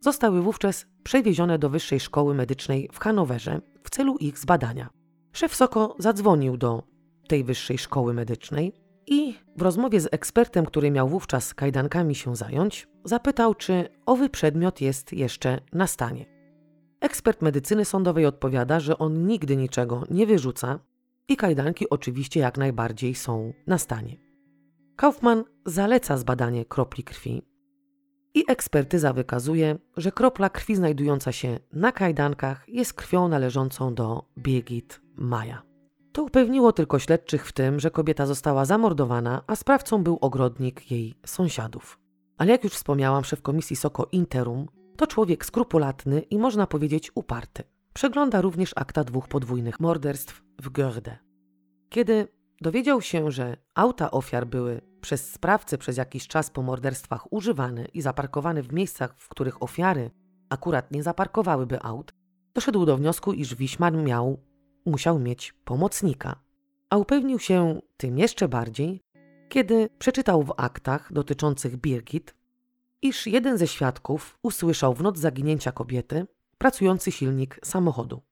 zostały 0.00 0.42
wówczas 0.42 0.86
przewiezione 1.02 1.58
do 1.58 1.70
Wyższej 1.70 2.00
Szkoły 2.00 2.34
Medycznej 2.34 2.88
w 2.92 2.98
Hanowerze 2.98 3.60
w 3.84 3.90
celu 3.90 4.16
ich 4.16 4.38
zbadania. 4.38 5.01
Szef 5.32 5.54
Soko 5.54 5.96
zadzwonił 5.98 6.56
do 6.56 6.82
tej 7.28 7.44
Wyższej 7.44 7.78
Szkoły 7.78 8.14
Medycznej 8.14 8.72
i 9.06 9.34
w 9.56 9.62
rozmowie 9.62 10.00
z 10.00 10.08
ekspertem, 10.12 10.66
który 10.66 10.90
miał 10.90 11.08
wówczas 11.08 11.54
kajdankami 11.54 12.14
się 12.14 12.36
zająć, 12.36 12.88
zapytał, 13.04 13.54
czy 13.54 13.88
owy 14.06 14.28
przedmiot 14.28 14.80
jest 14.80 15.12
jeszcze 15.12 15.60
na 15.72 15.86
stanie. 15.86 16.26
Ekspert 17.00 17.42
medycyny 17.42 17.84
sądowej 17.84 18.26
odpowiada, 18.26 18.80
że 18.80 18.98
on 18.98 19.26
nigdy 19.26 19.56
niczego 19.56 20.04
nie 20.10 20.26
wyrzuca 20.26 20.78
i 21.28 21.36
kajdanki 21.36 21.90
oczywiście 21.90 22.40
jak 22.40 22.58
najbardziej 22.58 23.14
są 23.14 23.52
na 23.66 23.78
stanie. 23.78 24.16
Kaufman 24.96 25.44
zaleca 25.66 26.16
zbadanie 26.16 26.64
kropli 26.64 27.04
krwi 27.04 27.42
i 28.34 28.44
ekspertyza 28.48 29.12
wykazuje, 29.12 29.78
że 29.96 30.12
kropla 30.12 30.50
krwi 30.50 30.76
znajdująca 30.76 31.32
się 31.32 31.58
na 31.72 31.92
kajdankach 31.92 32.64
jest 32.68 32.94
krwią 32.94 33.28
należącą 33.28 33.94
do 33.94 34.24
Birgit 34.38 35.00
Maja. 35.16 35.62
To 36.12 36.22
upewniło 36.22 36.72
tylko 36.72 36.98
śledczych 36.98 37.46
w 37.46 37.52
tym, 37.52 37.80
że 37.80 37.90
kobieta 37.90 38.26
została 38.26 38.64
zamordowana, 38.64 39.42
a 39.46 39.56
sprawcą 39.56 40.02
był 40.02 40.18
ogrodnik 40.20 40.90
jej 40.90 41.14
sąsiadów. 41.26 41.98
Ale 42.38 42.52
jak 42.52 42.64
już 42.64 42.72
wspomniałam, 42.72 43.24
szef 43.24 43.42
komisji 43.42 43.76
Soko 43.76 44.08
Interum 44.12 44.68
to 44.96 45.06
człowiek 45.06 45.44
skrupulatny 45.44 46.20
i 46.20 46.38
można 46.38 46.66
powiedzieć 46.66 47.10
uparty. 47.14 47.62
Przegląda 47.92 48.40
również 48.40 48.72
akta 48.76 49.04
dwóch 49.04 49.28
podwójnych 49.28 49.80
morderstw 49.80 50.42
w 50.62 50.70
Görde. 50.70 51.18
Kiedy 51.88 52.28
dowiedział 52.60 53.00
się, 53.00 53.30
że 53.30 53.56
auta 53.74 54.10
ofiar 54.10 54.46
były 54.46 54.91
przez 55.02 55.32
sprawcę 55.32 55.78
przez 55.78 55.96
jakiś 55.96 56.28
czas 56.28 56.50
po 56.50 56.62
morderstwach 56.62 57.32
używane 57.32 57.84
i 57.84 58.02
zaparkowane 58.02 58.62
w 58.62 58.72
miejscach, 58.72 59.14
w 59.18 59.28
których 59.28 59.62
ofiary 59.62 60.10
akurat 60.48 60.90
nie 60.90 61.02
zaparkowałyby 61.02 61.82
aut, 61.82 62.14
doszedł 62.54 62.86
do 62.86 62.96
wniosku, 62.96 63.32
iż 63.32 63.54
Wiśman 63.54 64.04
miał, 64.04 64.42
musiał 64.86 65.18
mieć 65.18 65.52
pomocnika. 65.64 66.40
A 66.90 66.96
upewnił 66.96 67.38
się 67.38 67.80
tym 67.96 68.18
jeszcze 68.18 68.48
bardziej, 68.48 69.02
kiedy 69.48 69.88
przeczytał 69.98 70.42
w 70.42 70.54
aktach 70.56 71.12
dotyczących 71.12 71.76
Birgit, 71.76 72.34
iż 73.02 73.26
jeden 73.26 73.58
ze 73.58 73.66
świadków 73.66 74.38
usłyszał 74.42 74.94
w 74.94 75.02
noc 75.02 75.18
zaginięcia 75.18 75.72
kobiety 75.72 76.26
pracujący 76.58 77.12
silnik 77.12 77.58
samochodu. 77.64 78.22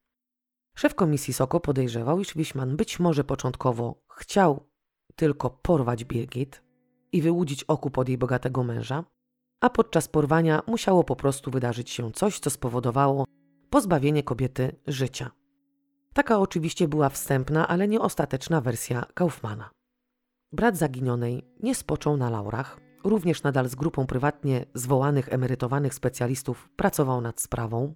Szef 0.75 0.95
komisji 0.95 1.35
Soko 1.35 1.61
podejrzewał, 1.61 2.21
iż 2.21 2.35
Wiśman 2.35 2.77
być 2.77 3.01
może 3.01 3.25
początkowo 3.25 4.03
chciał 4.09 4.70
tylko 5.17 5.51
porwać 5.51 6.05
Birgit 6.05 6.63
i 7.13 7.23
wyłudzić 7.23 7.65
okup 7.65 7.99
od 7.99 8.09
jej 8.09 8.19
bogatego 8.19 8.65
męża, 8.65 9.05
a 9.61 9.71
podczas 9.71 10.09
porwania 10.09 10.63
musiało 10.67 11.05
po 11.05 11.17
prostu 11.17 11.51
wydarzyć 11.51 11.91
się 11.91 12.13
coś, 12.13 12.39
co 12.39 12.51
spowodowało 12.51 13.25
pozbawienie 13.71 14.23
kobiety 14.23 14.77
życia. 14.87 15.31
Taka 16.15 16.39
oczywiście 16.39 16.89
była 16.89 17.09
wstępna, 17.09 17.69
ale 17.69 17.89
nie 17.89 18.01
ostateczna 18.01 18.61
wersja 18.61 19.05
Kaufmana. 19.15 19.71
Brat 20.53 20.77
zaginionej 20.77 21.47
nie 21.63 21.75
spoczął 21.75 22.17
na 22.17 22.31
laurach, 22.31 22.81
również 23.05 23.43
nadal 23.43 23.69
z 23.69 23.75
grupą 23.75 24.07
prywatnie 24.07 24.67
zwołanych 24.75 25.33
emerytowanych 25.33 25.95
specjalistów 25.95 26.69
pracował 26.77 27.21
nad 27.21 27.41
sprawą 27.41 27.95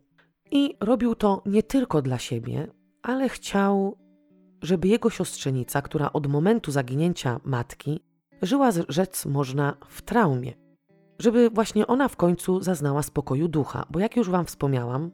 i 0.50 0.76
robił 0.80 1.14
to 1.14 1.42
nie 1.46 1.62
tylko 1.62 2.02
dla 2.02 2.18
siebie, 2.18 2.68
ale 3.02 3.28
chciał, 3.28 3.98
żeby 4.64 4.88
jego 4.88 5.10
siostrzenica, 5.10 5.82
która 5.82 6.12
od 6.12 6.26
momentu 6.26 6.70
zaginięcia 6.70 7.40
matki 7.44 8.00
żyła, 8.42 8.70
rzec 8.88 9.26
można, 9.26 9.76
w 9.88 10.02
traumie, 10.02 10.54
żeby 11.18 11.50
właśnie 11.50 11.86
ona 11.86 12.08
w 12.08 12.16
końcu 12.16 12.62
zaznała 12.62 13.02
spokoju 13.02 13.48
ducha, 13.48 13.86
bo 13.90 13.98
jak 13.98 14.16
już 14.16 14.30
Wam 14.30 14.46
wspomniałam, 14.46 15.10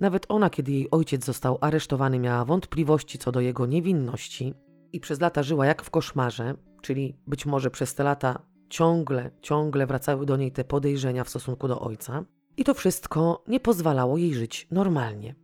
nawet 0.00 0.26
ona, 0.28 0.50
kiedy 0.50 0.72
jej 0.72 0.90
ojciec 0.90 1.24
został 1.24 1.58
aresztowany, 1.60 2.18
miała 2.18 2.44
wątpliwości 2.44 3.18
co 3.18 3.32
do 3.32 3.40
jego 3.40 3.66
niewinności 3.66 4.54
i 4.92 5.00
przez 5.00 5.20
lata 5.20 5.42
żyła 5.42 5.66
jak 5.66 5.82
w 5.82 5.90
koszmarze, 5.90 6.54
czyli 6.82 7.16
być 7.26 7.46
może 7.46 7.70
przez 7.70 7.94
te 7.94 8.04
lata 8.04 8.42
ciągle, 8.68 9.30
ciągle 9.42 9.86
wracały 9.86 10.26
do 10.26 10.36
niej 10.36 10.52
te 10.52 10.64
podejrzenia 10.64 11.24
w 11.24 11.28
stosunku 11.28 11.68
do 11.68 11.80
ojca. 11.80 12.24
I 12.56 12.64
to 12.64 12.74
wszystko 12.74 13.44
nie 13.48 13.60
pozwalało 13.60 14.18
jej 14.18 14.34
żyć 14.34 14.68
normalnie. 14.70 15.34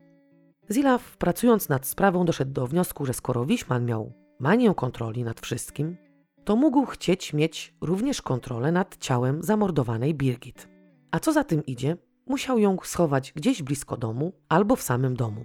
Zilaf, 0.71 1.17
pracując 1.17 1.69
nad 1.69 1.87
sprawą, 1.87 2.25
doszedł 2.25 2.53
do 2.53 2.67
wniosku, 2.67 3.07
że 3.07 3.15
skoro 3.15 3.45
Wiśman 3.45 3.85
miał 3.85 4.13
manię 4.41 4.75
kontroli 4.75 5.25
nad 5.25 5.41
wszystkim, 5.41 5.97
to 6.45 6.57
mógł 6.57 6.87
chcieć 6.87 7.33
mieć 7.33 7.75
również 7.81 8.23
kontrolę 8.23 8.73
nad 8.73 8.97
ciałem 8.97 9.43
zamordowanej 9.43 10.15
Birgit. 10.15 10.69
A 11.11 11.21
co 11.21 11.33
za 11.33 11.45
tym 11.45 11.67
idzie, 11.67 11.97
musiał 12.27 12.59
ją 12.59 12.77
schować 12.83 13.33
gdzieś 13.33 13.63
blisko 13.63 13.97
domu 13.97 14.33
albo 14.49 14.77
w 14.77 14.83
samym 14.83 15.17
domu. 15.17 15.45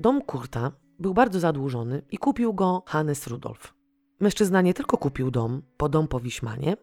Dom 0.00 0.22
Kurta 0.22 0.72
był 0.98 1.14
bardzo 1.14 1.40
zadłużony 1.40 2.02
i 2.10 2.18
kupił 2.18 2.54
go 2.54 2.82
Hannes 2.86 3.26
Rudolf. 3.26 3.74
Mężczyzna 4.20 4.62
nie 4.62 4.74
tylko 4.74 4.98
kupił 4.98 5.30
dom 5.30 5.62
po 5.76 5.88
dom 5.88 6.08
po 6.08 6.20
Wiśmanie, 6.20 6.76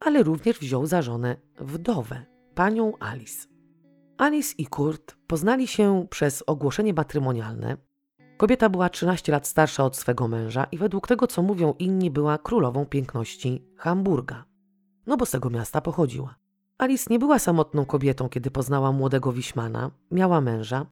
ale 0.00 0.22
również 0.22 0.58
wziął 0.58 0.86
za 0.86 1.02
żonę 1.02 1.36
wdowę, 1.60 2.26
panią 2.54 2.92
Alice. 3.00 3.51
Alice 4.22 4.54
i 4.58 4.66
Kurt 4.66 5.16
poznali 5.26 5.66
się 5.66 6.06
przez 6.10 6.44
ogłoszenie 6.46 6.94
matrymonialne. 6.94 7.76
Kobieta 8.36 8.68
była 8.68 8.88
13 8.88 9.32
lat 9.32 9.46
starsza 9.46 9.84
od 9.84 9.96
swego 9.96 10.28
męża 10.28 10.64
i 10.64 10.78
według 10.78 11.08
tego, 11.08 11.26
co 11.26 11.42
mówią 11.42 11.74
inni, 11.78 12.10
była 12.10 12.38
królową 12.38 12.86
piękności 12.86 13.64
Hamburga. 13.76 14.44
No 15.06 15.16
bo 15.16 15.26
z 15.26 15.30
tego 15.30 15.50
miasta 15.50 15.80
pochodziła. 15.80 16.34
Alice 16.78 17.06
nie 17.10 17.18
była 17.18 17.38
samotną 17.38 17.84
kobietą, 17.84 18.28
kiedy 18.28 18.50
poznała 18.50 18.92
młodego 18.92 19.32
Wiśmana, 19.32 19.90
miała 20.10 20.40
męża 20.40 20.86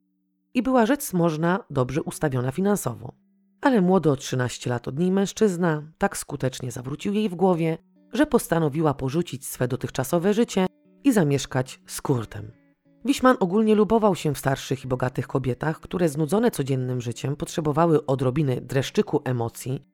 i 0.55 0.63
była 0.63 0.87
rzec 0.87 1.13
można 1.13 1.65
dobrze 1.71 2.03
ustawiona 2.03 2.53
finansowo. 2.53 3.13
Ale 3.61 3.81
młody 3.81 4.11
o 4.11 4.17
13 4.17 4.71
lat 4.71 4.89
od 4.89 4.99
niej 4.99 5.13
mężczyzna 5.13 5.83
tak 5.99 6.17
skutecznie 6.17 6.73
zawrócił 6.73 7.13
jej 7.13 7.29
w 7.29 7.35
głowie, 7.35 7.79
że 8.13 8.27
postanowiła 8.27 8.95
porzucić 8.95 9.47
swe 9.47 9.69
dotychczasowe 9.69 10.35
życie 10.35 10.67
i 11.05 11.13
zamieszkać 11.13 11.81
z 11.87 12.03
Kurtem. 12.03 12.60
Wiśman 13.05 13.37
ogólnie 13.41 13.75
lubował 13.75 14.15
się 14.15 14.35
w 14.35 14.39
starszych 14.39 14.85
i 14.85 14.89
bogatych 14.89 15.27
kobietach, 15.27 15.81
które 15.81 16.09
znudzone 16.09 16.51
codziennym 16.51 17.01
życiem 17.01 17.37
potrzebowały 17.37 18.07
odrobiny 18.07 18.61
dreszczyku 18.61 19.23
emocji 19.25 19.85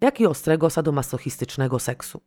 jak 0.00 0.20
i 0.20 0.26
ostrego 0.26 0.70
sadomasochistycznego 0.70 1.78
seksu. 1.78 2.20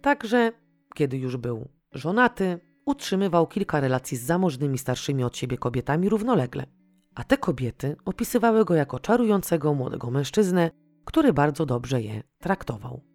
Także, 0.00 0.52
kiedy 0.94 1.18
już 1.18 1.36
był 1.36 1.68
żonaty, 1.92 2.60
utrzymywał 2.86 3.46
kilka 3.46 3.80
relacji 3.80 4.16
z 4.16 4.22
zamożnymi 4.22 4.78
starszymi 4.78 5.24
od 5.24 5.36
siebie 5.36 5.58
kobietami 5.58 6.08
równolegle, 6.08 6.66
a 7.14 7.24
te 7.24 7.38
kobiety 7.38 7.96
opisywały 8.04 8.64
go 8.64 8.74
jako 8.74 9.00
czarującego 9.00 9.74
młodego 9.74 10.10
mężczyznę, 10.10 10.70
który 11.04 11.32
bardzo 11.32 11.66
dobrze 11.66 12.02
je 12.02 12.22
traktował. 12.38 13.13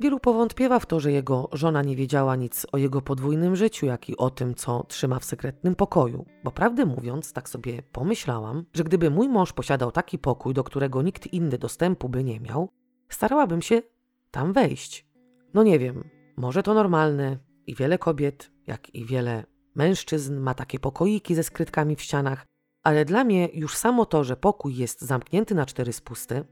Wielu 0.00 0.20
powątpiewa 0.20 0.78
w 0.78 0.86
to, 0.86 1.00
że 1.00 1.12
jego 1.12 1.48
żona 1.52 1.82
nie 1.82 1.96
wiedziała 1.96 2.36
nic 2.36 2.66
o 2.72 2.78
jego 2.78 3.02
podwójnym 3.02 3.56
życiu, 3.56 3.86
jak 3.86 4.08
i 4.08 4.16
o 4.16 4.30
tym, 4.30 4.54
co 4.54 4.84
trzyma 4.88 5.18
w 5.18 5.24
sekretnym 5.24 5.74
pokoju. 5.74 6.26
Bo 6.44 6.50
prawdę 6.50 6.86
mówiąc, 6.86 7.32
tak 7.32 7.48
sobie 7.48 7.82
pomyślałam, 7.82 8.64
że 8.72 8.84
gdyby 8.84 9.10
mój 9.10 9.28
mąż 9.28 9.52
posiadał 9.52 9.92
taki 9.92 10.18
pokój, 10.18 10.54
do 10.54 10.64
którego 10.64 11.02
nikt 11.02 11.26
inny 11.26 11.58
dostępu 11.58 12.08
by 12.08 12.24
nie 12.24 12.40
miał, 12.40 12.68
starałabym 13.08 13.62
się 13.62 13.82
tam 14.30 14.52
wejść. 14.52 15.06
No 15.54 15.62
nie 15.62 15.78
wiem, 15.78 16.10
może 16.36 16.62
to 16.62 16.74
normalne 16.74 17.38
i 17.66 17.74
wiele 17.74 17.98
kobiet, 17.98 18.50
jak 18.66 18.94
i 18.94 19.04
wiele 19.04 19.44
mężczyzn 19.74 20.36
ma 20.40 20.54
takie 20.54 20.78
pokoiki 20.78 21.34
ze 21.34 21.42
skrytkami 21.42 21.96
w 21.96 22.02
ścianach, 22.02 22.46
ale 22.82 23.04
dla 23.04 23.24
mnie 23.24 23.48
już 23.54 23.76
samo 23.76 24.06
to, 24.06 24.24
że 24.24 24.36
pokój 24.36 24.76
jest 24.76 25.00
zamknięty 25.00 25.54
na 25.54 25.66
cztery 25.66 25.92
spusty 25.92 26.44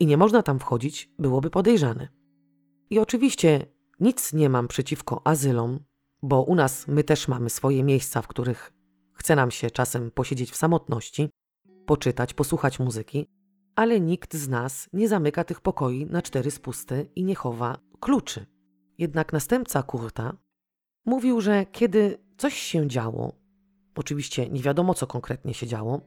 i 0.00 0.06
nie 0.06 0.16
można 0.16 0.42
tam 0.42 0.58
wchodzić, 0.58 1.10
byłoby 1.18 1.50
podejrzane. 1.50 2.19
I 2.90 2.98
oczywiście 2.98 3.66
nic 4.00 4.32
nie 4.32 4.48
mam 4.48 4.68
przeciwko 4.68 5.20
azylom, 5.24 5.78
bo 6.22 6.42
u 6.42 6.54
nas 6.54 6.88
my 6.88 7.04
też 7.04 7.28
mamy 7.28 7.50
swoje 7.50 7.84
miejsca, 7.84 8.22
w 8.22 8.28
których 8.28 8.72
chce 9.12 9.36
nam 9.36 9.50
się 9.50 9.70
czasem 9.70 10.10
posiedzieć 10.10 10.50
w 10.50 10.56
samotności, 10.56 11.30
poczytać, 11.86 12.34
posłuchać 12.34 12.78
muzyki, 12.78 13.26
ale 13.76 14.00
nikt 14.00 14.34
z 14.34 14.48
nas 14.48 14.88
nie 14.92 15.08
zamyka 15.08 15.44
tych 15.44 15.60
pokoi 15.60 16.06
na 16.06 16.22
cztery 16.22 16.50
spusty 16.50 17.10
i 17.16 17.24
nie 17.24 17.34
chowa 17.34 17.78
kluczy. 18.00 18.46
Jednak 18.98 19.32
następca 19.32 19.82
Kurta 19.82 20.36
mówił, 21.04 21.40
że 21.40 21.66
kiedy 21.66 22.18
coś 22.38 22.54
się 22.54 22.88
działo, 22.88 23.32
oczywiście 23.94 24.48
nie 24.48 24.62
wiadomo 24.62 24.94
co 24.94 25.06
konkretnie 25.06 25.54
się 25.54 25.66
działo, 25.66 26.00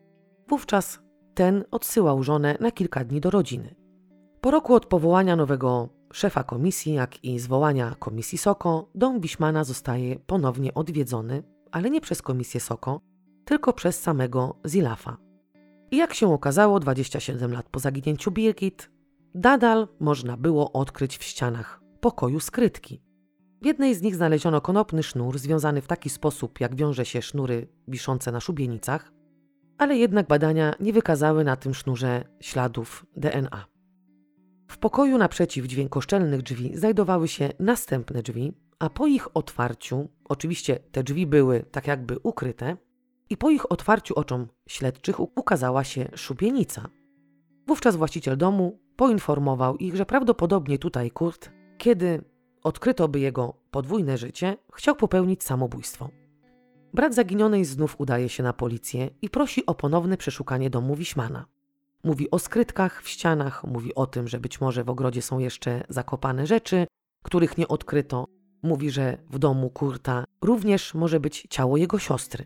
wówczas 0.48 1.00
ten 1.34 1.64
odsyłał 1.72 2.24
żonę 2.24 2.58
na 2.60 2.72
kilka 2.72 3.04
dni 3.04 3.22
do 3.22 3.30
rodziny. 3.30 3.76
Po 4.42 4.52
roku 4.52 4.74
od 4.74 4.86
powołania 4.86 5.36
nowego 5.36 5.90
szefa 6.14 6.44
komisji, 6.44 6.94
jak 6.94 7.24
i 7.24 7.40
zwołania 7.40 7.96
komisji 8.00 8.38
Soko, 8.38 8.90
dom 8.96 9.20
Biśmana 9.20 9.64
zostaje 9.64 10.20
ponownie 10.20 10.74
odwiedzony, 10.74 11.44
ale 11.72 11.90
nie 11.90 12.02
przez 12.02 12.22
komisję 12.22 12.60
Soko, 12.60 13.02
tylko 13.46 13.74
przez 13.74 14.02
samego 14.02 14.60
Zilafa. 14.68 15.18
I 15.92 15.98
jak 15.98 16.14
się 16.14 16.34
okazało, 16.34 16.80
27 16.80 17.52
lat 17.52 17.70
po 17.70 17.80
zaginięciu 17.80 18.32
Birgit, 18.32 18.92
nadal 19.36 19.88
można 20.00 20.38
było 20.38 20.72
odkryć 20.72 21.18
w 21.18 21.24
ścianach 21.24 21.82
pokoju 22.02 22.40
skrytki. 22.40 23.02
W 23.62 23.66
jednej 23.66 23.96
z 23.96 24.02
nich 24.02 24.16
znaleziono 24.16 24.62
konopny 24.62 25.04
sznur 25.04 25.40
związany 25.40 25.82
w 25.82 25.88
taki 25.88 26.10
sposób, 26.10 26.60
jak 26.60 26.76
wiąże 26.76 27.06
się 27.06 27.22
sznury 27.22 27.68
wiszące 27.88 28.32
na 28.32 28.40
szubienicach, 28.40 29.14
ale 29.78 29.98
jednak 29.98 30.28
badania 30.28 30.74
nie 30.80 30.94
wykazały 30.94 31.44
na 31.44 31.56
tym 31.56 31.74
sznurze 31.74 32.24
śladów 32.42 33.06
DNA. 33.16 33.73
W 34.74 34.78
pokoju 34.78 35.18
naprzeciw 35.18 35.66
dźwiękoszczelnych 35.66 36.42
drzwi 36.42 36.78
znajdowały 36.78 37.28
się 37.28 37.50
następne 37.60 38.24
drzwi, 38.24 38.54
a 38.80 38.90
po 38.90 39.08
ich 39.08 39.38
otwarciu, 39.38 40.10
oczywiście 40.26 40.80
te 40.92 41.04
drzwi 41.04 41.28
były 41.28 41.66
tak 41.72 41.88
jakby 41.88 42.20
ukryte, 42.24 42.78
i 43.30 43.38
po 43.38 43.50
ich 43.50 43.72
otwarciu 43.72 44.14
oczom 44.16 44.48
śledczych 44.68 45.20
ukazała 45.20 45.84
się 45.84 46.10
szubienica. 46.16 46.90
Wówczas 47.68 47.96
właściciel 47.96 48.38
domu 48.38 48.80
poinformował 48.96 49.78
ich, 49.78 49.96
że 49.96 50.06
prawdopodobnie 50.06 50.80
tutaj 50.80 51.12
Kurt, 51.12 51.52
kiedy 51.78 52.24
odkryto 52.64 53.08
by 53.08 53.20
jego 53.20 53.54
podwójne 53.72 54.18
życie, 54.18 54.58
chciał 54.74 54.96
popełnić 54.96 55.44
samobójstwo. 55.44 56.10
Brat 56.94 57.16
zaginionej 57.16 57.66
znów 57.66 57.96
udaje 57.98 58.30
się 58.30 58.44
na 58.44 58.54
policję 58.54 59.10
i 59.22 59.30
prosi 59.30 59.66
o 59.66 59.76
ponowne 59.76 60.18
przeszukanie 60.18 60.70
domu 60.70 60.96
Wiśmana. 60.96 61.46
Mówi 62.04 62.32
o 62.32 62.40
skrytkach 62.40 63.04
w 63.04 63.10
ścianach, 63.10 63.64
mówi 63.64 63.96
o 63.96 64.08
tym, 64.08 64.28
że 64.28 64.40
być 64.40 64.62
może 64.62 64.84
w 64.84 64.90
ogrodzie 64.90 65.22
są 65.22 65.40
jeszcze 65.40 65.84
zakopane 65.90 66.48
rzeczy, 66.48 66.88
których 67.24 67.58
nie 67.58 67.68
odkryto. 67.68 68.26
Mówi, 68.64 68.92
że 68.92 69.18
w 69.30 69.40
domu 69.40 69.70
Kurta 69.70 70.26
również 70.42 70.94
może 70.94 71.20
być 71.20 71.48
ciało 71.50 71.78
jego 71.78 72.00
siostry. 72.00 72.46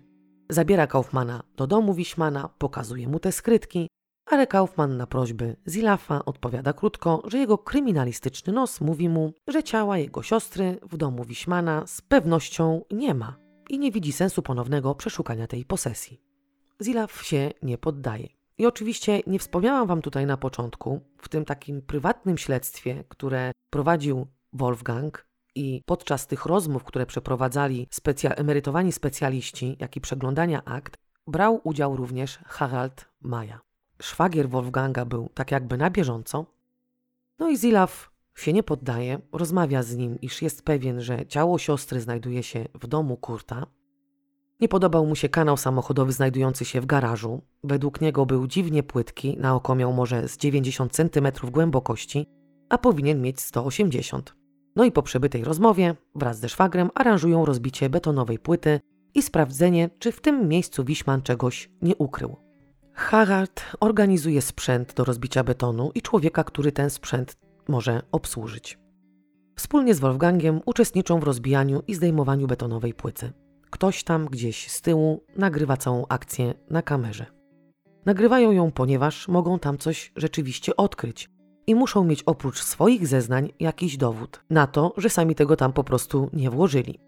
Zabiera 0.50 0.88
Kaufmana 0.88 1.44
do 1.56 1.68
domu 1.68 1.94
Wiśmana, 1.94 2.50
pokazuje 2.58 3.08
mu 3.08 3.20
te 3.20 3.32
skrytki, 3.32 3.88
ale 4.26 4.48
Kaufman 4.48 4.98
na 4.98 5.08
prośby 5.08 5.56
Zilafa 5.68 6.26
odpowiada 6.26 6.74
krótko, 6.74 7.24
że 7.26 7.38
jego 7.38 7.58
kryminalistyczny 7.58 8.54
nos 8.54 8.82
mówi 8.82 9.10
mu, 9.10 9.34
że 9.48 9.64
ciała 9.64 9.98
jego 9.98 10.24
siostry 10.24 10.80
w 10.84 10.98
domu 10.98 11.24
Wiśmana 11.24 11.88
z 11.88 12.02
pewnością 12.02 12.82
nie 12.92 13.14
ma 13.14 13.38
i 13.70 13.80
nie 13.80 13.92
widzi 13.92 14.12
sensu 14.12 14.42
ponownego 14.42 14.96
przeszukania 14.96 15.48
tej 15.48 15.66
posesji. 15.66 16.22
Zilaf 16.82 17.24
się 17.24 17.52
nie 17.62 17.78
poddaje. 17.78 18.37
I 18.58 18.66
oczywiście 18.66 19.22
nie 19.28 19.40
wspomniałam 19.40 19.88
Wam 19.88 20.02
tutaj 20.02 20.26
na 20.26 20.38
początku, 20.38 21.02
w 21.18 21.30
tym 21.30 21.46
takim 21.46 21.82
prywatnym 21.82 22.38
śledztwie, 22.38 23.04
które 23.10 23.52
prowadził 23.70 24.28
Wolfgang 24.54 25.28
i 25.56 25.82
podczas 25.86 26.28
tych 26.28 26.46
rozmów, 26.46 26.84
które 26.84 27.06
przeprowadzali 27.06 27.88
specja 27.92 28.36
emerytowani 28.36 28.92
specjaliści, 28.92 29.78
jak 29.80 29.96
i 29.96 30.02
przeglądania 30.02 30.66
akt, 30.66 30.98
brał 31.28 31.62
udział 31.64 31.96
również 31.96 32.40
Harald 32.46 33.06
Maja. 33.22 33.62
Szwagier 34.02 34.50
Wolfganga 34.50 35.06
był 35.06 35.30
tak 35.34 35.52
jakby 35.52 35.78
na 35.78 35.90
bieżąco. 35.90 36.46
No 37.40 37.50
i 37.50 37.58
Zilaf 37.58 38.12
się 38.36 38.54
nie 38.54 38.64
poddaje, 38.64 39.20
rozmawia 39.32 39.84
z 39.84 39.96
nim, 39.96 40.22
iż 40.22 40.42
jest 40.42 40.64
pewien, 40.64 41.02
że 41.02 41.26
ciało 41.26 41.58
siostry 41.58 42.02
znajduje 42.02 42.44
się 42.44 42.66
w 42.74 42.88
domu 42.88 43.18
Kurta, 43.18 43.68
nie 44.60 44.68
podobał 44.68 45.06
mu 45.06 45.16
się 45.16 45.30
kanał 45.30 45.58
samochodowy 45.58 46.12
znajdujący 46.12 46.66
się 46.66 46.82
w 46.82 46.86
garażu. 46.86 47.42
Według 47.64 48.02
niego 48.02 48.26
był 48.26 48.48
dziwnie 48.48 48.84
płytki, 48.84 49.38
na 49.40 49.56
oko 49.56 49.76
miał 49.76 49.94
może 49.94 50.28
z 50.28 50.38
90 50.38 50.94
cm 50.94 51.28
głębokości, 51.52 52.26
a 52.70 52.78
powinien 52.78 53.22
mieć 53.22 53.42
180. 53.42 54.36
No 54.76 54.86
i 54.86 54.92
po 54.92 55.04
przebytej 55.04 55.44
rozmowie, 55.44 55.96
wraz 56.16 56.40
ze 56.40 56.50
szwagrem, 56.50 56.90
aranżują 56.96 57.46
rozbicie 57.46 57.90
betonowej 57.90 58.40
płyty 58.40 58.80
i 59.16 59.22
sprawdzenie, 59.22 59.90
czy 60.00 60.12
w 60.12 60.22
tym 60.22 60.48
miejscu 60.48 60.84
Wiśman 60.84 61.22
czegoś 61.22 61.70
nie 61.82 61.96
ukrył. 61.96 62.36
Harald 62.94 63.66
organizuje 63.80 64.42
sprzęt 64.42 64.94
do 64.94 65.04
rozbicia 65.04 65.44
betonu 65.44 65.92
i 65.96 66.02
człowieka, 66.02 66.44
który 66.44 66.72
ten 66.72 66.90
sprzęt 66.90 67.38
może 67.68 68.02
obsłużyć. 68.12 68.80
Wspólnie 69.56 69.96
z 69.96 70.00
Wolfgangiem 70.00 70.62
uczestniczą 70.66 71.20
w 71.20 71.24
rozbijaniu 71.24 71.84
i 71.88 71.96
zdejmowaniu 71.96 72.48
betonowej 72.48 72.94
płyty. 72.94 73.32
Ktoś 73.70 74.04
tam 74.04 74.26
gdzieś 74.26 74.72
z 74.72 74.82
tyłu 74.82 75.24
nagrywa 75.36 75.78
całą 75.78 76.06
akcję 76.10 76.54
na 76.70 76.82
kamerze. 76.82 77.26
Nagrywają 78.06 78.52
ją, 78.52 78.72
ponieważ 78.72 79.28
mogą 79.28 79.60
tam 79.60 79.78
coś 79.78 80.12
rzeczywiście 80.16 80.76
odkryć 80.76 81.30
i 81.68 81.76
muszą 81.76 82.04
mieć 82.04 82.24
oprócz 82.24 82.64
swoich 82.64 83.08
zeznań 83.08 83.54
jakiś 83.60 83.98
dowód 83.98 84.44
na 84.50 84.68
to, 84.68 84.94
że 84.98 85.10
sami 85.10 85.36
tego 85.36 85.56
tam 85.56 85.74
po 85.74 85.84
prostu 85.84 86.30
nie 86.34 86.50
włożyli. 86.50 87.00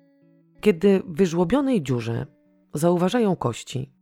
Kiedy 0.62 1.00
w 1.00 1.16
wyżłobionej 1.16 1.84
dziurze 1.84 2.26
zauważają 2.74 3.36
kości, 3.36 3.94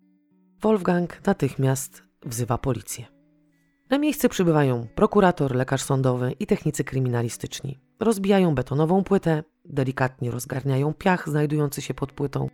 Wolfgang 0.61 1.25
natychmiast 1.25 2.03
wzywa 2.25 2.57
policję. 2.57 3.16
Na 3.89 3.97
miejsce 3.97 4.29
przybywają 4.29 4.87
prokurator, 4.95 5.55
lekarz 5.55 5.83
sądowy 5.83 6.31
i 6.39 6.47
technicy 6.47 6.83
kryminalistyczni. 6.83 7.79
Rozbijają 7.99 8.55
betonową 8.55 9.03
płytę, 9.03 9.43
delikatnie 9.65 10.31
rozgarniają 10.31 10.93
piach 10.93 11.29
znajdujący 11.29 11.81
się 11.81 11.93
pod 11.93 12.11
płytą 12.11 12.49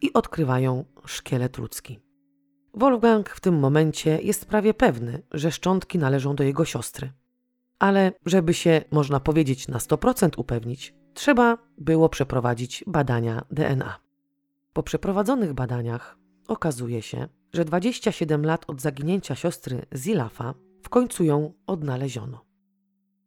i 0.00 0.12
odkrywają 0.12 0.84
szkielet 1.06 1.58
ludzki. 1.58 2.00
Wolfgang 2.74 3.28
w 3.28 3.40
tym 3.40 3.58
momencie 3.58 4.18
jest 4.22 4.46
prawie 4.46 4.74
pewny, 4.74 5.22
że 5.32 5.52
szczątki 5.52 5.98
należą 5.98 6.34
do 6.36 6.44
jego 6.44 6.64
siostry. 6.64 7.12
Ale 7.78 8.12
żeby 8.26 8.54
się, 8.54 8.84
można 8.90 9.20
powiedzieć, 9.20 9.68
na 9.68 9.78
100% 9.78 10.30
upewnić, 10.36 10.94
trzeba 11.14 11.58
było 11.78 12.08
przeprowadzić 12.08 12.84
badania 12.86 13.42
DNA. 13.50 13.98
Po 14.72 14.82
przeprowadzonych 14.82 15.52
badaniach 15.52 16.18
okazuje 16.48 17.02
się, 17.02 17.28
że 17.52 17.64
27 17.64 18.44
lat 18.44 18.64
od 18.70 18.80
zaginięcia 18.80 19.34
siostry 19.34 19.86
Zilafa 19.94 20.54
w 20.82 20.88
końcu 20.88 21.24
ją 21.24 21.52
odnaleziono. 21.66 22.44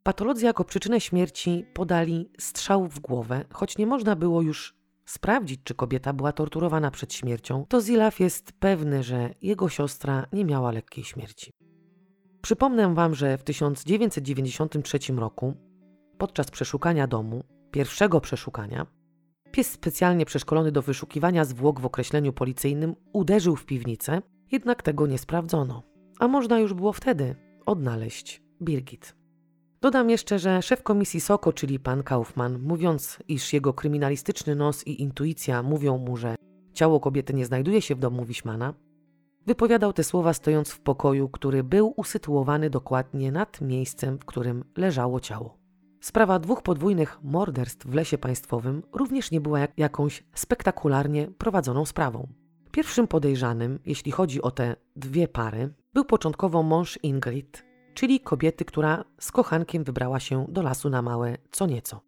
Patolodzy 0.02 0.44
jako 0.44 0.64
przyczynę 0.64 1.00
śmierci 1.00 1.66
podali 1.74 2.30
strzał 2.38 2.86
w 2.86 3.00
głowę, 3.00 3.44
choć 3.52 3.78
nie 3.78 3.86
można 3.86 4.16
było 4.16 4.42
już 4.42 4.74
sprawdzić, 5.04 5.60
czy 5.64 5.74
kobieta 5.74 6.12
była 6.12 6.32
torturowana 6.32 6.90
przed 6.90 7.14
śmiercią, 7.14 7.66
to 7.68 7.80
Zilaf 7.80 8.20
jest 8.20 8.52
pewny, 8.52 9.02
że 9.02 9.34
jego 9.42 9.68
siostra 9.68 10.26
nie 10.32 10.44
miała 10.44 10.72
lekkiej 10.72 11.04
śmierci. 11.04 11.52
Przypomnę 12.42 12.94
Wam, 12.94 13.14
że 13.14 13.38
w 13.38 13.44
1993 13.44 14.98
roku, 15.16 15.54
podczas 16.18 16.50
przeszukania 16.50 17.06
domu, 17.06 17.44
pierwszego 17.70 18.20
przeszukania, 18.20 18.86
pies 19.54 19.70
specjalnie 19.70 20.26
przeszkolony 20.26 20.72
do 20.72 20.82
wyszukiwania 20.82 21.44
zwłok 21.44 21.80
w 21.80 21.86
określeniu 21.86 22.32
policyjnym 22.32 22.94
uderzył 23.12 23.56
w 23.56 23.66
piwnicę, 23.66 24.22
jednak 24.52 24.82
tego 24.82 25.06
nie 25.06 25.18
sprawdzono. 25.18 25.82
A 26.18 26.28
można 26.28 26.58
już 26.58 26.74
było 26.74 26.92
wtedy 26.92 27.36
odnaleźć 27.66 28.42
Birgit. 28.62 29.16
Dodam 29.80 30.10
jeszcze, 30.10 30.38
że 30.38 30.62
szef 30.62 30.82
komisji 30.82 31.20
SOKO, 31.20 31.52
czyli 31.52 31.78
pan 31.78 32.02
Kaufman, 32.02 32.58
mówiąc, 32.62 33.18
iż 33.28 33.52
jego 33.52 33.72
kryminalistyczny 33.72 34.54
nos 34.54 34.86
i 34.86 35.02
intuicja 35.02 35.62
mówią 35.62 35.98
mu, 35.98 36.16
że 36.16 36.34
ciało 36.72 37.00
kobiety 37.00 37.34
nie 37.34 37.46
znajduje 37.46 37.82
się 37.82 37.94
w 37.94 37.98
domu 37.98 38.24
Wiśmana, 38.24 38.74
wypowiadał 39.46 39.92
te 39.92 40.04
słowa 40.04 40.32
stojąc 40.32 40.70
w 40.70 40.80
pokoju, 40.80 41.28
który 41.28 41.64
był 41.64 41.94
usytuowany 41.96 42.70
dokładnie 42.70 43.32
nad 43.32 43.60
miejscem, 43.60 44.18
w 44.18 44.24
którym 44.24 44.64
leżało 44.76 45.20
ciało. 45.20 45.63
Sprawa 46.04 46.38
dwóch 46.38 46.62
podwójnych 46.62 47.18
morderstw 47.22 47.86
w 47.86 47.94
lesie 47.94 48.18
państwowym 48.18 48.82
również 48.92 49.30
nie 49.30 49.40
była 49.40 49.60
jak 49.60 49.78
jakąś 49.78 50.24
spektakularnie 50.34 51.26
prowadzoną 51.26 51.86
sprawą. 51.86 52.28
Pierwszym 52.70 53.08
podejrzanym, 53.08 53.78
jeśli 53.86 54.12
chodzi 54.12 54.42
o 54.42 54.50
te 54.50 54.76
dwie 54.96 55.28
pary, 55.28 55.74
był 55.94 56.04
początkowo 56.04 56.62
mąż 56.62 56.98
Ingrid, 57.02 57.64
czyli 57.94 58.20
kobiety, 58.20 58.64
która 58.64 59.04
z 59.18 59.32
kochankiem 59.32 59.84
wybrała 59.84 60.20
się 60.20 60.46
do 60.48 60.62
lasu 60.62 60.90
na 60.90 61.02
małe 61.02 61.36
co 61.50 61.66
nieco. 61.66 62.00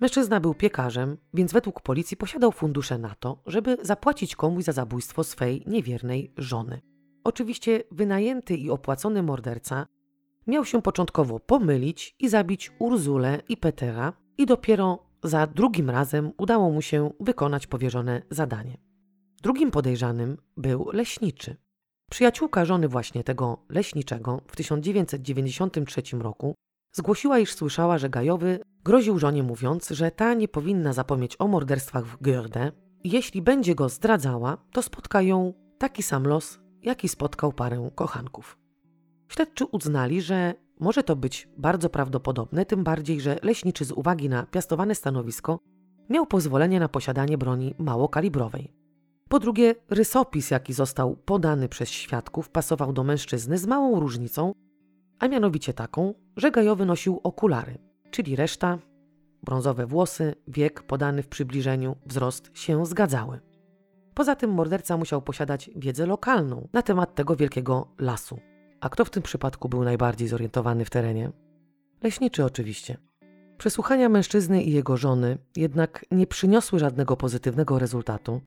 Mężczyzna 0.00 0.40
był 0.40 0.54
piekarzem, 0.54 1.16
więc 1.34 1.52
według 1.52 1.80
policji 1.80 2.16
posiadał 2.16 2.52
fundusze 2.52 2.98
na 2.98 3.14
to, 3.14 3.42
żeby 3.46 3.76
zapłacić 3.82 4.36
komuś 4.36 4.64
za 4.64 4.72
zabójstwo 4.72 5.24
swej 5.24 5.64
niewiernej 5.66 6.32
żony. 6.36 6.80
Oczywiście 7.24 7.82
wynajęty 7.90 8.54
i 8.54 8.70
opłacony 8.70 9.22
morderca 9.22 9.86
miał 10.50 10.64
się 10.64 10.82
początkowo 10.82 11.40
pomylić 11.40 12.16
i 12.18 12.28
zabić 12.28 12.72
Urzulę 12.78 13.42
i 13.48 13.56
Petera 13.56 14.12
i 14.38 14.46
dopiero 14.46 14.98
za 15.22 15.46
drugim 15.46 15.90
razem 15.90 16.32
udało 16.38 16.70
mu 16.70 16.82
się 16.82 17.10
wykonać 17.20 17.66
powierzone 17.66 18.22
zadanie. 18.30 18.78
Drugim 19.42 19.70
podejrzanym 19.70 20.36
był 20.56 20.90
leśniczy. 20.92 21.56
Przyjaciółka 22.10 22.64
żony 22.64 22.88
właśnie 22.88 23.24
tego 23.24 23.58
leśniczego 23.68 24.40
w 24.46 24.56
1993 24.56 26.02
roku 26.18 26.54
zgłosiła, 26.92 27.38
iż 27.38 27.54
słyszała, 27.54 27.98
że 27.98 28.10
Gajowy 28.10 28.60
groził 28.84 29.18
żonie 29.18 29.42
mówiąc, 29.42 29.88
że 29.88 30.10
ta 30.10 30.34
nie 30.34 30.48
powinna 30.48 30.92
zapomnieć 30.92 31.36
o 31.38 31.48
morderstwach 31.48 32.06
w 32.06 32.22
Görde 32.22 32.72
i 33.04 33.10
jeśli 33.10 33.42
będzie 33.42 33.74
go 33.74 33.88
zdradzała, 33.88 34.58
to 34.72 34.82
spotka 34.82 35.22
ją 35.22 35.54
taki 35.78 36.02
sam 36.02 36.26
los, 36.26 36.58
jaki 36.82 37.08
spotkał 37.08 37.52
parę 37.52 37.90
kochanków. 37.94 38.59
Śledczy 39.30 39.64
uznali, 39.64 40.22
że 40.22 40.54
może 40.80 41.02
to 41.02 41.16
być 41.16 41.48
bardzo 41.56 41.90
prawdopodobne, 41.90 42.66
tym 42.66 42.84
bardziej, 42.84 43.20
że 43.20 43.38
leśniczy 43.42 43.84
z 43.84 43.92
uwagi 43.92 44.28
na 44.28 44.46
piastowane 44.46 44.94
stanowisko 44.94 45.58
miał 46.08 46.26
pozwolenie 46.26 46.80
na 46.80 46.88
posiadanie 46.88 47.38
broni 47.38 47.74
małokalibrowej. 47.78 48.72
Po 49.28 49.38
drugie, 49.38 49.74
rysopis, 49.90 50.50
jaki 50.50 50.72
został 50.72 51.16
podany 51.16 51.68
przez 51.68 51.88
świadków, 51.88 52.48
pasował 52.48 52.92
do 52.92 53.04
mężczyzny 53.04 53.58
z 53.58 53.66
małą 53.66 54.00
różnicą, 54.00 54.52
a 55.18 55.28
mianowicie 55.28 55.72
taką, 55.72 56.14
że 56.36 56.50
Gajowy 56.50 56.86
nosił 56.86 57.20
okulary, 57.22 57.78
czyli 58.10 58.36
reszta, 58.36 58.78
brązowe 59.42 59.86
włosy, 59.86 60.34
wiek 60.48 60.82
podany 60.82 61.22
w 61.22 61.28
przybliżeniu, 61.28 61.96
wzrost 62.06 62.50
się 62.54 62.86
zgadzały. 62.86 63.40
Poza 64.14 64.36
tym 64.36 64.50
morderca 64.50 64.96
musiał 64.96 65.22
posiadać 65.22 65.70
wiedzę 65.76 66.06
lokalną 66.06 66.68
na 66.72 66.82
temat 66.82 67.14
tego 67.14 67.36
wielkiego 67.36 67.88
lasu. 67.98 68.49
A 68.80 68.88
kto 68.88 69.04
w 69.04 69.10
tym 69.10 69.22
przypadku 69.22 69.68
był 69.68 69.84
najbardziej 69.84 70.28
zorientowany 70.28 70.84
w 70.84 70.90
terenie? 70.90 71.30
Leśniczy 72.02 72.44
oczywiście. 72.44 72.96
Przesłuchania 73.58 74.08
mężczyzny 74.08 74.62
i 74.62 74.72
jego 74.72 74.96
żony 74.96 75.38
jednak 75.56 76.04
nie 76.10 76.26
przyniosły 76.26 76.78
żadnego 76.78 77.16
pozytywnego 77.16 77.78
rezultatu, 77.78 78.40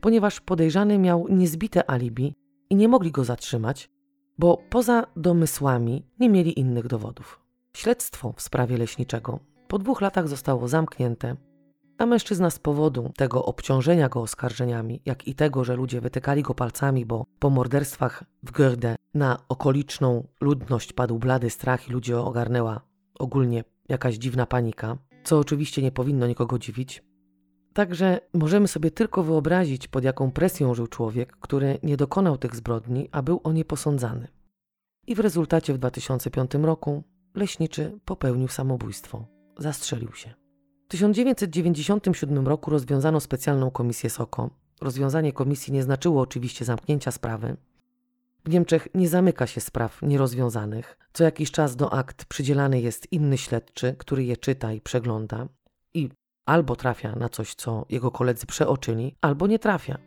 ponieważ 0.00 0.40
podejrzany 0.40 0.98
miał 0.98 1.26
niezbite 1.28 1.90
alibi 1.90 2.34
i 2.70 2.76
nie 2.76 2.88
mogli 2.88 3.12
go 3.12 3.24
zatrzymać, 3.24 3.90
bo 4.38 4.62
poza 4.70 5.06
domysłami 5.16 6.06
nie 6.20 6.28
mieli 6.28 6.60
innych 6.60 6.86
dowodów. 6.86 7.40
Śledztwo 7.76 8.32
w 8.36 8.42
sprawie 8.42 8.76
leśniczego 8.76 9.40
po 9.68 9.78
dwóch 9.78 10.00
latach 10.00 10.28
zostało 10.28 10.68
zamknięte, 10.68 11.36
a 11.98 12.06
mężczyzna 12.06 12.50
z 12.50 12.58
powodu 12.58 13.12
tego 13.16 13.44
obciążenia 13.44 14.08
go 14.08 14.20
oskarżeniami, 14.20 15.00
jak 15.04 15.28
i 15.28 15.34
tego, 15.34 15.64
że 15.64 15.76
ludzie 15.76 16.00
wytykali 16.00 16.42
go 16.42 16.54
palcami, 16.54 17.06
bo 17.06 17.26
po 17.38 17.50
morderstwach 17.50 18.24
w 18.42 18.50
Görde 18.50 18.96
na 19.14 19.38
okoliczną 19.48 20.26
ludność 20.40 20.92
padł 20.92 21.18
blady 21.18 21.50
strach 21.50 21.88
i 21.88 21.92
ludzie 21.92 22.18
ogarnęła 22.18 22.80
ogólnie 23.18 23.64
jakaś 23.88 24.14
dziwna 24.14 24.46
panika, 24.46 24.98
co 25.24 25.38
oczywiście 25.38 25.82
nie 25.82 25.92
powinno 25.92 26.26
nikogo 26.26 26.58
dziwić, 26.58 27.02
Także 27.76 28.20
możemy 28.34 28.68
sobie 28.68 28.90
tylko 28.90 29.22
wyobrazić, 29.22 29.88
pod 29.88 30.04
jaką 30.04 30.30
presją 30.30 30.74
żył 30.74 30.86
człowiek, 30.86 31.36
który 31.40 31.78
nie 31.82 31.96
dokonał 31.96 32.38
tych 32.38 32.56
zbrodni, 32.56 33.08
a 33.12 33.22
był 33.22 33.40
o 33.44 33.52
nie 33.52 33.64
posądzany. 33.64 34.28
I 35.06 35.14
w 35.14 35.20
rezultacie 35.20 35.74
w 35.74 35.78
2005 35.78 36.54
roku 36.54 37.02
leśniczy 37.34 37.98
popełnił 38.04 38.48
samobójstwo. 38.48 39.26
Zastrzelił 39.58 40.12
się. 40.12 40.45
W 40.86 40.88
1997 40.88 42.46
roku 42.48 42.70
rozwiązano 42.70 43.20
specjalną 43.20 43.70
komisję 43.70 44.10
SOKO. 44.10 44.50
Rozwiązanie 44.80 45.32
komisji 45.32 45.72
nie 45.72 45.82
znaczyło 45.82 46.22
oczywiście 46.22 46.64
zamknięcia 46.64 47.10
sprawy. 47.10 47.56
W 48.44 48.50
Niemczech 48.50 48.88
nie 48.94 49.08
zamyka 49.08 49.46
się 49.46 49.60
spraw 49.60 50.02
nierozwiązanych. 50.02 50.98
Co 51.12 51.24
jakiś 51.24 51.50
czas 51.50 51.76
do 51.76 51.92
akt 51.92 52.24
przydzielany 52.24 52.80
jest 52.80 53.12
inny 53.12 53.38
śledczy, 53.38 53.94
który 53.98 54.24
je 54.24 54.36
czyta 54.36 54.72
i 54.72 54.80
przegląda. 54.80 55.48
I 55.94 56.08
albo 56.44 56.76
trafia 56.76 57.16
na 57.16 57.28
coś, 57.28 57.54
co 57.54 57.86
jego 57.88 58.10
koledzy 58.10 58.46
przeoczyli, 58.46 59.16
albo 59.20 59.46
nie 59.46 59.58
trafia. 59.58 59.98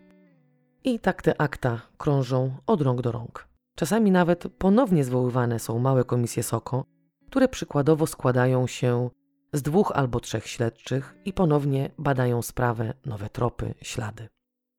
I 0.84 1.00
tak 1.00 1.22
te 1.22 1.42
akta 1.42 1.82
krążą 1.98 2.52
od 2.68 2.82
rąk 2.82 3.02
do 3.02 3.12
rąk. 3.12 3.48
Czasami 3.76 4.12
nawet 4.12 4.44
ponownie 4.58 5.04
zwoływane 5.04 5.60
są 5.60 5.80
małe 5.80 6.04
komisje 6.04 6.44
SOKO, 6.44 6.86
które 7.28 7.48
przykładowo 7.48 8.08
składają 8.08 8.68
się 8.68 9.10
z 9.54 9.62
dwóch 9.62 9.92
albo 9.96 10.20
trzech 10.20 10.48
śledczych 10.48 11.16
i 11.26 11.34
ponownie 11.34 11.92
badają 11.98 12.42
sprawę, 12.42 12.94
nowe 13.06 13.30
tropy, 13.30 13.74
ślady. 13.82 14.28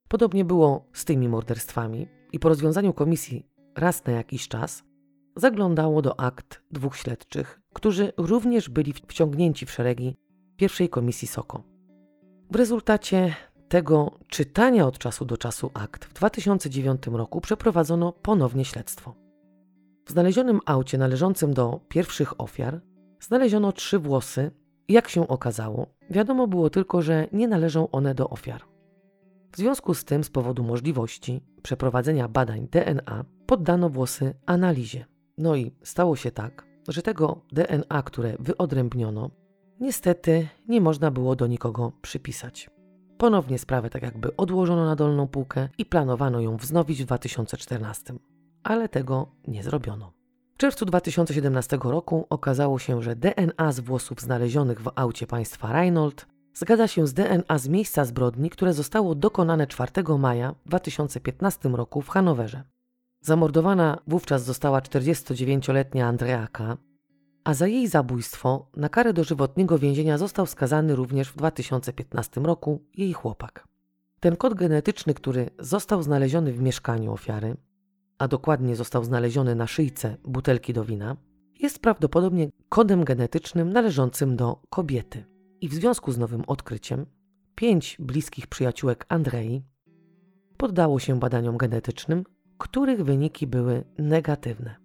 Podobnie 0.09 0.45
było 0.45 0.85
z 0.93 1.05
tymi 1.05 1.29
morderstwami 1.29 2.09
i 2.33 2.39
po 2.39 2.49
rozwiązaniu 2.49 2.93
komisji 2.93 3.47
raz 3.77 4.05
na 4.05 4.13
jakiś 4.13 4.49
czas 4.49 4.83
zaglądało 5.37 6.03
do 6.03 6.21
akt 6.21 6.63
dwóch 6.71 6.97
śledczych, 6.97 7.61
którzy 7.75 8.13
również 8.17 8.69
byli 8.69 8.93
wciągnięci 8.93 9.67
w 9.67 9.71
szeregi 9.71 10.17
pierwszej 10.57 10.89
komisji 10.89 11.29
SOKO. 11.29 11.63
W 12.51 12.57
rezultacie 12.57 13.35
tego 13.69 14.19
czytania 14.29 14.87
od 14.87 14.99
czasu 14.99 15.25
do 15.25 15.37
czasu 15.37 15.71
akt 15.75 16.05
w 16.05 16.13
2009 16.13 17.07
roku 17.07 17.41
przeprowadzono 17.41 18.13
ponownie 18.13 18.65
śledztwo. 18.65 19.15
W 20.07 20.11
znalezionym 20.11 20.61
aucie 20.67 20.99
należącym 20.99 21.55
do 21.55 21.81
pierwszych 21.89 22.41
ofiar 22.41 22.81
znaleziono 23.21 23.73
trzy 23.73 23.99
włosy 23.99 24.51
jak 24.93 25.09
się 25.09 25.29
okazało, 25.29 25.87
wiadomo 26.11 26.47
było 26.47 26.71
tylko, 26.71 27.03
że 27.03 27.27
nie 27.33 27.49
należą 27.49 27.91
one 27.91 28.15
do 28.15 28.31
ofiar. 28.31 28.63
W 29.53 29.57
związku 29.57 29.95
z 29.95 30.05
tym, 30.05 30.25
z 30.25 30.31
powodu 30.31 30.63
możliwości 30.63 31.41
przeprowadzenia 31.63 32.29
badań 32.29 32.69
DNA, 32.71 33.25
poddano 33.47 33.89
włosy 33.89 34.35
analizie. 34.47 35.07
No 35.39 35.57
i 35.57 35.73
stało 35.83 36.17
się 36.17 36.31
tak, 36.31 36.67
że 36.89 37.03
tego 37.03 37.41
DNA, 37.53 38.03
które 38.03 38.37
wyodrębniono, 38.39 39.31
Niestety 39.81 40.49
nie 40.69 40.81
można 40.81 41.11
było 41.11 41.37
do 41.37 41.47
nikogo 41.47 41.93
przypisać. 42.03 42.71
Ponownie 43.19 43.59
sprawę 43.59 43.91
tak 43.91 44.03
jakby 44.03 44.37
odłożono 44.37 44.85
na 44.85 44.97
dolną 44.97 45.29
półkę 45.29 45.69
i 45.79 45.87
planowano 45.87 46.41
ją 46.41 46.57
wznowić 46.57 47.03
w 47.03 47.07
2014, 47.07 48.15
ale 48.63 48.89
tego 48.89 49.27
nie 49.49 49.63
zrobiono. 49.63 50.13
Czerwcu 50.61 50.85
2017 50.85 51.79
roku 51.83 52.27
okazało 52.31 52.79
się, 52.79 53.03
że 53.03 53.17
DNA 53.17 53.73
z 53.73 53.81
włosów 53.81 54.21
znalezionych 54.21 54.81
w 54.81 54.91
aucie 54.95 55.27
państwa 55.27 55.73
Reinhold 55.73 56.27
zgadza 56.55 56.89
się 56.89 57.07
z 57.07 57.15
DNA 57.15 57.59
z 57.59 57.69
miejsca 57.69 58.05
zbrodni, 58.05 58.51
które 58.51 58.73
zostało 58.73 59.15
dokonane 59.15 59.67
4 59.67 59.91
maja 60.19 60.55
2015 60.67 61.69
roku 61.69 62.03
w 62.03 62.09
Hanowerze. 62.09 62.63
Zamordowana 63.21 63.99
wówczas 64.07 64.45
została 64.45 64.81
49-letnia 64.81 66.07
Andreaka, 66.07 66.77
a 67.45 67.55
za 67.55 67.67
jej 67.67 67.89
zabójstwo 67.89 68.71
na 68.77 68.89
karę 68.89 69.13
dożywotniego 69.13 69.79
więzienia 69.79 70.19
został 70.19 70.47
skazany 70.47 70.97
również 70.97 71.29
w 71.29 71.37
2015 71.37 72.41
roku 72.41 72.83
jej 72.95 73.13
chłopak. 73.13 73.69
Ten 74.21 74.37
kod 74.37 74.55
genetyczny, 74.55 75.15
który 75.15 75.51
został 75.59 76.03
znaleziony 76.03 76.53
w 76.53 76.63
mieszkaniu 76.63 77.13
ofiary, 77.13 77.57
a 78.21 78.29
dokładnie 78.29 78.77
został 78.77 79.05
znaleziony 79.05 79.55
na 79.55 79.67
szyjce 79.67 80.17
butelki 80.25 80.73
do 80.73 80.85
wina, 80.85 81.17
jest 81.61 81.79
prawdopodobnie 81.79 82.51
kodem 82.69 83.05
genetycznym 83.05 83.73
należącym 83.73 84.37
do 84.37 84.63
kobiety. 84.71 85.25
I 85.61 85.69
w 85.69 85.75
związku 85.75 86.13
z 86.13 86.19
nowym 86.19 86.43
odkryciem, 86.47 87.07
pięć 87.55 87.97
bliskich 88.01 88.47
przyjaciółek 88.47 89.07
Andrei 89.09 89.63
poddało 90.57 90.99
się 90.99 91.19
badaniom 91.19 91.57
genetycznym, 91.57 92.25
których 92.59 93.05
wyniki 93.05 93.47
były 93.47 93.85
negatywne. 93.99 94.77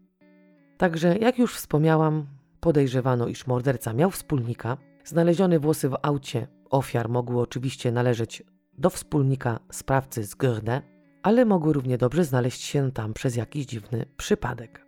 Także, 0.77 1.17
jak 1.17 1.39
już 1.39 1.55
wspomniałam, 1.55 2.27
Podejrzewano, 2.65 3.27
iż 3.27 3.47
morderca 3.47 3.93
miał 3.93 4.11
wspólnika. 4.11 4.77
Znalezione 5.03 5.59
włosy 5.59 5.89
w 5.89 5.97
aucie 6.01 6.47
ofiar 6.69 7.09
mogły 7.09 7.41
oczywiście 7.41 7.91
należeć 7.91 8.43
do 8.77 8.89
wspólnika 8.89 9.59
sprawcy 9.71 10.23
z 10.23 10.35
Görde, 10.35 10.81
ale 11.25 11.45
mogły 11.45 11.73
równie 11.73 11.97
dobrze 11.97 12.25
znaleźć 12.25 12.61
się 12.61 12.91
tam 12.91 13.13
przez 13.13 13.35
jakiś 13.35 13.65
dziwny 13.65 14.05
przypadek. 14.17 14.85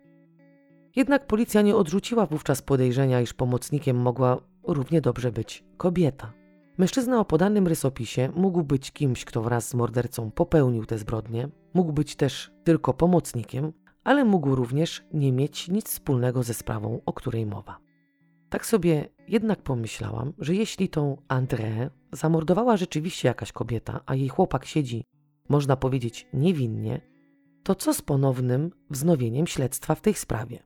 Jednak 0.96 1.26
policja 1.26 1.62
nie 1.62 1.76
odrzuciła 1.76 2.26
wówczas 2.26 2.62
podejrzenia, 2.62 3.20
iż 3.20 3.34
pomocnikiem 3.34 3.96
mogła 3.96 4.40
równie 4.62 5.00
dobrze 5.00 5.32
być 5.32 5.64
kobieta. 5.76 6.32
Mężczyzna 6.78 7.20
o 7.20 7.24
podanym 7.24 7.66
rysopisie 7.66 8.32
mógł 8.36 8.62
być 8.62 8.92
kimś, 8.92 9.24
kto 9.24 9.42
wraz 9.42 9.68
z 9.68 9.74
mordercą 9.74 10.30
popełnił 10.30 10.86
te 10.86 10.98
zbrodnie, 10.98 11.48
mógł 11.74 11.92
być 11.92 12.16
też 12.16 12.50
tylko 12.64 12.94
pomocnikiem, 12.94 13.72
ale 14.04 14.24
mógł 14.24 14.54
również 14.54 15.04
nie 15.12 15.32
mieć 15.32 15.68
nic 15.68 15.88
wspólnego 15.88 16.42
ze 16.42 16.54
sprawą, 16.54 17.00
o 17.06 17.12
której 17.12 17.46
mowa. 17.46 17.78
Tak 18.48 18.66
sobie 18.66 19.08
jednak 19.28 19.62
pomyślałam, 19.62 20.32
że 20.38 20.54
jeśli 20.54 20.88
tą 20.88 21.16
André 21.28 21.90
zamordowała 22.12 22.76
rzeczywiście 22.76 23.28
jakaś 23.28 23.52
kobieta, 23.52 24.00
a 24.06 24.14
jej 24.14 24.28
chłopak 24.28 24.64
siedzi, 24.64 25.04
można 25.48 25.76
powiedzieć, 25.76 26.26
niewinnie, 26.32 27.00
to 27.62 27.74
co 27.74 27.94
z 27.94 28.02
ponownym 28.02 28.70
wznowieniem 28.90 29.46
śledztwa 29.46 29.94
w 29.94 30.00
tej 30.00 30.14
sprawie? 30.14 30.62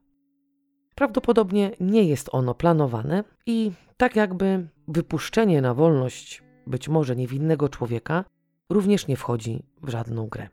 Prawdopodobnie 0.94 1.70
nie 1.80 2.04
jest 2.04 2.28
ono 2.32 2.54
planowane 2.54 3.24
i 3.46 3.72
tak 3.96 4.16
jakby 4.16 4.68
wypuszczenie 4.88 5.62
na 5.62 5.74
wolność 5.74 6.42
być 6.66 6.88
może 6.88 7.16
niewinnego 7.16 7.68
człowieka 7.68 8.24
również 8.70 9.06
nie 9.06 9.16
wchodzi 9.16 9.62
w 9.82 9.88
żadną 9.88 10.28
grę. 10.28 10.48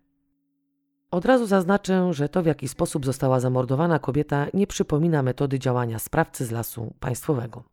Od 1.12 1.26
razu 1.26 1.46
zaznaczę, 1.46 2.14
że 2.14 2.30
to 2.30 2.44
w 2.44 2.46
jaki 2.46 2.68
sposób 2.68 3.06
została 3.06 3.40
zamordowana 3.40 4.00
kobieta 4.00 4.48
nie 4.54 4.68
przypomina 4.68 5.24
metody 5.24 5.60
działania 5.60 6.00
sprawcy 6.00 6.46
z 6.46 6.52
lasu 6.52 6.94
państwowego. 7.00 7.64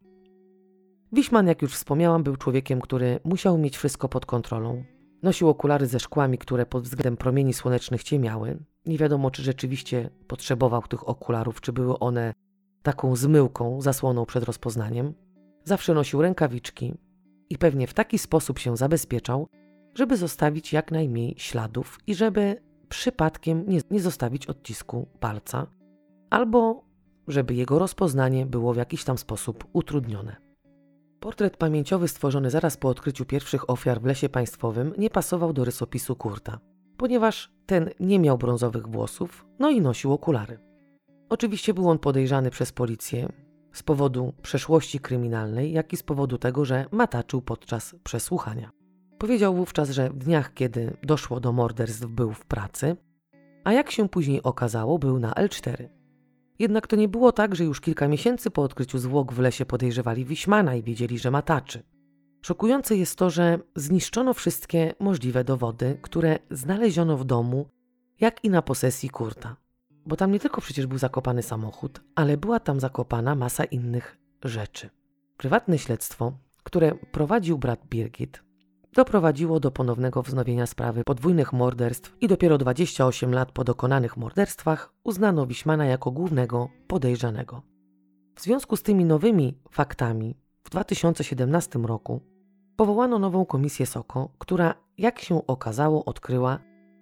Wiśman, 1.12 1.46
jak 1.46 1.62
już 1.62 1.74
wspomniałam, 1.74 2.22
był 2.22 2.36
człowiekiem, 2.36 2.80
który 2.80 3.20
musiał 3.24 3.58
mieć 3.58 3.76
wszystko 3.76 4.08
pod 4.08 4.26
kontrolą. 4.26 4.84
Nosił 5.22 5.48
okulary 5.48 5.86
ze 5.86 6.00
szkłami, 6.00 6.38
które 6.38 6.66
pod 6.66 6.84
względem 6.84 7.16
promieni 7.16 7.54
słonecznych 7.54 8.02
ciemiały. 8.02 8.58
Nie 8.86 8.98
wiadomo, 8.98 9.30
czy 9.30 9.42
rzeczywiście 9.42 10.10
potrzebował 10.26 10.82
tych 10.82 11.08
okularów, 11.08 11.60
czy 11.60 11.72
były 11.72 11.98
one 11.98 12.34
taką 12.82 13.16
zmyłką, 13.16 13.80
zasłoną 13.80 14.26
przed 14.26 14.44
rozpoznaniem. 14.44 15.14
Zawsze 15.64 15.94
nosił 15.94 16.22
rękawiczki 16.22 16.94
i 17.50 17.58
pewnie 17.58 17.86
w 17.86 17.94
taki 17.94 18.18
sposób 18.18 18.58
się 18.58 18.76
zabezpieczał, 18.76 19.48
żeby 19.94 20.16
zostawić 20.16 20.72
jak 20.72 20.90
najmniej 20.90 21.34
śladów 21.38 21.98
i 22.06 22.14
żeby 22.14 22.62
przypadkiem 22.88 23.64
nie, 23.68 23.80
nie 23.90 24.00
zostawić 24.00 24.46
odcisku 24.46 25.08
palca, 25.20 25.66
albo 26.30 26.84
żeby 27.28 27.54
jego 27.54 27.78
rozpoznanie 27.78 28.46
było 28.46 28.74
w 28.74 28.76
jakiś 28.76 29.04
tam 29.04 29.18
sposób 29.18 29.64
utrudnione. 29.72 30.45
Portret 31.20 31.56
pamięciowy 31.56 32.08
stworzony 32.08 32.50
zaraz 32.50 32.76
po 32.76 32.88
odkryciu 32.88 33.24
pierwszych 33.24 33.70
ofiar 33.70 34.00
w 34.00 34.04
lesie 34.04 34.28
państwowym 34.28 34.92
nie 34.98 35.10
pasował 35.10 35.52
do 35.52 35.64
rysopisu 35.64 36.16
Kurta, 36.16 36.58
ponieważ 36.96 37.52
ten 37.66 37.90
nie 38.00 38.18
miał 38.18 38.38
brązowych 38.38 38.88
włosów, 38.88 39.46
no 39.58 39.70
i 39.70 39.80
nosił 39.80 40.12
okulary. 40.12 40.58
Oczywiście 41.28 41.74
był 41.74 41.88
on 41.88 41.98
podejrzany 41.98 42.50
przez 42.50 42.72
policję 42.72 43.28
z 43.72 43.82
powodu 43.82 44.32
przeszłości 44.42 45.00
kryminalnej, 45.00 45.72
jak 45.72 45.92
i 45.92 45.96
z 45.96 46.02
powodu 46.02 46.38
tego, 46.38 46.64
że 46.64 46.86
mataczył 46.90 47.42
podczas 47.42 47.94
przesłuchania. 48.04 48.70
Powiedział 49.18 49.54
wówczas, 49.54 49.90
że 49.90 50.10
w 50.10 50.18
dniach, 50.18 50.54
kiedy 50.54 50.96
doszło 51.02 51.40
do 51.40 51.52
morderstw, 51.52 52.06
był 52.06 52.32
w 52.32 52.46
pracy, 52.46 52.96
a 53.64 53.72
jak 53.72 53.90
się 53.90 54.08
później 54.08 54.42
okazało, 54.42 54.98
był 54.98 55.18
na 55.18 55.32
L4. 55.32 55.88
Jednak 56.58 56.86
to 56.86 56.96
nie 56.96 57.08
było 57.08 57.32
tak, 57.32 57.54
że 57.54 57.64
już 57.64 57.80
kilka 57.80 58.08
miesięcy 58.08 58.50
po 58.50 58.62
odkryciu 58.62 58.98
zwłok 58.98 59.32
w 59.32 59.38
lesie 59.38 59.66
podejrzewali 59.66 60.24
Wiśmana 60.24 60.74
i 60.74 60.82
wiedzieli, 60.82 61.18
że 61.18 61.30
mataczy. 61.30 61.82
Szokujące 62.42 62.96
jest 62.96 63.18
to, 63.18 63.30
że 63.30 63.58
zniszczono 63.76 64.34
wszystkie 64.34 64.94
możliwe 65.00 65.44
dowody, 65.44 65.98
które 66.02 66.38
znaleziono 66.50 67.16
w 67.16 67.24
domu, 67.24 67.68
jak 68.20 68.44
i 68.44 68.50
na 68.50 68.62
posesji 68.62 69.10
Kurta. 69.10 69.56
Bo 70.06 70.16
tam 70.16 70.32
nie 70.32 70.40
tylko 70.40 70.60
przecież 70.60 70.86
był 70.86 70.98
zakopany 70.98 71.42
samochód, 71.42 72.00
ale 72.14 72.36
była 72.36 72.60
tam 72.60 72.80
zakopana 72.80 73.34
masa 73.34 73.64
innych 73.64 74.18
rzeczy. 74.44 74.90
Prywatne 75.36 75.78
śledztwo, 75.78 76.32
które 76.62 76.94
prowadził 76.94 77.58
brat 77.58 77.86
Birgit, 77.88 78.42
doprowadziło 78.96 79.60
do 79.60 79.70
ponownego 79.70 80.22
wznowienia 80.22 80.66
sprawy 80.66 81.04
podwójnych 81.04 81.52
morderstw 81.52 82.16
i 82.20 82.28
dopiero 82.28 82.58
28 82.58 83.34
lat 83.34 83.52
po 83.52 83.64
dokonanych 83.64 84.16
morderstwach 84.16 84.92
uznano 85.04 85.46
Wiśmana 85.46 85.86
jako 85.86 86.10
głównego 86.10 86.68
podejrzanego. 86.86 87.62
W 88.36 88.42
związku 88.42 88.76
z 88.76 88.82
tymi 88.82 89.04
nowymi 89.04 89.58
faktami 89.70 90.36
w 90.64 90.70
2017 90.70 91.78
roku 91.78 92.20
powołano 92.76 93.18
nową 93.18 93.46
komisję 93.46 93.86
SOKO, 93.86 94.28
która, 94.38 94.74
jak 94.98 95.20
się 95.20 95.46
okazało, 95.46 96.04
odkryła, 96.04 96.58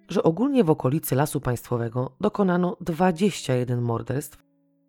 że 0.09 0.23
ogólnie 0.23 0.63
w 0.63 0.69
okolicy 0.69 1.15
Lasu 1.15 1.41
Państwowego 1.41 2.11
dokonano 2.21 2.77
21 2.81 3.81
morderstw 3.81 4.43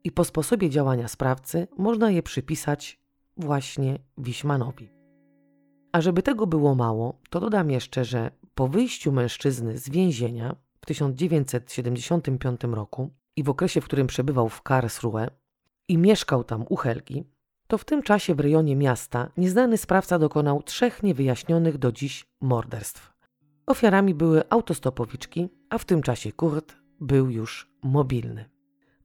i 0.04 0.12
po 0.12 0.24
sposobie 0.24 0.70
działania 0.70 1.08
sprawcy 1.08 1.68
można 1.78 2.10
je 2.10 2.22
przypisać 2.22 3.00
właśnie 3.36 3.98
Wiśmanowi. 4.18 4.95
A 5.97 6.01
żeby 6.01 6.23
tego 6.23 6.47
było 6.47 6.74
mało, 6.74 7.18
to 7.31 7.40
dodam 7.40 7.70
jeszcze, 7.70 8.05
że 8.05 8.31
po 8.55 8.68
wyjściu 8.68 9.12
mężczyzny 9.12 9.78
z 9.78 9.89
więzienia 9.89 10.56
w 10.81 10.86
1975 10.86 12.60
roku 12.64 13.10
i 13.36 13.43
w 13.43 13.51
okresie, 13.51 13.81
w 13.81 13.85
którym 13.85 14.06
przebywał 14.06 14.48
w 14.48 14.62
Karlsruhe 14.62 15.31
i 15.89 15.98
mieszkał 15.98 16.44
tam 16.44 16.64
u 16.68 16.77
Helgi, 16.77 17.24
to 17.66 17.78
w 17.78 17.85
tym 17.85 18.02
czasie 18.02 18.35
w 18.35 18.40
rejonie 18.40 18.77
miasta 18.77 19.28
nieznany 19.36 19.78
sprawca 19.78 20.18
dokonał 20.18 20.62
trzech 20.62 21.02
niewyjaśnionych 21.02 21.78
do 21.78 21.93
dziś 21.93 22.27
morderstw. 22.40 23.12
Ofiarami 23.66 24.14
były 24.14 24.43
autostopowiczki, 24.51 25.48
a 25.70 25.78
w 25.78 25.85
tym 25.85 26.02
czasie 26.02 26.32
Kurt 26.32 26.77
był 27.01 27.31
już 27.31 27.70
mobilny. 27.82 28.44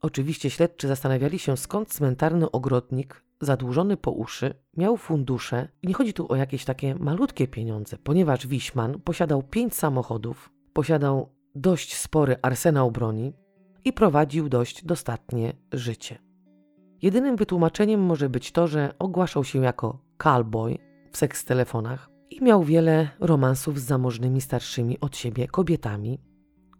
Oczywiście 0.01 0.49
śledczy 0.49 0.87
zastanawiali 0.87 1.39
się, 1.39 1.57
skąd 1.57 1.89
cmentarny 1.93 2.51
ogrodnik 2.51 3.23
zadłużony 3.41 3.97
po 3.97 4.11
uszy, 4.11 4.53
miał 4.77 4.97
fundusze 4.97 5.67
i 5.81 5.87
nie 5.87 5.93
chodzi 5.93 6.13
tu 6.13 6.31
o 6.31 6.35
jakieś 6.35 6.65
takie 6.65 6.95
malutkie 6.95 7.47
pieniądze, 7.47 7.97
ponieważ 7.97 8.47
Wiśman 8.47 8.99
posiadał 8.99 9.43
pięć 9.43 9.75
samochodów, 9.75 10.51
posiadał 10.73 11.29
dość 11.55 11.95
spory 11.95 12.35
arsenał 12.41 12.91
broni 12.91 13.33
i 13.85 13.93
prowadził 13.93 14.49
dość 14.49 14.85
dostatnie 14.85 15.53
życie. 15.71 16.17
Jedynym 17.01 17.35
wytłumaczeniem 17.35 18.01
może 18.01 18.29
być 18.29 18.51
to, 18.51 18.67
że 18.67 18.93
ogłaszał 18.99 19.43
się 19.43 19.59
jako 19.59 19.99
cowboy 20.17 20.77
w 21.11 21.17
seks 21.17 21.45
telefonach 21.45 22.09
i 22.29 22.43
miał 22.43 22.63
wiele 22.63 23.09
romansów 23.19 23.79
z 23.79 23.83
zamożnymi 23.83 24.41
starszymi 24.41 24.99
od 24.99 25.17
siebie 25.17 25.47
kobietami, 25.47 26.19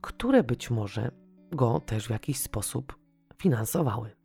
które 0.02 0.44
być 0.44 0.70
może 0.70 1.12
go 1.52 1.80
też 1.80 2.08
w 2.08 2.10
jakiś 2.10 2.38
sposób 2.38 2.96
finansowały. 3.38 4.21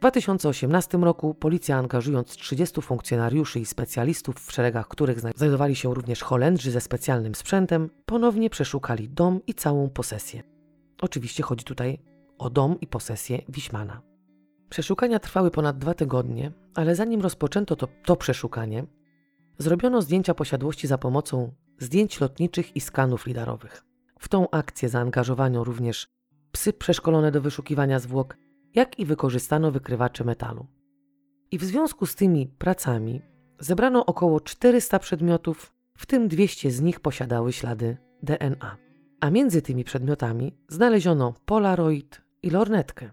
W 0.00 0.02
2018 0.02 0.98
roku 0.98 1.34
policja 1.34 1.76
angażując 1.76 2.36
30 2.36 2.82
funkcjonariuszy 2.82 3.60
i 3.60 3.66
specjalistów, 3.66 4.36
w 4.36 4.52
szeregach 4.52 4.88
których 4.88 5.20
znajdowali 5.20 5.76
się 5.76 5.94
również 5.94 6.22
Holendrzy 6.22 6.70
ze 6.70 6.80
specjalnym 6.80 7.34
sprzętem, 7.34 7.90
ponownie 8.06 8.50
przeszukali 8.50 9.08
dom 9.08 9.40
i 9.46 9.54
całą 9.54 9.90
posesję. 9.90 10.42
Oczywiście 11.00 11.42
chodzi 11.42 11.64
tutaj 11.64 11.98
o 12.38 12.50
dom 12.50 12.80
i 12.80 12.86
posesję 12.86 13.42
Wiśmana. 13.48 14.02
Przeszukania 14.68 15.18
trwały 15.18 15.50
ponad 15.50 15.78
dwa 15.78 15.94
tygodnie, 15.94 16.52
ale 16.74 16.94
zanim 16.96 17.20
rozpoczęto 17.20 17.76
to, 17.76 17.88
to 18.04 18.16
przeszukanie, 18.16 18.84
zrobiono 19.58 20.02
zdjęcia 20.02 20.34
posiadłości 20.34 20.86
za 20.86 20.98
pomocą 20.98 21.52
zdjęć 21.78 22.20
lotniczych 22.20 22.76
i 22.76 22.80
skanów 22.80 23.26
lidarowych. 23.26 23.84
W 24.18 24.28
tą 24.28 24.50
akcję 24.50 24.88
zaangażowano 24.88 25.64
również 25.64 26.08
psy 26.52 26.72
przeszkolone 26.72 27.32
do 27.32 27.40
wyszukiwania 27.40 27.98
zwłok, 27.98 28.36
jak 28.74 28.98
i 28.98 29.06
wykorzystano 29.06 29.70
wykrywacze 29.70 30.24
metalu. 30.24 30.66
I 31.50 31.58
w 31.58 31.64
związku 31.64 32.06
z 32.06 32.14
tymi 32.14 32.46
pracami 32.46 33.22
zebrano 33.58 34.06
około 34.06 34.40
400 34.40 34.98
przedmiotów, 34.98 35.72
w 35.94 36.06
tym 36.06 36.28
200 36.28 36.70
z 36.70 36.80
nich 36.80 37.00
posiadały 37.00 37.52
ślady 37.52 37.96
DNA. 38.22 38.76
A 39.20 39.30
między 39.30 39.62
tymi 39.62 39.84
przedmiotami 39.84 40.56
znaleziono 40.68 41.34
polaroid 41.44 42.22
i 42.42 42.50
lornetkę. 42.50 43.10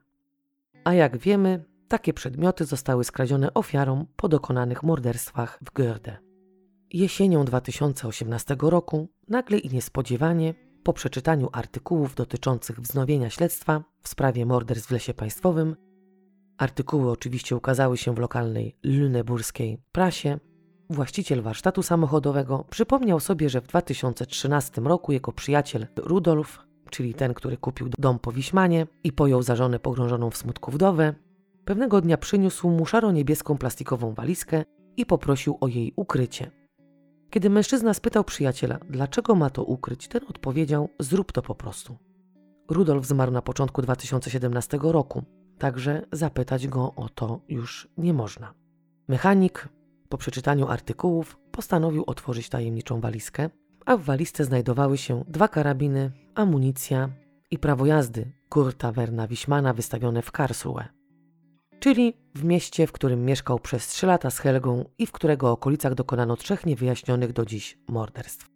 A 0.84 0.94
jak 0.94 1.18
wiemy, 1.18 1.64
takie 1.88 2.14
przedmioty 2.14 2.66
zostały 2.66 3.04
skradzione 3.04 3.54
ofiarom 3.54 4.06
po 4.16 4.28
dokonanych 4.30 4.84
morderstwach 4.84 5.60
w 5.66 5.74
Görde. 5.74 6.18
Jesienią 6.94 7.46
2018 7.46 8.58
roku 8.62 9.10
nagle 9.28 9.58
i 9.58 9.70
niespodziewanie 9.70 10.54
po 10.88 10.94
przeczytaniu 10.94 11.50
artykułów 11.52 12.16
dotyczących 12.16 12.82
wznowienia 12.82 13.30
śledztwa 13.30 13.84
w 14.02 14.08
sprawie 14.08 14.46
morderstw 14.46 14.90
w 14.90 14.92
lesie 14.92 15.14
państwowym, 15.14 15.76
artykuły 16.58 17.12
oczywiście 17.12 17.56
ukazały 17.56 17.98
się 17.98 18.16
w 18.16 18.20
lokalnej 18.20 18.76
lüneburskiej 18.86 19.78
prasie, 19.92 20.40
właściciel 20.90 21.42
warsztatu 21.42 21.84
samochodowego 21.84 22.66
przypomniał 22.70 23.20
sobie, 23.20 23.50
że 23.50 23.62
w 23.62 23.68
2013 23.68 24.82
roku 24.82 25.12
jego 25.12 25.32
przyjaciel 25.32 25.88
Rudolf, 25.98 26.60
czyli 26.90 27.14
ten, 27.14 27.34
który 27.34 27.58
kupił 27.58 27.90
dom 27.98 28.20
po 28.20 28.32
Wiśmanie 28.32 28.88
i 29.04 29.12
pojął 29.12 29.44
za 29.44 29.56
żonę 29.56 29.80
pogrążoną 29.80 30.30
w 30.30 30.38
smutku 30.38 30.72
wdowę, 30.72 31.14
pewnego 31.66 32.02
dnia 32.02 32.18
przyniósł 32.18 32.70
mu 32.70 32.86
szaro-niebieską 32.86 33.58
plastikową 33.58 34.14
walizkę 34.14 34.64
i 34.98 35.06
poprosił 35.06 35.58
o 35.62 35.68
jej 35.68 35.94
ukrycie. 35.96 36.52
Kiedy 37.30 37.50
mężczyzna 37.50 37.94
spytał 37.94 38.24
przyjaciela, 38.24 38.80
dlaczego 38.90 39.36
ma 39.36 39.50
to 39.50 39.64
ukryć, 39.64 40.08
ten 40.08 40.22
odpowiedział: 40.30 40.90
Zrób 41.00 41.32
to 41.32 41.42
po 41.42 41.56
prostu. 41.56 41.98
Rudolf 42.70 43.06
zmarł 43.06 43.32
na 43.32 43.42
początku 43.42 43.82
2017 43.82 44.80
roku. 44.82 45.24
także 45.58 46.06
zapytać 46.12 46.68
go 46.68 46.94
o 46.96 47.10
to 47.10 47.40
już 47.50 47.88
nie 47.98 48.14
można. 48.14 48.54
Mechanik 49.08 49.70
po 50.10 50.18
przeczytaniu 50.18 50.68
artykułów 50.68 51.38
postanowił 51.52 52.04
otworzyć 52.08 52.50
tajemniczą 52.50 53.02
walizkę, 53.02 53.50
a 53.86 53.98
w 53.98 54.02
walizce 54.04 54.46
znajdowały 54.46 54.98
się 54.98 55.24
dwa 55.28 55.48
karabiny, 55.48 56.12
amunicja 56.36 57.10
i 57.52 57.60
prawo 57.60 57.86
jazdy 57.86 58.32
Kurta 58.50 58.92
Werna 58.92 59.28
Wiśmana 59.28 59.74
wystawione 59.74 60.22
w 60.22 60.32
Karlsruhe, 60.32 60.88
czyli 61.80 62.14
w 62.36 62.44
mieście, 62.44 62.88
w 62.88 62.92
którym 62.92 63.26
mieszkał 63.26 63.60
przez 63.60 63.88
trzy 63.88 64.08
lata 64.08 64.30
z 64.30 64.40
Helgą 64.40 64.86
i 64.98 65.06
w 65.06 65.12
którego 65.12 65.52
okolicach 65.52 65.96
dokonano 65.96 66.36
trzech 66.36 66.66
niewyjaśnionych 66.66 67.34
do 67.34 67.46
dziś 67.46 67.78
morderstw. 67.88 68.50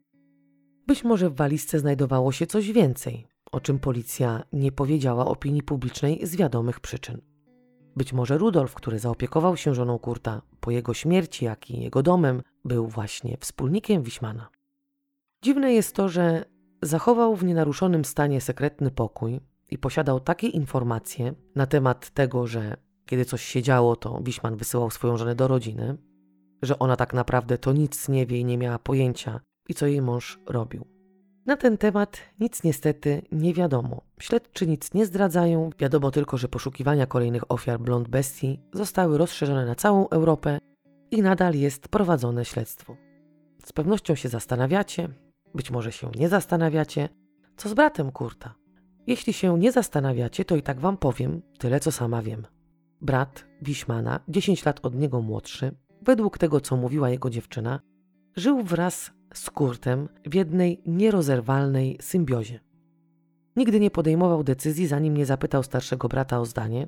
Być 0.87 1.03
może 1.03 1.29
w 1.29 1.35
walizce 1.35 1.79
znajdowało 1.79 2.31
się 2.31 2.47
coś 2.47 2.71
więcej, 2.71 3.27
o 3.51 3.59
czym 3.59 3.79
policja 3.79 4.43
nie 4.53 4.71
powiedziała 4.71 5.25
opinii 5.25 5.63
publicznej 5.63 6.19
z 6.27 6.35
wiadomych 6.35 6.79
przyczyn. 6.79 7.21
Być 7.95 8.13
może 8.13 8.37
Rudolf, 8.37 8.73
który 8.73 8.99
zaopiekował 8.99 9.57
się 9.57 9.75
żoną 9.75 9.99
Kurta 9.99 10.41
po 10.59 10.71
jego 10.71 10.93
śmierci, 10.93 11.45
jak 11.45 11.69
i 11.69 11.81
jego 11.81 12.03
domem, 12.03 12.41
był 12.65 12.87
właśnie 12.87 13.37
wspólnikiem 13.39 14.03
Wiśmana. 14.03 14.49
Dziwne 15.43 15.73
jest 15.73 15.95
to, 15.95 16.09
że 16.09 16.45
zachował 16.81 17.35
w 17.35 17.43
nienaruszonym 17.43 18.05
stanie 18.05 18.41
sekretny 18.41 18.91
pokój 18.91 19.39
i 19.69 19.77
posiadał 19.77 20.19
takie 20.19 20.47
informacje 20.47 21.33
na 21.55 21.65
temat 21.65 22.09
tego, 22.09 22.47
że 22.47 22.77
kiedy 23.11 23.25
coś 23.25 23.41
się 23.43 23.61
działo, 23.61 23.95
to 23.95 24.19
Wiśman 24.23 24.55
wysyłał 24.55 24.91
swoją 24.91 25.17
żonę 25.17 25.35
do 25.35 25.47
rodziny, 25.47 25.97
że 26.61 26.79
ona 26.79 26.95
tak 26.95 27.13
naprawdę 27.13 27.57
to 27.57 27.73
nic 27.73 28.09
nie 28.09 28.25
wie 28.25 28.39
i 28.39 28.45
nie 28.45 28.57
miała 28.57 28.79
pojęcia 28.79 29.39
i 29.69 29.73
co 29.73 29.87
jej 29.87 30.01
mąż 30.01 30.39
robił. 30.47 30.85
Na 31.45 31.57
ten 31.57 31.77
temat 31.77 32.17
nic 32.39 32.63
niestety 32.63 33.21
nie 33.31 33.53
wiadomo. 33.53 34.01
Śledczy 34.19 34.67
nic 34.67 34.93
nie 34.93 35.05
zdradzają, 35.05 35.69
wiadomo 35.79 36.11
tylko, 36.11 36.37
że 36.37 36.47
poszukiwania 36.47 37.05
kolejnych 37.05 37.51
ofiar 37.51 37.79
blond 37.79 38.07
bestii 38.07 38.59
zostały 38.73 39.17
rozszerzone 39.17 39.65
na 39.65 39.75
całą 39.75 40.09
Europę 40.09 40.59
i 41.11 41.21
nadal 41.21 41.55
jest 41.55 41.87
prowadzone 41.87 42.45
śledztwo. 42.45 42.97
Z 43.65 43.73
pewnością 43.73 44.15
się 44.15 44.29
zastanawiacie, 44.29 45.09
być 45.55 45.71
może 45.71 45.91
się 45.91 46.11
nie 46.15 46.29
zastanawiacie, 46.29 47.09
co 47.57 47.69
z 47.69 47.73
bratem 47.73 48.11
Kurta. 48.11 48.55
Jeśli 49.07 49.33
się 49.33 49.59
nie 49.59 49.71
zastanawiacie, 49.71 50.45
to 50.45 50.55
i 50.55 50.61
tak 50.61 50.79
wam 50.79 50.97
powiem 50.97 51.41
tyle, 51.57 51.79
co 51.79 51.91
sama 51.91 52.21
wiem. 52.21 52.60
Brat 53.01 53.45
Wiśmana, 53.61 54.19
10 54.27 54.65
lat 54.65 54.79
od 54.85 54.95
niego 54.95 55.21
młodszy, 55.21 55.71
według 56.01 56.37
tego, 56.37 56.61
co 56.61 56.77
mówiła 56.77 57.09
jego 57.09 57.29
dziewczyna, 57.29 57.79
żył 58.35 58.63
wraz 58.63 59.11
z 59.33 59.49
Kurtem 59.49 60.09
w 60.25 60.35
jednej 60.35 60.81
nierozerwalnej 60.85 61.97
symbiozie. 62.01 62.59
Nigdy 63.55 63.79
nie 63.79 63.91
podejmował 63.91 64.43
decyzji, 64.43 64.87
zanim 64.87 65.17
nie 65.17 65.25
zapytał 65.25 65.63
starszego 65.63 66.07
brata 66.07 66.39
o 66.39 66.45
zdanie, 66.45 66.87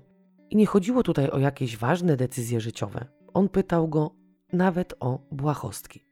i 0.50 0.56
nie 0.56 0.66
chodziło 0.66 1.04
tutaj 1.04 1.30
o 1.30 1.40
jakieś 1.40 1.78
ważne 1.78 2.18
decyzje 2.18 2.62
życiowe. 2.62 3.06
On 3.34 3.50
pytał 3.50 3.88
go 3.88 4.16
nawet 4.54 4.94
o 5.00 5.20
błahostki. 5.32 6.06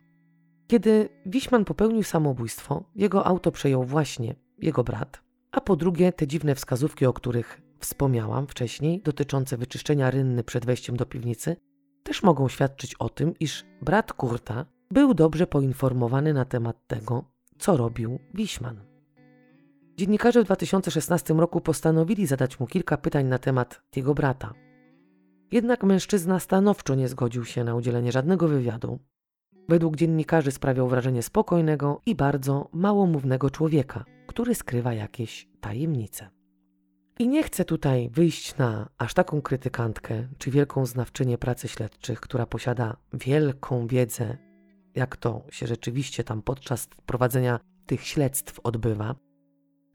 Kiedy 0.67 1.09
Wiśman 1.25 1.65
popełnił 1.65 2.03
samobójstwo, 2.03 2.83
jego 2.95 3.25
auto 3.25 3.51
przejął 3.51 3.83
właśnie 3.83 4.35
jego 4.57 4.83
brat, 4.83 5.21
a 5.51 5.61
po 5.61 5.75
drugie 5.75 6.13
te 6.13 6.27
dziwne 6.27 6.55
wskazówki, 6.55 7.05
o 7.05 7.13
których 7.13 7.61
wspomniałam 7.81 8.47
wcześniej, 8.47 9.01
dotyczące 9.01 9.57
wyczyszczenia 9.57 10.11
rynny 10.11 10.43
przed 10.43 10.65
wejściem 10.65 10.97
do 10.97 11.05
piwnicy, 11.05 11.55
też 12.03 12.23
mogą 12.23 12.47
świadczyć 12.47 12.95
o 12.95 13.09
tym, 13.09 13.33
iż 13.39 13.65
brat 13.81 14.13
Kurta 14.13 14.65
był 14.91 15.13
dobrze 15.13 15.47
poinformowany 15.47 16.33
na 16.33 16.45
temat 16.45 16.87
tego, 16.87 17.23
co 17.57 17.77
robił 17.77 18.19
Wiśman. 18.33 18.81
Dziennikarze 19.97 20.41
w 20.41 20.45
2016 20.45 21.33
roku 21.33 21.61
postanowili 21.61 22.27
zadać 22.27 22.59
mu 22.59 22.67
kilka 22.67 22.97
pytań 22.97 23.25
na 23.25 23.37
temat 23.37 23.81
jego 23.95 24.13
brata. 24.13 24.53
Jednak 25.51 25.83
mężczyzna 25.83 26.39
stanowczo 26.39 26.95
nie 26.95 27.07
zgodził 27.07 27.45
się 27.45 27.63
na 27.63 27.75
udzielenie 27.75 28.11
żadnego 28.11 28.47
wywiadu. 28.47 28.99
Według 29.69 29.95
dziennikarzy 29.95 30.51
sprawiał 30.51 30.87
wrażenie 30.87 31.23
spokojnego 31.23 32.01
i 32.05 32.15
bardzo 32.15 32.69
małomównego 32.73 33.49
człowieka, 33.49 34.05
który 34.27 34.55
skrywa 34.55 34.93
jakieś 34.93 35.47
tajemnice. 35.61 36.29
I 37.19 37.27
nie 37.27 37.43
chcę 37.43 37.65
tutaj 37.65 38.09
wyjść 38.09 38.57
na 38.57 38.89
aż 38.97 39.13
taką 39.13 39.41
krytykantkę 39.41 40.27
czy 40.37 40.51
wielką 40.51 40.85
znawczynię 40.85 41.37
pracy 41.37 41.67
śledczych, 41.67 42.19
która 42.19 42.45
posiada 42.45 42.97
wielką 43.13 43.87
wiedzę 43.87 44.37
jak 44.95 45.17
to 45.17 45.43
się 45.49 45.67
rzeczywiście 45.67 46.23
tam 46.23 46.41
podczas 46.41 46.87
prowadzenia 47.05 47.59
tych 47.85 48.07
śledztw 48.07 48.59
odbywa, 48.63 49.15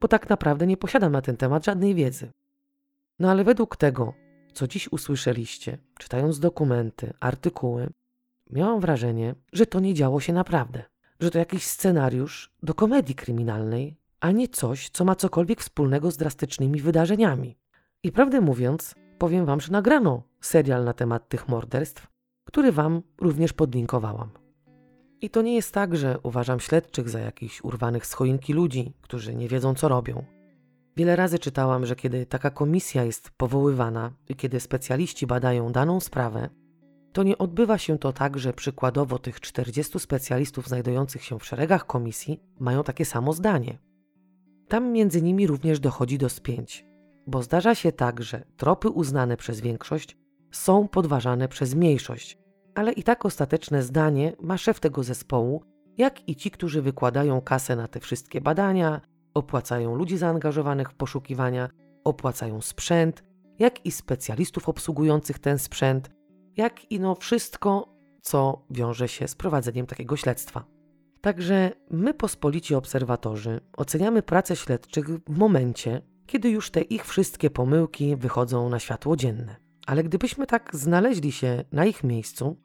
bo 0.00 0.08
tak 0.08 0.28
naprawdę 0.28 0.66
nie 0.66 0.76
posiadam 0.76 1.12
na 1.12 1.22
ten 1.22 1.36
temat 1.36 1.64
żadnej 1.64 1.94
wiedzy. 1.94 2.30
No 3.18 3.30
ale 3.30 3.44
według 3.44 3.76
tego, 3.76 4.14
co 4.52 4.68
dziś 4.68 4.92
usłyszeliście, 4.92 5.78
czytając 5.98 6.40
dokumenty, 6.40 7.12
artykuły, 7.20 7.90
miałam 8.50 8.80
wrażenie, 8.80 9.34
że 9.52 9.66
to 9.66 9.80
nie 9.80 9.94
działo 9.94 10.20
się 10.20 10.32
naprawdę, 10.32 10.84
że 11.20 11.30
to 11.30 11.38
jakiś 11.38 11.66
scenariusz 11.66 12.52
do 12.62 12.74
komedii 12.74 13.14
kryminalnej, 13.14 13.96
a 14.20 14.30
nie 14.30 14.48
coś, 14.48 14.90
co 14.90 15.04
ma 15.04 15.14
cokolwiek 15.16 15.60
wspólnego 15.60 16.10
z 16.10 16.16
drastycznymi 16.16 16.80
wydarzeniami. 16.80 17.58
I 18.02 18.12
prawdę 18.12 18.40
mówiąc, 18.40 18.94
powiem 19.18 19.46
wam, 19.46 19.60
że 19.60 19.72
nagrano 19.72 20.22
serial 20.40 20.84
na 20.84 20.92
temat 20.92 21.28
tych 21.28 21.48
morderstw, 21.48 22.06
który 22.44 22.72
wam 22.72 23.02
również 23.20 23.52
podlinkowałam. 23.52 24.30
I 25.20 25.30
to 25.30 25.42
nie 25.42 25.54
jest 25.54 25.72
tak, 25.72 25.96
że 25.96 26.18
uważam 26.22 26.60
śledczych 26.60 27.08
za 27.08 27.20
jakichś 27.20 27.64
urwanych 27.64 28.06
z 28.06 28.12
choinki 28.12 28.52
ludzi, 28.52 28.92
którzy 29.02 29.34
nie 29.34 29.48
wiedzą, 29.48 29.74
co 29.74 29.88
robią. 29.88 30.24
Wiele 30.96 31.16
razy 31.16 31.38
czytałam, 31.38 31.86
że 31.86 31.96
kiedy 31.96 32.26
taka 32.26 32.50
komisja 32.50 33.04
jest 33.04 33.30
powoływana 33.30 34.12
i 34.28 34.34
kiedy 34.34 34.60
specjaliści 34.60 35.26
badają 35.26 35.72
daną 35.72 36.00
sprawę, 36.00 36.48
to 37.12 37.22
nie 37.22 37.38
odbywa 37.38 37.78
się 37.78 37.98
to 37.98 38.12
tak, 38.12 38.38
że 38.38 38.52
przykładowo 38.52 39.18
tych 39.18 39.40
40 39.40 40.00
specjalistów 40.00 40.68
znajdujących 40.68 41.24
się 41.24 41.38
w 41.38 41.44
szeregach 41.44 41.86
komisji 41.86 42.40
mają 42.58 42.84
takie 42.84 43.04
samo 43.04 43.32
zdanie. 43.32 43.78
Tam 44.68 44.92
między 44.92 45.22
nimi 45.22 45.46
również 45.46 45.80
dochodzi 45.80 46.18
do 46.18 46.28
spięć, 46.28 46.86
bo 47.26 47.42
zdarza 47.42 47.74
się 47.74 47.92
tak, 47.92 48.22
że 48.22 48.44
tropy 48.56 48.88
uznane 48.88 49.36
przez 49.36 49.60
większość 49.60 50.16
są 50.50 50.88
podważane 50.88 51.48
przez 51.48 51.74
mniejszość, 51.74 52.38
ale 52.74 52.92
i 52.92 53.02
tak 53.02 53.24
ostateczne 53.24 53.82
zdanie 53.82 54.32
ma 54.40 54.58
szef 54.58 54.80
tego 54.80 55.02
zespołu, 55.02 55.62
jak 55.98 56.28
i 56.28 56.36
ci, 56.36 56.50
którzy 56.50 56.82
wykładają 56.82 57.40
kasę 57.40 57.76
na 57.76 57.88
te 57.88 58.00
wszystkie 58.00 58.40
badania, 58.40 59.00
opłacają 59.34 59.94
ludzi 59.94 60.16
zaangażowanych 60.16 60.90
w 60.90 60.94
poszukiwania, 60.94 61.68
opłacają 62.04 62.60
sprzęt, 62.60 63.22
jak 63.58 63.86
i 63.86 63.90
specjalistów 63.90 64.68
obsługujących 64.68 65.38
ten 65.38 65.58
sprzęt, 65.58 66.10
jak 66.56 66.92
i 66.92 67.00
no 67.00 67.14
wszystko, 67.14 67.96
co 68.22 68.64
wiąże 68.70 69.08
się 69.08 69.28
z 69.28 69.34
prowadzeniem 69.34 69.86
takiego 69.86 70.16
śledztwa. 70.16 70.75
Także 71.26 71.72
my, 71.90 72.14
pospolici 72.14 72.74
obserwatorzy, 72.74 73.60
oceniamy 73.76 74.22
pracę 74.22 74.56
śledczych 74.56 75.08
w 75.08 75.38
momencie, 75.38 76.02
kiedy 76.26 76.50
już 76.50 76.70
te 76.70 76.80
ich 76.80 77.06
wszystkie 77.06 77.50
pomyłki 77.50 78.16
wychodzą 78.16 78.68
na 78.68 78.78
światło 78.78 79.16
dzienne. 79.16 79.56
Ale 79.86 80.04
gdybyśmy 80.04 80.46
tak 80.46 80.70
znaleźli 80.72 81.32
się 81.32 81.64
na 81.72 81.84
ich 81.84 82.04
miejscu, 82.04 82.56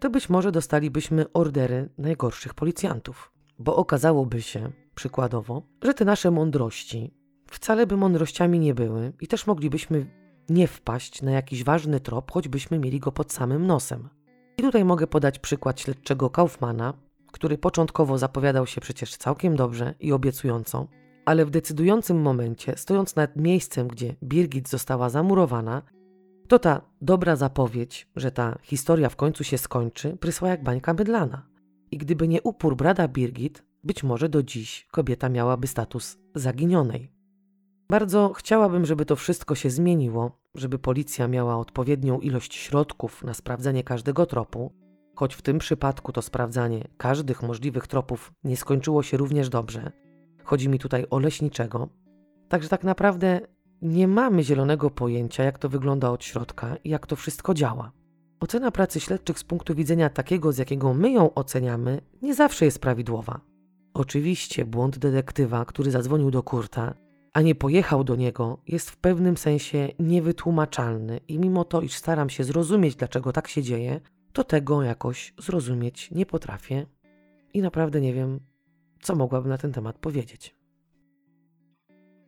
to 0.00 0.10
być 0.10 0.28
może 0.28 0.52
dostalibyśmy 0.52 1.32
ordery 1.32 1.88
najgorszych 1.98 2.54
policjantów. 2.54 3.32
Bo 3.58 3.76
okazałoby 3.76 4.42
się, 4.42 4.72
przykładowo, 4.94 5.62
że 5.82 5.94
te 5.94 6.04
nasze 6.04 6.30
mądrości 6.30 7.14
wcale 7.46 7.86
by 7.86 7.96
mądrościami 7.96 8.58
nie 8.58 8.74
były 8.74 9.12
i 9.20 9.26
też 9.26 9.46
moglibyśmy 9.46 10.06
nie 10.48 10.68
wpaść 10.68 11.22
na 11.22 11.30
jakiś 11.30 11.64
ważny 11.64 12.00
trop, 12.00 12.32
choćbyśmy 12.32 12.78
mieli 12.78 13.00
go 13.00 13.12
pod 13.12 13.32
samym 13.32 13.66
nosem. 13.66 14.08
I 14.58 14.62
tutaj 14.62 14.84
mogę 14.84 15.06
podać 15.06 15.38
przykład 15.38 15.80
śledczego 15.80 16.30
Kaufmana, 16.30 16.94
który 17.34 17.58
początkowo 17.58 18.18
zapowiadał 18.18 18.66
się 18.66 18.80
przecież 18.80 19.16
całkiem 19.16 19.56
dobrze 19.56 19.94
i 20.00 20.12
obiecująco, 20.12 20.86
ale 21.24 21.44
w 21.44 21.50
decydującym 21.50 22.22
momencie, 22.22 22.72
stojąc 22.76 23.16
nad 23.16 23.36
miejscem, 23.36 23.88
gdzie 23.88 24.14
Birgit 24.22 24.68
została 24.68 25.10
zamurowana, 25.10 25.82
to 26.48 26.58
ta 26.58 26.80
dobra 27.00 27.36
zapowiedź, 27.36 28.08
że 28.16 28.30
ta 28.30 28.58
historia 28.62 29.08
w 29.08 29.16
końcu 29.16 29.44
się 29.44 29.58
skończy, 29.58 30.16
prysła 30.16 30.48
jak 30.48 30.62
bańka 30.62 30.94
bydlana. 30.94 31.46
I 31.90 31.98
gdyby 31.98 32.28
nie 32.28 32.42
upór 32.42 32.76
brada 32.76 33.08
Birgit, 33.08 33.62
być 33.84 34.02
może 34.02 34.28
do 34.28 34.42
dziś 34.42 34.86
kobieta 34.90 35.28
miałaby 35.28 35.66
status 35.66 36.18
zaginionej. 36.34 37.12
Bardzo 37.88 38.32
chciałabym, 38.32 38.86
żeby 38.86 39.04
to 39.04 39.16
wszystko 39.16 39.54
się 39.54 39.70
zmieniło, 39.70 40.38
żeby 40.54 40.78
policja 40.78 41.28
miała 41.28 41.56
odpowiednią 41.56 42.20
ilość 42.20 42.54
środków 42.54 43.24
na 43.24 43.34
sprawdzenie 43.34 43.84
każdego 43.84 44.26
tropu, 44.26 44.83
choć 45.14 45.34
w 45.34 45.42
tym 45.42 45.58
przypadku 45.58 46.12
to 46.12 46.22
sprawdzanie 46.22 46.88
każdych 46.96 47.42
możliwych 47.42 47.86
tropów 47.86 48.32
nie 48.44 48.56
skończyło 48.56 49.02
się 49.02 49.16
również 49.16 49.48
dobrze. 49.48 49.92
Chodzi 50.44 50.68
mi 50.68 50.78
tutaj 50.78 51.06
o 51.10 51.18
leśniczego. 51.18 51.88
Także 52.48 52.68
tak 52.68 52.84
naprawdę 52.84 53.40
nie 53.82 54.08
mamy 54.08 54.44
zielonego 54.44 54.90
pojęcia, 54.90 55.44
jak 55.44 55.58
to 55.58 55.68
wygląda 55.68 56.10
od 56.10 56.24
środka 56.24 56.76
i 56.84 56.90
jak 56.90 57.06
to 57.06 57.16
wszystko 57.16 57.54
działa. 57.54 57.92
Ocena 58.40 58.70
pracy 58.70 59.00
śledczych 59.00 59.38
z 59.38 59.44
punktu 59.44 59.74
widzenia 59.74 60.10
takiego, 60.10 60.52
z 60.52 60.58
jakiego 60.58 60.94
my 60.94 61.10
ją 61.10 61.34
oceniamy, 61.34 62.00
nie 62.22 62.34
zawsze 62.34 62.64
jest 62.64 62.78
prawidłowa. 62.78 63.40
Oczywiście 63.94 64.64
błąd 64.64 64.98
detektywa, 64.98 65.64
który 65.64 65.90
zadzwonił 65.90 66.30
do 66.30 66.42
Kurta, 66.42 66.94
a 67.32 67.40
nie 67.40 67.54
pojechał 67.54 68.04
do 68.04 68.16
niego, 68.16 68.58
jest 68.66 68.90
w 68.90 68.96
pewnym 68.96 69.36
sensie 69.36 69.88
niewytłumaczalny 69.98 71.20
i 71.28 71.38
mimo 71.38 71.64
to, 71.64 71.80
iż 71.80 71.94
staram 71.94 72.30
się 72.30 72.44
zrozumieć, 72.44 72.96
dlaczego 72.96 73.32
tak 73.32 73.48
się 73.48 73.62
dzieje, 73.62 74.00
to 74.34 74.44
tego 74.44 74.82
jakoś 74.82 75.34
zrozumieć 75.38 76.10
nie 76.10 76.26
potrafię 76.26 76.86
i 77.52 77.62
naprawdę 77.62 78.00
nie 78.00 78.14
wiem, 78.14 78.40
co 79.02 79.16
mogłabym 79.16 79.48
na 79.48 79.58
ten 79.58 79.72
temat 79.72 79.98
powiedzieć. 79.98 80.56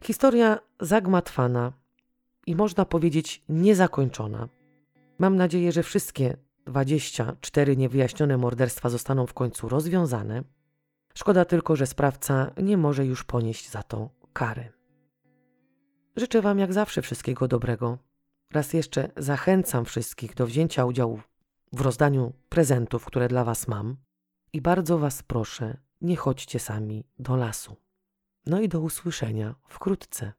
Historia 0.05 0.59
zagmatwana 0.81 1.73
i 2.47 2.57
można 2.57 2.85
powiedzieć 2.85 3.45
niezakończona. 3.49 4.49
Mam 5.19 5.37
nadzieję, 5.37 5.73
że 5.73 5.83
wszystkie 5.83 6.37
24 6.67 7.77
niewyjaśnione 7.77 8.37
morderstwa 8.37 8.89
zostaną 8.89 9.27
w 9.27 9.35
końcu 9.35 9.69
rozwiązane. 9.69 10.43
Szkoda 11.15 11.45
tylko, 11.45 11.77
że 11.77 11.87
sprawca 11.87 12.51
nie 12.63 12.77
może 12.77 13.07
już 13.07 13.25
ponieść 13.25 13.71
za 13.71 13.83
to 13.83 14.11
kary. 14.33 14.73
Życzę 16.17 16.43
Wam 16.43 16.59
jak 16.59 16.73
zawsze 16.73 17.03
wszystkiego 17.03 17.49
dobrego. 17.49 17.99
Raz 18.53 18.73
jeszcze 18.73 19.11
zachęcam 19.17 19.85
wszystkich 19.85 20.35
do 20.35 20.47
wzięcia 20.47 20.85
udziału 20.85 21.21
w 21.73 21.81
rozdaniu 21.81 22.33
prezentów, 22.49 23.05
które 23.05 23.29
dla 23.29 23.45
Was 23.45 23.69
mam. 23.69 23.97
I 24.53 24.61
bardzo 24.61 24.99
Was 24.99 25.23
proszę, 25.23 25.79
nie 26.01 26.17
chodźcie 26.17 26.59
sami 26.59 27.05
do 27.19 27.37
lasu. 27.37 27.77
No 28.47 28.61
i 28.61 28.69
do 28.69 28.81
usłyszenia 28.81 29.55
wkrótce. 29.69 30.33